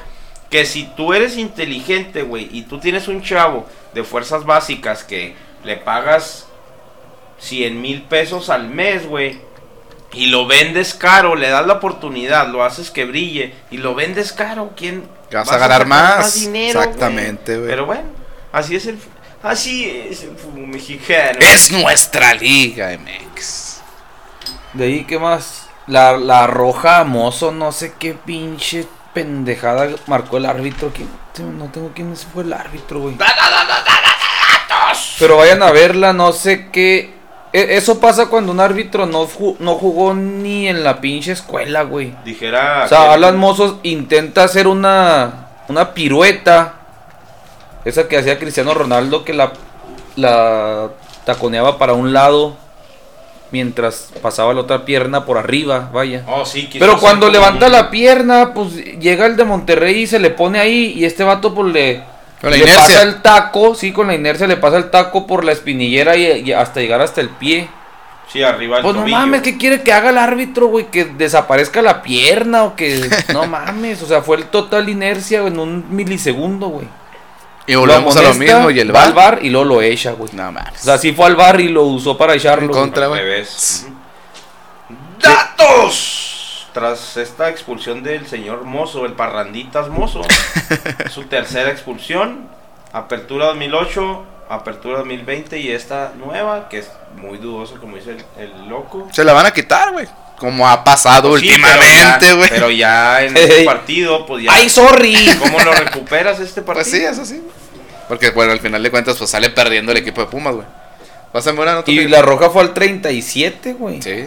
que 0.51 0.65
si 0.65 0.85
tú 0.85 1.13
eres 1.13 1.37
inteligente, 1.37 2.23
güey, 2.23 2.49
y 2.53 2.63
tú 2.63 2.79
tienes 2.79 3.09
un 3.09 3.23
chavo 3.23 3.67
de 3.95 4.05
fuerzas 4.05 4.45
básicas 4.45 5.05
que 5.05 5.35
le 5.65 5.77
pagas 5.77 6.47
100 7.39 7.81
mil 7.81 8.03
pesos 8.03 8.51
al 8.51 8.69
mes, 8.69 9.07
güey, 9.07 9.41
y 10.13 10.27
lo 10.27 10.47
vendes 10.47 10.95
caro, 10.95 11.35
le 11.35 11.49
das 11.49 11.67
la 11.67 11.75
oportunidad, 11.75 12.49
lo 12.49 12.65
haces 12.65 12.91
que 12.91 13.05
brille, 13.05 13.55
y 13.71 13.79
lo 13.79 13.95
vendes 13.95 14.33
caro, 14.33 14.71
¿quién, 14.77 15.09
Vas 15.33 15.51
a 15.51 15.59
ganar 15.59 15.83
sacar 15.83 15.87
más. 15.87 16.35
dinero, 16.35 16.79
güey. 16.79 16.89
Exactamente, 16.89 17.57
güey. 17.57 17.69
Pero 17.69 17.87
bueno, 17.87 18.05
así 18.53 18.77
es 18.77 18.87
el 18.87 18.99
así 19.47 19.89
es 20.11 20.23
el 20.23 20.37
fútbol 20.37 20.67
mexicano. 20.69 21.39
Es 21.41 21.71
nuestra 21.73 22.35
liga, 22.35 22.97
MX. 22.99 23.81
De 24.75 24.85
ahí, 24.85 25.05
¿qué 25.05 25.19
más? 25.19 25.69
La, 25.87 26.17
la 26.17 26.47
roja 26.47 27.05
Mozo, 27.05 27.53
no 27.53 27.73
sé 27.73 27.95
qué 27.99 28.15
pinche 28.15 28.87
pendejada 29.15 29.89
marcó 30.07 30.37
el 30.37 30.47
árbitro. 30.47 30.93
¿Quién? 30.93 31.09
No 31.59 31.67
tengo 31.67 31.93
quién 31.95 32.15
fue 32.17 32.43
el 32.45 32.53
árbitro, 32.53 33.01
güey. 33.01 33.17
Pero 35.19 35.37
vayan 35.37 35.63
a 35.63 35.71
verla, 35.71 36.13
no 36.13 36.33
sé 36.33 36.69
qué. 36.71 37.15
E- 37.53 37.77
Eso 37.77 38.01
pasa 38.01 38.27
cuando 38.27 38.53
un 38.53 38.61
árbitro 38.61 39.07
no, 39.07 39.27
ju- 39.27 39.57
no 39.59 39.75
jugó 39.77 40.13
ni 40.15 40.69
en 40.69 40.83
la 40.85 41.01
pinche 41.01 41.33
escuela, 41.33 41.83
güey. 41.83 42.15
Dijera 42.25 42.85
O 42.85 42.89
sea, 42.89 43.13
Alan 43.13 43.37
Mozos 43.37 43.77
intenta 43.83 44.45
hacer 44.45 44.67
una, 44.67 45.49
una 45.69 45.95
pirueta. 45.95 46.76
Esa 47.87 48.09
que 48.09 48.19
hacía 48.19 48.39
Cristiano 48.41 48.75
Ronaldo 48.75 49.25
que 49.25 49.33
la, 49.33 49.53
la 50.17 50.91
taconeaba 51.25 51.79
para 51.79 51.93
un 51.93 52.13
lado 52.13 52.57
mientras 53.53 54.11
pasaba 54.21 54.53
la 54.53 54.63
otra 54.63 54.85
pierna 54.85 55.25
por 55.25 55.39
arriba, 55.39 55.89
vaya. 55.93 56.25
Oh, 56.27 56.45
sí, 56.45 56.69
Pero 56.79 56.99
cuando 56.99 57.31
levanta 57.31 57.69
la 57.69 57.89
pierna, 57.91 58.53
pues 58.53 58.75
llega 58.75 59.27
el 59.27 59.37
de 59.37 59.45
Monterrey 59.45 60.03
y 60.03 60.07
se 60.09 60.19
le 60.19 60.31
pone 60.31 60.59
ahí 60.59 60.95
y 60.97 61.05
este 61.05 61.23
vato 61.23 61.55
pues 61.55 61.73
le, 61.73 62.03
Con 62.41 62.51
la 62.51 62.57
le 62.57 62.65
inercia. 62.65 62.81
pasa 62.81 63.03
el 63.03 63.23
taco, 63.23 63.77
sí, 63.77 63.93
con 63.93 64.09
la 64.09 64.17
inercia 64.17 64.49
le 64.49 64.57
pasa 64.57 64.79
el 64.79 64.91
taco 64.91 65.25
por 65.25 65.45
la 65.45 65.53
espinillera 65.53 66.17
y, 66.17 66.27
y 66.45 66.53
hasta 66.53 66.81
llegar 66.81 67.01
hasta 67.01 67.21
el 67.21 67.29
pie. 67.29 67.69
Sí, 68.33 68.43
arriba 68.43 68.79
el 68.79 68.83
Pues 68.83 68.97
no 68.97 69.07
mames, 69.07 69.43
¿qué 69.43 69.57
quiere 69.57 69.83
que 69.83 69.93
haga 69.93 70.11
el 70.11 70.19
árbitro, 70.19 70.67
güey? 70.67 70.87
Que 70.87 71.05
desaparezca 71.05 71.81
la 71.83 72.03
pierna 72.03 72.65
o 72.65 72.75
que... 72.75 73.09
No 73.33 73.47
mames, 73.47 74.03
o 74.03 74.07
sea, 74.07 74.23
fue 74.23 74.39
el 74.39 74.47
total 74.47 74.89
inercia 74.89 75.47
en 75.47 75.61
un 75.61 75.87
milisegundo, 75.95 76.67
güey. 76.67 76.89
Y 77.67 77.75
volvemos 77.75 78.17
a 78.17 78.23
lo 78.23 78.35
mismo 78.35 78.71
y 78.71 78.81
el 78.81 78.95
va 78.95 79.03
al 79.03 79.13
bar. 79.13 79.35
bar 79.35 79.45
y 79.45 79.51
luego 79.51 79.65
lo 79.67 79.83
echa, 79.83 80.13
güey. 80.13 80.31
No 80.33 80.53
mames. 80.53 80.81
O 80.81 80.85
sea, 80.85 80.99
sí 80.99 81.13
fue 81.13 81.27
al 81.27 81.37
bar 81.37 81.61
y 81.61 81.69
lo 81.69 81.83
usó 81.85 82.17
para 82.17 82.35
echarlo. 82.35 82.67
En 82.67 82.73
contra. 82.73 83.09
Güey. 83.09 83.45
¡Datos! 85.21 86.69
Tras 86.73 87.17
esta 87.17 87.49
expulsión 87.49 88.03
del 88.03 88.27
señor 88.27 88.65
Mozo, 88.65 89.07
el 89.07 89.15
Parranditas 89.15 89.89
Mozo, 89.89 90.23
su 91.11 91.25
tercera 91.25 91.71
expulsión, 91.71 92.49
apertura 92.93 93.47
2008, 93.47 94.25
apertura 94.51 94.99
2020 94.99 95.59
y 95.59 95.71
esta 95.71 96.13
nueva, 96.19 96.69
que 96.69 96.79
es 96.79 96.93
muy 97.17 97.39
dudoso, 97.39 97.81
como 97.81 97.97
dice 97.97 98.11
el, 98.11 98.25
el 98.43 98.69
loco. 98.69 99.09
Se 99.11 99.25
la 99.25 99.33
van 99.33 99.47
a 99.47 99.53
quitar, 99.53 99.93
güey. 99.93 100.07
Como 100.39 100.69
ha 100.69 100.85
pasado 100.85 101.37
Sí, 101.39 101.47
últimamente, 101.47 102.35
güey. 102.35 102.49
Pero 102.51 102.71
ya 102.71 103.23
en 103.23 103.37
este 103.37 103.65
partido, 103.65 104.27
pues 104.27 104.45
ya. 104.45 104.53
¡Ay, 104.53 104.69
sorry! 104.69 105.31
¿Cómo 105.39 105.59
lo 105.61 105.73
recuperas 105.73 106.39
este 106.41 106.63
partido? 106.63 106.85
Pues 106.85 106.91
sí, 106.91 107.05
eso 107.05 107.25
sí. 107.25 107.43
Porque, 108.09 108.31
bueno, 108.31 108.53
al 108.53 108.61
final 108.61 108.83
de 108.83 108.91
cuentas, 108.91 109.17
pues 109.17 109.31
sale 109.31 109.51
perdiendo 109.51 109.93
el 109.93 109.99
equipo 109.99 110.21
de 110.21 110.27
Pumas, 110.29 110.55
güey. 110.55 110.67
Pásame 111.33 111.61
una 111.61 111.75
nota. 111.75 111.91
Y 111.91 112.07
la 112.09 112.23
roja 112.23 112.51
fue 112.51 112.63
al 112.63 112.75
37, 112.75 113.73
güey. 113.75 114.01
Sí. 114.01 114.27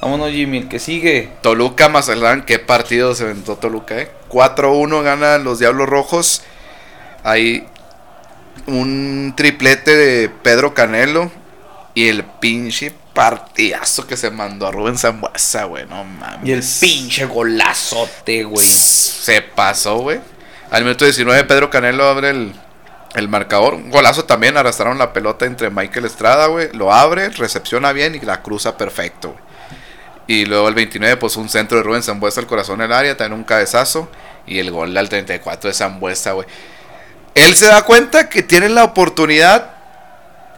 Vámonos, 0.00 0.30
Jimmy, 0.30 0.58
el 0.58 0.68
que 0.68 0.78
sigue. 0.78 1.30
Toluca, 1.42 1.88
Mazatlán, 1.88 2.44
qué 2.44 2.58
partido 2.58 3.14
se 3.14 3.24
aventó 3.24 3.56
Toluca, 3.56 3.98
eh. 3.98 4.10
4-1 4.30 5.02
ganan 5.02 5.44
los 5.44 5.58
Diablos 5.58 5.88
Rojos. 5.88 6.42
Hay 7.22 7.66
un 8.66 9.34
triplete 9.36 9.94
de 9.94 10.28
Pedro 10.28 10.74
Canelo. 10.74 11.30
Y 11.92 12.08
el 12.08 12.22
pinche 12.24 12.92
partidazo 13.12 14.06
que 14.06 14.16
se 14.16 14.30
mandó 14.30 14.66
a 14.66 14.70
Rubén 14.70 14.98
Zambuesa, 14.98 15.64
güey. 15.64 15.86
No 15.86 16.04
mames. 16.04 16.48
Y 16.48 16.52
el 16.52 16.64
pinche 16.80 17.24
golazote, 17.24 18.44
güey. 18.44 18.66
Se 18.66 19.42
pasó, 19.42 19.98
güey. 19.98 20.20
Al 20.70 20.84
minuto 20.84 21.04
19 21.04 21.44
Pedro 21.44 21.68
Canelo 21.68 22.06
abre 22.06 22.30
el, 22.30 22.52
el 23.14 23.28
marcador. 23.28 23.74
Un 23.74 23.90
golazo 23.90 24.24
también. 24.24 24.56
Arrastraron 24.56 24.98
la 24.98 25.12
pelota 25.12 25.46
entre 25.46 25.70
Michael 25.70 26.06
Estrada, 26.06 26.46
güey. 26.46 26.68
Lo 26.72 26.92
abre, 26.92 27.28
recepciona 27.30 27.92
bien 27.92 28.14
y 28.14 28.20
la 28.20 28.42
cruza 28.42 28.76
perfecto, 28.76 29.32
güey. 29.32 29.50
Y 30.26 30.46
luego 30.46 30.68
el 30.68 30.74
29, 30.74 31.16
pues 31.16 31.36
un 31.36 31.48
centro 31.48 31.78
de 31.78 31.82
Rubén 31.82 32.04
Zambuesa 32.04 32.40
al 32.40 32.46
corazón 32.46 32.78
del 32.78 32.92
área. 32.92 33.16
También 33.16 33.40
un 33.40 33.44
cabezazo. 33.44 34.08
Y 34.46 34.60
el 34.60 34.70
gol 34.70 34.96
al 34.96 35.08
34 35.08 35.68
de 35.68 35.74
Zambuesa, 35.74 36.32
güey. 36.32 36.46
Él 37.34 37.56
se 37.56 37.66
da 37.66 37.82
cuenta 37.82 38.28
que 38.28 38.44
tiene 38.44 38.68
la 38.68 38.84
oportunidad. 38.84 39.79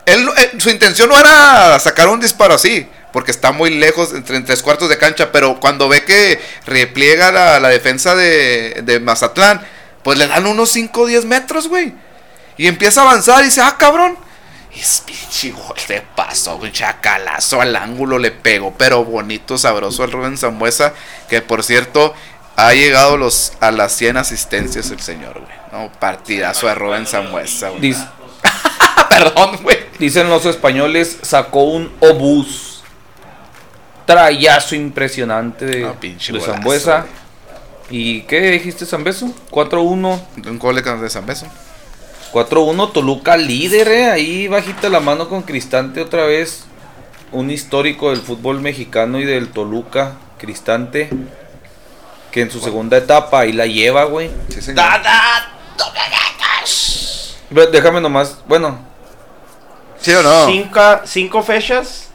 Él, 0.07 0.29
eh, 0.37 0.53
su 0.59 0.70
intención 0.70 1.09
no 1.09 1.19
era 1.19 1.79
sacar 1.79 2.09
un 2.09 2.20
disparo 2.20 2.55
así, 2.55 2.89
porque 3.12 3.31
está 3.31 3.53
muy 3.53 3.70
lejos, 3.70 4.12
entre 4.15 4.37
en 4.37 4.45
tres 4.45 4.62
cuartos 4.62 4.89
de 4.89 4.99
cancha, 4.99 5.31
pero 5.31 5.61
cuando 5.61 5.89
ve 5.89 6.05
que 6.05 6.41
repliega 6.66 7.31
la, 7.31 7.69
defensa 7.69 8.15
de, 8.15 9.01
Mazatlán, 9.03 9.61
pues 10.03 10.19
le 10.19 10.27
dan 10.27 10.47
unos 10.47 10.70
5 10.70 11.01
o 11.01 11.07
10 11.07 11.24
metros, 11.27 11.69
güey. 11.69 11.93
Y 12.57 12.66
empieza 12.66 13.03
a 13.03 13.05
avanzar 13.05 13.43
y 13.43 13.47
dice, 13.47 13.61
ah, 13.61 13.77
cabrón. 13.79 14.16
Y 14.74 14.81
es 14.81 15.03
pinche 15.05 15.51
gol 15.51 15.77
de 15.87 16.01
paso, 16.01 16.57
un 16.57 16.73
chacalazo 16.73 17.61
al 17.61 17.77
ángulo 17.77 18.19
le 18.19 18.31
pegó, 18.31 18.74
pero 18.77 19.05
bonito, 19.05 19.59
sabroso 19.59 20.03
al 20.03 20.11
Rubén 20.11 20.39
Zambuesa, 20.39 20.95
que 21.29 21.43
por 21.43 21.62
cierto 21.62 22.15
ha 22.57 22.73
llegado 22.73 23.19
los, 23.19 23.53
a 23.61 23.70
las 23.70 23.93
100 23.93 24.16
asistencias 24.16 24.91
el 24.91 25.01
señor, 25.01 25.41
güey. 25.41 25.53
No, 25.73 25.93
partidazo 25.93 26.66
de 26.69 26.74
Rubén 26.74 27.07
Zambuesa, 27.07 27.69
güey. 27.69 27.95
Perdón, 29.18 29.59
güey. 29.62 29.78
dicen 29.98 30.28
los 30.28 30.44
españoles, 30.47 31.18
sacó 31.22 31.62
un 31.64 31.93
obús. 32.01 32.82
Trayazo 34.06 34.74
impresionante 34.74 35.64
de, 35.64 35.86
Ah, 35.86 35.94
pinche 35.98 36.32
de 36.32 36.39
golazo, 36.39 36.55
Zambuesa. 36.55 37.01
güey. 37.01 37.22
¿Y 37.90 38.22
qué 38.22 38.40
dijiste, 38.51 38.86
Zambeso? 38.86 39.32
4-1. 39.51 40.20
Un 40.47 40.59
gol 40.59 40.76
de 40.76 40.82
de 40.82 41.10
San 41.10 41.26
Beso. 41.26 41.47
4-1, 42.32 42.90
Toluca 42.93 43.36
líder, 43.36 43.89
eh. 43.89 44.10
Ahí 44.10 44.48
bajita 44.48 44.89
la 44.89 45.01
mano 45.01 45.28
con 45.28 45.43
Cristante 45.43 46.01
otra 46.01 46.24
vez. 46.24 46.64
Un 47.32 47.51
histórico 47.51 48.10
del 48.10 48.20
fútbol 48.22 48.60
mexicano 48.60 49.20
y 49.20 49.24
del 49.24 49.48
Toluca, 49.48 50.14
Cristante. 50.39 51.10
Que 52.30 52.40
en 52.40 52.51
su 52.51 52.60
segunda 52.60 52.97
etapa 52.97 53.40
ahí 53.40 53.52
la 53.52 53.66
lleva, 53.66 54.05
güey. 54.05 54.30
Sí, 54.48 54.62
señor. 54.62 54.76
Da, 54.76 54.98
da, 54.98 55.48
Ve, 57.51 57.66
Déjame 57.66 58.01
nomás, 58.01 58.39
bueno, 58.48 58.78
¿Sí 60.03 60.12
o 60.12 60.23
no? 60.23 60.47
Cinco, 60.47 60.81
cinco 61.05 61.43
fechas, 61.43 62.09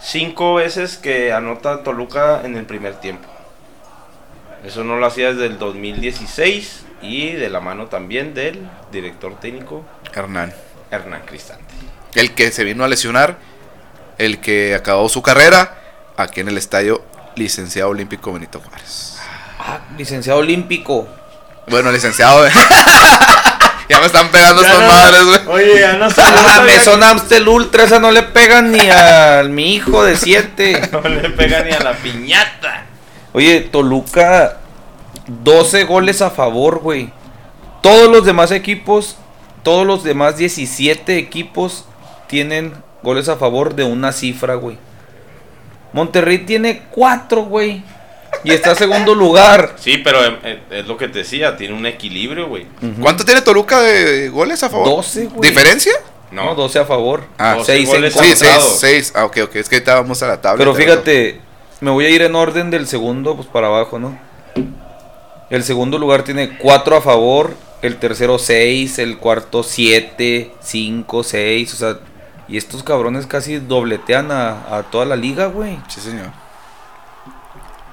cinco 0.00 0.54
veces 0.54 0.96
que 0.96 1.32
anota 1.32 1.82
Toluca 1.82 2.42
en 2.44 2.56
el 2.56 2.66
primer 2.66 2.94
tiempo. 3.00 3.28
Eso 4.64 4.82
no 4.82 4.96
lo 4.96 5.06
hacía 5.06 5.32
desde 5.32 5.46
el 5.46 5.58
2016 5.58 6.84
y 7.02 7.32
de 7.32 7.48
la 7.50 7.60
mano 7.60 7.86
también 7.86 8.34
del 8.34 8.66
director 8.90 9.38
técnico 9.38 9.84
Hernán. 10.12 10.52
Hernán 10.90 11.22
Cristante. 11.26 11.64
El 12.14 12.34
que 12.34 12.50
se 12.50 12.64
vino 12.64 12.82
a 12.84 12.88
lesionar, 12.88 13.38
el 14.18 14.40
que 14.40 14.74
acabó 14.74 15.08
su 15.08 15.22
carrera 15.22 15.76
aquí 16.16 16.40
en 16.40 16.48
el 16.48 16.58
estadio 16.58 17.04
Licenciado 17.36 17.90
Olímpico 17.90 18.32
Benito 18.32 18.60
Juárez. 18.60 19.18
ah, 19.58 19.80
licenciado 19.98 20.38
olímpico. 20.40 21.08
Bueno, 21.68 21.90
licenciado. 21.92 22.46
ya 23.88 24.00
me 24.00 24.06
están 24.06 24.30
pegando 24.30 24.62
estas 24.62 24.80
no- 24.80 24.86
madres, 24.86 25.24
güey. 25.24 25.40
Oye, 25.48 25.80
ya 25.80 25.92
no 25.94 26.10
sé. 26.10 26.22
Ah, 26.24 26.62
me 26.64 26.78
son 26.80 27.02
Amstel 27.02 27.46
Ultra, 27.48 27.84
esa 27.84 27.98
no 27.98 28.10
le 28.10 28.22
pegan 28.22 28.70
ni 28.72 28.80
a 28.90 29.42
mi 29.48 29.74
hijo 29.74 30.04
de 30.04 30.16
7. 30.16 30.80
No 30.92 31.00
le 31.08 31.30
pega 31.30 31.62
ni 31.62 31.72
a 31.72 31.80
la 31.80 31.92
piñata. 31.94 32.84
Oye, 33.32 33.60
Toluca, 33.60 34.58
12 35.26 35.84
goles 35.84 36.22
a 36.22 36.30
favor, 36.30 36.78
güey. 36.80 37.10
Todos 37.82 38.10
los 38.10 38.24
demás 38.24 38.50
equipos, 38.52 39.16
todos 39.62 39.86
los 39.86 40.04
demás 40.04 40.36
17 40.36 41.18
equipos 41.18 41.84
tienen 42.28 42.72
goles 43.02 43.28
a 43.28 43.36
favor 43.36 43.74
de 43.74 43.84
una 43.84 44.12
cifra, 44.12 44.54
güey. 44.54 44.78
Monterrey 45.92 46.38
tiene 46.38 46.82
4, 46.90 47.42
güey. 47.42 47.82
Y 48.44 48.52
está 48.52 48.70
en 48.70 48.76
segundo 48.76 49.14
lugar. 49.14 49.74
Sí, 49.78 49.98
pero 49.98 50.24
eh, 50.24 50.38
eh, 50.44 50.62
es 50.70 50.86
lo 50.86 50.96
que 50.96 51.08
te 51.08 51.20
decía, 51.20 51.56
tiene 51.56 51.74
un 51.74 51.86
equilibrio, 51.86 52.46
güey. 52.48 52.66
¿Cuánto 53.00 53.24
tiene 53.24 53.40
Toluca 53.40 53.80
de 53.80 54.28
goles 54.28 54.62
a 54.62 54.68
favor? 54.70 54.86
12, 54.88 55.26
güey. 55.26 55.50
¿Diferencia? 55.50 55.92
No, 56.30 56.44
No, 56.46 56.54
12 56.54 56.78
a 56.80 56.84
favor. 56.84 57.24
Ah, 57.38 57.56
6 57.64 57.80
en 57.88 57.94
goles 57.94 58.14
contra. 58.14 58.34
Sí, 58.36 58.44
Contrado. 58.44 58.68
6, 58.68 58.80
6. 58.80 59.12
Ah, 59.16 59.24
ok, 59.24 59.36
ok. 59.44 59.56
Es 59.56 59.68
que 59.68 59.76
estábamos 59.76 60.22
a 60.22 60.26
la 60.28 60.40
tabla. 60.40 60.58
Pero 60.58 60.74
fíjate, 60.74 61.40
me 61.80 61.90
voy 61.90 62.06
a 62.06 62.10
ir 62.10 62.22
en 62.22 62.34
orden 62.34 62.70
del 62.70 62.86
segundo, 62.86 63.34
pues 63.36 63.48
para 63.48 63.68
abajo, 63.68 63.98
¿no? 63.98 64.18
El 65.50 65.62
segundo 65.62 65.98
lugar 65.98 66.24
tiene 66.24 66.58
4 66.58 66.96
a 66.96 67.00
favor, 67.00 67.54
el 67.82 67.96
tercero 67.98 68.38
6, 68.38 68.98
el 68.98 69.18
cuarto 69.18 69.62
7, 69.62 70.50
5, 70.60 71.22
6, 71.22 71.74
o 71.74 71.76
sea, 71.76 71.98
y 72.48 72.56
estos 72.56 72.82
cabrones 72.82 73.26
casi 73.26 73.58
dobletean 73.58 74.32
a, 74.32 74.76
a 74.76 74.82
toda 74.90 75.04
la 75.04 75.16
liga, 75.16 75.46
güey. 75.46 75.78
Sí, 75.88 76.00
señor. 76.00 76.30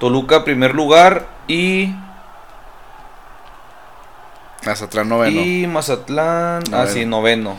Toluca 0.01 0.43
primer 0.43 0.73
lugar 0.75 1.27
y, 1.47 1.93
Mazatlán 4.65 5.09
noveno. 5.09 5.41
y 5.41 5.67
Mazatlán, 5.67 6.63
Noveno. 6.69 6.77
así 6.77 7.05
noveno. 7.05 7.51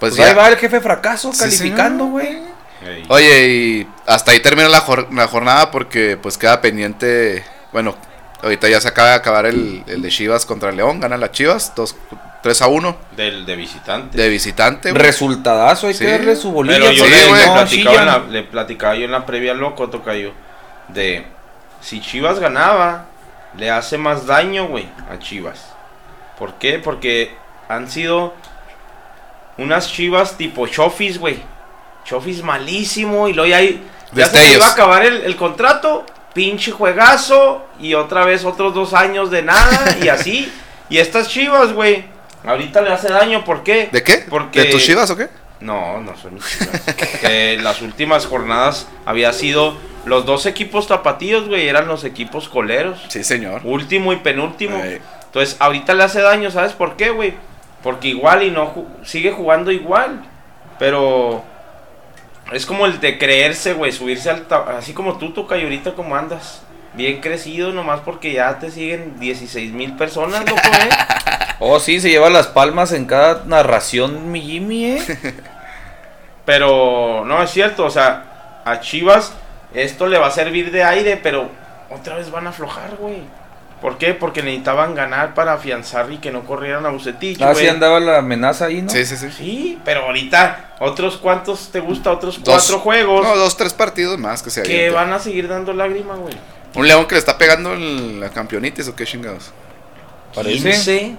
Pues, 0.00 0.14
Pues, 0.14 0.16
ya. 0.16 0.26
ahí 0.26 0.34
va 0.34 0.48
el 0.48 0.56
jefe 0.56 0.80
fracaso 0.80 1.32
Sí, 1.32 1.38
calificando, 1.40 2.06
güey. 2.06 2.38
Ey. 2.86 3.04
Oye, 3.08 3.48
y 3.48 3.88
hasta 4.06 4.30
ahí 4.32 4.40
termina 4.40 4.68
la, 4.68 4.80
jor- 4.80 5.12
la 5.12 5.26
jornada 5.26 5.70
porque 5.72 6.16
pues 6.16 6.38
queda 6.38 6.60
pendiente, 6.60 7.44
bueno, 7.72 7.94
Ahorita 8.40 8.68
ya 8.68 8.80
se 8.80 8.86
acaba 8.86 9.08
de 9.08 9.14
acabar 9.16 9.46
el, 9.46 9.82
el 9.88 10.00
de 10.00 10.08
Chivas 10.10 10.46
contra 10.46 10.70
León. 10.70 11.00
Gana 11.00 11.16
las 11.16 11.32
Chivas. 11.32 11.72
2, 11.74 11.96
3 12.40 12.62
a 12.62 12.68
1 12.68 12.96
Del 13.16 13.44
de 13.44 13.56
visitante. 13.56 14.16
de 14.16 14.28
visitante. 14.28 14.92
Resultadazo, 14.92 15.88
hay 15.88 15.94
Sí. 15.94 16.04
que 16.04 16.12
darle 16.12 16.36
su 16.36 16.52
bolilla. 16.52 16.78
Pero 16.78 16.92
yo 16.92 17.04
Sí, 17.04 17.10
le, 17.10 17.32
le 17.32 17.46
platicaba 17.50 17.96
en 17.98 18.06
la, 18.06 18.18
le 18.30 18.42
platicaba 18.44 18.94
yo 18.94 19.04
en 19.06 19.10
la 19.10 19.26
previa 19.26 19.54
loco, 19.54 19.90
tocayo. 19.90 20.30
De 20.86 21.26
si 21.80 22.00
Chivas 22.00 22.38
ganaba, 22.38 23.06
le 23.56 23.70
hace 23.70 23.98
más 23.98 24.26
daño, 24.26 24.66
güey, 24.66 24.88
a 25.10 25.18
Chivas. 25.18 25.72
¿Por 26.38 26.54
qué? 26.54 26.78
Porque 26.78 27.34
han 27.68 27.90
sido 27.90 28.34
unas 29.56 29.90
Chivas 29.92 30.36
tipo 30.36 30.66
Chofis, 30.66 31.18
güey. 31.18 31.42
Chofis 32.04 32.42
malísimo 32.42 33.28
y 33.28 33.32
luego 33.34 33.48
ya, 33.50 33.56
hay- 33.58 33.82
ya 34.12 34.26
se 34.26 34.52
iba 34.54 34.66
a 34.66 34.72
acabar 34.72 35.04
el, 35.04 35.22
el 35.24 35.36
contrato, 35.36 36.06
pinche 36.32 36.70
juegazo 36.70 37.66
y 37.80 37.94
otra 37.94 38.24
vez 38.24 38.44
otros 38.44 38.72
dos 38.74 38.94
años 38.94 39.30
de 39.30 39.42
nada 39.42 39.96
y 40.02 40.08
así. 40.08 40.52
Y 40.90 40.96
estas 40.96 41.28
Chivas, 41.28 41.74
güey, 41.74 42.06
ahorita 42.46 42.80
le 42.80 42.90
hace 42.90 43.10
daño, 43.10 43.44
¿por 43.44 43.62
qué? 43.62 43.90
¿De 43.92 44.02
qué? 44.02 44.24
Porque 44.30 44.60
¿De 44.60 44.66
tus 44.70 44.82
Chivas 44.82 45.10
o 45.10 45.16
qué? 45.18 45.28
No, 45.60 46.00
no 46.00 46.16
son 46.16 46.34
mis 46.34 46.44
chivas. 46.46 46.80
que 47.20 47.58
las 47.60 47.82
últimas 47.82 48.26
jornadas 48.26 48.88
había 49.04 49.32
sido 49.32 49.76
los 50.04 50.24
dos 50.24 50.46
equipos 50.46 50.86
tapatíos, 50.86 51.48
güey, 51.48 51.68
eran 51.68 51.88
los 51.88 52.04
equipos 52.04 52.48
coleros. 52.48 52.98
Sí, 53.08 53.24
señor. 53.24 53.60
Último 53.64 54.12
y 54.12 54.16
penúltimo. 54.16 54.80
Entonces, 55.26 55.56
ahorita 55.58 55.94
le 55.94 56.04
hace 56.04 56.20
daño, 56.22 56.50
¿sabes 56.50 56.72
por 56.72 56.96
qué, 56.96 57.10
güey? 57.10 57.34
Porque 57.82 58.08
igual 58.08 58.42
y 58.42 58.50
no 58.50 58.74
ju- 58.74 58.86
sigue 59.04 59.32
jugando 59.32 59.70
igual. 59.70 60.24
Pero 60.78 61.44
es 62.52 62.64
como 62.64 62.86
el 62.86 63.00
de 63.00 63.18
creerse, 63.18 63.74
güey, 63.74 63.92
subirse 63.92 64.30
al 64.30 64.46
así 64.78 64.92
como 64.94 65.18
tú, 65.18 65.32
Tocayo, 65.32 65.64
ahorita 65.64 65.92
como 65.94 66.16
andas. 66.16 66.62
Bien 66.94 67.20
crecido, 67.20 67.72
nomás 67.72 68.00
porque 68.00 68.32
ya 68.32 68.58
te 68.58 68.70
siguen 68.70 69.20
16 69.20 69.72
mil 69.72 69.94
personas, 69.96 70.48
loco, 70.48 70.60
¿eh? 70.62 70.88
Oh, 71.60 71.80
sí, 71.80 72.00
se 72.00 72.08
lleva 72.08 72.30
las 72.30 72.46
palmas 72.46 72.92
en 72.92 73.04
cada 73.04 73.42
narración, 73.44 74.30
mi 74.30 74.40
Jimmy, 74.40 74.84
¿eh? 74.92 75.02
Pero 76.48 77.24
no 77.26 77.42
es 77.42 77.50
cierto, 77.50 77.84
o 77.84 77.90
sea, 77.90 78.62
a 78.64 78.80
Chivas 78.80 79.34
esto 79.74 80.06
le 80.06 80.16
va 80.16 80.28
a 80.28 80.30
servir 80.30 80.70
de 80.72 80.82
aire, 80.82 81.20
pero 81.22 81.50
otra 81.90 82.16
vez 82.16 82.30
van 82.30 82.46
a 82.46 82.50
aflojar, 82.50 82.96
güey. 82.98 83.18
¿Por 83.82 83.98
qué? 83.98 84.14
Porque 84.14 84.42
necesitaban 84.42 84.94
ganar 84.94 85.34
para 85.34 85.52
afianzar 85.52 86.10
y 86.10 86.16
que 86.16 86.30
no 86.30 86.44
corrieran 86.46 86.86
a 86.86 86.88
Bucetich, 86.88 87.42
Así 87.42 87.52
güey. 87.52 87.68
andaba 87.68 88.00
la 88.00 88.16
amenaza 88.20 88.64
ahí, 88.64 88.80
¿no? 88.80 88.88
Sí, 88.88 89.04
sí, 89.04 89.18
sí. 89.18 89.30
Sí, 89.30 89.78
pero 89.84 90.06
ahorita 90.06 90.76
otros 90.80 91.18
cuantos 91.18 91.68
te 91.70 91.80
gusta, 91.80 92.12
otros 92.12 92.42
Dos- 92.42 92.54
cuatro 92.54 92.78
juegos 92.78 93.24
No, 93.26 93.36
dos, 93.36 93.54
tres 93.58 93.74
partidos 93.74 94.16
más 94.18 94.42
que 94.42 94.48
se 94.48 94.62
que 94.62 94.70
avienten. 94.70 94.94
van 94.94 95.12
a 95.12 95.18
seguir 95.18 95.48
dando 95.48 95.74
lágrima, 95.74 96.14
güey. 96.14 96.32
Un 96.76 96.88
León 96.88 97.04
que 97.04 97.16
le 97.16 97.18
está 97.18 97.36
pegando 97.36 97.74
el- 97.74 98.20
la 98.20 98.30
campeonitis 98.30 98.88
o 98.88 98.96
qué 98.96 99.04
chingados. 99.04 99.52
Parece. 100.34 100.70
15, 100.70 101.16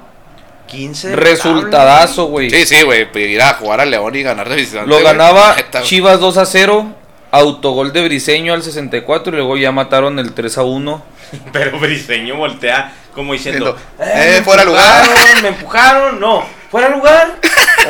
15 0.70 1.10
de 1.10 1.16
Resultadazo, 1.16 2.26
güey. 2.26 2.50
Sí, 2.50 2.66
sí, 2.66 2.82
güey. 2.84 3.12
pues, 3.12 3.28
Ir 3.28 3.41
a 3.41 3.54
jugar 3.56 3.82
a 3.82 3.86
León 3.86 4.16
y 4.16 4.24
ganar 4.24 4.48
de 4.50 4.56
visitante. 4.56 4.90
Lo 4.90 5.02
ganaba. 5.04 5.56
Chivas 5.84 6.20
2 6.20 6.38
a 6.38 6.46
0. 6.46 6.94
Autogol 7.32 7.94
de 7.94 8.04
Briseño 8.04 8.54
al 8.54 8.64
64 8.64 9.34
y 9.34 9.36
luego 9.36 9.56
ya 9.58 9.72
mataron 9.72 10.18
el 10.20 10.34
3 10.34 10.58
a 10.58 10.64
1. 10.64 11.04
Pero 11.54 11.80
Briseño 11.80 12.36
voltea 12.36 12.94
como 13.14 13.34
diciendo, 13.34 13.76
eh, 14.00 14.38
"Eh, 14.38 14.41
fuera 14.44 14.64
lugar". 14.64 15.06
Me 15.41 15.50
empujaron, 15.50 16.20
no, 16.20 16.44
fuera 16.72 16.90
lugar. 16.90 17.38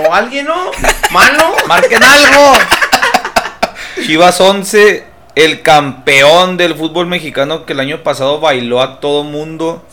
O 0.05 0.13
alguien 0.13 0.45
no, 0.45 0.71
mano. 1.11 1.53
¡Marquen 1.67 2.01
algo! 2.03 2.53
Chivas 4.05 4.39
11, 4.41 5.05
el 5.35 5.61
campeón 5.61 6.57
del 6.57 6.75
fútbol 6.75 7.07
mexicano 7.07 7.65
que 7.65 7.73
el 7.73 7.79
año 7.79 8.01
pasado 8.03 8.39
bailó 8.39 8.81
a 8.81 8.99
todo 8.99 9.23
mundo. 9.23 9.83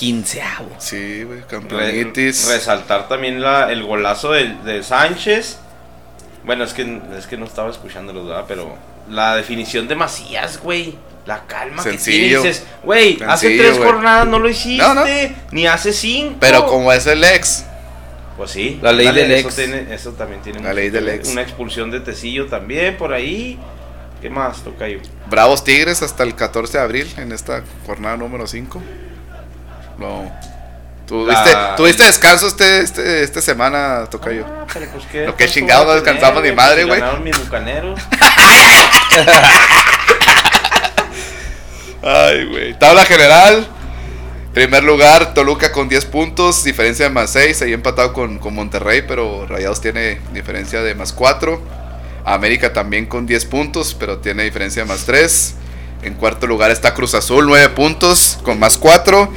Quinceavo. 0.00 0.70
Sí, 0.78 1.22
güey. 1.24 1.40
Re- 1.40 1.46
Campeonitis. 1.46 2.48
resaltar 2.48 3.06
también 3.08 3.40
la, 3.40 3.70
el 3.70 3.82
golazo 3.84 4.32
de, 4.32 4.54
de 4.64 4.82
Sánchez. 4.82 5.58
Bueno, 6.44 6.64
es 6.64 6.72
que, 6.72 7.00
es 7.18 7.26
que 7.26 7.36
no 7.36 7.44
estaba 7.44 7.70
escuchándolo, 7.70 8.24
¿verdad? 8.24 8.44
Pero 8.48 8.74
la 9.10 9.36
definición 9.36 9.86
de 9.88 9.94
Macías, 9.94 10.58
güey. 10.62 10.96
La 11.26 11.46
calma 11.46 11.82
que 11.84 11.90
Sencillo. 11.90 12.40
tiene. 12.40 12.48
Dices, 12.48 12.66
güey, 12.82 13.18
hace 13.28 13.56
tres 13.58 13.76
jornadas 13.78 14.26
no 14.26 14.38
lo 14.38 14.48
hiciste. 14.48 14.82
No, 14.82 14.94
no. 14.94 15.04
Ni 15.52 15.66
hace 15.66 15.92
cinco. 15.92 16.36
Pero 16.40 16.66
como 16.66 16.90
es 16.92 17.06
el 17.06 17.22
ex. 17.22 17.66
Pues 18.38 18.52
sí. 18.52 18.78
La 18.80 18.90
ley 18.92 19.06
ándale, 19.06 19.28
del 19.28 19.38
eso 19.38 19.48
ex. 19.48 19.56
tiene- 19.56 19.94
eso 19.94 20.12
también 20.12 20.40
tiene 20.40 20.60
La 20.60 20.70
mucho 20.70 20.76
ley 20.76 20.86
que 20.86 20.92
del 20.92 21.08
ex. 21.10 21.28
Una 21.28 21.42
expulsión 21.42 21.90
de 21.90 22.00
Tecillo 22.00 22.46
también 22.46 22.96
por 22.96 23.12
ahí. 23.12 23.58
¿Qué 24.22 24.30
más, 24.30 24.62
Tocayo? 24.64 24.98
Bravos 25.28 25.62
Tigres 25.62 26.02
hasta 26.02 26.22
el 26.22 26.34
14 26.34 26.78
de 26.78 26.84
abril 26.84 27.14
en 27.18 27.32
esta 27.32 27.62
jornada 27.86 28.16
número 28.16 28.46
5. 28.46 28.82
No. 30.00 30.30
¿Tuviste, 31.06 31.52
La- 31.52 31.74
tuviste 31.76 32.04
descanso 32.04 32.46
este, 32.46 32.80
este, 32.80 33.22
esta 33.24 33.40
semana, 33.42 34.06
Tocayo? 34.10 34.46
Ah, 34.48 34.64
pero 34.72 34.86
pues 34.92 35.04
qué. 35.10 35.26
Lo 35.26 35.36
que 35.36 35.48
chingado 35.48 35.84
no 35.84 35.92
descansamos 35.94 36.42
ni 36.42 36.52
madre, 36.52 36.84
güey. 36.84 37.00
Ganaron 37.00 37.22
mis 37.24 37.36
bucaneros. 37.38 38.00
Ay, 42.02 42.44
güey. 42.46 42.78
Tabla 42.78 43.04
general. 43.04 43.68
Primer 44.54 44.82
lugar, 44.82 45.32
Toluca 45.34 45.70
con 45.70 45.88
10 45.88 46.06
puntos, 46.06 46.64
diferencia 46.64 47.04
de 47.06 47.10
más 47.12 47.30
6, 47.30 47.62
ahí 47.62 47.72
empatado 47.72 48.12
con, 48.12 48.38
con 48.40 48.52
Monterrey, 48.52 49.02
pero 49.06 49.46
Rayados 49.46 49.80
tiene 49.80 50.18
diferencia 50.32 50.82
de 50.82 50.94
más 50.96 51.12
4. 51.12 51.60
América 52.24 52.72
también 52.72 53.06
con 53.06 53.26
10 53.26 53.44
puntos, 53.46 53.94
pero 53.98 54.18
tiene 54.18 54.42
diferencia 54.42 54.82
de 54.82 54.88
más 54.88 55.04
3. 55.06 55.54
En 56.02 56.14
cuarto 56.14 56.48
lugar 56.48 56.72
está 56.72 56.94
Cruz 56.94 57.14
Azul, 57.14 57.46
9 57.46 57.68
puntos, 57.70 58.38
con 58.42 58.58
más 58.58 58.76
4. 58.76 59.32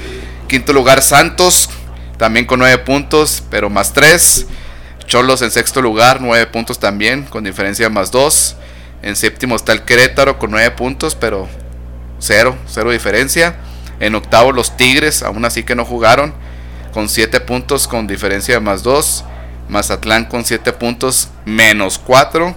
Quinto 0.48 0.74
lugar 0.74 1.02
Santos, 1.02 1.70
también 2.18 2.45
con 2.45 2.60
9 2.60 2.80
puntos, 2.80 3.44
pero 3.49 3.70
más 3.70 3.94
3. 3.94 4.45
Cholos 5.06 5.41
en 5.41 5.52
sexto 5.52 5.82
lugar, 5.82 6.22
9 6.22 6.48
puntos 6.48 6.80
también, 6.80 7.24
con 7.24 7.44
diferencia 7.44 7.90
más 7.90 8.11
2. 8.11 8.56
En 9.02 9.15
séptimo 9.15 9.56
está 9.56 9.74
el 9.74 9.84
Querétaro 9.84 10.40
con 10.40 10.52
9 10.52 10.72
puntos, 10.72 11.15
pero 11.15 11.48
cero, 12.20 12.56
cero 12.68 12.91
diferencia. 12.91 13.56
En 13.99 14.15
octavo 14.15 14.52
los 14.52 14.78
Tigres, 14.78 15.24
aún 15.24 15.45
así 15.45 15.64
que 15.64 15.76
no 15.76 15.86
jugaron, 15.86 16.34
con 16.94 17.10
7 17.10 17.41
puntos 17.41 17.88
con 17.88 18.07
diferencia 18.07 18.56
de 18.56 18.61
más 18.61 18.84
2. 18.84 19.26
Mazatlán 19.70 20.26
con 20.26 20.45
7 20.45 20.74
puntos 20.74 21.30
menos 21.45 21.99
4. 21.99 22.56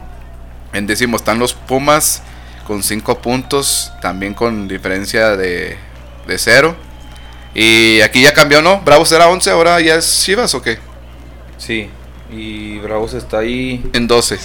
En 0.72 0.86
décimo 0.86 1.16
están 1.16 1.38
los 1.38 1.54
Pumas 1.54 2.22
con 2.66 2.82
5 2.82 3.20
puntos, 3.20 3.92
también 4.02 4.34
con 4.34 4.68
diferencia 4.68 5.36
de, 5.36 5.78
de 6.26 6.38
0. 6.38 6.76
Y 7.58 8.02
aquí 8.02 8.20
ya 8.22 8.34
cambió, 8.34 8.60
¿no? 8.60 8.80
Bravos 8.80 9.10
era 9.12 9.28
11, 9.28 9.50
ahora 9.50 9.80
ya 9.80 9.94
es 9.94 10.22
Chivas 10.24 10.54
o 10.54 10.60
qué? 10.60 10.78
Sí. 11.56 11.88
Y 12.30 12.78
Bravos 12.80 13.14
está 13.14 13.38
ahí 13.38 13.82
En 13.94 14.06
12. 14.06 14.38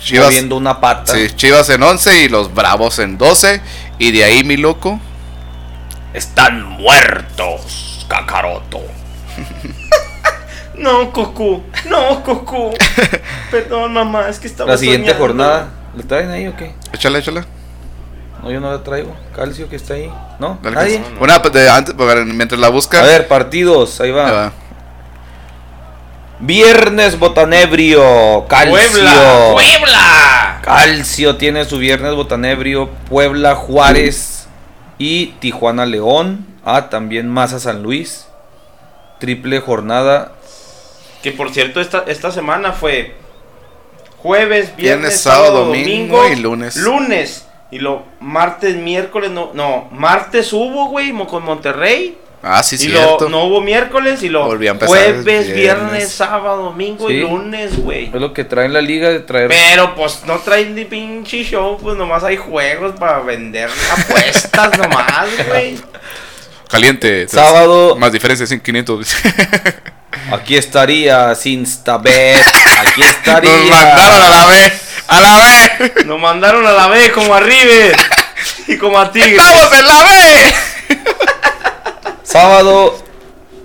Chivas, 0.00 0.26
moviendo 0.28 0.56
una 0.56 0.80
pata. 0.80 1.12
sí, 1.12 1.26
Chivas 1.36 1.68
en 1.68 1.82
11 1.82 2.22
y 2.22 2.28
los 2.30 2.54
Bravos 2.54 3.00
en 3.00 3.18
12. 3.18 3.60
Y 3.98 4.12
de 4.12 4.24
ahí, 4.24 4.44
mi 4.44 4.56
loco, 4.56 4.98
Están 6.14 6.62
muertos, 6.64 8.06
Kakaroto. 8.08 8.80
No, 10.74 11.12
Coco. 11.12 11.64
No, 11.90 12.22
Coco. 12.22 12.70
Perdón, 13.50 13.92
mamá, 13.94 14.28
es 14.28 14.38
que 14.38 14.46
estaba 14.46 14.70
La 14.70 14.78
siguiente 14.78 15.08
soñando. 15.08 15.26
jornada, 15.26 15.68
¿le 15.96 16.04
traen 16.04 16.30
ahí 16.30 16.46
o 16.46 16.54
qué? 16.56 16.72
échale, 16.92 17.18
échale. 17.18 17.42
No, 18.42 18.50
yo 18.50 18.60
no 18.60 18.70
la 18.70 18.82
traigo. 18.82 19.14
Calcio 19.34 19.68
que 19.68 19.76
está 19.76 19.94
ahí. 19.94 20.12
¿No? 20.38 20.58
¿Nadie? 20.62 20.98
pues. 21.00 21.20
Una 21.20 21.42
pues, 21.42 21.54
de 21.54 21.68
antes, 21.68 21.94
porque 21.94 22.24
mientras 22.24 22.60
la 22.60 22.68
busca. 22.68 23.02
A 23.02 23.06
ver, 23.06 23.26
partidos, 23.26 24.00
ahí 24.00 24.08
ahí 24.08 24.14
va. 24.14 24.30
va. 24.30 24.52
Viernes 26.40 27.18
Botanebrio, 27.18 28.46
Calcio. 28.48 28.70
Puebla. 28.70 29.50
Puebla. 29.52 30.60
Calcio 30.62 31.36
tiene 31.36 31.64
su 31.64 31.78
viernes 31.78 32.14
Botanebrio, 32.14 32.90
Puebla, 33.08 33.56
Juárez 33.56 34.46
y 34.98 35.26
Tijuana 35.40 35.84
León. 35.84 36.46
Ah, 36.64 36.90
también 36.90 37.28
Maza 37.28 37.58
San 37.58 37.82
Luis. 37.82 38.26
Triple 39.18 39.58
jornada. 39.58 40.32
Que 41.22 41.32
por 41.32 41.50
cierto, 41.50 41.80
esta, 41.80 42.04
esta 42.06 42.30
semana 42.30 42.70
fue 42.70 43.16
jueves, 44.18 44.76
viernes, 44.76 44.76
Viernes, 44.76 45.20
sábado, 45.20 45.46
sábado, 45.46 45.64
domingo, 45.66 46.18
domingo 46.18 46.28
y 46.28 46.36
lunes. 46.36 46.76
Lunes. 46.76 47.47
Y 47.70 47.78
lo 47.80 48.04
martes, 48.20 48.76
miércoles, 48.76 49.30
no, 49.30 49.50
no, 49.54 49.88
martes 49.92 50.52
hubo, 50.52 50.86
güey, 50.88 51.12
mo- 51.12 51.26
con 51.26 51.44
Monterrey. 51.44 52.16
Ah, 52.42 52.62
sí, 52.62 52.76
y 52.76 52.78
cierto. 52.78 53.24
lo, 53.24 53.28
no 53.30 53.44
hubo 53.44 53.60
miércoles 53.60 54.22
y 54.22 54.28
lo 54.28 54.44
a 54.48 54.52
empezar 54.54 54.86
jueves, 54.88 55.24
viernes, 55.24 55.54
viernes. 55.54 56.08
sábado, 56.12 56.62
domingo 56.62 57.10
y 57.10 57.20
lunes, 57.20 57.76
güey. 57.82 58.06
Es 58.06 58.12
lo 58.14 58.32
que 58.32 58.44
traen 58.44 58.72
la 58.72 58.80
liga 58.80 59.08
de 59.08 59.20
traer. 59.20 59.48
Pero 59.48 59.94
pues 59.96 60.22
no 60.24 60.38
traen 60.38 60.74
ni 60.76 60.84
pinche 60.84 61.42
show, 61.42 61.76
pues 61.82 61.96
nomás 61.96 62.22
hay 62.22 62.36
juegos 62.36 62.94
para 62.98 63.18
vender 63.20 63.68
apuestas 63.90 64.78
nomás, 64.78 65.26
güey. 65.48 65.76
Caliente. 66.68 67.26
Sábado. 67.28 67.96
Más 67.96 68.12
diferencia, 68.12 68.46
500. 68.46 69.16
Aquí 70.30 70.56
estaría 70.56 71.34
Sinstabet. 71.34 72.36
Aquí 72.86 73.02
estaría. 73.08 73.50
Nos 73.50 73.68
mandaron 73.70 74.22
a 74.22 74.30
la 74.30 74.46
B. 74.46 74.72
A 75.08 75.20
la 75.20 75.36
B. 75.38 76.04
Nos 76.04 76.20
mandaron 76.20 76.66
a 76.66 76.72
la 76.72 76.86
B 76.88 77.10
como 77.12 77.34
a 77.34 77.40
River 77.40 77.96
y 78.66 78.76
como 78.76 78.98
a 78.98 79.10
Tigre. 79.10 79.36
¡Estamos 79.36 79.72
en 79.72 79.86
la 79.86 80.02
B! 80.04 80.54
Sábado, 82.22 83.02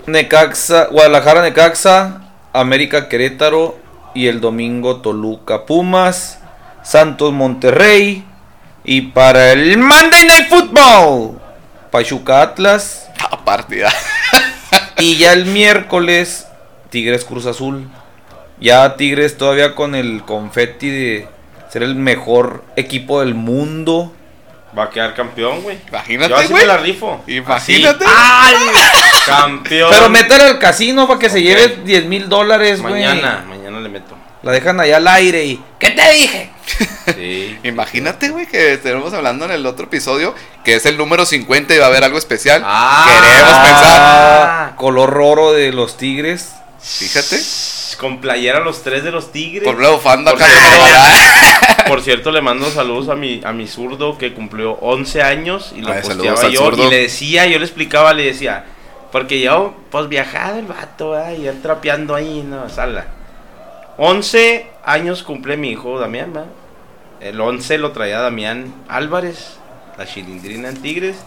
Necaxa, 0.08 0.86
Guadalajara, 0.86 1.42
Necaxa, 1.42 2.22
América, 2.54 3.10
Querétaro. 3.10 3.78
Y 4.16 4.28
el 4.28 4.42
domingo, 4.42 5.02
Toluca, 5.02 5.66
Pumas, 5.66 6.40
Santos, 6.84 7.34
Monterrey. 7.34 8.24
Y 8.84 9.02
para 9.02 9.52
el 9.52 9.78
Monday 9.78 10.26
Night 10.26 10.50
Football, 10.50 11.42
Pachuca, 11.90 12.42
Atlas. 12.42 13.10
Ah, 13.20 13.44
partida. 13.44 13.92
Y 15.00 15.18
ya 15.18 15.34
el 15.34 15.46
miércoles, 15.46 16.48
Tigres 16.90 17.26
Cruz 17.26 17.48
Azul. 17.48 17.90
Ya 18.60 18.96
Tigres 18.96 19.38
todavía 19.38 19.76
con 19.76 19.96
el 19.96 20.24
confeti 20.24 20.90
de 20.90 21.28
ser 21.70 21.84
el 21.84 21.96
mejor 21.96 22.64
equipo 22.76 23.20
del 23.20 23.34
mundo. 23.34 24.14
Va 24.78 24.86
a 24.86 24.90
quedar 24.90 25.14
campeón, 25.14 25.62
güey. 25.62 25.78
Imagínate, 25.90 26.30
Yo 26.30 26.38
así 26.38 26.48
güey. 26.48 26.64
me 26.64 26.68
la 26.68 26.78
rifo. 26.78 27.24
Imagínate. 27.28 28.06
¡Ay! 28.08 28.56
Campeón. 29.26 29.90
Pero 29.92 30.10
mételo 30.10 30.44
al 30.46 30.60
casino 30.60 31.08
para 31.08 31.20
que 31.20 31.30
se 31.30 31.42
lleve 31.42 31.78
10 31.84 32.06
mil 32.06 32.28
dólares, 32.28 32.82
güey. 32.82 32.94
Mañana, 32.94 33.46
mañana 33.48 33.80
le 33.80 33.90
meto. 33.90 34.16
La 34.42 34.52
dejan 34.52 34.80
allá 34.80 34.98
al 34.98 35.08
aire 35.08 35.46
y. 35.46 35.64
¿Qué 35.80 35.92
te 35.92 36.12
dije? 36.14 36.50
Sí. 37.16 37.60
Imagínate, 37.64 38.30
güey, 38.30 38.46
que 38.48 38.78
tenemos 38.78 39.14
hablando 39.14 39.44
en 39.44 39.52
el 39.52 39.66
otro 39.66 39.86
episodio, 39.86 40.34
que 40.64 40.76
es 40.76 40.86
el 40.86 40.98
número 40.98 41.26
50 41.26 41.76
y 41.76 41.78
va 41.78 41.86
a 41.86 41.88
haber 41.90 42.06
algo 42.06 42.18
especial. 42.18 42.64
Ah. 42.66 43.06
Queremos 43.06 43.68
pensar. 43.68 44.76
Color 44.78 45.22
oro 45.22 45.52
de 45.54 45.74
los 45.74 45.98
tigres. 45.98 46.54
Fíjate. 46.82 47.38
Con 47.96 48.20
playera 48.20 48.60
los 48.60 48.84
tres 48.84 49.04
de 49.04 49.12
los 49.12 49.32
tigres. 49.32 49.64
Por 49.64 49.76
una 49.76 49.90
bufanda 49.90 50.32
Por 50.32 50.42
cierto, 50.42 51.88
Por 51.88 52.02
cierto, 52.02 52.32
le 52.32 52.42
mando 52.42 52.70
saludos 52.70 53.10
a 53.10 53.16
mi, 53.16 53.42
a 53.44 53.52
mi 53.52 53.68
zurdo 53.68 54.18
que 54.18 54.34
cumplió 54.34 54.74
11 54.74 55.22
años 55.22 55.74
y 55.76 55.82
lo 55.82 55.92
Ay, 55.92 56.04
saludos 56.04 56.42
posteaba 56.42 56.76
yo. 56.76 56.88
Y 56.88 56.90
le 56.90 57.02
decía, 57.04 57.46
yo 57.46 57.60
le 57.60 57.66
explicaba, 57.66 58.14
le 58.14 58.26
decía, 58.26 58.66
porque 59.12 59.42
yo, 59.42 59.76
pues 59.92 60.08
viajado 60.10 60.60
el 60.60 60.66
vato, 60.66 61.12
¿verdad? 61.12 61.34
y 61.38 61.48
él 61.48 61.62
trapeando 61.62 62.16
ahí, 62.16 62.44
no, 62.48 62.70
sala. 62.70 63.06
11 63.98 64.68
años 64.84 65.24
cumple 65.24 65.56
mi 65.58 65.70
hijo 65.72 66.00
Damián, 66.00 66.34
¿verdad? 66.34 66.50
El 67.20 67.40
11 67.40 67.78
lo 67.78 67.92
traía 67.92 68.20
Damián 68.20 68.74
Álvarez, 68.90 69.58
la 69.98 70.06
chilindrina 70.06 70.70
en 70.70 70.82
Tigres. 70.82 71.18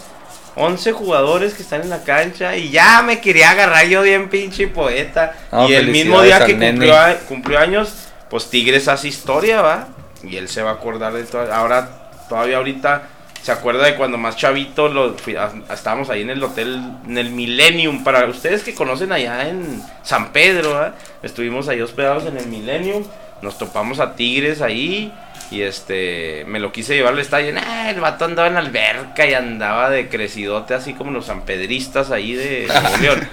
11 0.56 0.92
jugadores 0.92 1.54
que 1.54 1.62
están 1.62 1.82
en 1.82 1.90
la 1.90 2.02
cancha 2.02 2.56
y 2.56 2.70
ya 2.70 3.02
me 3.02 3.20
quería 3.20 3.50
agarrar 3.50 3.86
yo 3.86 4.02
bien 4.02 4.28
pinche 4.28 4.66
poeta. 4.68 5.34
Y 5.68 5.74
el 5.74 5.86
mismo 5.92 6.16
día 6.22 6.38
que 6.46 6.52
cumplió, 6.72 6.96
a- 6.98 7.14
cumplió 7.28 7.58
años, 7.58 7.92
pues 8.30 8.48
Tigres 8.50 8.88
hace 8.88 9.08
historia, 9.08 9.60
¿va? 9.62 9.88
Y 10.24 10.36
él 10.36 10.48
se 10.48 10.62
va 10.62 10.70
a 10.70 10.74
acordar 10.74 11.12
de 11.12 11.24
todo. 11.24 11.52
Ahora, 11.52 12.10
todavía 12.28 12.56
ahorita, 12.56 13.02
se 13.42 13.52
acuerda 13.52 13.84
de 13.84 13.94
cuando 13.94 14.18
más 14.18 14.36
chavito 14.36 14.88
lo, 14.88 15.14
fui- 15.18 15.36
a- 15.36 15.52
estábamos 15.72 16.08
ahí 16.10 16.22
en 16.22 16.30
el 16.30 16.42
hotel, 16.42 16.80
en 17.06 17.18
el 17.18 17.30
Millennium. 17.30 18.02
Para 18.02 18.24
ustedes 18.26 18.62
que 18.64 18.74
conocen 18.74 19.12
allá 19.12 19.48
en 19.48 19.82
San 20.02 20.32
Pedro, 20.32 20.72
¿va? 20.72 20.94
Estuvimos 21.22 21.68
ahí 21.68 21.80
hospedados 21.82 22.24
en 22.26 22.36
el 22.38 22.46
Millennium. 22.46 23.04
Nos 23.42 23.58
topamos 23.58 24.00
a 24.00 24.16
Tigres 24.16 24.62
ahí. 24.62 25.12
Y 25.50 25.62
este, 25.62 26.44
me 26.48 26.58
lo 26.58 26.72
quise 26.72 26.94
llevar 26.96 27.12
al 27.12 27.20
estadio. 27.20 27.52
Nah, 27.52 27.88
el 27.90 28.00
vato 28.00 28.24
andaba 28.24 28.48
en 28.48 28.54
la 28.54 28.60
alberca 28.60 29.26
y 29.26 29.34
andaba 29.34 29.90
de 29.90 30.08
crecidote, 30.08 30.74
así 30.74 30.94
como 30.94 31.10
los 31.12 31.26
sanpedristas 31.26 32.10
ahí 32.10 32.34
de 32.34 32.66
Nuevo 32.66 32.96
León. 33.00 33.28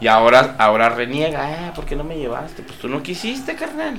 Y 0.00 0.08
ahora, 0.08 0.54
ahora 0.58 0.88
reniega, 0.90 1.68
ah, 1.68 1.72
¿por 1.74 1.84
qué 1.86 1.96
no 1.96 2.04
me 2.04 2.16
llevaste? 2.16 2.62
Pues 2.62 2.78
tú 2.78 2.88
no 2.88 3.02
quisiste, 3.02 3.54
carnal. 3.54 3.96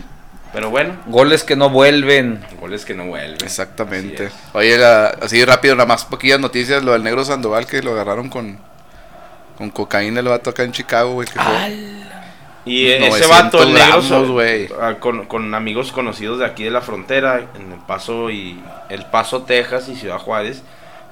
Pero 0.54 0.70
bueno, 0.70 0.96
Goles 1.08 1.44
que 1.44 1.56
no 1.56 1.70
vuelven. 1.70 2.44
goles 2.60 2.86
que 2.86 2.94
no 2.96 3.06
vuelven. 3.06 3.38
Exactamente. 3.44 4.28
Así. 4.28 4.36
Oye, 4.54 4.78
la- 4.78 5.08
así 5.22 5.44
rápido, 5.44 5.76
nada 5.76 5.88
más 5.88 6.06
poquillas 6.06 6.40
noticias. 6.40 6.84
Lo 6.84 6.94
del 6.94 7.04
negro 7.04 7.26
Sandoval 7.26 7.68
que 7.68 7.82
lo 7.84 7.92
agarraron 7.92 8.30
con, 8.30 8.58
con 9.58 9.70
cocaína 9.72 10.22
el 10.22 10.28
vato 10.28 10.50
acá 10.52 10.64
en 10.64 10.72
Chicago, 10.72 11.14
güey. 11.14 11.28
Que 11.28 11.40
fue- 11.40 11.97
Y 12.68 13.00
900 13.00 13.20
ese 13.20 13.28
vato, 13.28 13.64
el 13.64 13.74
negro, 13.74 14.02
gramos, 14.02 14.72
ah, 14.82 14.96
con, 15.00 15.26
con 15.26 15.54
amigos 15.54 15.92
conocidos 15.92 16.40
de 16.40 16.46
aquí 16.46 16.64
de 16.64 16.72
la 16.72 16.82
frontera, 16.82 17.40
en 17.56 17.72
El 17.72 17.80
Paso 17.88 18.30
y 18.30 18.60
El 18.90 19.06
Paso, 19.06 19.44
Texas 19.44 19.88
y 19.90 19.96
Ciudad 19.96 20.18
Juárez, 20.18 20.64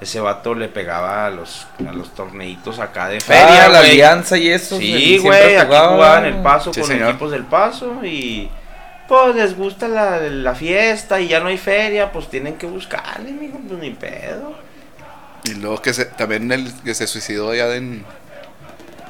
ese 0.02 0.19
vato 0.19 0.53
le 0.56 0.68
pegaba 0.68 1.26
a 1.26 1.30
los, 1.30 1.68
a 1.88 1.94
los 1.94 2.14
torneitos 2.14 2.80
acá 2.80 3.07
de 3.07 3.19
feria, 3.22 3.65
ah, 3.65 3.69
la 3.69 3.80
alianza 3.80 4.38
y 4.38 4.49
eso. 4.49 4.77
Sí, 4.77 5.18
güey, 5.19 5.56
aquí 5.56 5.65
jugaba. 5.68 5.94
jugaban 5.95 6.26
El 6.26 6.36
Paso 6.41 6.73
Sí, 6.73 6.82
con 6.82 6.90
señor. 6.90 7.10
equipos 7.10 7.32
del 7.32 7.45
Paso 7.45 8.03
y 8.03 8.49
pues 9.07 9.36
les 9.36 9.56
gusta 9.56 9.88
la, 9.88 10.19
la 10.19 10.56
fiesta 10.56 11.22
y 11.22 11.27
ya 11.27 11.40
no 11.40 11.48
hay 11.48 11.57
feria, 11.57 12.11
pues 12.11 12.27
tienen 12.30 12.56
que 12.56 12.65
buscarle, 12.65 13.32
mijo, 13.32 13.60
pues 13.68 13.80
ni 13.80 13.91
pedo. 13.91 14.53
Y 15.45 15.53
luego 15.53 15.82
que 15.82 15.94
se, 15.94 16.06
también 16.06 16.52
el 16.52 16.73
que 16.84 16.94
se 16.95 17.06
suicidó 17.07 17.52
allá 17.52 17.76
en, 17.76 18.03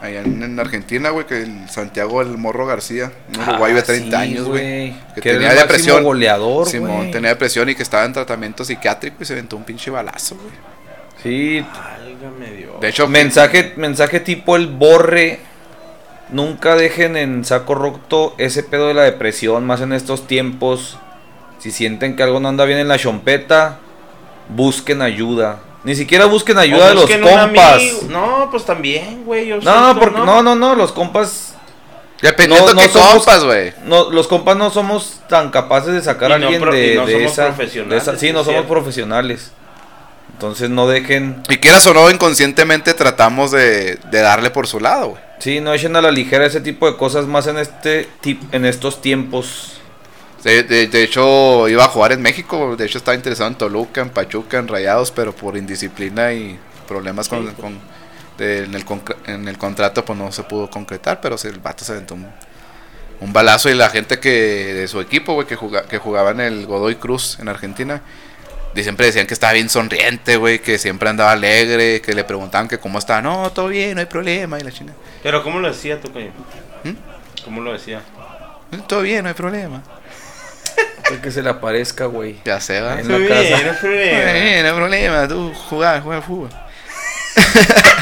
allá 0.05 0.21
en, 0.21 0.41
en 0.43 0.59
Argentina, 0.59 1.09
güey, 1.09 1.25
que 1.25 1.43
el 1.43 1.69
Santiago 1.69 2.21
el 2.21 2.37
Morro 2.37 2.65
García, 2.65 3.11
un 3.35 3.41
uruguayo 3.41 3.75
de 3.75 3.81
Ah, 3.81 3.85
30 3.85 4.09
sí, 4.09 4.23
años, 4.23 4.47
güey. 4.47 4.93
Que, 5.15 5.21
Que 5.21 5.33
tenía 5.33 5.53
depresión. 5.53 6.03
goleador, 6.03 6.67
Simón 6.67 6.97
güey. 6.97 7.11
tenía 7.11 7.29
depresión 7.29 7.69
y 7.69 7.75
que 7.75 7.83
estaba 7.83 8.05
en 8.05 8.13
tratamiento 8.13 8.63
psiquiátrico 8.63 9.17
y 9.21 9.25
se 9.25 9.33
aventó 9.33 9.57
un 9.57 9.63
pinche 9.63 9.91
balazo, 9.91 10.35
güey. 10.35 10.55
Sí, 11.23 11.61
Válgame 11.61 12.51
Dios. 12.55 12.79
De 12.79 12.89
hecho, 12.89 13.07
mensaje, 13.07 13.73
mensaje 13.77 14.19
tipo 14.19 14.55
el 14.55 14.67
borre. 14.67 15.39
Nunca 16.29 16.75
dejen 16.75 17.17
en 17.17 17.45
saco 17.45 17.75
roto 17.75 18.33
ese 18.37 18.63
pedo 18.63 18.87
de 18.87 18.93
la 18.95 19.03
depresión, 19.03 19.65
más 19.65 19.81
en 19.81 19.93
estos 19.93 20.27
tiempos. 20.27 20.97
Si 21.59 21.71
sienten 21.71 22.15
que 22.15 22.23
algo 22.23 22.39
no 22.39 22.49
anda 22.49 22.65
bien 22.65 22.79
en 22.79 22.87
la 22.87 22.97
chompeta, 22.97 23.79
busquen 24.49 25.01
ayuda. 25.01 25.59
Ni 25.85 25.95
siquiera 25.95 26.25
busquen 26.25 26.57
ayuda 26.57 26.89
de 26.89 26.95
los 26.95 27.09
compas. 27.09 27.81
No, 28.09 28.47
pues 28.51 28.65
también, 28.65 29.23
güey. 29.23 29.49
No, 29.49 29.61
siento, 29.61 29.99
porque 29.99 30.19
no, 30.19 30.41
no, 30.43 30.55
no, 30.55 30.75
los 30.75 30.91
compas 30.91 31.55
dependiendo 32.21 32.67
no, 32.69 32.73
no 32.73 32.81
qué 32.81 32.89
somos- 32.89 33.13
compas, 33.13 33.43
güey. 33.43 33.73
No, 33.85 34.09
los 34.09 34.27
compas 34.27 34.57
no 34.57 34.71
somos 34.71 35.19
tan 35.29 35.51
capaces 35.51 35.93
de 35.93 36.01
sacar 36.01 36.31
Y 36.31 36.33
a 36.33 36.37
no 36.39 36.47
alguien 36.47 36.69
de, 36.71 36.93
y 36.93 36.95
no 36.97 37.05
de 37.05 37.13
somos 37.13 37.31
esa, 37.31 37.45
profesionales, 37.47 38.05
de 38.05 38.11
esa- 38.11 38.19
Sí, 38.19 38.27
no 38.33 38.39
somos 38.39 38.47
cierto. 38.53 38.67
profesionales. 38.69 39.51
Entonces 40.33 40.69
no 40.69 40.87
dejen, 40.87 41.43
Y 41.49 41.57
quieras 41.57 41.85
o 41.87 41.93
no, 41.93 42.09
inconscientemente 42.09 42.93
tratamos 42.93 43.51
de, 43.51 43.95
de 44.11 44.21
darle 44.21 44.49
por 44.49 44.67
su 44.67 44.79
lado, 44.81 45.09
güey. 45.11 45.21
sí, 45.39 45.61
no 45.61 45.73
echen 45.73 45.95
a 45.95 46.01
la 46.01 46.11
ligera 46.11 46.45
ese 46.45 46.59
tipo 46.61 46.91
de 46.91 46.97
cosas 46.97 47.25
más 47.27 47.47
en 47.47 47.57
este 47.57 48.09
tip, 48.21 48.41
en 48.53 48.65
estos 48.65 49.01
tiempos. 49.01 49.79
De, 50.45 50.63
de- 50.63 50.87
de 50.87 51.03
hecho, 51.03 51.67
iba 51.67 51.83
a 51.83 51.87
jugar 51.89 52.11
en 52.13 52.21
México. 52.21 52.75
De 52.77 52.85
hecho, 52.85 52.99
estaba 52.99 53.15
interesado 53.15 53.49
en 53.49 53.55
Toluca, 53.55 53.99
en 54.01 54.09
Pachuca, 54.11 54.59
en 54.59 54.67
Rayados, 54.67 55.11
pero 55.11 55.35
por 55.35 55.57
indisciplina 55.57 56.31
y 56.33 56.57
problemas 56.87 57.27
con, 57.27 57.51
con- 57.55 57.79
de- 58.37 58.63
en, 58.65 58.75
el, 58.75 58.85
en 59.25 59.47
el 59.47 59.57
contrato, 59.57 60.05
pues 60.05 60.17
no 60.17 60.31
se 60.31 60.43
pudo 60.43 60.69
concretar. 60.69 61.19
Pero 61.19 61.35
el 61.43 61.59
vato 61.59 61.83
se 61.83 61.91
aventó 61.93 62.13
un, 62.13 62.27
un 63.21 63.33
balazo. 63.33 63.69
Y 63.69 63.73
la 63.73 63.89
gente 63.89 64.19
que 64.19 64.29
de 64.29 64.87
su 64.87 65.01
equipo, 65.01 65.33
güey, 65.33 65.47
que, 65.47 65.55
juga- 65.55 65.85
que 65.87 65.97
jugaba 65.97 66.29
en 66.31 66.39
el 66.39 66.65
Godoy 66.67 66.95
Cruz 66.95 67.39
en 67.39 67.49
Argentina, 67.49 68.01
de 68.75 68.83
siempre 68.83 69.07
decían 69.07 69.25
que 69.25 69.33
estaba 69.33 69.53
bien 69.53 69.69
sonriente, 69.69 70.35
güey, 70.37 70.59
que 70.59 70.77
siempre 70.77 71.09
andaba 71.09 71.31
alegre, 71.31 72.01
que 72.01 72.13
le 72.13 72.23
preguntaban 72.23 72.67
que 72.67 72.77
cómo 72.77 72.99
estaba. 72.99 73.21
No, 73.21 73.51
todo 73.51 73.69
bien, 73.69 73.95
no 73.95 74.01
hay 74.01 74.05
problema. 74.05 74.59
Y 74.59 74.63
la 74.63 74.71
china, 74.71 74.93
Pero 75.23 75.41
¿cómo 75.43 75.59
lo 75.59 75.69
decía 75.69 75.99
tú, 75.99 76.11
coño? 76.11 76.31
¿Mm? 76.83 76.91
¿Cómo 77.45 77.61
lo 77.61 77.73
decía? 77.73 78.01
todo 78.87 79.01
bien, 79.03 79.23
no 79.23 79.29
hay 79.29 79.33
problema. 79.35 79.81
El 81.11 81.21
que 81.21 81.31
se 81.31 81.43
le 81.43 81.49
aparezca, 81.49 82.05
güey. 82.05 82.37
Ya 82.45 82.59
se 82.59 82.81
va. 82.81 82.99
En 82.99 83.07
la 83.07 83.27
casa. 83.27 83.63
no 83.63 83.71
hay 83.71 83.77
problema. 83.77 84.37
Eh, 84.37 84.61
no 84.63 84.69
hay 84.69 84.75
problema, 84.75 85.27
tú 85.27 85.53
jugás, 85.69 86.03
juega 86.03 86.21
fútbol. 86.21 86.49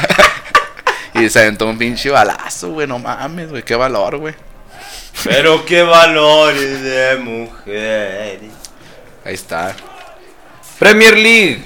y 1.14 1.28
se 1.28 1.40
aventó 1.40 1.66
un 1.66 1.78
pinche 1.78 2.10
balazo, 2.10 2.70
güey, 2.70 2.86
no 2.86 2.98
mames, 2.98 3.50
güey, 3.50 3.62
qué 3.62 3.74
valor, 3.74 4.18
güey. 4.18 4.34
Pero 5.22 5.64
qué 5.64 5.82
valores 5.82 6.82
de 6.82 7.16
mujer. 7.16 8.40
Ahí 9.24 9.34
está. 9.34 9.74
Premier 10.78 11.16
League. 11.16 11.64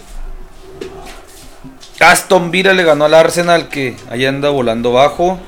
Aston 2.01 2.51
Villa 2.51 2.73
le 2.73 2.85
ganó 2.85 3.06
al 3.06 3.15
Arsenal 3.15 3.69
que 3.69 3.97
ahí 4.10 4.24
anda 4.27 4.51
volando 4.51 4.93
bajo. 4.93 5.40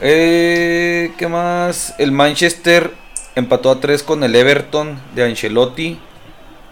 Eh, 0.00 1.12
¿Qué 1.18 1.26
más? 1.26 1.94
El 1.98 2.12
Manchester 2.12 2.92
empató 3.34 3.70
a 3.70 3.80
3 3.80 4.02
con 4.02 4.24
el 4.24 4.34
Everton 4.34 4.98
de 5.14 5.24
Ancelotti. 5.24 5.98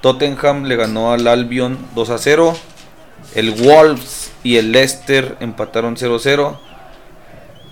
Tottenham 0.01 0.64
le 0.64 0.76
ganó 0.76 1.12
al 1.12 1.26
Albion 1.26 1.78
2 1.94 2.10
a 2.10 2.18
0. 2.18 2.56
El 3.35 3.51
Wolves 3.51 4.32
y 4.43 4.56
el 4.56 4.72
Leicester 4.72 5.36
empataron 5.40 5.97
0-0. 5.97 6.59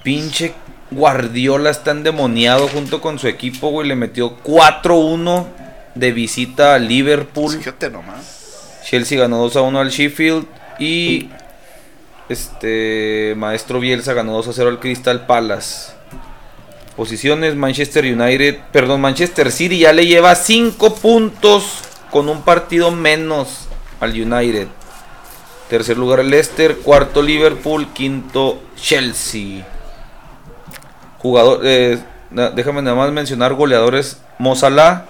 Pinche 0.02 0.54
Guardiola 0.90 1.70
está 1.70 1.90
endemoniado 1.90 2.68
junto 2.68 3.00
con 3.00 3.18
su 3.18 3.28
equipo, 3.28 3.70
güey. 3.70 3.88
Le 3.88 3.96
metió 3.96 4.36
4-1 4.42 5.46
de 5.94 6.12
visita 6.12 6.74
a 6.74 6.78
Liverpool. 6.78 7.52
Fíjate 7.52 7.90
nomás. 7.90 8.82
Chelsea 8.84 9.18
ganó 9.18 9.38
2 9.38 9.56
a 9.56 9.62
1 9.62 9.80
al 9.80 9.90
Sheffield. 9.90 10.46
Y 10.78 11.30
este 12.28 13.34
Maestro 13.36 13.80
Bielsa 13.80 14.12
ganó 14.12 14.32
2 14.34 14.48
a 14.48 14.52
0 14.52 14.68
al 14.68 14.80
Crystal 14.80 15.26
Palace. 15.26 15.92
Posiciones: 16.96 17.54
Manchester 17.54 18.04
United, 18.04 18.56
perdón, 18.72 19.00
Manchester 19.02 19.52
City 19.52 19.78
ya 19.80 19.92
le 19.92 20.06
lleva 20.06 20.34
5 20.34 20.94
puntos 20.96 21.80
con 22.10 22.28
un 22.28 22.42
partido 22.42 22.90
menos 22.90 23.68
al 24.00 24.10
United. 24.12 24.68
Tercer 25.68 25.98
lugar 25.98 26.24
Leicester, 26.24 26.76
cuarto 26.78 27.20
Liverpool, 27.22 27.88
quinto 27.92 28.62
Chelsea. 28.80 29.66
Jugador, 31.18 31.60
eh, 31.64 31.98
déjame 32.54 32.82
nada 32.82 32.96
más 32.96 33.10
mencionar 33.12 33.54
goleadores 33.54 34.18
Mozalá. 34.38 35.06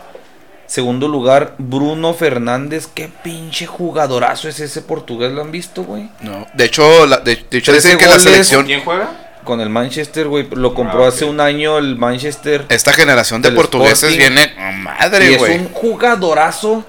Segundo 0.67 1.07
lugar 1.07 1.55
Bruno 1.59 2.13
Fernández. 2.15 2.89
Qué 2.93 3.09
pinche 3.23 3.67
jugadorazo 3.67 4.49
es 4.49 4.59
ese 4.59 4.83
portugués, 4.83 5.31
¿lo 5.31 5.43
han 5.43 5.53
visto, 5.53 5.85
güey? 5.85 6.09
No. 6.23 6.47
De 6.55 6.65
hecho, 6.65 7.07
la- 7.07 7.19
de, 7.19 7.37
de 7.49 7.59
hecho 7.59 7.73
dicen 7.73 7.99
que 7.99 8.07
la 8.07 8.19
selección, 8.19 8.65
¿Quién 8.67 8.83
juega? 8.83 9.26
Con 9.47 9.61
el 9.63 9.71
Manchester, 9.71 10.27
güey. 10.29 10.47
Lo 10.51 10.75
compró 10.75 11.05
Ah, 11.07 11.09
hace 11.09 11.25
un 11.25 11.41
año 11.41 11.79
el 11.79 11.97
Manchester. 11.97 12.67
esta 12.69 12.93
generación 12.93 13.41
de 13.41 13.53
portugueses 13.53 14.11
Sporting. 14.11 14.19
viene, 14.19 14.53
oh, 14.59 14.71
y 14.71 14.75
madre, 14.83 15.33
es 15.33 15.39
güey. 15.39 15.59
un 15.59 15.69
jugadorazo. 15.73 16.85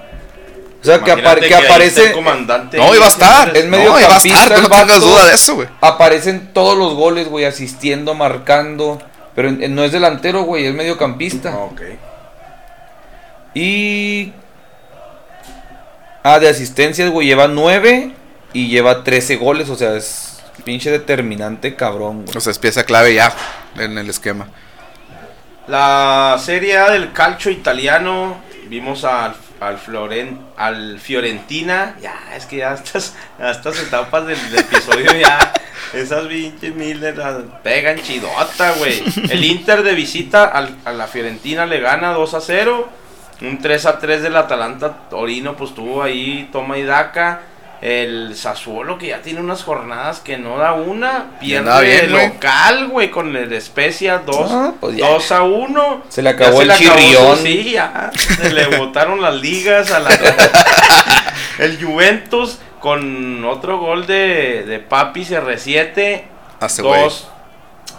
O 0.81 0.85
sea, 0.85 0.99
que, 0.99 1.11
apar- 1.11 1.39
que 1.39 1.53
aparece. 1.55 2.11
comandante 2.11 2.77
No, 2.77 2.93
iba 2.95 3.05
a 3.05 3.09
estar. 3.09 3.55
Es 3.55 3.65
no, 3.65 3.71
medio 3.77 3.99
iba 3.99 4.13
a 4.15 4.17
estar, 4.17 4.61
no 4.61 4.69
tengas 4.69 5.01
duda 5.01 5.25
de 5.25 5.35
eso, 5.35 5.55
güey. 5.55 5.67
Aparecen 5.81 6.51
todos 6.53 6.77
los 6.77 6.93
goles, 6.95 7.29
güey, 7.29 7.45
asistiendo, 7.45 8.13
marcando. 8.13 8.99
Pero 9.35 9.49
en- 9.49 9.61
en- 9.63 9.75
no 9.75 9.83
es 9.83 9.91
delantero, 9.91 10.41
güey, 10.43 10.65
es 10.65 10.73
mediocampista. 10.73 11.55
Ok. 11.57 11.81
Y. 13.53 14.33
Ah, 16.23 16.39
de 16.39 16.49
asistencias, 16.49 17.09
güey, 17.09 17.27
lleva 17.27 17.47
9 17.47 18.11
y 18.53 18.67
lleva 18.67 19.03
13 19.03 19.35
goles. 19.37 19.69
O 19.69 19.75
sea, 19.75 19.95
es 19.95 20.36
pinche 20.67 20.91
determinante, 20.91 21.75
cabrón, 21.77 22.25
güey. 22.25 22.35
O 22.37 22.41
sea, 22.41 22.51
es 22.51 22.59
pieza 22.59 22.83
clave 22.83 23.13
ya 23.13 23.33
en 23.77 23.97
el 23.97 24.09
esquema. 24.09 24.47
La 25.67 26.37
Serie 26.43 26.77
A 26.77 26.91
del 26.91 27.13
calcio 27.13 27.49
italiano, 27.51 28.35
vimos 28.67 29.05
al, 29.05 29.33
al, 29.61 29.77
Floren, 29.77 30.39
al 30.57 30.99
Fiorentina, 30.99 31.95
ya, 32.01 32.15
es 32.35 32.45
que 32.45 32.57
ya 32.57 32.73
estas, 32.73 33.15
estas 33.39 33.79
etapas 33.79 34.27
del, 34.27 34.37
del 34.51 34.59
episodio 34.59 35.09
ya, 35.13 35.53
esas 35.93 36.25
pinches 36.27 36.75
Miller 36.75 37.17
las 37.17 37.35
pegan 37.63 38.01
chidota, 38.01 38.73
güey. 38.73 39.01
El 39.29 39.43
Inter 39.45 39.83
de 39.83 39.93
visita 39.93 40.43
al- 40.45 40.75
a 40.83 40.91
la 40.91 41.07
Fiorentina 41.07 41.65
le 41.65 41.79
gana 41.79 42.11
2 42.11 42.33
a 42.33 42.41
0, 42.41 42.89
un 43.41 43.57
3 43.59 43.85
a 43.85 43.99
3 43.99 44.21
del 44.21 44.35
Atalanta 44.35 45.09
Torino, 45.09 45.55
pues 45.55 45.73
tuvo 45.73 46.03
ahí 46.03 46.49
toma 46.51 46.77
y 46.77 46.83
daca. 46.83 47.41
El 47.79 48.35
Sassuolo 48.35 48.97
que 48.97 49.07
ya 49.09 49.21
tiene 49.21 49.39
unas 49.39 49.63
jornadas 49.63 50.19
que 50.19 50.37
no 50.37 50.57
da 50.57 50.73
una, 50.73 51.37
pierde 51.39 51.81
bien, 51.81 52.11
güey. 52.11 52.27
local, 52.29 52.87
güey, 52.87 53.11
con 53.11 53.35
el 53.35 53.61
Spezia 53.61 54.17
2 54.25 54.51
Ah, 54.51 54.73
pues 54.79 54.97
ya. 54.97 55.07
2 55.09 55.31
a 55.31 55.43
1. 55.43 56.03
Se 56.09 56.23
le 56.23 56.29
acabó 56.31 56.61
el 56.63 56.71
su- 56.71 56.77
chirrión. 56.79 57.37
sí, 57.37 57.71
ya. 57.73 58.09
Se 58.15 58.51
le 58.51 58.77
botaron 58.77 59.21
las 59.21 59.35
ligas 59.35 59.91
a 59.91 59.99
la. 59.99 60.09
el 61.59 61.83
Juventus 61.83 62.59
con 62.79 63.43
otro 63.45 63.77
gol 63.79 64.05
de, 64.07 64.63
de 64.65 64.79
Papi 64.79 65.25
CR7. 65.25 66.23
Hace 66.59 66.81
güey. 66.81 67.03
2 67.03 67.29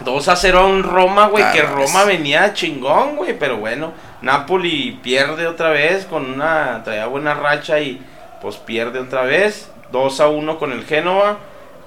2 0.01 0.27
a 0.29 0.35
0 0.35 0.59
a 0.59 0.65
un 0.65 0.83
Roma, 0.83 1.27
güey. 1.27 1.43
Ah, 1.43 1.51
que 1.53 1.61
Roma 1.61 2.01
es- 2.01 2.07
venía 2.07 2.53
chingón, 2.53 3.15
güey. 3.15 3.37
Pero 3.37 3.57
bueno, 3.57 3.93
Napoli 4.21 4.99
pierde 5.03 5.47
otra 5.47 5.69
vez 5.69 6.05
con 6.05 6.25
una. 6.33 6.81
Traía 6.83 7.05
buena 7.07 7.33
racha 7.33 7.79
y 7.79 8.01
pues 8.41 8.57
pierde 8.57 8.99
otra 8.99 9.23
vez. 9.23 9.71
2 9.91 10.19
a 10.19 10.27
1 10.27 10.59
con 10.59 10.71
el 10.71 10.85
Génova. 10.85 11.37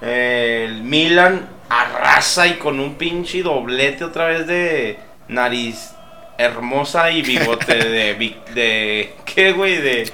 El 0.00 0.82
Milan 0.82 1.48
arrasa 1.68 2.46
y 2.46 2.54
con 2.54 2.80
un 2.80 2.96
pinche 2.96 3.42
doblete 3.42 4.04
otra 4.04 4.26
vez 4.26 4.46
de 4.46 4.98
nariz 5.28 5.92
hermosa 6.36 7.10
y 7.10 7.22
bigote 7.22 7.74
de. 7.88 8.36
de 8.54 9.14
¿Qué, 9.24 9.52
güey? 9.52 9.76
De. 9.76 10.10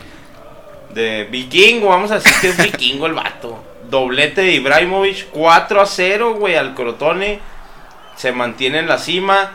De 0.91 1.25
vikingo, 1.31 1.89
vamos 1.89 2.11
a 2.11 2.15
decir 2.15 2.33
que 2.41 2.49
es 2.49 2.63
vikingo 2.63 3.07
el 3.07 3.13
vato. 3.13 3.63
Doblete 3.91 4.41
de 4.41 4.53
Ibrahimovic, 4.53 5.29
4 5.31 5.81
a 5.81 5.87
0, 5.87 6.35
güey, 6.35 6.57
al 6.57 6.75
Crotone. 6.75 7.41
Se 8.17 8.33
mantiene 8.33 8.79
en 8.79 8.89
la 8.89 8.99
cima. 8.99 9.53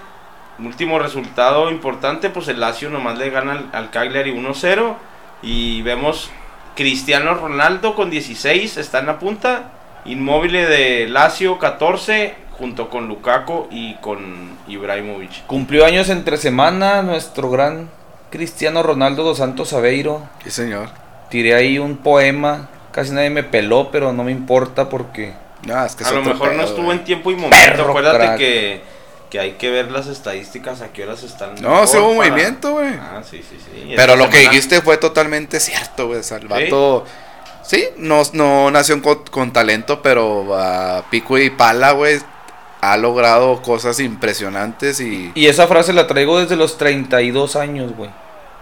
Último 0.59 0.99
resultado 0.99 1.71
importante, 1.71 2.29
pues 2.29 2.47
el 2.47 2.59
Lazio 2.59 2.89
nomás 2.91 3.17
le 3.17 3.31
gana 3.31 3.53
al, 3.53 3.69
al 3.73 3.89
Cagliari 3.89 4.31
1-0. 4.31 4.95
Y 5.41 5.81
vemos 5.81 6.29
Cristiano 6.75 7.33
Ronaldo 7.35 7.95
con 7.95 8.09
16, 8.09 8.77
está 8.77 8.99
en 8.99 9.07
la 9.07 9.19
punta. 9.19 9.71
Inmóvil 10.05 10.53
de 10.53 11.07
Lazio 11.07 11.59
14, 11.59 12.35
junto 12.51 12.89
con 12.89 13.07
Lukaku 13.07 13.67
y 13.71 13.95
con 13.95 14.57
Ibrahimovic. 14.67 15.45
Cumplió 15.45 15.85
años 15.85 16.09
entre 16.09 16.37
semana 16.37 17.01
nuestro 17.01 17.49
gran 17.49 17.89
Cristiano 18.33 18.81
Ronaldo 18.81 19.23
dos 19.23 19.37
Santos 19.37 19.73
Aveiro. 19.73 20.27
Sí, 20.43 20.49
señor. 20.49 20.89
Tiré 21.29 21.53
ahí 21.53 21.77
un 21.77 21.97
poema. 21.97 22.67
Casi 22.91 23.11
nadie 23.11 23.29
me 23.29 23.43
peló, 23.43 23.89
pero 23.91 24.11
no 24.11 24.23
me 24.23 24.31
importa 24.31 24.89
porque. 24.89 25.33
Es 25.85 25.95
que 25.95 26.03
A 26.03 26.11
lo 26.11 26.23
mejor 26.23 26.55
no 26.55 26.63
estuvo 26.63 26.91
en 26.91 27.03
tiempo 27.03 27.31
y 27.31 27.35
momento. 27.35 27.55
Perro 27.63 27.89
Acuérdate 27.89 28.17
crack. 28.17 28.37
que, 28.37 28.81
que 29.33 29.39
hay 29.39 29.53
que 29.53 29.71
ver 29.71 29.89
las 29.89 30.05
estadísticas 30.05 30.81
a 30.81 30.89
qué 30.93 31.05
horas 31.05 31.23
están. 31.23 31.55
No, 31.59 31.87
sí 31.87 31.97
hubo 31.97 32.15
para- 32.15 32.29
movimiento, 32.29 32.73
güey. 32.73 32.93
Ah, 32.93 33.23
sí, 33.27 33.37
sí, 33.37 33.57
sí. 33.59 33.91
Pero 33.95 34.15
lo 34.15 34.29
que 34.29 34.37
dijiste 34.37 34.79
fue 34.81 34.97
totalmente 34.97 35.59
cierto, 35.59 36.05
güey. 36.05 36.19
O 36.19 36.23
sea, 36.23 36.37
el 36.37 36.47
vato. 36.47 37.03
Sí, 37.63 37.83
no, 37.97 38.21
no 38.33 38.69
nació 38.69 39.01
con, 39.01 39.23
con 39.31 39.51
talento, 39.51 40.03
pero 40.03 40.55
a 40.55 41.05
pico 41.09 41.39
y 41.39 41.49
pala, 41.49 41.93
güey. 41.93 42.19
Ha 42.81 42.95
logrado 42.97 43.63
cosas 43.63 43.99
impresionantes 43.99 44.99
y. 44.99 45.31
Y 45.33 45.47
esa 45.47 45.65
frase 45.65 45.93
la 45.93 46.05
traigo 46.05 46.39
desde 46.39 46.55
los 46.55 46.77
32 46.77 47.55
años, 47.55 47.95
güey. 47.95 48.11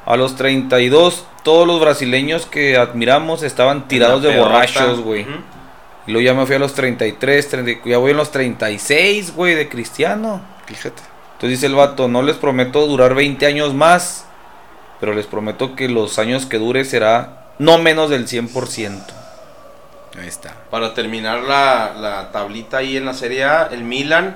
A 0.06 0.15
los 0.15 0.38
32, 0.38 1.26
todos 1.43 1.68
los 1.68 1.81
brasileños 1.81 2.45
que 2.45 2.77
admiramos 2.77 3.43
estaban 3.43 3.89
tirados 3.89 4.23
de 4.23 4.39
borrachos, 4.39 5.02
güey. 5.02 5.27
Y 6.07 6.14
luego 6.14 6.26
ya 6.26 6.34
me 6.34 6.45
fui 6.45 6.56
a 6.56 6.60
los 6.60 6.73
33, 6.73 7.49
30 7.49 7.72
ya 7.89 7.98
voy 7.98 8.11
en 8.11 8.18
los 8.18 8.31
36, 8.31 9.35
güey, 9.35 9.53
de 9.53 9.68
cristiano. 9.68 10.49
Fíjate. 10.72 11.02
Entonces 11.34 11.60
dice 11.60 11.65
el 11.65 11.76
vato, 11.76 12.07
no 12.07 12.22
les 12.22 12.38
prometo 12.38 12.88
durar 12.88 13.14
20 13.14 13.45
años 13.45 13.73
más, 13.73 14.26
pero 15.02 15.14
les 15.14 15.26
prometo 15.26 15.76
que 15.76 15.89
los 15.89 16.18
años 16.18 16.45
que 16.45 16.60
dure 16.60 16.85
será 16.85 17.52
no 17.60 17.77
menos 17.77 18.10
del 18.10 18.26
100%. 18.26 19.02
Ahí 20.18 20.27
está. 20.27 20.53
Para 20.69 20.93
terminar 20.93 21.39
la, 21.39 21.93
la 21.98 22.31
tablita 22.31 22.77
ahí 22.77 22.95
en 22.95 23.06
la 23.06 23.14
Serie 23.14 23.43
A, 23.43 23.68
el 23.72 23.84
Milan 23.84 24.35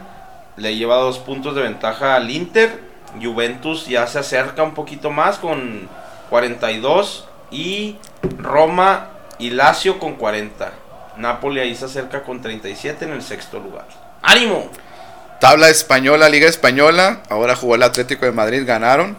le 0.57 0.75
lleva 0.75 0.95
dos 0.97 1.19
puntos 1.19 1.55
de 1.55 1.61
ventaja 1.61 2.15
al 2.15 2.29
Inter. 2.29 2.83
Juventus 3.21 3.87
ya 3.87 4.05
se 4.07 4.19
acerca 4.19 4.63
un 4.63 4.73
poquito 4.73 5.09
más 5.09 5.37
con 5.37 5.87
42. 6.29 7.27
Y 7.51 7.95
Roma 8.37 9.07
y 9.39 9.51
Lazio 9.51 9.99
con 9.99 10.15
40. 10.15 10.71
Napoli 11.17 11.61
ahí 11.61 11.75
se 11.75 11.85
acerca 11.85 12.23
con 12.23 12.41
37 12.41 13.05
en 13.05 13.11
el 13.11 13.21
sexto 13.21 13.59
lugar. 13.59 13.85
¡Ánimo! 14.21 14.69
Tabla 15.39 15.69
española, 15.69 16.29
Liga 16.29 16.47
Española. 16.47 17.21
Ahora 17.29 17.55
jugó 17.55 17.75
el 17.75 17.83
Atlético 17.83 18.25
de 18.25 18.31
Madrid, 18.31 18.63
ganaron. 18.65 19.17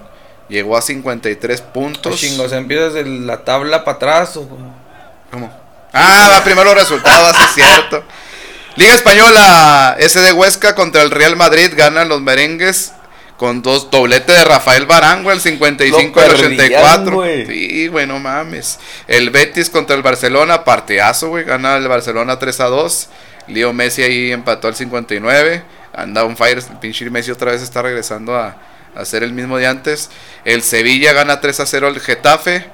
Llegó 0.49 0.77
a 0.77 0.83
53 0.83 1.61
puntos. 1.61 2.21
Chingos, 2.21 2.53
empiezas 2.53 2.95
de 2.95 3.05
la 3.05 3.45
tabla 3.45 3.85
para 3.85 3.97
atrás 3.97 4.37
o 4.37 4.49
¿Cómo? 5.31 5.53
Ah, 5.93 6.31
va 6.33 6.45
primero 6.45 6.67
los 6.73 6.83
resultados, 6.83 7.37
es 7.41 7.55
cierto. 7.55 8.05
Liga 8.77 8.95
Española, 8.95 9.97
SD 9.99 10.33
Huesca 10.33 10.75
contra 10.75 11.03
el 11.03 11.11
Real 11.11 11.35
Madrid, 11.35 11.73
ganan 11.75 12.09
los 12.09 12.21
merengues 12.21 12.93
con 13.39 13.63
dos 13.63 13.91
doblete 13.91 14.33
de 14.33 14.45
Rafael 14.45 14.87
Barán, 14.87 15.27
el 15.27 15.41
55 15.41 16.21
y 16.21 16.23
el 16.23 16.29
Lo 16.31 16.39
perdían, 16.39 16.61
84. 16.61 17.15
güey. 17.15 17.47
Sí, 17.47 17.89
güey, 17.89 18.07
no 18.07 18.19
mames. 18.19 18.79
El 19.09 19.31
Betis 19.31 19.71
contra 19.71 19.97
el 19.97 20.03
Barcelona, 20.03 20.65
partidazo, 20.65 21.29
güey, 21.29 21.45
gana 21.45 21.77
el 21.77 21.89
Barcelona 21.89 22.39
3 22.39 22.61
a 22.61 22.65
2. 22.67 23.09
Leo 23.49 23.73
Messi 23.73 24.03
ahí 24.03 24.33
empató 24.33 24.69
al 24.69 24.75
59. 24.75 25.63
Anda 25.97 26.25
un 26.25 26.37
fire, 26.37 26.59
el 26.59 26.79
pinche 26.79 27.09
Messi 27.11 27.31
otra 27.31 27.53
vez 27.53 27.63
está 27.63 27.81
regresando 27.81 28.37
a, 28.37 28.57
a 28.95 29.05
ser 29.05 29.23
el 29.23 29.33
mismo 29.33 29.57
de 29.57 29.67
antes. 29.67 30.11
El 30.45 30.63
Sevilla 30.63 31.13
gana 31.13 31.41
3 31.41 31.61
a 31.61 31.67
0 31.67 31.87
al 31.87 32.01
Getafe. 32.01 32.71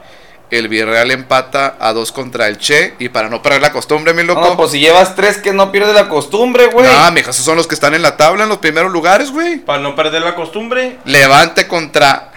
El 0.50 0.68
Villarreal 0.68 1.10
empata 1.10 1.76
a 1.80 1.94
2 1.94 2.12
contra 2.12 2.48
el 2.48 2.58
Che. 2.58 2.94
Y 2.98 3.08
para 3.08 3.30
no 3.30 3.40
perder 3.40 3.62
la 3.62 3.72
costumbre, 3.72 4.12
mi 4.12 4.22
loco. 4.22 4.40
No, 4.40 4.56
pues 4.56 4.72
si 4.72 4.80
llevas 4.80 5.14
tres 5.14 5.38
que 5.38 5.52
no 5.52 5.72
pierdes 5.72 5.94
la 5.94 6.08
costumbre, 6.08 6.66
güey. 6.66 6.86
No, 6.86 7.10
mija, 7.12 7.30
esos 7.30 7.44
son 7.44 7.56
los 7.56 7.66
que 7.66 7.74
están 7.74 7.94
en 7.94 8.02
la 8.02 8.18
tabla 8.18 8.42
en 8.42 8.50
los 8.50 8.58
primeros 8.58 8.92
lugares, 8.92 9.30
güey. 9.30 9.58
Para 9.58 9.80
no 9.80 9.96
perder 9.96 10.20
la 10.20 10.34
costumbre. 10.34 10.98
Levante 11.06 11.66
contra 11.66 12.32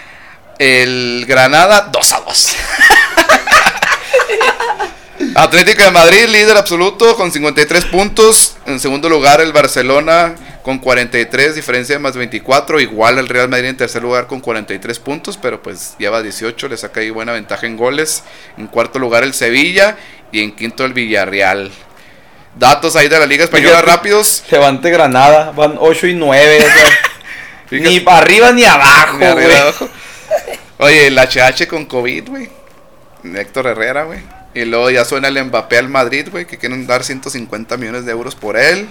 el 0.59 1.25
Granada 1.27 1.89
2 1.91 2.13
a 2.13 2.19
2. 2.21 2.55
Atlético 5.35 5.83
de 5.83 5.91
Madrid, 5.91 6.27
líder 6.27 6.55
absoluto 6.55 7.17
con 7.17 7.31
53 7.31 7.85
puntos. 7.85 8.55
En 8.65 8.79
segundo 8.79 9.09
lugar, 9.09 9.41
el 9.41 9.51
Barcelona 9.51 10.35
con 10.65 10.79
43, 10.79 11.53
diferencia 11.53 11.93
de 11.93 11.99
más 11.99 12.17
24. 12.17 12.79
Igual 12.79 13.19
el 13.19 13.29
Real 13.29 13.47
Madrid 13.49 13.67
en 13.69 13.77
tercer 13.77 14.01
lugar 14.01 14.25
con 14.25 14.39
43 14.39 14.97
puntos, 14.97 15.37
pero 15.37 15.61
pues 15.61 15.93
lleva 15.99 16.23
18, 16.23 16.67
le 16.69 16.75
saca 16.75 17.01
ahí 17.01 17.11
buena 17.11 17.33
ventaja 17.33 17.67
en 17.67 17.77
goles. 17.77 18.23
En 18.57 18.65
cuarto 18.65 18.97
lugar, 18.97 19.23
el 19.23 19.35
Sevilla. 19.35 19.95
Y 20.31 20.41
en 20.41 20.55
quinto, 20.55 20.83
el 20.83 20.93
Villarreal. 20.93 21.71
Datos 22.57 22.95
ahí 22.95 23.07
de 23.07 23.19
la 23.19 23.27
Liga 23.27 23.43
Española 23.43 23.75
Fíjate. 23.75 23.91
rápidos. 23.91 24.43
Levante 24.49 24.89
Granada, 24.89 25.51
van 25.51 25.75
8 25.79 26.07
y 26.07 26.15
9. 26.15 26.57
o 26.57 26.61
sea, 26.61 26.71
Fíjate. 27.69 27.89
ni 27.89 27.99
para 27.99 28.17
arriba 28.17 28.51
ni 28.51 28.63
abajo, 28.63 29.17
Ni 29.19 29.25
arriba, 29.25 29.45
güey. 29.47 29.57
abajo. 29.59 29.89
Oye, 30.79 31.07
el 31.07 31.17
HH 31.19 31.67
con 31.67 31.85
COVID, 31.85 32.27
güey. 32.27 32.49
Héctor 33.35 33.67
Herrera, 33.67 34.05
güey. 34.05 34.19
Y 34.55 34.65
luego 34.65 34.89
ya 34.89 35.05
suena 35.05 35.27
el 35.27 35.43
Mbappé 35.45 35.77
al 35.77 35.89
Madrid, 35.89 36.27
güey, 36.31 36.45
que 36.47 36.57
quieren 36.57 36.87
dar 36.87 37.03
150 37.03 37.77
millones 37.77 38.05
de 38.05 38.11
euros 38.11 38.33
por 38.35 38.57
él. 38.57 38.87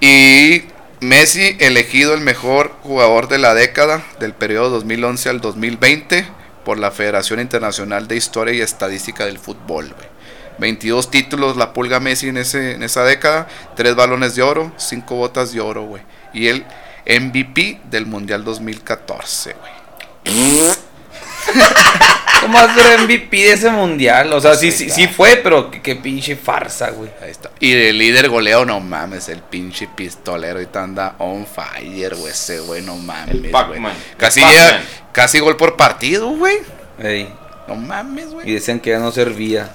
Y 0.00 0.64
Messi 1.00 1.56
elegido 1.60 2.14
el 2.14 2.20
mejor 2.20 2.72
jugador 2.82 3.28
de 3.28 3.38
la 3.38 3.54
década 3.54 4.02
del 4.18 4.34
periodo 4.34 4.70
2011 4.70 5.28
al 5.28 5.40
2020 5.40 6.26
por 6.64 6.78
la 6.78 6.90
Federación 6.90 7.40
Internacional 7.40 8.08
de 8.08 8.16
Historia 8.16 8.54
y 8.54 8.60
Estadística 8.60 9.26
del 9.26 9.38
Fútbol, 9.38 9.94
güey. 9.94 10.08
22 10.58 11.10
títulos 11.10 11.56
la 11.56 11.72
pulga 11.72 12.00
Messi 12.00 12.28
en, 12.28 12.36
ese, 12.36 12.72
en 12.72 12.82
esa 12.82 13.02
década, 13.02 13.48
3 13.76 13.94
balones 13.94 14.34
de 14.34 14.42
oro, 14.42 14.72
5 14.76 15.14
botas 15.14 15.52
de 15.52 15.60
oro, 15.60 15.84
güey. 15.84 16.02
Y 16.34 16.48
el 16.48 16.66
MVP 17.06 17.80
del 17.90 18.06
Mundial 18.06 18.44
2014, 18.44 19.54
güey. 19.54 19.72
¿Cómo 22.40 22.54
va 22.58 22.64
a 22.64 22.74
ser 22.74 23.00
MVP 23.00 23.36
de 23.36 23.52
ese 23.52 23.70
mundial? 23.70 24.32
O 24.32 24.40
sea, 24.40 24.54
sí, 24.54 24.72
sí, 24.72 24.88
sí 24.90 25.06
fue, 25.08 25.36
pero 25.36 25.70
qué, 25.70 25.82
qué 25.82 25.96
pinche 25.96 26.36
farsa, 26.36 26.90
güey. 26.90 27.10
Ahí 27.22 27.30
está. 27.30 27.50
Y 27.60 27.72
el 27.72 27.98
líder 27.98 28.28
goleo, 28.28 28.64
no 28.64 28.80
mames, 28.80 29.28
el 29.28 29.40
pinche 29.40 29.86
pistolero 29.88 30.54
ahorita 30.54 30.82
anda 30.82 31.14
on 31.18 31.46
fire, 31.46 32.14
güey, 32.16 32.32
ese 32.32 32.60
güey, 32.60 32.82
no 32.82 32.96
mames, 32.96 33.34
El 33.34 33.40
güey. 33.40 33.52
Pac-Man. 33.52 33.92
Casi, 34.16 34.40
llega- 34.40 34.80
casi 35.12 35.38
gol 35.38 35.56
por 35.56 35.76
partido, 35.76 36.28
güey. 36.30 36.58
Ey, 37.02 37.28
No 37.68 37.76
mames, 37.76 38.26
y 38.26 38.32
güey. 38.32 38.50
decían 38.52 38.80
que 38.80 38.90
ya 38.90 38.98
no 38.98 39.12
servía. 39.12 39.70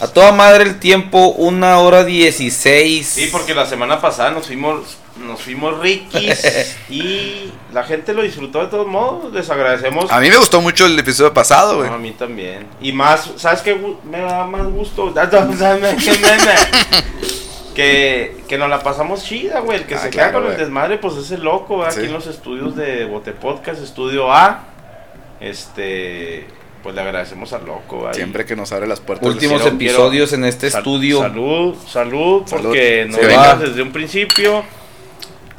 A 0.00 0.08
toda 0.08 0.32
madre 0.32 0.64
el 0.64 0.80
tiempo, 0.80 1.28
una 1.28 1.78
hora 1.78 2.02
dieciséis. 2.04 3.06
Sí, 3.06 3.28
porque 3.30 3.54
la 3.54 3.66
semana 3.66 4.00
pasada 4.00 4.30
nos 4.32 4.46
fuimos, 4.48 4.96
nos 5.16 5.40
fuimos 5.42 5.78
riquis 5.80 6.76
y 6.90 7.50
la 7.72 7.84
gente 7.84 8.12
lo 8.14 8.22
disfrutó 8.22 8.60
de 8.60 8.66
todos 8.68 8.86
modos. 8.86 9.32
Les 9.32 9.48
agradecemos. 9.50 10.10
A 10.10 10.20
mí 10.20 10.28
me 10.30 10.36
gustó 10.38 10.60
mucho 10.60 10.86
el 10.86 10.98
episodio 10.98 11.32
pasado, 11.34 11.76
güey. 11.78 11.88
No, 11.88 11.96
a 11.96 11.98
mí 11.98 12.12
también. 12.12 12.66
Y 12.80 12.92
más, 12.92 13.30
¿sabes 13.36 13.60
qué 13.62 13.78
me 14.04 14.20
da 14.20 14.46
más 14.46 14.66
gusto? 14.66 15.12
Que 17.74 18.36
Que, 18.48 18.58
nos 18.58 18.68
la 18.68 18.82
pasamos 18.82 19.24
chida, 19.24 19.60
güey. 19.60 19.78
El 19.78 19.84
que 19.86 19.94
Ah, 19.94 19.98
se 19.98 20.10
claro, 20.10 20.30
queda 20.32 20.40
con 20.42 20.50
el 20.52 20.58
desmadre, 20.58 20.98
pues 20.98 21.14
es 21.16 21.30
el 21.30 21.42
loco, 21.42 21.78
¿verdad? 21.78 21.94
Sí. 21.94 22.00
Aquí 22.00 22.08
en 22.08 22.12
los 22.14 22.26
estudios 22.26 22.76
de 22.76 23.06
Bote 23.06 23.32
Podcast, 23.32 23.82
estudio 23.82 24.30
A. 24.32 24.64
Este, 25.40 26.46
pues 26.82 26.94
le 26.94 27.00
agradecemos 27.00 27.52
al 27.54 27.64
loco, 27.64 27.98
¿verdad? 28.02 28.12
Y 28.12 28.16
Siempre 28.16 28.44
que 28.44 28.54
nos 28.56 28.70
abre 28.72 28.86
las 28.86 29.00
puertas. 29.00 29.26
Últimos 29.26 29.62
quiero- 29.62 29.74
episodios 29.76 30.32
en 30.34 30.44
este 30.44 30.70
sal- 30.70 30.80
estudio. 30.80 31.20
Salud, 31.20 31.74
salud, 31.88 32.42
Salud. 32.46 32.62
porque 32.66 33.06
nos 33.08 33.18
Sí, 33.20 33.26
venga. 33.26 33.54
desde 33.56 33.80
un 33.82 33.90
principio. 33.92 34.64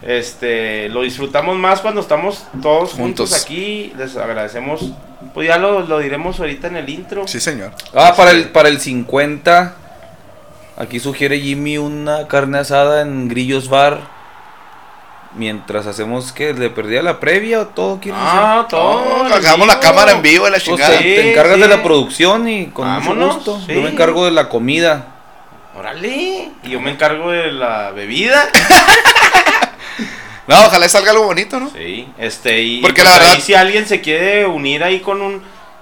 Este, 0.06 0.90
lo 0.90 1.02
disfrutamos 1.02 1.56
más 1.58 1.80
cuando 1.82 2.02
estamos 2.02 2.46
todos 2.62 2.92
juntos, 2.92 3.30
Juntos. 3.30 3.44
aquí. 3.44 3.94
Les 3.98 4.18
agradecemos. 4.18 4.92
Pues 5.34 5.48
ya 5.48 5.58
lo, 5.58 5.82
lo 5.82 6.00
diremos 6.00 6.40
ahorita 6.40 6.68
en 6.68 6.76
el 6.76 6.90
intro. 6.90 7.28
Sí, 7.28 7.40
señor. 7.40 7.72
Ah, 7.96 8.14
para 8.18 8.32
el, 8.32 8.50
para 8.50 8.68
el 8.70 8.80
50. 8.82 9.76
Aquí 10.78 11.00
sugiere 11.00 11.40
Jimmy 11.40 11.78
una 11.78 12.28
carne 12.28 12.58
asada 12.60 13.02
en 13.02 13.30
Grillos 13.30 13.70
Bar. 13.70 14.00
Mientras 15.36 15.88
hacemos 15.88 16.32
que 16.32 16.54
le 16.54 16.70
perdía 16.70 17.02
la 17.02 17.20
previa 17.20 17.62
o 17.62 17.68
todo 17.68 18.00
Ah, 18.12 18.68
todo. 18.70 19.24
No, 19.28 19.34
hagamos 19.34 19.66
la 19.66 19.80
cámara 19.80 20.12
en 20.12 20.22
vivo, 20.22 20.48
la 20.50 20.58
hacer? 20.58 20.74
O 20.74 20.76
chingada. 20.78 20.92
sea, 20.94 21.02
Sí, 21.02 21.16
te 21.16 21.32
encargas 21.32 21.56
sí. 21.56 21.62
de 21.62 21.68
la 21.70 21.82
producción 21.82 22.48
y 22.50 22.66
con 22.68 22.86
Vámonos, 22.88 23.38
mucho 23.38 23.52
gusto. 23.54 23.66
sí. 23.66 23.74
Yo 23.74 23.82
me 23.82 23.90
encargo 23.90 24.26
de 24.26 24.32
la 24.32 24.50
comida. 24.50 25.08
Órale. 25.76 26.52
Y 26.64 26.70
yo 26.70 26.80
me 26.82 26.92
encargo 26.92 27.32
de 27.32 27.52
la 27.52 27.90
bebida. 27.92 28.44
No, 30.48 30.66
ojalá 30.66 30.90
salga 30.90 31.12
algo 31.12 31.24
bonito, 31.26 31.60
¿no? 31.60 31.70
Sí, 31.72 32.08
este, 32.18 32.62
y 32.62 32.82
Porque 32.82 33.02
pues 33.02 33.14
la 33.14 33.20
verdad- 33.20 33.36
ahí 33.36 33.42
si 33.42 33.54
alguien 33.54 33.88
se 33.88 34.02
quiere 34.02 34.46
unir 34.46 34.84
ahí 34.84 35.00
con 35.00 35.22
un. 35.22 35.42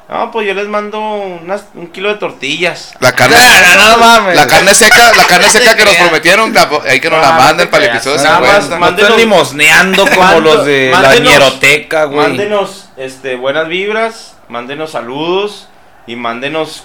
No, 0.09 0.29
pues 0.29 0.45
yo 0.45 0.53
les 0.53 0.67
mando 0.67 0.99
unas- 0.99 1.67
un 1.73 1.87
kilo 1.87 2.09
de 2.09 2.15
tortillas. 2.15 2.93
La 2.99 3.13
carne, 3.13 3.37
no 3.77 3.97
mames. 3.97 4.35
la 4.35 4.45
carne 4.45 4.73
seca, 4.75 5.13
la 5.15 5.25
carne 5.25 5.47
seca 5.49 5.73
que 5.75 5.85
nos 5.85 5.95
prometieron, 5.95 6.53
la- 6.53 6.69
ahí 6.85 6.99
que 6.99 7.09
nos 7.09 7.21
No, 7.21 7.25
la 7.25 7.31
manden 7.37 7.69
para 7.69 7.85
el 7.85 7.91
episodio 7.91 8.17
Nada 8.21 8.39
más 8.41 8.63
50. 8.65 8.75
No 8.75 8.79
Mándenos- 8.85 8.99
están 9.09 9.17
limosneando 9.19 10.05
como 10.07 10.39
los 10.41 10.65
de 10.65 10.91
la 10.91 11.15
ñeroteca, 11.15 12.03
güey. 12.05 12.27
Mándenos 12.27 12.89
este, 12.97 13.35
buenas 13.35 13.67
vibras, 13.69 14.35
mándenos 14.49 14.91
saludos 14.91 15.69
y 16.07 16.15
mándenos 16.17 16.83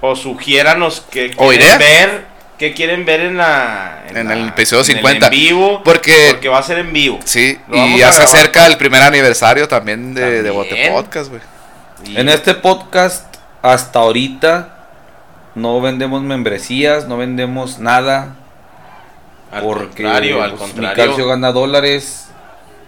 o 0.00 0.16
sugiéranos 0.16 1.02
que 1.08 1.32
O 1.36 1.48
quieren 1.48 1.78
ver, 1.78 2.26
que 2.58 2.72
quieren 2.72 3.04
ver 3.04 3.20
en 3.20 3.36
la 3.36 4.04
En 4.08 4.26
la- 4.28 4.34
el 4.34 4.48
episodio 4.48 4.82
en 4.82 4.90
el 4.90 4.96
50. 4.96 5.26
en 5.26 5.30
vivo, 5.30 5.82
Porque- 5.84 6.28
porque 6.30 6.48
va 6.48 6.58
a 6.58 6.62
ser 6.62 6.78
en 6.78 6.92
vivo. 6.92 7.18
Sí, 7.24 7.58
y 7.72 7.98
ya 7.98 8.12
se 8.12 8.22
acerca 8.22 8.66
el 8.66 8.76
primer 8.78 9.02
aniversario 9.02 9.68
también 9.68 10.14
de, 10.14 10.42
de 10.42 10.50
Bote 10.50 10.70
También. 10.70 10.92
Podcast, 10.92 11.28
güey. 11.30 11.42
Y- 12.04 12.16
En 12.18 12.28
este 12.28 12.54
podcast, 12.54 13.24
hasta 13.62 13.98
ahorita, 13.98 14.72
no 15.54 15.80
vendemos 15.80 16.22
membresías, 16.22 17.06
no 17.08 17.16
vendemos 17.18 17.78
nada. 17.78 18.36
al 19.52 19.62
porque 19.62 19.86
contrario, 20.02 20.42
al 20.42 20.50
pues, 20.50 20.62
contrario. 20.72 20.90
mi 21.04 21.08
calcio 21.08 21.26
gana 21.28 21.52
dólares. 21.52 22.25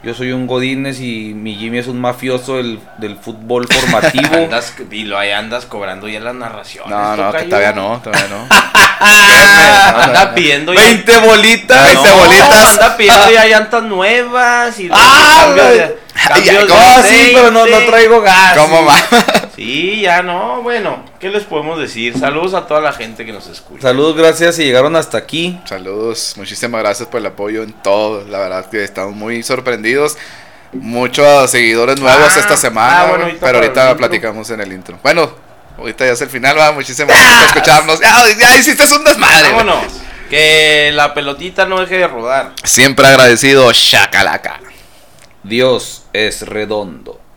Yo 0.03 0.15
soy 0.15 0.31
un 0.31 0.47
Godínez 0.47 1.01
y 1.01 1.35
mi 1.35 1.57
Jimmy 1.57 1.79
es 1.79 1.89
un 1.89 2.01
mafioso 2.01 2.57
del, 2.59 2.79
del 2.99 3.17
fútbol 3.17 3.67
formativo. 3.67 4.33
Andas, 4.37 4.75
y 4.91 5.05
lo 5.05 5.19
ahí 5.19 5.33
andas 5.33 5.67
cobrando 5.67 6.07
ya 6.09 6.21
las 6.21 6.35
narraciones. 6.35 6.91
No, 6.91 7.17
no, 7.17 7.33
que 7.33 7.43
todavía 7.45 7.73
no, 7.73 8.01
todavía 8.03 8.29
no. 8.29 8.47
Anda 9.01 10.35
pidiendo 10.35 10.73
ya. 10.73 10.83
20 10.83 11.19
bolitas. 11.19 11.85
20 11.85 12.09
No, 12.09 12.17
bolitas. 12.17 12.73
Anda 12.75 12.97
pidiendo 12.97 13.31
ya 13.31 13.45
llantas 13.49 13.83
nuevas 13.83 14.79
y 14.79 14.89
Ah, 14.93 15.53
cambios 16.27 16.67
de 16.67 16.75
Ah, 16.75 17.03
sí, 17.07 17.31
pero 17.35 17.51
no, 17.51 17.67
no 17.67 17.79
traigo 17.87 18.21
gas. 18.21 18.57
¿Cómo 18.57 18.85
va? 18.85 18.95
Sí, 19.57 20.03
ya 20.03 20.23
no, 20.23 20.63
bueno, 20.63 21.05
¿qué 21.19 21.31
les 21.31 21.43
podemos 21.45 21.81
decir? 21.81 22.17
Saludos 22.19 22.55
a 22.55 22.67
toda 22.67 22.81
la 22.81 22.93
gente 22.93 23.27
que 23.27 23.33
nos 23.33 23.47
escucha. 23.49 23.83
Saludos, 23.83 24.17
gracias 24.17 24.55
si 24.57 24.65
llegaron 24.65 24.95
hasta 24.95 25.19
aquí. 25.19 25.59
Saludos, 25.65 26.35
muchísimas 26.37 26.81
gracias 26.81 27.09
por 27.09 27.21
el 27.21 27.27
apoyo 27.27 27.63
en 27.65 27.73
todo. 27.73 28.25
La 28.29 28.39
verdad 28.39 28.67
que 28.71 28.85
estamos 28.85 29.15
muy 29.17 29.43
sorprendidos. 29.43 30.17
Muchos 30.73 31.51
seguidores 31.51 31.99
nuevos 31.99 32.33
Ah, 32.37 32.41
esta 32.41 32.57
semana, 32.57 33.01
ah, 33.01 33.07
bueno, 33.07 33.25
güey, 33.25 33.31
ahorita 33.31 33.47
pero 33.47 33.59
ahorita 33.59 33.97
platicamos 33.97 34.51
en 34.51 34.61
el 34.61 34.73
intro. 34.73 34.99
Bueno, 35.03 35.33
ahorita 35.79 36.05
ya 36.07 36.13
es 36.13 36.21
el 36.21 36.29
final, 36.29 36.59
va. 36.59 36.73
Muchísimas 36.73 37.09
gracias 37.17 37.35
por 37.39 37.57
escucharnos. 37.59 38.01
Ya, 38.01 38.17
ya 38.39 38.57
hiciste 38.59 38.85
un 38.95 39.03
desmadre. 39.03 39.51
Vámonos, 39.51 39.85
que 40.29 40.91
la 40.93 41.15
pelotita 41.15 41.65
no 41.65 41.81
deje 41.81 41.97
de 41.97 42.07
rodar. 42.07 42.53
Siempre 42.63 43.07
agradecido, 43.07 43.73
Shakalaka. 43.73 44.61
Dios 45.49 46.05
es 46.13 46.47
redondo. 46.47 47.28